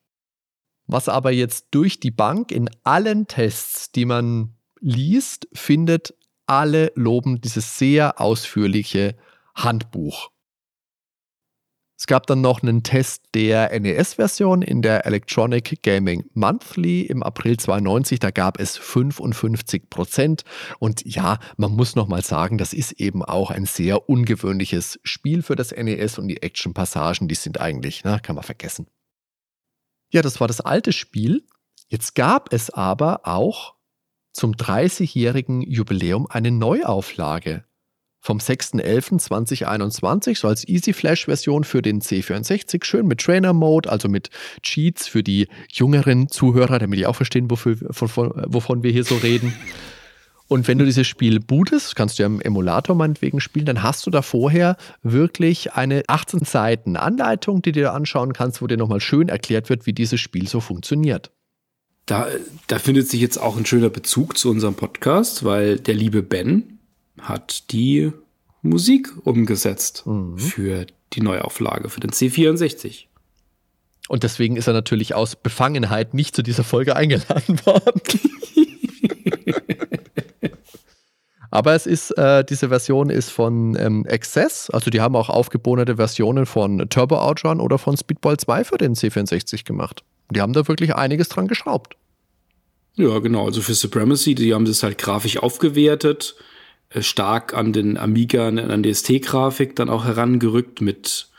Was 0.88 1.10
aber 1.10 1.32
jetzt 1.32 1.68
durch 1.72 2.00
die 2.00 2.12
Bank 2.12 2.52
in 2.52 2.70
allen 2.84 3.28
Tests, 3.28 3.92
die 3.92 4.06
man 4.06 4.56
liest, 4.80 5.48
findet, 5.54 6.14
alle 6.46 6.92
loben 6.96 7.42
dieses 7.42 7.78
sehr 7.78 8.22
ausführliche 8.22 9.16
Handbuch. 9.54 10.32
Es 12.00 12.06
gab 12.06 12.28
dann 12.28 12.42
noch 12.42 12.62
einen 12.62 12.84
Test 12.84 13.24
der 13.34 13.78
NES-Version 13.78 14.62
in 14.62 14.84
der 14.84 15.08
Electronic 15.08 15.82
Gaming 15.82 16.26
Monthly 16.36 17.02
im 17.02 17.24
April 17.24 17.58
92. 17.58 18.20
Da 18.20 18.30
gab 18.30 18.60
es 18.60 18.78
55 18.78 19.90
Prozent. 19.90 20.44
Und 20.78 21.04
ja, 21.06 21.40
man 21.58 21.72
muss 21.72 21.96
nochmal 21.96 22.22
sagen, 22.22 22.60
das 22.60 22.74
ist 22.74 22.92
eben 22.94 23.26
auch 23.26 23.50
ein 23.50 23.66
sehr 23.66 24.08
ungewöhnliches 24.08 25.00
Spiel 25.04 25.42
für 25.42 25.56
das 25.56 25.72
NES 25.72 26.20
und 26.20 26.28
die 26.28 26.44
Action-Passagen, 26.44 27.28
die 27.28 27.36
sind 27.36 27.60
eigentlich, 27.60 28.04
na, 28.04 28.20
kann 28.20 28.36
man 28.36 28.44
vergessen. 28.44 28.86
Ja, 30.10 30.22
das 30.22 30.40
war 30.40 30.48
das 30.48 30.62
alte 30.62 30.92
Spiel. 30.94 31.44
Jetzt 31.90 32.16
gab 32.16 32.54
es 32.54 32.70
aber 32.70 33.22
auch 33.28 33.76
zum 34.34 34.54
30-jährigen 34.54 35.62
Jubiläum 35.62 36.28
eine 36.30 36.52
Neuauflage 36.52 37.64
vom 38.20 38.40
6.11.2021, 38.40 40.38
so 40.38 40.48
als 40.48 40.68
Easy 40.68 40.92
Flash-Version 40.92 41.64
für 41.64 41.82
den 41.82 42.02
C64, 42.02 42.84
schön 42.84 43.08
mit 43.08 43.22
Trainer-Mode, 43.22 43.90
also 43.90 44.10
mit 44.10 44.30
Cheats 44.62 45.08
für 45.08 45.24
die 45.24 45.48
jüngeren 45.72 46.28
Zuhörer, 46.28 46.78
damit 46.80 47.00
die 47.00 47.06
auch 47.06 47.16
verstehen, 47.16 47.50
wofür, 47.50 47.78
wovon, 47.82 48.32
wovon 48.48 48.84
wir 48.84 48.92
hier 48.92 49.06
so 49.06 49.16
reden. 49.16 49.54
Und 50.48 50.68
wenn 50.68 50.78
du 50.78 50.86
dieses 50.86 51.06
Spiel 51.06 51.40
bootest, 51.40 51.96
kannst 51.96 52.18
du 52.18 52.24
ja 52.24 52.28
im 52.28 52.40
Emulator 52.40 52.96
meinetwegen 52.96 53.42
spielen, 53.42 53.66
dann 53.66 53.84
hast 53.84 54.06
du 54.06 54.10
da 54.12 54.22
vorher 54.22 54.78
wirklich 55.04 55.74
eine 55.74 56.04
18 56.08 56.46
Seiten 56.46 56.96
Anleitung, 56.96 57.62
die 57.62 57.74
du 57.74 57.82
dir 57.82 57.94
anschauen 57.94 58.34
kannst, 58.34 58.62
wo 58.62 58.68
dir 58.68 58.78
nochmal 58.78 59.02
schön 59.02 59.28
erklärt 59.28 59.70
wird, 59.70 59.86
wie 59.86 59.94
dieses 59.94 60.22
Spiel 60.22 60.48
so 60.48 60.62
funktioniert. 60.62 61.32
Da, 62.06 62.28
da 62.68 62.80
findet 62.80 63.10
sich 63.10 63.20
jetzt 63.20 63.38
auch 63.38 63.58
ein 63.58 63.66
schöner 63.66 63.90
Bezug 63.90 64.38
zu 64.38 64.50
unserem 64.50 64.76
Podcast, 64.76 65.44
weil 65.44 65.78
der 65.78 65.96
liebe 65.96 66.24
Ben, 66.24 66.80
hat 67.20 67.72
die 67.72 68.12
Musik 68.62 69.12
umgesetzt 69.26 70.04
mhm. 70.06 70.38
für 70.38 70.86
die 71.14 71.22
Neuauflage, 71.22 71.90
für 71.90 72.00
den 72.00 72.12
C64. 72.12 73.06
Und 74.08 74.24
deswegen 74.24 74.56
ist 74.56 74.68
er 74.68 74.74
natürlich 74.74 75.14
aus 75.14 75.36
Befangenheit 75.36 76.14
nicht 76.14 76.36
zu 76.36 76.44
dieser 76.44 76.64
Folge 76.64 76.96
eingeladen 76.96 77.60
worden. 77.66 78.02
Aber 81.52 81.74
es 81.74 81.86
ist, 81.86 82.12
äh, 82.18 82.44
diese 82.44 82.70
Version 82.70 83.10
ist 83.10 83.30
von 83.30 83.78
ähm, 83.80 84.06
Access, 84.10 84.70
also 84.70 84.90
die 84.90 85.02
haben 85.02 85.16
auch 85.16 85.30
aufgebonete 85.30 85.96
Versionen 85.96 86.46
von 86.46 86.90
Turbo 86.90 87.18
Outrun 87.18 87.62
oder 87.62 87.78
von 87.78 87.96
Speedball 87.96 88.38
2 88.38 88.64
für 88.66 88.78
den 88.78 88.96
C64 88.96 89.66
gemacht. 89.66 90.04
Die 90.32 90.42
haben 90.42 90.54
da 90.54 90.68
wirklich 90.68 90.96
einiges 90.96 91.30
dran 91.30 91.48
geschraubt. 91.48 91.96
Ja, 92.96 93.20
genau. 93.20 93.46
Also 93.46 93.62
für 93.62 93.76
Supremacy, 93.76 94.36
die 94.36 94.54
haben 94.54 94.66
das 94.66 94.84
halt 94.84 94.98
grafisch 94.98 95.38
aufgewertet. 95.38 96.36
Äh, 96.90 97.02
stark 97.02 97.54
an 97.54 97.74
den 97.74 97.98
Amiga, 97.98 98.48
an 98.48 98.84
die 98.84 98.94
ST-Grafik 98.94 99.76
dann 99.76 99.90
auch 99.90 100.06
herangerückt 100.06 100.82
mit 100.82 101.30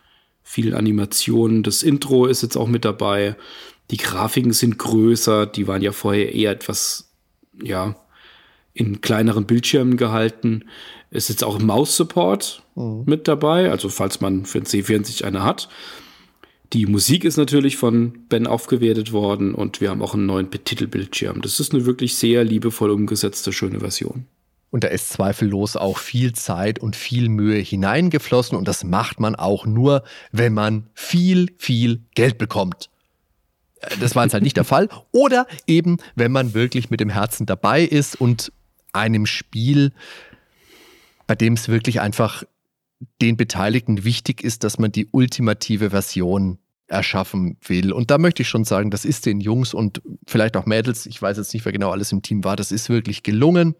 vielen 0.42 0.74
Animationen. 0.74 1.62
Das 1.62 1.82
Intro 1.82 2.26
ist 2.26 2.42
jetzt 2.42 2.56
auch 2.56 2.68
mit 2.68 2.84
dabei. 2.84 3.36
Die 3.90 3.96
Grafiken 3.96 4.52
sind 4.52 4.78
größer, 4.78 5.46
die 5.46 5.66
waren 5.66 5.82
ja 5.82 5.92
vorher 5.92 6.34
eher 6.34 6.52
etwas, 6.52 7.10
ja, 7.62 7.96
in 8.78 9.00
kleineren 9.00 9.44
Bildschirmen 9.44 9.96
gehalten. 9.96 10.64
Ist 11.10 11.28
jetzt 11.28 11.42
auch 11.42 11.58
Maus-Support 11.58 12.62
mhm. 12.74 13.04
mit 13.06 13.28
dabei, 13.28 13.70
also 13.70 13.88
falls 13.88 14.20
man 14.20 14.44
für 14.44 14.60
den 14.60 14.66
C64 14.66 15.24
eine 15.24 15.42
hat. 15.42 15.68
Die 16.74 16.86
Musik 16.86 17.24
ist 17.24 17.38
natürlich 17.38 17.78
von 17.78 18.26
Ben 18.28 18.46
aufgewertet 18.46 19.12
worden 19.12 19.54
und 19.54 19.80
wir 19.80 19.88
haben 19.88 20.02
auch 20.02 20.14
einen 20.14 20.26
neuen 20.26 20.50
Titelbildschirm. 20.50 21.40
Das 21.40 21.60
ist 21.60 21.72
eine 21.72 21.86
wirklich 21.86 22.14
sehr 22.14 22.44
liebevoll 22.44 22.90
umgesetzte, 22.90 23.52
schöne 23.52 23.80
Version. 23.80 24.26
Und 24.70 24.84
da 24.84 24.88
ist 24.88 25.08
zweifellos 25.08 25.76
auch 25.76 25.96
viel 25.96 26.34
Zeit 26.34 26.78
und 26.78 26.94
viel 26.94 27.30
Mühe 27.30 27.58
hineingeflossen. 27.58 28.56
Und 28.56 28.68
das 28.68 28.84
macht 28.84 29.18
man 29.18 29.34
auch 29.34 29.64
nur, 29.64 30.04
wenn 30.30 30.52
man 30.52 30.88
viel, 30.92 31.54
viel 31.56 32.02
Geld 32.14 32.36
bekommt. 32.36 32.90
Äh, 33.80 33.96
das 33.98 34.14
war 34.14 34.24
jetzt 34.24 34.34
halt 34.34 34.42
nicht 34.44 34.58
der 34.58 34.64
Fall. 34.64 34.90
Oder 35.10 35.46
eben, 35.66 35.96
wenn 36.16 36.32
man 36.32 36.52
wirklich 36.52 36.90
mit 36.90 37.00
dem 37.00 37.08
Herzen 37.08 37.46
dabei 37.46 37.82
ist 37.82 38.20
und 38.20 38.52
einem 38.98 39.26
Spiel, 39.26 39.92
bei 41.26 41.34
dem 41.34 41.54
es 41.54 41.68
wirklich 41.68 42.00
einfach 42.00 42.44
den 43.22 43.36
Beteiligten 43.36 44.04
wichtig 44.04 44.42
ist, 44.42 44.64
dass 44.64 44.78
man 44.78 44.92
die 44.92 45.08
ultimative 45.12 45.90
Version 45.90 46.58
erschaffen 46.88 47.58
will. 47.66 47.92
Und 47.92 48.10
da 48.10 48.18
möchte 48.18 48.42
ich 48.42 48.48
schon 48.48 48.64
sagen, 48.64 48.90
das 48.90 49.04
ist 49.04 49.26
den 49.26 49.40
Jungs 49.40 49.74
und 49.74 50.00
vielleicht 50.26 50.56
auch 50.56 50.66
Mädels, 50.66 51.06
ich 51.06 51.20
weiß 51.20 51.36
jetzt 51.36 51.52
nicht, 51.52 51.64
wer 51.64 51.72
genau 51.72 51.90
alles 51.90 52.12
im 52.12 52.22
Team 52.22 52.44
war, 52.44 52.56
das 52.56 52.72
ist 52.72 52.88
wirklich 52.88 53.22
gelungen. 53.22 53.74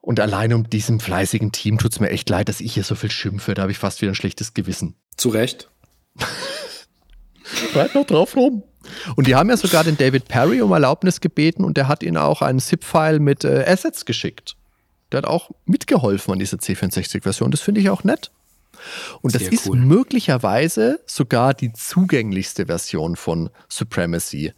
Und 0.00 0.18
allein 0.18 0.52
um 0.52 0.68
diesem 0.68 0.98
fleißigen 0.98 1.52
Team 1.52 1.78
tut 1.78 1.92
es 1.92 2.00
mir 2.00 2.10
echt 2.10 2.28
leid, 2.28 2.48
dass 2.48 2.60
ich 2.60 2.74
hier 2.74 2.82
so 2.82 2.94
viel 2.94 3.10
schimpfe. 3.10 3.54
Da 3.54 3.62
habe 3.62 3.72
ich 3.72 3.78
fast 3.78 4.00
wieder 4.00 4.12
ein 4.12 4.16
schlechtes 4.16 4.54
Gewissen. 4.54 4.96
Zu 5.16 5.28
Recht. 5.28 5.70
Bleib 7.72 7.94
noch 7.94 8.06
drauf 8.06 8.36
rum. 8.36 8.64
Und 9.14 9.26
die 9.28 9.36
haben 9.36 9.48
ja 9.48 9.56
sogar 9.56 9.84
den 9.84 9.96
David 9.96 10.26
Perry 10.26 10.60
um 10.60 10.72
Erlaubnis 10.72 11.20
gebeten 11.20 11.64
und 11.64 11.76
der 11.76 11.86
hat 11.86 12.02
ihnen 12.02 12.16
auch 12.16 12.42
einen 12.42 12.58
ZIP-File 12.58 13.20
mit 13.20 13.44
äh, 13.44 13.64
Assets 13.66 14.04
geschickt. 14.04 14.56
Der 15.12 15.18
hat 15.18 15.26
auch 15.26 15.50
mitgeholfen 15.66 16.32
an 16.32 16.38
dieser 16.38 16.56
C64-Version. 16.56 17.50
Das 17.50 17.60
finde 17.60 17.80
ich 17.80 17.90
auch 17.90 18.04
nett. 18.04 18.30
Und 19.20 19.34
das 19.34 19.42
Sehr 19.42 19.52
ist 19.52 19.68
cool. 19.68 19.78
möglicherweise 19.78 21.00
sogar 21.06 21.54
die 21.54 21.72
zugänglichste 21.72 22.66
Version 22.66 23.14
von 23.16 23.50
Supremacy 23.68 24.52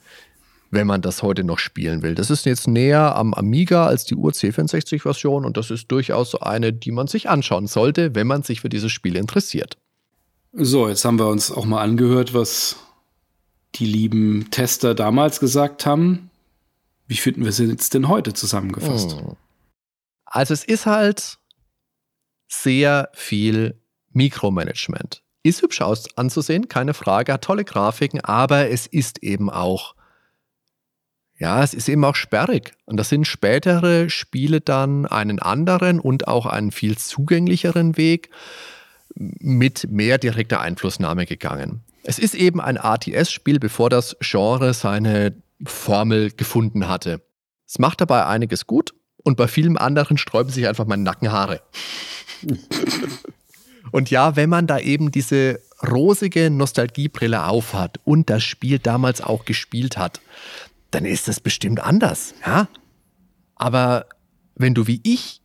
wenn 0.74 0.86
man 0.86 1.01
das 1.01 1.22
heute 1.22 1.44
noch 1.44 1.59
spielen 1.59 2.02
will. 2.02 2.14
Das 2.14 2.31
ist 2.31 2.44
jetzt 2.44 2.68
näher 2.68 3.16
am 3.16 3.32
Amiga 3.32 3.86
als 3.86 4.05
die 4.05 4.16
Ur-C64-Version 4.16 5.44
und 5.44 5.56
das 5.56 5.70
ist 5.70 5.90
durchaus 5.90 6.31
so 6.31 6.40
eine, 6.40 6.72
die 6.72 6.90
man 6.90 7.06
sich 7.06 7.31
anschauen 7.31 7.66
sollte, 7.66 8.14
wenn 8.14 8.26
man 8.26 8.43
sich 8.43 8.60
für 8.60 8.68
dieses 8.68 8.93
Spiel 8.93 9.16
interessiert. 9.16 9.78
So, 10.52 10.89
jetzt 10.89 11.05
haben 11.05 11.18
wir 11.18 11.28
uns 11.28 11.51
auch 11.51 11.64
mal 11.64 11.82
angehört, 11.82 12.35
was 12.35 12.76
die 13.76 13.86
lieben 13.86 14.48
Tester 14.51 14.94
damals 14.94 15.40
gesagt 15.40 15.86
haben. 15.86 16.31
Wie 17.06 17.16
finden 17.16 17.43
wir 17.43 17.51
es 17.51 17.59
jetzt 17.59 17.94
denn 17.94 18.09
heute 18.09 18.32
zusammengefasst? 18.32 19.18
Hm. 19.18 19.36
Also 20.26 20.55
es 20.55 20.64
ist 20.64 20.86
halt 20.86 21.38
sehr 22.48 23.10
viel 23.14 23.80
Mikromanagement. 24.12 25.22
Ist 25.42 25.62
hübsch 25.62 25.82
aus 25.82 26.16
anzusehen, 26.16 26.68
keine 26.68 26.94
Frage, 26.94 27.32
hat 27.32 27.44
tolle 27.44 27.64
Grafiken, 27.64 28.20
aber 28.20 28.70
es 28.70 28.86
ist 28.86 29.22
eben 29.22 29.51
auch 29.51 29.94
ja, 31.36 31.62
es 31.62 31.74
ist 31.74 31.88
eben 31.88 32.05
auch 32.05 32.14
sperrig. 32.14 32.74
Und 32.86 32.96
das 32.96 33.09
sind 33.09 33.26
spätere 33.26 34.09
Spiele 34.09 34.60
dann 34.60 35.05
einen 35.05 35.40
anderen 35.40 35.98
und 35.98 36.28
auch 36.28 36.46
einen 36.46 36.70
viel 36.70 36.96
zugänglicheren 36.96 37.96
Weg 37.96 38.30
mit 39.14 39.90
mehr 39.90 40.18
direkter 40.18 40.60
Einflussnahme 40.60 41.26
gegangen. 41.26 41.82
Es 42.05 42.18
ist 42.18 42.34
eben 42.34 42.60
ein 42.60 42.76
RTS-Spiel, 42.76 43.59
bevor 43.59 43.90
das 43.90 44.16
Genre 44.20 44.74
seine 44.74 45.34
Formel 45.64 46.30
gefunden 46.30 46.88
hatte. 46.88 47.20
Es 47.66 47.78
macht 47.78 48.01
dabei 48.01 48.26
einiges 48.26 48.66
gut 48.66 48.94
und 49.24 49.36
bei 49.36 49.48
vielen 49.48 49.76
anderen 49.76 50.16
sträuben 50.16 50.52
sich 50.52 50.68
einfach 50.68 50.86
meine 50.86 51.02
Nackenhaare. 51.02 51.60
und 53.90 54.10
ja, 54.10 54.36
wenn 54.36 54.48
man 54.48 54.68
da 54.68 54.78
eben 54.78 55.10
diese 55.10 55.60
rosige 55.82 56.51
Nostalgiebrille 56.51 57.46
aufhat 57.46 57.98
und 58.05 58.30
das 58.30 58.44
Spiel 58.44 58.78
damals 58.78 59.20
auch 59.20 59.44
gespielt 59.44 59.96
hat, 59.96 60.20
dann 60.92 61.05
ist 61.05 61.26
das 61.26 61.40
bestimmt 61.40 61.80
anders, 61.80 62.34
ja. 62.46 62.68
Aber 63.56 64.06
wenn 64.55 64.74
du 64.74 64.86
wie 64.86 65.01
ich 65.02 65.40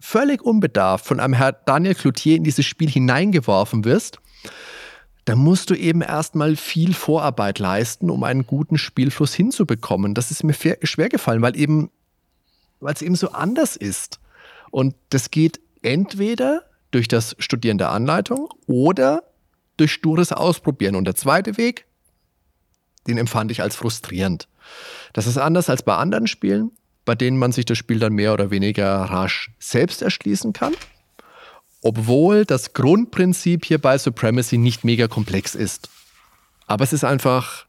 völlig 0.00 0.42
unbedarft 0.42 1.06
von 1.06 1.20
einem 1.20 1.34
Herrn 1.34 1.54
Daniel 1.64 1.94
Cloutier 1.94 2.36
in 2.36 2.44
dieses 2.44 2.66
Spiel 2.66 2.90
hineingeworfen 2.90 3.84
wirst, 3.84 4.18
dann 5.24 5.38
musst 5.38 5.70
du 5.70 5.74
eben 5.74 6.02
erstmal 6.02 6.56
viel 6.56 6.94
Vorarbeit 6.94 7.60
leisten, 7.60 8.10
um 8.10 8.24
einen 8.24 8.44
guten 8.44 8.78
Spielfluss 8.78 9.34
hinzubekommen. 9.34 10.14
Das 10.14 10.32
ist 10.32 10.42
mir 10.42 10.54
schwer 10.54 11.08
gefallen, 11.08 11.42
weil 11.42 11.56
eben, 11.56 11.90
weil 12.82 12.94
es 12.94 13.02
eben 13.02 13.16
so 13.16 13.30
anders 13.30 13.76
ist. 13.76 14.20
Und 14.70 14.94
das 15.10 15.30
geht 15.30 15.60
entweder 15.82 16.62
durch 16.90 17.08
das 17.08 17.36
Studieren 17.38 17.78
der 17.78 17.90
Anleitung 17.90 18.48
oder 18.66 19.22
durch 19.76 19.92
stures 19.92 20.32
Ausprobieren. 20.32 20.96
Und 20.96 21.04
der 21.04 21.14
zweite 21.14 21.56
Weg, 21.56 21.86
den 23.06 23.18
empfand 23.18 23.50
ich 23.50 23.62
als 23.62 23.76
frustrierend. 23.76 24.48
Das 25.12 25.26
ist 25.26 25.38
anders 25.38 25.70
als 25.70 25.82
bei 25.82 25.96
anderen 25.96 26.26
Spielen, 26.26 26.70
bei 27.04 27.14
denen 27.14 27.38
man 27.38 27.52
sich 27.52 27.64
das 27.64 27.78
Spiel 27.78 27.98
dann 27.98 28.12
mehr 28.12 28.32
oder 28.32 28.50
weniger 28.50 28.96
rasch 28.96 29.50
selbst 29.58 30.02
erschließen 30.02 30.52
kann. 30.52 30.74
Obwohl 31.80 32.44
das 32.44 32.74
Grundprinzip 32.74 33.64
hier 33.64 33.80
bei 33.80 33.98
Supremacy 33.98 34.56
nicht 34.58 34.84
mega 34.84 35.08
komplex 35.08 35.54
ist. 35.54 35.88
Aber 36.66 36.84
es 36.84 36.92
ist 36.92 37.04
einfach 37.04 37.66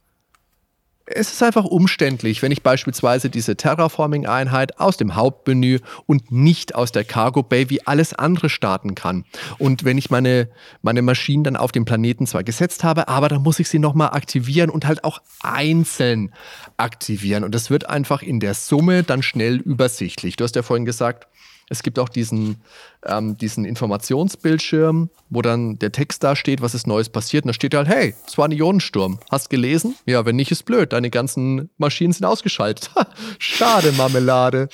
es 1.15 1.31
ist 1.31 1.43
einfach 1.43 1.65
umständlich, 1.65 2.41
wenn 2.41 2.51
ich 2.51 2.63
beispielsweise 2.63 3.29
diese 3.29 3.55
Terraforming-Einheit 3.55 4.79
aus 4.79 4.97
dem 4.97 5.15
Hauptmenü 5.15 5.79
und 6.05 6.31
nicht 6.31 6.75
aus 6.75 6.91
der 6.91 7.03
Cargo 7.03 7.43
Bay 7.43 7.69
wie 7.69 7.85
alles 7.85 8.13
andere 8.13 8.49
starten 8.49 8.95
kann. 8.95 9.25
Und 9.57 9.83
wenn 9.83 9.97
ich 9.97 10.09
meine, 10.09 10.49
meine 10.81 11.01
Maschinen 11.01 11.43
dann 11.43 11.55
auf 11.55 11.71
dem 11.71 11.85
Planeten 11.85 12.27
zwar 12.27 12.43
gesetzt 12.43 12.83
habe, 12.83 13.07
aber 13.07 13.29
dann 13.29 13.43
muss 13.43 13.59
ich 13.59 13.69
sie 13.69 13.79
nochmal 13.79 14.09
aktivieren 14.09 14.69
und 14.69 14.85
halt 14.85 15.03
auch 15.03 15.21
einzeln 15.41 16.33
aktivieren. 16.77 17.43
Und 17.43 17.53
das 17.55 17.69
wird 17.69 17.89
einfach 17.89 18.21
in 18.21 18.39
der 18.39 18.53
Summe 18.53 19.03
dann 19.03 19.23
schnell 19.23 19.57
übersichtlich. 19.57 20.35
Du 20.35 20.43
hast 20.43 20.55
ja 20.55 20.63
vorhin 20.63 20.85
gesagt, 20.85 21.27
Es 21.69 21.81
gibt 21.81 21.97
auch 21.97 22.09
diesen, 22.09 22.57
ähm, 23.05 23.37
diesen 23.37 23.65
Informationsbildschirm, 23.65 25.09
wo 25.29 25.41
dann 25.41 25.79
der 25.79 25.91
Text 25.91 26.23
da 26.23 26.35
steht, 26.35 26.61
was 26.61 26.75
ist 26.75 26.87
Neues 26.87 27.09
passiert. 27.09 27.45
Und 27.45 27.49
da 27.49 27.53
steht 27.53 27.73
halt, 27.73 27.87
hey, 27.87 28.15
es 28.27 28.37
war 28.37 28.45
ein 28.45 28.51
Ionensturm. 28.51 29.19
Hast 29.31 29.49
gelesen? 29.49 29.95
Ja, 30.05 30.25
wenn 30.25 30.35
nicht, 30.35 30.51
ist 30.51 30.65
blöd. 30.65 30.93
Deine 30.93 31.09
ganzen 31.09 31.69
Maschinen 31.77 32.13
sind 32.13 32.25
ausgeschaltet. 32.25 32.91
Schade, 33.39 33.91
Marmelade. 33.93 34.69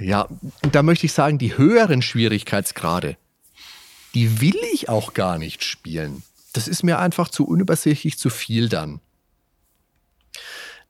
ja, 0.00 0.28
da 0.72 0.82
möchte 0.82 1.06
ich 1.06 1.12
sagen, 1.12 1.38
die 1.38 1.58
höheren 1.58 2.02
Schwierigkeitsgrade, 2.02 3.16
die 4.14 4.40
will 4.40 4.58
ich 4.72 4.88
auch 4.88 5.14
gar 5.14 5.38
nicht 5.38 5.64
spielen. 5.64 6.22
Das 6.52 6.68
ist 6.68 6.82
mir 6.82 6.98
einfach 6.98 7.28
zu 7.28 7.46
unübersichtlich, 7.46 8.18
zu 8.18 8.30
viel 8.30 8.68
dann. 8.68 9.00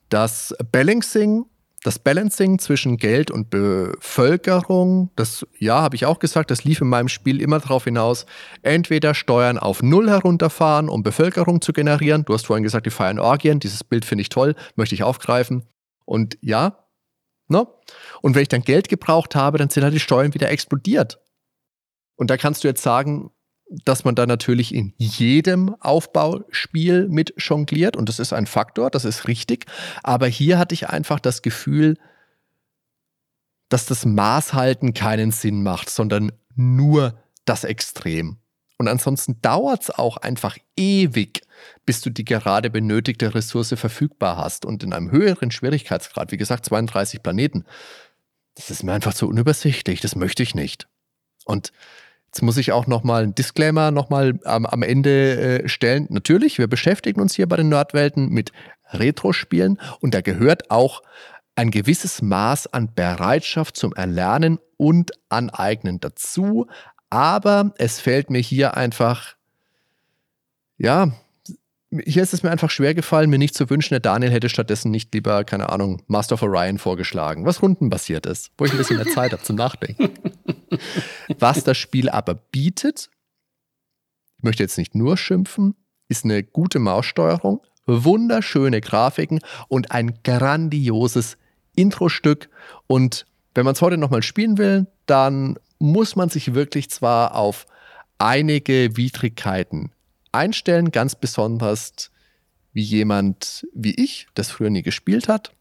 Das 0.09 0.55
Balancing 0.73 1.47
das 1.83 1.99
Balancing 1.99 2.59
zwischen 2.59 2.97
Geld 2.97 3.31
und 3.31 3.51
Bevölkerung, 3.51 5.11
das 5.15 5.47
ja, 5.59 5.81
habe 5.81 5.95
ich 5.95 6.07
auch 6.07 6.19
gesagt, 6.19 6.51
das 6.51 6.65
lief 6.65 6.81
in 6.81 6.89
meinem 6.89 7.09
Spiel 7.09 7.41
immer 7.41 7.61
darauf 7.61 7.85
hinaus, 7.85 8.27
entweder 8.63 9.15
Steuern 9.15 9.59
auf 9.59 9.83
Null 9.83 10.09
herunterfahren, 10.11 10.89
um 10.89 11.03
Bevölkerung 11.03 11.61
zu 11.61 11.73
generieren. 11.73 12.25
Du 12.25 12.35
hast 12.35 12.47
vorhin 12.47 12.65
gesagt, 12.65 12.87
die 12.87 12.91
feiern 12.91 13.21
Orgien. 13.21 13.61
Dieses 13.61 13.85
Bild 13.85 14.05
finde 14.05 14.23
ich 14.23 14.29
toll, 14.29 14.57
möchte 14.75 14.95
ich 14.95 15.05
aufgreifen. 15.05 15.65
Und 16.05 16.37
ja, 16.41 16.85
ne? 17.47 17.67
Und 18.23 18.35
wenn 18.35 18.43
ich 18.43 18.49
dann 18.49 18.63
Geld 18.63 18.89
gebraucht 18.89 19.37
habe, 19.37 19.59
dann 19.59 19.71
sind 19.71 19.85
halt 19.85 19.95
die 19.95 20.01
Steuern 20.01 20.35
wieder 20.35 20.51
explodiert. 20.51 21.21
Und 22.17 22.31
da 22.31 22.37
kannst 22.37 22.65
du 22.65 22.69
jetzt 22.69 22.83
sagen, 22.83 23.31
dass 23.71 24.05
man 24.05 24.15
da 24.15 24.27
natürlich 24.27 24.75
in 24.75 24.95
jedem 24.97 25.75
Aufbauspiel 25.81 27.09
mit 27.09 27.35
jongliert 27.39 27.97
und 27.97 28.09
das 28.09 28.19
ist 28.19 28.33
ein 28.33 28.47
Faktor, 28.47 28.91
das 28.91 29.05
ist 29.05 29.29
richtig. 29.29 29.67
Aber 30.03 30.27
hier 30.27 30.59
hatte 30.59 30.75
ich 30.75 30.89
einfach 30.89 31.21
das 31.21 31.43
Gefühl, 31.43 31.97
dass 33.69 33.87
das 33.87 34.07
Maßhalten 34.07 34.95
keinen 34.95 35.31
Sinn 35.31 35.63
macht, 35.63 35.91
sondern 35.91 36.33
nur 36.55 37.23
das 37.45 37.65
Extrem. 37.65 38.39
Und 38.79 38.89
ansonsten 38.89 39.43
dauert 39.43 39.83
es 39.83 39.91
auch 39.91 40.17
einfach 40.19 40.57
ewig, 40.77 41.43
bis 41.85 42.01
du 42.01 42.11
die 42.11 42.25
gerade 42.25 42.71
benötigte 42.71 43.35
Ressource 43.35 43.75
verfügbar 43.77 44.37
hast. 44.37 44.65
Und 44.65 44.85
in 44.85 44.93
einem 44.93 45.11
höheren 45.11 45.51
Schwierigkeitsgrad, 45.51 46.31
wie 46.31 46.37
gesagt, 46.37 46.65
32 46.65 47.23
Planeten, 47.23 47.65
das 48.55 48.71
ist 48.71 48.85
mir 48.85 48.93
einfach 48.93 49.15
zu 49.15 49.29
unübersichtlich, 49.29 50.01
das 50.01 50.15
möchte 50.15 50.43
ich 50.43 50.55
nicht. 50.55 50.89
Und 51.45 51.73
Jetzt 52.29 52.43
muss 52.43 52.59
ich 52.59 52.73
auch 52.73 52.87
nochmal 52.87 53.23
einen 53.25 53.35
Disclaimer 53.35 53.91
nochmal 53.91 54.39
am, 54.45 54.67
am 54.67 54.83
Ende 54.83 55.63
äh, 55.63 55.69
stellen. 55.69 56.07
Natürlich, 56.11 56.59
wir 56.59 56.67
beschäftigen 56.67 57.21
uns 57.21 57.35
hier 57.35 57.49
bei 57.49 57.57
den 57.57 57.71
Nerdwelten 57.71 58.29
mit 58.29 58.53
Retro-Spielen 58.91 59.81
und 60.01 60.15
da 60.15 60.21
gehört 60.21 60.71
auch 60.71 61.03
ein 61.57 61.71
gewisses 61.71 62.23
Maß 62.23 62.73
an 62.73 62.95
Bereitschaft 62.95 63.77
zum 63.77 63.93
Erlernen 63.95 64.59
und 64.77 65.13
Aneignen 65.29 66.01
dazu. 66.01 66.67
Aber 67.11 67.73
es 67.79 67.99
fällt 67.99 68.31
mir 68.31 68.41
hier 68.41 68.77
einfach, 68.77 69.35
ja, 70.77 71.13
hier 72.05 72.23
ist 72.23 72.35
es 72.35 72.43
mir 72.43 72.51
einfach 72.51 72.71
schwer 72.71 72.95
gefallen, 72.95 73.31
mir 73.31 73.39
nicht 73.39 73.55
zu 73.55 73.71
wünschen, 73.71 73.95
der 73.95 74.01
Daniel 74.01 74.31
hätte 74.31 74.51
stattdessen 74.51 74.91
nicht 74.91 75.13
lieber, 75.15 75.45
keine 75.45 75.71
Ahnung, 75.71 76.03
Master 76.07 76.35
of 76.35 76.43
Orion 76.43 76.79
vorgeschlagen, 76.79 77.47
was 77.47 77.63
rundenbasiert 77.63 78.27
ist, 78.27 78.51
wo 78.59 78.67
ich 78.67 78.73
ein 78.73 78.79
bisschen 78.79 78.97
mehr 78.99 79.07
Zeit 79.07 79.33
habe 79.33 79.43
zum 79.43 79.57
Nachdenken. 79.57 80.11
Was 81.39 81.65
das 81.65 81.77
Spiel 81.77 82.09
aber 82.09 82.35
bietet, 82.35 83.11
ich 84.37 84.45
möchte 84.45 84.63
jetzt 84.63 84.79
nicht 84.79 84.95
nur 84.95 85.17
schimpfen, 85.17 85.75
ist 86.09 86.25
eine 86.25 86.43
gute 86.43 86.79
Maussteuerung, 86.79 87.61
wunderschöne 87.87 88.81
Grafiken 88.81 89.41
und 89.69 89.91
ein 89.91 90.23
grandioses 90.23 91.37
Intro-Stück. 91.75 92.49
Und 92.87 93.27
wenn 93.55 93.65
man 93.65 93.75
es 93.75 93.83
heute 93.83 93.97
nochmal 93.97 94.23
spielen 94.23 94.59
will, 94.59 94.87
dann 95.07 95.59
muss 95.79 96.17
man 96.17 96.29
sich 96.29 96.55
wirklich 96.55 96.91
zwar 96.91 97.35
auf 97.35 97.67
einige 98.19 98.97
Widrigkeiten 98.97 99.93
einstellen, 100.33 100.91
ganz 100.91 101.15
besonders 101.15 102.11
wie 102.73 102.83
jemand 102.83 103.67
wie 103.75 103.95
ich, 103.95 104.29
das 104.35 104.51
früher 104.51 104.71
nie 104.71 104.83
gespielt 104.83 105.29
hat. 105.29 105.53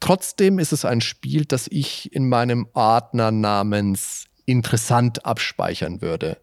Trotzdem 0.00 0.58
ist 0.58 0.72
es 0.72 0.84
ein 0.84 1.00
Spiel, 1.00 1.46
das 1.46 1.66
ich 1.68 2.12
in 2.12 2.28
meinem 2.28 2.68
Ordner 2.74 3.30
namens 3.30 4.26
interessant 4.46 5.24
abspeichern 5.26 6.02
würde. 6.02 6.38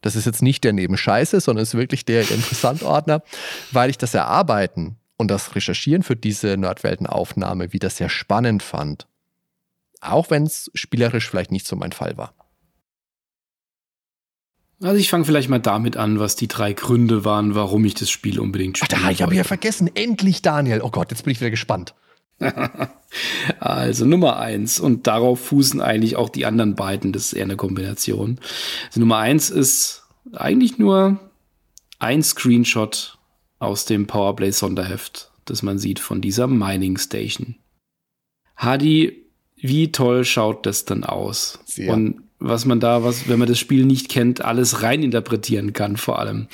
Das 0.00 0.16
ist 0.16 0.26
jetzt 0.26 0.42
nicht 0.42 0.64
der 0.64 0.72
neben 0.72 0.96
Scheiße, 0.96 1.40
sondern 1.40 1.62
ist 1.62 1.74
wirklich 1.74 2.04
der 2.04 2.28
Interessant-Ordner, 2.30 3.22
weil 3.72 3.90
ich 3.90 3.98
das 3.98 4.14
Erarbeiten 4.14 4.96
und 5.16 5.30
das 5.30 5.54
Recherchieren 5.54 6.02
für 6.02 6.16
diese 6.16 6.56
Nerdweltenaufnahme 6.56 7.72
wieder 7.72 7.88
sehr 7.88 8.08
spannend 8.08 8.62
fand. 8.62 9.06
Auch 10.00 10.30
wenn 10.30 10.42
es 10.42 10.70
spielerisch 10.74 11.30
vielleicht 11.30 11.52
nicht 11.52 11.66
so 11.66 11.76
mein 11.76 11.92
Fall 11.92 12.16
war. 12.16 12.34
Also 14.82 14.96
ich 14.96 15.10
fange 15.10 15.24
vielleicht 15.24 15.48
mal 15.48 15.60
damit 15.60 15.96
an, 15.96 16.18
was 16.18 16.34
die 16.34 16.48
drei 16.48 16.72
Gründe 16.72 17.24
waren, 17.24 17.54
warum 17.54 17.84
ich 17.84 17.94
das 17.94 18.10
Spiel 18.10 18.40
unbedingt 18.40 18.78
spiele. 18.78 19.00
Ach, 19.00 19.04
da, 19.04 19.10
ich 19.10 19.22
habe 19.22 19.34
ja 19.36 19.44
vergessen. 19.44 19.88
Endlich, 19.94 20.42
Daniel. 20.42 20.80
Oh 20.82 20.90
Gott, 20.90 21.12
jetzt 21.12 21.22
bin 21.22 21.30
ich 21.30 21.40
wieder 21.40 21.50
gespannt. 21.50 21.94
also 23.60 24.04
Nummer 24.04 24.38
eins, 24.38 24.80
und 24.80 25.06
darauf 25.06 25.40
fußen 25.40 25.80
eigentlich 25.80 26.16
auch 26.16 26.28
die 26.28 26.46
anderen 26.46 26.74
beiden, 26.74 27.12
das 27.12 27.26
ist 27.26 27.32
eher 27.34 27.44
eine 27.44 27.56
Kombination. 27.56 28.38
Also 28.86 29.00
Nummer 29.00 29.18
eins 29.18 29.50
ist 29.50 30.04
eigentlich 30.32 30.78
nur 30.78 31.18
ein 31.98 32.22
Screenshot 32.22 33.18
aus 33.58 33.84
dem 33.84 34.06
Powerplay 34.06 34.50
Sonderheft, 34.50 35.30
das 35.44 35.62
man 35.62 35.78
sieht 35.78 36.00
von 36.00 36.20
dieser 36.20 36.46
Mining 36.46 36.98
Station. 36.98 37.56
Hadi, 38.56 39.24
wie 39.56 39.92
toll 39.92 40.24
schaut 40.24 40.66
das 40.66 40.84
dann 40.84 41.04
aus? 41.04 41.60
Sehr. 41.64 41.92
Und 41.92 42.22
was 42.38 42.64
man 42.64 42.80
da, 42.80 43.04
was, 43.04 43.28
wenn 43.28 43.38
man 43.38 43.48
das 43.48 43.58
Spiel 43.58 43.84
nicht 43.86 44.08
kennt, 44.08 44.44
alles 44.44 44.82
reininterpretieren 44.82 45.72
kann, 45.72 45.96
vor 45.96 46.18
allem. 46.18 46.48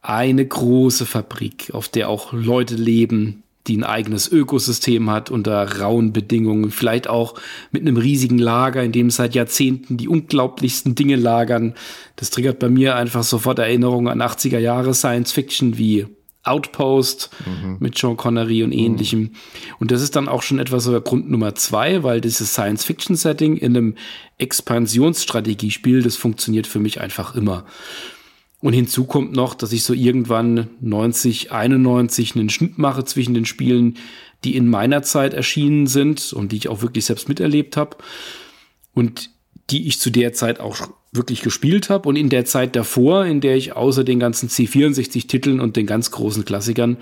Eine 0.00 0.44
große 0.44 1.06
Fabrik, 1.06 1.70
auf 1.74 1.88
der 1.88 2.08
auch 2.08 2.32
Leute 2.32 2.74
leben, 2.74 3.41
die 3.66 3.76
ein 3.76 3.84
eigenes 3.84 4.30
Ökosystem 4.30 5.10
hat 5.10 5.30
unter 5.30 5.80
rauen 5.80 6.12
Bedingungen, 6.12 6.70
vielleicht 6.70 7.08
auch 7.08 7.34
mit 7.70 7.82
einem 7.82 7.96
riesigen 7.96 8.38
Lager, 8.38 8.82
in 8.82 8.92
dem 8.92 9.10
seit 9.10 9.34
Jahrzehnten 9.34 9.96
die 9.96 10.08
unglaublichsten 10.08 10.94
Dinge 10.94 11.16
lagern. 11.16 11.74
Das 12.16 12.30
triggert 12.30 12.58
bei 12.58 12.68
mir 12.68 12.96
einfach 12.96 13.22
sofort 13.22 13.58
Erinnerungen 13.58 14.08
an 14.08 14.20
80er 14.20 14.58
Jahre 14.58 14.94
Science 14.94 15.32
Fiction 15.32 15.78
wie 15.78 16.06
Outpost 16.44 17.30
mhm. 17.46 17.76
mit 17.78 17.96
Sean 17.96 18.16
Connery 18.16 18.64
und 18.64 18.72
ähnlichem. 18.72 19.20
Mhm. 19.20 19.30
Und 19.78 19.90
das 19.92 20.02
ist 20.02 20.16
dann 20.16 20.28
auch 20.28 20.42
schon 20.42 20.58
etwas 20.58 20.84
so 20.84 21.00
Grund 21.00 21.30
Nummer 21.30 21.54
zwei, 21.54 22.02
weil 22.02 22.20
dieses 22.20 22.52
Science-Fiction-Setting 22.52 23.56
in 23.56 23.76
einem 23.76 23.94
Expansionsstrategiespiel, 24.38 26.02
das 26.02 26.16
funktioniert 26.16 26.66
für 26.66 26.80
mich 26.80 27.00
einfach 27.00 27.36
immer. 27.36 27.64
Und 28.62 28.72
hinzu 28.74 29.04
kommt 29.04 29.32
noch, 29.32 29.54
dass 29.54 29.72
ich 29.72 29.82
so 29.82 29.92
irgendwann 29.92 30.70
90, 30.80 31.50
91 31.50 32.36
einen 32.36 32.48
Schnitt 32.48 32.78
mache 32.78 33.04
zwischen 33.04 33.34
den 33.34 33.44
Spielen, 33.44 33.98
die 34.44 34.56
in 34.56 34.68
meiner 34.68 35.02
Zeit 35.02 35.34
erschienen 35.34 35.88
sind 35.88 36.32
und 36.32 36.52
die 36.52 36.56
ich 36.56 36.68
auch 36.68 36.80
wirklich 36.80 37.04
selbst 37.04 37.28
miterlebt 37.28 37.76
habe. 37.76 37.96
Und 38.94 39.30
die 39.70 39.88
ich 39.88 39.98
zu 39.98 40.10
der 40.10 40.32
Zeit 40.32 40.60
auch 40.60 40.88
wirklich 41.10 41.42
gespielt 41.42 41.90
habe 41.90 42.08
und 42.08 42.16
in 42.16 42.28
der 42.28 42.44
Zeit 42.44 42.76
davor, 42.76 43.26
in 43.26 43.40
der 43.40 43.56
ich 43.56 43.74
außer 43.74 44.04
den 44.04 44.20
ganzen 44.20 44.48
C64-Titeln 44.48 45.60
und 45.60 45.76
den 45.76 45.86
ganz 45.86 46.10
großen 46.12 46.44
Klassikern 46.44 46.98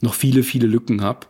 noch 0.00 0.14
viele, 0.14 0.42
viele 0.42 0.66
Lücken 0.66 1.02
habe. 1.02 1.26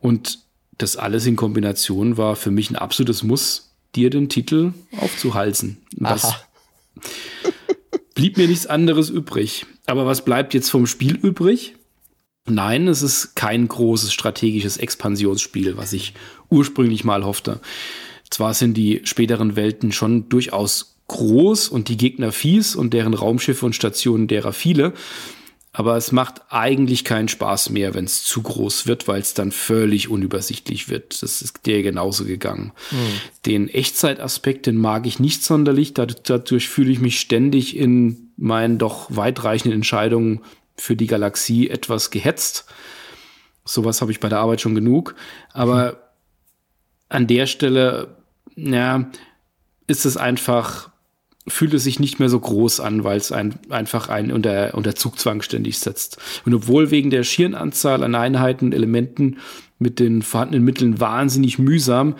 Und 0.00 0.40
das 0.78 0.96
alles 0.96 1.26
in 1.26 1.36
Kombination 1.36 2.16
war 2.16 2.34
für 2.34 2.50
mich 2.50 2.70
ein 2.70 2.76
absolutes 2.76 3.22
Muss, 3.22 3.74
dir 3.94 4.10
den 4.10 4.28
Titel 4.28 4.72
aufzuhalsen. 5.00 5.78
Was 5.96 6.34
blieb 8.16 8.36
mir 8.38 8.48
nichts 8.48 8.66
anderes 8.66 9.10
übrig. 9.10 9.66
Aber 9.86 10.06
was 10.06 10.24
bleibt 10.24 10.54
jetzt 10.54 10.70
vom 10.70 10.88
Spiel 10.88 11.14
übrig? 11.14 11.76
Nein, 12.48 12.88
es 12.88 13.02
ist 13.02 13.36
kein 13.36 13.68
großes 13.68 14.12
strategisches 14.12 14.78
Expansionsspiel, 14.78 15.76
was 15.76 15.92
ich 15.92 16.14
ursprünglich 16.48 17.04
mal 17.04 17.24
hoffte. 17.24 17.60
Zwar 18.30 18.54
sind 18.54 18.74
die 18.74 19.02
späteren 19.04 19.54
Welten 19.54 19.92
schon 19.92 20.28
durchaus 20.28 20.96
groß 21.08 21.68
und 21.68 21.88
die 21.88 21.96
Gegner 21.96 22.32
fies 22.32 22.74
und 22.74 22.94
deren 22.94 23.14
Raumschiffe 23.14 23.66
und 23.66 23.76
Stationen 23.76 24.26
derer 24.26 24.52
viele. 24.52 24.94
Aber 25.78 25.98
es 25.98 26.10
macht 26.10 26.40
eigentlich 26.48 27.04
keinen 27.04 27.28
Spaß 27.28 27.68
mehr, 27.68 27.92
wenn 27.92 28.06
es 28.06 28.24
zu 28.24 28.40
groß 28.40 28.86
wird, 28.86 29.08
weil 29.08 29.20
es 29.20 29.34
dann 29.34 29.52
völlig 29.52 30.08
unübersichtlich 30.08 30.88
wird. 30.88 31.22
Das 31.22 31.42
ist 31.42 31.66
dir 31.66 31.82
genauso 31.82 32.24
gegangen. 32.24 32.72
Mhm. 32.90 33.20
Den 33.44 33.68
Echtzeitaspekt, 33.68 34.64
den 34.64 34.78
mag 34.78 35.06
ich 35.06 35.20
nicht 35.20 35.44
sonderlich. 35.44 35.92
Dadurch 35.92 36.70
fühle 36.70 36.90
ich 36.90 37.00
mich 37.00 37.20
ständig 37.20 37.76
in 37.76 38.30
meinen 38.38 38.78
doch 38.78 39.08
weitreichenden 39.14 39.76
Entscheidungen 39.76 40.40
für 40.78 40.96
die 40.96 41.08
Galaxie 41.08 41.68
etwas 41.68 42.10
gehetzt. 42.10 42.64
Sowas 43.66 44.00
habe 44.00 44.12
ich 44.12 44.20
bei 44.20 44.30
der 44.30 44.38
Arbeit 44.38 44.62
schon 44.62 44.74
genug. 44.74 45.14
Aber 45.52 45.92
mhm. 45.92 45.96
an 47.10 47.26
der 47.26 47.46
Stelle, 47.46 48.16
ja, 48.56 49.10
ist 49.88 50.06
es 50.06 50.16
einfach 50.16 50.90
fühlt 51.48 51.74
es 51.74 51.84
sich 51.84 52.00
nicht 52.00 52.18
mehr 52.18 52.28
so 52.28 52.40
groß 52.40 52.80
an, 52.80 53.04
weil 53.04 53.18
es 53.18 53.30
ein, 53.30 53.54
einfach 53.70 54.08
einen 54.08 54.32
unter, 54.32 54.74
unter 54.74 54.94
Zugzwang 54.94 55.42
ständig 55.42 55.78
setzt. 55.78 56.18
Und 56.44 56.54
obwohl 56.54 56.90
wegen 56.90 57.10
der 57.10 57.22
schieren 57.22 57.54
Anzahl 57.54 58.02
an 58.02 58.14
Einheiten, 58.14 58.72
Elementen 58.72 59.38
mit 59.78 60.00
den 60.00 60.22
vorhandenen 60.22 60.64
Mitteln 60.64 61.00
wahnsinnig 61.00 61.58
mühsam 61.58 62.16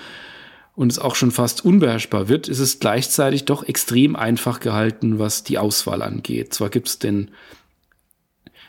und 0.74 0.92
es 0.92 0.98
auch 0.98 1.16
schon 1.16 1.30
fast 1.30 1.64
unbeherrschbar 1.64 2.28
wird, 2.28 2.48
ist 2.48 2.60
es 2.60 2.78
gleichzeitig 2.78 3.44
doch 3.46 3.64
extrem 3.64 4.14
einfach 4.14 4.60
gehalten, 4.60 5.18
was 5.18 5.42
die 5.42 5.58
Auswahl 5.58 6.02
angeht. 6.02 6.54
Zwar 6.54 6.68
gibt 6.68 6.88
es 6.88 6.98
den, 6.98 7.30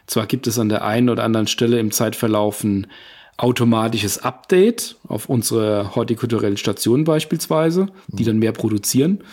zwar 0.07 0.25
gibt 0.25 0.47
es 0.47 0.57
an 0.57 0.69
der 0.69 0.85
einen 0.85 1.09
oder 1.09 1.23
anderen 1.23 1.47
Stelle 1.47 1.79
im 1.79 1.91
Zeitverlauf 1.91 2.63
ein 2.63 2.88
automatisches 3.38 4.18
Update 4.18 4.97
auf 5.07 5.30
unsere 5.30 5.95
hortikulturellen 5.95 6.57
Stationen 6.57 7.03
beispielsweise, 7.03 7.88
die 8.07 8.23
dann 8.23 8.39
mehr 8.39 8.51
produzieren. 8.51 9.23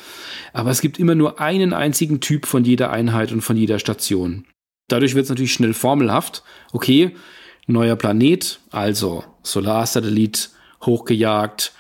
Aber 0.53 0.71
es 0.71 0.83
gibt 0.83 0.99
immer 0.99 1.15
nur 1.15 1.41
einen 1.41 1.73
einzigen 1.73 2.21
Typ 2.21 2.47
von 2.47 2.65
jeder 2.65 2.91
Einheit 2.91 3.33
und 3.33 3.41
von 3.41 3.57
jeder 3.57 3.79
Station. 3.79 4.45
Dadurch 4.89 5.15
wird 5.15 5.25
es 5.25 5.31
natürlich 5.31 5.55
schnell 5.55 5.73
formelhaft. 5.73 6.43
Okay, 6.73 7.15
neuer 7.67 7.97
Planet, 7.97 8.61
also 8.71 9.25
Solarsatellit 9.43 10.51
hochgejagt, 10.83 11.73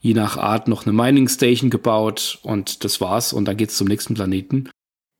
je 0.00 0.12
nach 0.12 0.36
Art 0.36 0.68
noch 0.68 0.84
eine 0.84 0.92
Mining 0.92 1.28
Station 1.28 1.70
gebaut 1.70 2.38
und 2.42 2.84
das 2.84 3.00
war's. 3.00 3.32
Und 3.32 3.46
dann 3.46 3.56
geht's 3.56 3.76
zum 3.76 3.88
nächsten 3.88 4.14
Planeten. 4.14 4.68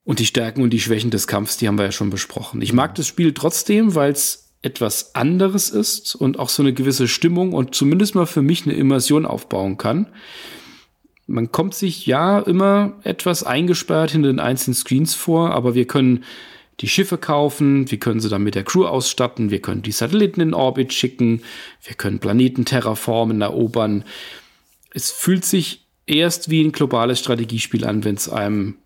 Und 0.04 0.18
die 0.18 0.26
Stärken 0.26 0.62
und 0.62 0.70
die 0.70 0.80
Schwächen 0.80 1.10
des 1.10 1.26
Kampfs, 1.26 1.56
die 1.56 1.68
haben 1.68 1.78
wir 1.78 1.86
ja 1.86 1.92
schon 1.92 2.10
besprochen. 2.10 2.60
Ich 2.60 2.72
mag 2.72 2.94
das 2.96 3.06
Spiel 3.06 3.32
trotzdem, 3.32 3.94
weil 3.94 4.12
es 4.12 4.49
etwas 4.62 5.14
anderes 5.14 5.70
ist 5.70 6.14
und 6.14 6.38
auch 6.38 6.48
so 6.48 6.62
eine 6.62 6.74
gewisse 6.74 7.08
Stimmung 7.08 7.52
und 7.52 7.74
zumindest 7.74 8.14
mal 8.14 8.26
für 8.26 8.42
mich 8.42 8.64
eine 8.64 8.74
Immersion 8.74 9.24
aufbauen 9.24 9.78
kann. 9.78 10.06
Man 11.26 11.52
kommt 11.52 11.74
sich 11.74 12.06
ja 12.06 12.40
immer 12.40 12.98
etwas 13.04 13.44
eingesperrt 13.44 14.10
hinter 14.10 14.28
den 14.28 14.40
einzelnen 14.40 14.74
Screens 14.74 15.14
vor, 15.14 15.52
aber 15.52 15.74
wir 15.74 15.86
können 15.86 16.24
die 16.80 16.88
Schiffe 16.88 17.18
kaufen, 17.18 17.90
wir 17.90 17.98
können 17.98 18.20
sie 18.20 18.28
dann 18.28 18.42
mit 18.42 18.54
der 18.54 18.64
Crew 18.64 18.86
ausstatten, 18.86 19.50
wir 19.50 19.60
können 19.60 19.82
die 19.82 19.92
Satelliten 19.92 20.40
in 20.40 20.54
Orbit 20.54 20.92
schicken, 20.92 21.42
wir 21.82 21.94
können 21.94 22.18
Planeten 22.18 22.64
terraformen, 22.64 23.40
erobern. 23.42 24.04
Es 24.92 25.10
fühlt 25.10 25.44
sich 25.44 25.86
erst 26.06 26.50
wie 26.50 26.62
ein 26.62 26.72
globales 26.72 27.20
Strategiespiel 27.20 27.84
an, 27.84 28.04
wenn 28.04 28.16
es 28.16 28.28
einem 28.28 28.76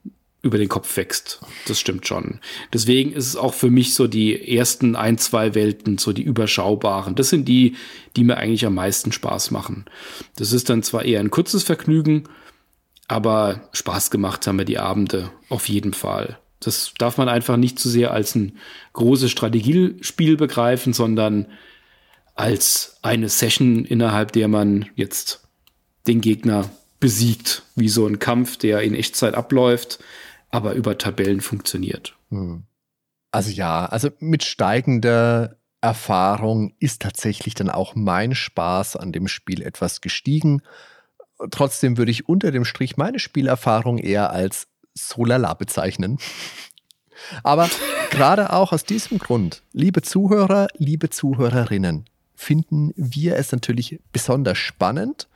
über 0.44 0.58
den 0.58 0.68
Kopf 0.68 0.96
wächst. 0.96 1.40
Das 1.66 1.80
stimmt 1.80 2.06
schon. 2.06 2.38
Deswegen 2.72 3.12
ist 3.12 3.26
es 3.26 3.36
auch 3.36 3.54
für 3.54 3.70
mich 3.70 3.94
so 3.94 4.06
die 4.06 4.56
ersten 4.56 4.94
ein, 4.94 5.16
zwei 5.16 5.54
Welten, 5.54 5.96
so 5.96 6.12
die 6.12 6.22
überschaubaren. 6.22 7.14
Das 7.14 7.30
sind 7.30 7.48
die, 7.48 7.76
die 8.14 8.24
mir 8.24 8.36
eigentlich 8.36 8.66
am 8.66 8.74
meisten 8.74 9.10
Spaß 9.10 9.50
machen. 9.50 9.86
Das 10.36 10.52
ist 10.52 10.68
dann 10.68 10.82
zwar 10.82 11.04
eher 11.04 11.20
ein 11.20 11.30
kurzes 11.30 11.62
Vergnügen, 11.62 12.24
aber 13.08 13.68
Spaß 13.72 14.10
gemacht 14.10 14.46
haben 14.46 14.56
mir 14.56 14.66
die 14.66 14.78
Abende 14.78 15.30
auf 15.48 15.68
jeden 15.68 15.94
Fall. 15.94 16.38
Das 16.60 16.92
darf 16.98 17.16
man 17.16 17.28
einfach 17.28 17.56
nicht 17.56 17.78
zu 17.78 17.88
sehr 17.88 18.12
als 18.12 18.34
ein 18.34 18.58
großes 18.92 19.30
Strategiespiel 19.30 20.36
begreifen, 20.36 20.92
sondern 20.92 21.46
als 22.34 22.98
eine 23.00 23.30
Session, 23.30 23.86
innerhalb 23.86 24.32
der 24.32 24.48
man 24.48 24.86
jetzt 24.94 25.42
den 26.06 26.20
Gegner 26.20 26.70
besiegt, 27.00 27.62
wie 27.76 27.88
so 27.88 28.06
ein 28.06 28.18
Kampf, 28.18 28.58
der 28.58 28.82
in 28.82 28.94
Echtzeit 28.94 29.34
abläuft 29.34 30.00
aber 30.54 30.74
über 30.74 30.96
Tabellen 30.96 31.40
funktioniert. 31.40 32.16
Hm. 32.30 32.62
Also 33.32 33.50
ja, 33.50 33.86
also 33.86 34.10
mit 34.20 34.44
steigender 34.44 35.56
Erfahrung 35.80 36.74
ist 36.78 37.02
tatsächlich 37.02 37.54
dann 37.54 37.68
auch 37.68 37.96
mein 37.96 38.36
Spaß 38.36 38.94
an 38.94 39.10
dem 39.10 39.26
Spiel 39.26 39.62
etwas 39.62 40.00
gestiegen. 40.00 40.62
Trotzdem 41.50 41.98
würde 41.98 42.12
ich 42.12 42.28
unter 42.28 42.52
dem 42.52 42.64
Strich 42.64 42.96
meine 42.96 43.18
Spielerfahrung 43.18 43.98
eher 43.98 44.30
als 44.30 44.68
solala 44.94 45.54
bezeichnen. 45.54 46.18
Aber 47.42 47.68
gerade 48.10 48.52
auch 48.52 48.72
aus 48.72 48.84
diesem 48.84 49.18
Grund, 49.18 49.62
liebe 49.72 50.02
Zuhörer, 50.02 50.68
liebe 50.78 51.10
Zuhörerinnen, 51.10 52.04
finden 52.36 52.92
wir 52.94 53.34
es 53.34 53.50
natürlich 53.50 53.98
besonders 54.12 54.58
spannend, 54.58 55.26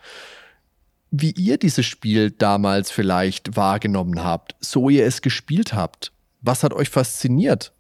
wie 1.11 1.31
ihr 1.33 1.59
dieses 1.59 1.87
Spiel 1.87 2.31
damals 2.31 2.91
vielleicht 2.91 3.57
wahrgenommen 3.57 4.23
habt, 4.23 4.57
so 4.61 4.89
ihr 4.91 5.07
es 5.07 5.23
gespielt 5.23 5.73
habt. 5.73 6.13
Was 6.41 6.63
hat 6.63 6.73
euch 6.73 6.91
fasziniert? 6.91 7.73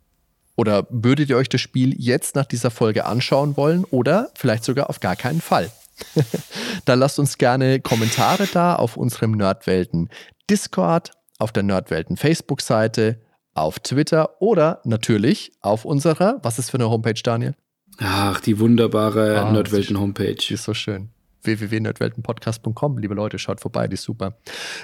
Oder 0.56 0.86
würdet 0.90 1.30
ihr 1.30 1.36
euch 1.36 1.48
das 1.48 1.60
Spiel 1.60 1.94
jetzt 1.98 2.34
nach 2.34 2.46
dieser 2.46 2.70
Folge 2.70 3.04
anschauen 3.04 3.56
wollen 3.56 3.84
oder 3.84 4.30
vielleicht 4.34 4.64
sogar 4.64 4.90
auf 4.90 5.00
gar 5.00 5.14
keinen 5.14 5.40
Fall? 5.40 5.70
Dann 6.84 6.98
lasst 6.98 7.18
uns 7.18 7.38
gerne 7.38 7.80
Kommentare 7.80 8.48
da 8.52 8.74
auf 8.74 8.96
unserem 8.96 9.32
Nerdwelten 9.32 10.08
Discord, 10.50 11.12
auf 11.38 11.52
der 11.52 11.62
Nerdwelten 11.62 12.16
Facebook-Seite, 12.16 13.20
auf 13.54 13.78
Twitter 13.80 14.40
oder 14.40 14.80
natürlich 14.84 15.52
auf 15.60 15.84
unserer, 15.84 16.38
was 16.42 16.58
ist 16.58 16.70
für 16.70 16.78
eine 16.78 16.90
Homepage, 16.90 17.20
Daniel? 17.22 17.54
Ach, 17.98 18.40
die 18.40 18.58
wunderbare 18.58 19.40
ah, 19.40 19.52
Nerdwelten-Homepage. 19.52 20.36
Die 20.36 20.54
ist 20.54 20.64
so 20.64 20.74
schön 20.74 21.10
www.nerdweltenpodcast.com. 21.42 22.98
Liebe 22.98 23.14
Leute, 23.14 23.38
schaut 23.38 23.60
vorbei, 23.60 23.88
die 23.88 23.94
ist 23.94 24.02
super. 24.02 24.38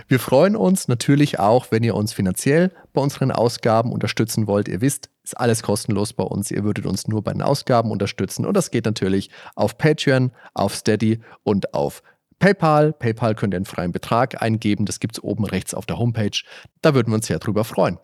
Wir 0.08 0.20
freuen 0.20 0.56
uns 0.56 0.88
natürlich 0.88 1.38
auch, 1.38 1.66
wenn 1.70 1.82
ihr 1.82 1.94
uns 1.94 2.12
finanziell 2.12 2.72
bei 2.92 3.00
unseren 3.00 3.30
Ausgaben 3.30 3.92
unterstützen 3.92 4.46
wollt. 4.46 4.68
Ihr 4.68 4.80
wisst, 4.80 5.10
ist 5.22 5.38
alles 5.38 5.62
kostenlos 5.62 6.12
bei 6.12 6.24
uns. 6.24 6.50
Ihr 6.50 6.64
würdet 6.64 6.86
uns 6.86 7.08
nur 7.08 7.22
bei 7.22 7.32
den 7.32 7.42
Ausgaben 7.42 7.90
unterstützen. 7.90 8.44
Und 8.46 8.56
das 8.56 8.70
geht 8.70 8.84
natürlich 8.84 9.30
auf 9.54 9.78
Patreon, 9.78 10.32
auf 10.52 10.74
Steady 10.74 11.20
und 11.42 11.74
auf 11.74 12.02
PayPal. 12.38 12.92
PayPal 12.92 13.34
könnt 13.34 13.54
ihr 13.54 13.56
einen 13.56 13.64
freien 13.64 13.92
Betrag 13.92 14.42
eingeben. 14.42 14.84
Das 14.84 15.00
gibt 15.00 15.16
es 15.16 15.24
oben 15.24 15.44
rechts 15.44 15.74
auf 15.74 15.86
der 15.86 15.98
Homepage. 15.98 16.42
Da 16.82 16.94
würden 16.94 17.10
wir 17.10 17.16
uns 17.16 17.26
sehr 17.26 17.38
drüber 17.38 17.64
freuen. 17.64 17.98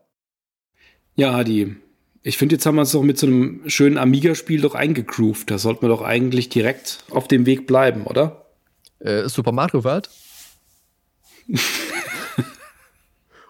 Ja, 1.15 1.33
Adi, 1.33 1.77
ich 2.23 2.39
finde, 2.39 2.55
jetzt 2.55 2.67
haben 2.67 2.77
wir 2.77 2.83
es 2.83 2.93
doch 2.93 3.03
mit 3.03 3.19
so 3.19 3.27
einem 3.27 3.63
schönen 3.67 3.99
Amiga-Spiel 3.99 4.61
doch 4.61 4.75
eingegroovt. 4.75 5.51
Da 5.51 5.59
sollten 5.59 5.83
wir 5.83 5.89
doch 5.89 6.03
eigentlich 6.03 6.49
direkt 6.49 7.05
auf 7.11 7.29
dem 7.29 7.47
Weg 7.47 7.67
bleiben, 7.67 8.05
oder? 8.05 8.40
Äh, 9.01 9.29
Super 9.29 9.53
Mario 9.53 9.83
World? 9.85 10.09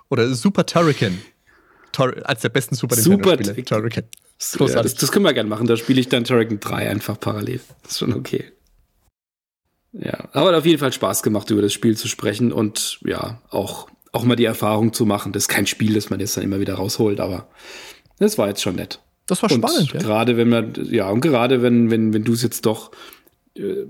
Oder 0.08 0.34
Super 0.34 0.66
Turrican. 0.66 1.20
Tor 1.92 2.14
als 2.24 2.42
der 2.42 2.48
besten 2.48 2.74
Super 2.74 2.96
Nintendo-Spiele. 2.96 3.64
Turrican. 3.64 4.04
Ja, 4.58 4.82
das, 4.82 4.94
das, 4.94 5.12
können 5.12 5.24
wir 5.24 5.34
gerne 5.34 5.50
machen. 5.50 5.66
Da 5.66 5.76
spiele 5.76 6.00
ich 6.00 6.08
dann 6.08 6.24
Turrican 6.24 6.60
3 6.60 6.88
einfach 6.88 7.20
parallel. 7.20 7.60
Das 7.82 7.92
ist 7.92 7.98
schon 7.98 8.14
okay. 8.14 8.52
Ja, 9.92 10.28
aber 10.32 10.50
hat 10.50 10.54
auf 10.54 10.66
jeden 10.66 10.78
Fall 10.78 10.92
Spaß 10.92 11.22
gemacht, 11.22 11.50
über 11.50 11.62
das 11.62 11.72
Spiel 11.72 11.96
zu 11.96 12.08
sprechen 12.08 12.52
und 12.52 13.00
ja, 13.04 13.42
auch, 13.50 13.88
auch 14.12 14.24
mal 14.24 14.36
die 14.36 14.44
Erfahrung 14.44 14.92
zu 14.92 15.04
machen. 15.04 15.32
Das 15.32 15.44
ist 15.44 15.48
kein 15.48 15.66
Spiel, 15.66 15.94
das 15.94 16.10
man 16.10 16.20
jetzt 16.20 16.36
dann 16.36 16.44
immer 16.44 16.60
wieder 16.60 16.74
rausholt, 16.74 17.20
aber 17.20 17.48
das 18.18 18.38
war 18.38 18.48
jetzt 18.48 18.62
schon 18.62 18.76
nett. 18.76 19.00
Das 19.26 19.42
war 19.42 19.50
spannend, 19.50 19.80
und 19.80 19.92
ja. 19.92 20.00
Gerade 20.00 20.36
wenn 20.36 20.48
man, 20.48 20.74
ja, 20.90 21.10
und 21.10 21.20
gerade 21.20 21.62
wenn, 21.62 21.90
wenn, 21.90 22.12
wenn 22.12 22.24
du 22.24 22.32
es 22.32 22.42
jetzt 22.42 22.66
doch 22.66 22.92
äh, 23.56 23.86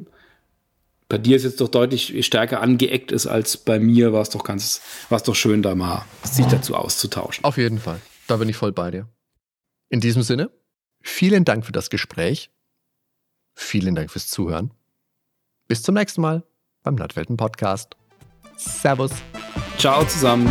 bei 1.10 1.18
dir 1.18 1.36
ist 1.36 1.42
jetzt 1.42 1.60
doch 1.60 1.68
deutlich 1.68 2.24
stärker 2.24 2.62
angeeckt 2.62 3.10
ist 3.10 3.26
als 3.26 3.56
bei 3.56 3.80
mir, 3.80 4.12
war 4.12 4.22
es 4.22 4.30
doch 4.30 4.44
ganz, 4.44 4.80
war 5.08 5.16
es 5.16 5.24
doch 5.24 5.34
schön, 5.34 5.60
da 5.60 5.74
mal 5.74 6.06
sich 6.22 6.46
dazu 6.46 6.76
auszutauschen. 6.76 7.44
Auf 7.44 7.58
jeden 7.58 7.80
Fall. 7.80 8.00
Da 8.28 8.36
bin 8.36 8.48
ich 8.48 8.56
voll 8.56 8.72
bei 8.72 8.92
dir. 8.92 9.08
In 9.88 10.00
diesem 10.00 10.22
Sinne, 10.22 10.50
vielen 11.02 11.44
Dank 11.44 11.66
für 11.66 11.72
das 11.72 11.90
Gespräch. 11.90 12.50
Vielen 13.54 13.96
Dank 13.96 14.12
fürs 14.12 14.28
Zuhören. 14.28 14.72
Bis 15.66 15.82
zum 15.82 15.96
nächsten 15.96 16.20
Mal 16.20 16.44
beim 16.84 16.94
Nordwelten 16.94 17.36
Podcast. 17.36 17.96
Servus. 18.56 19.10
Ciao 19.78 20.04
zusammen. 20.04 20.48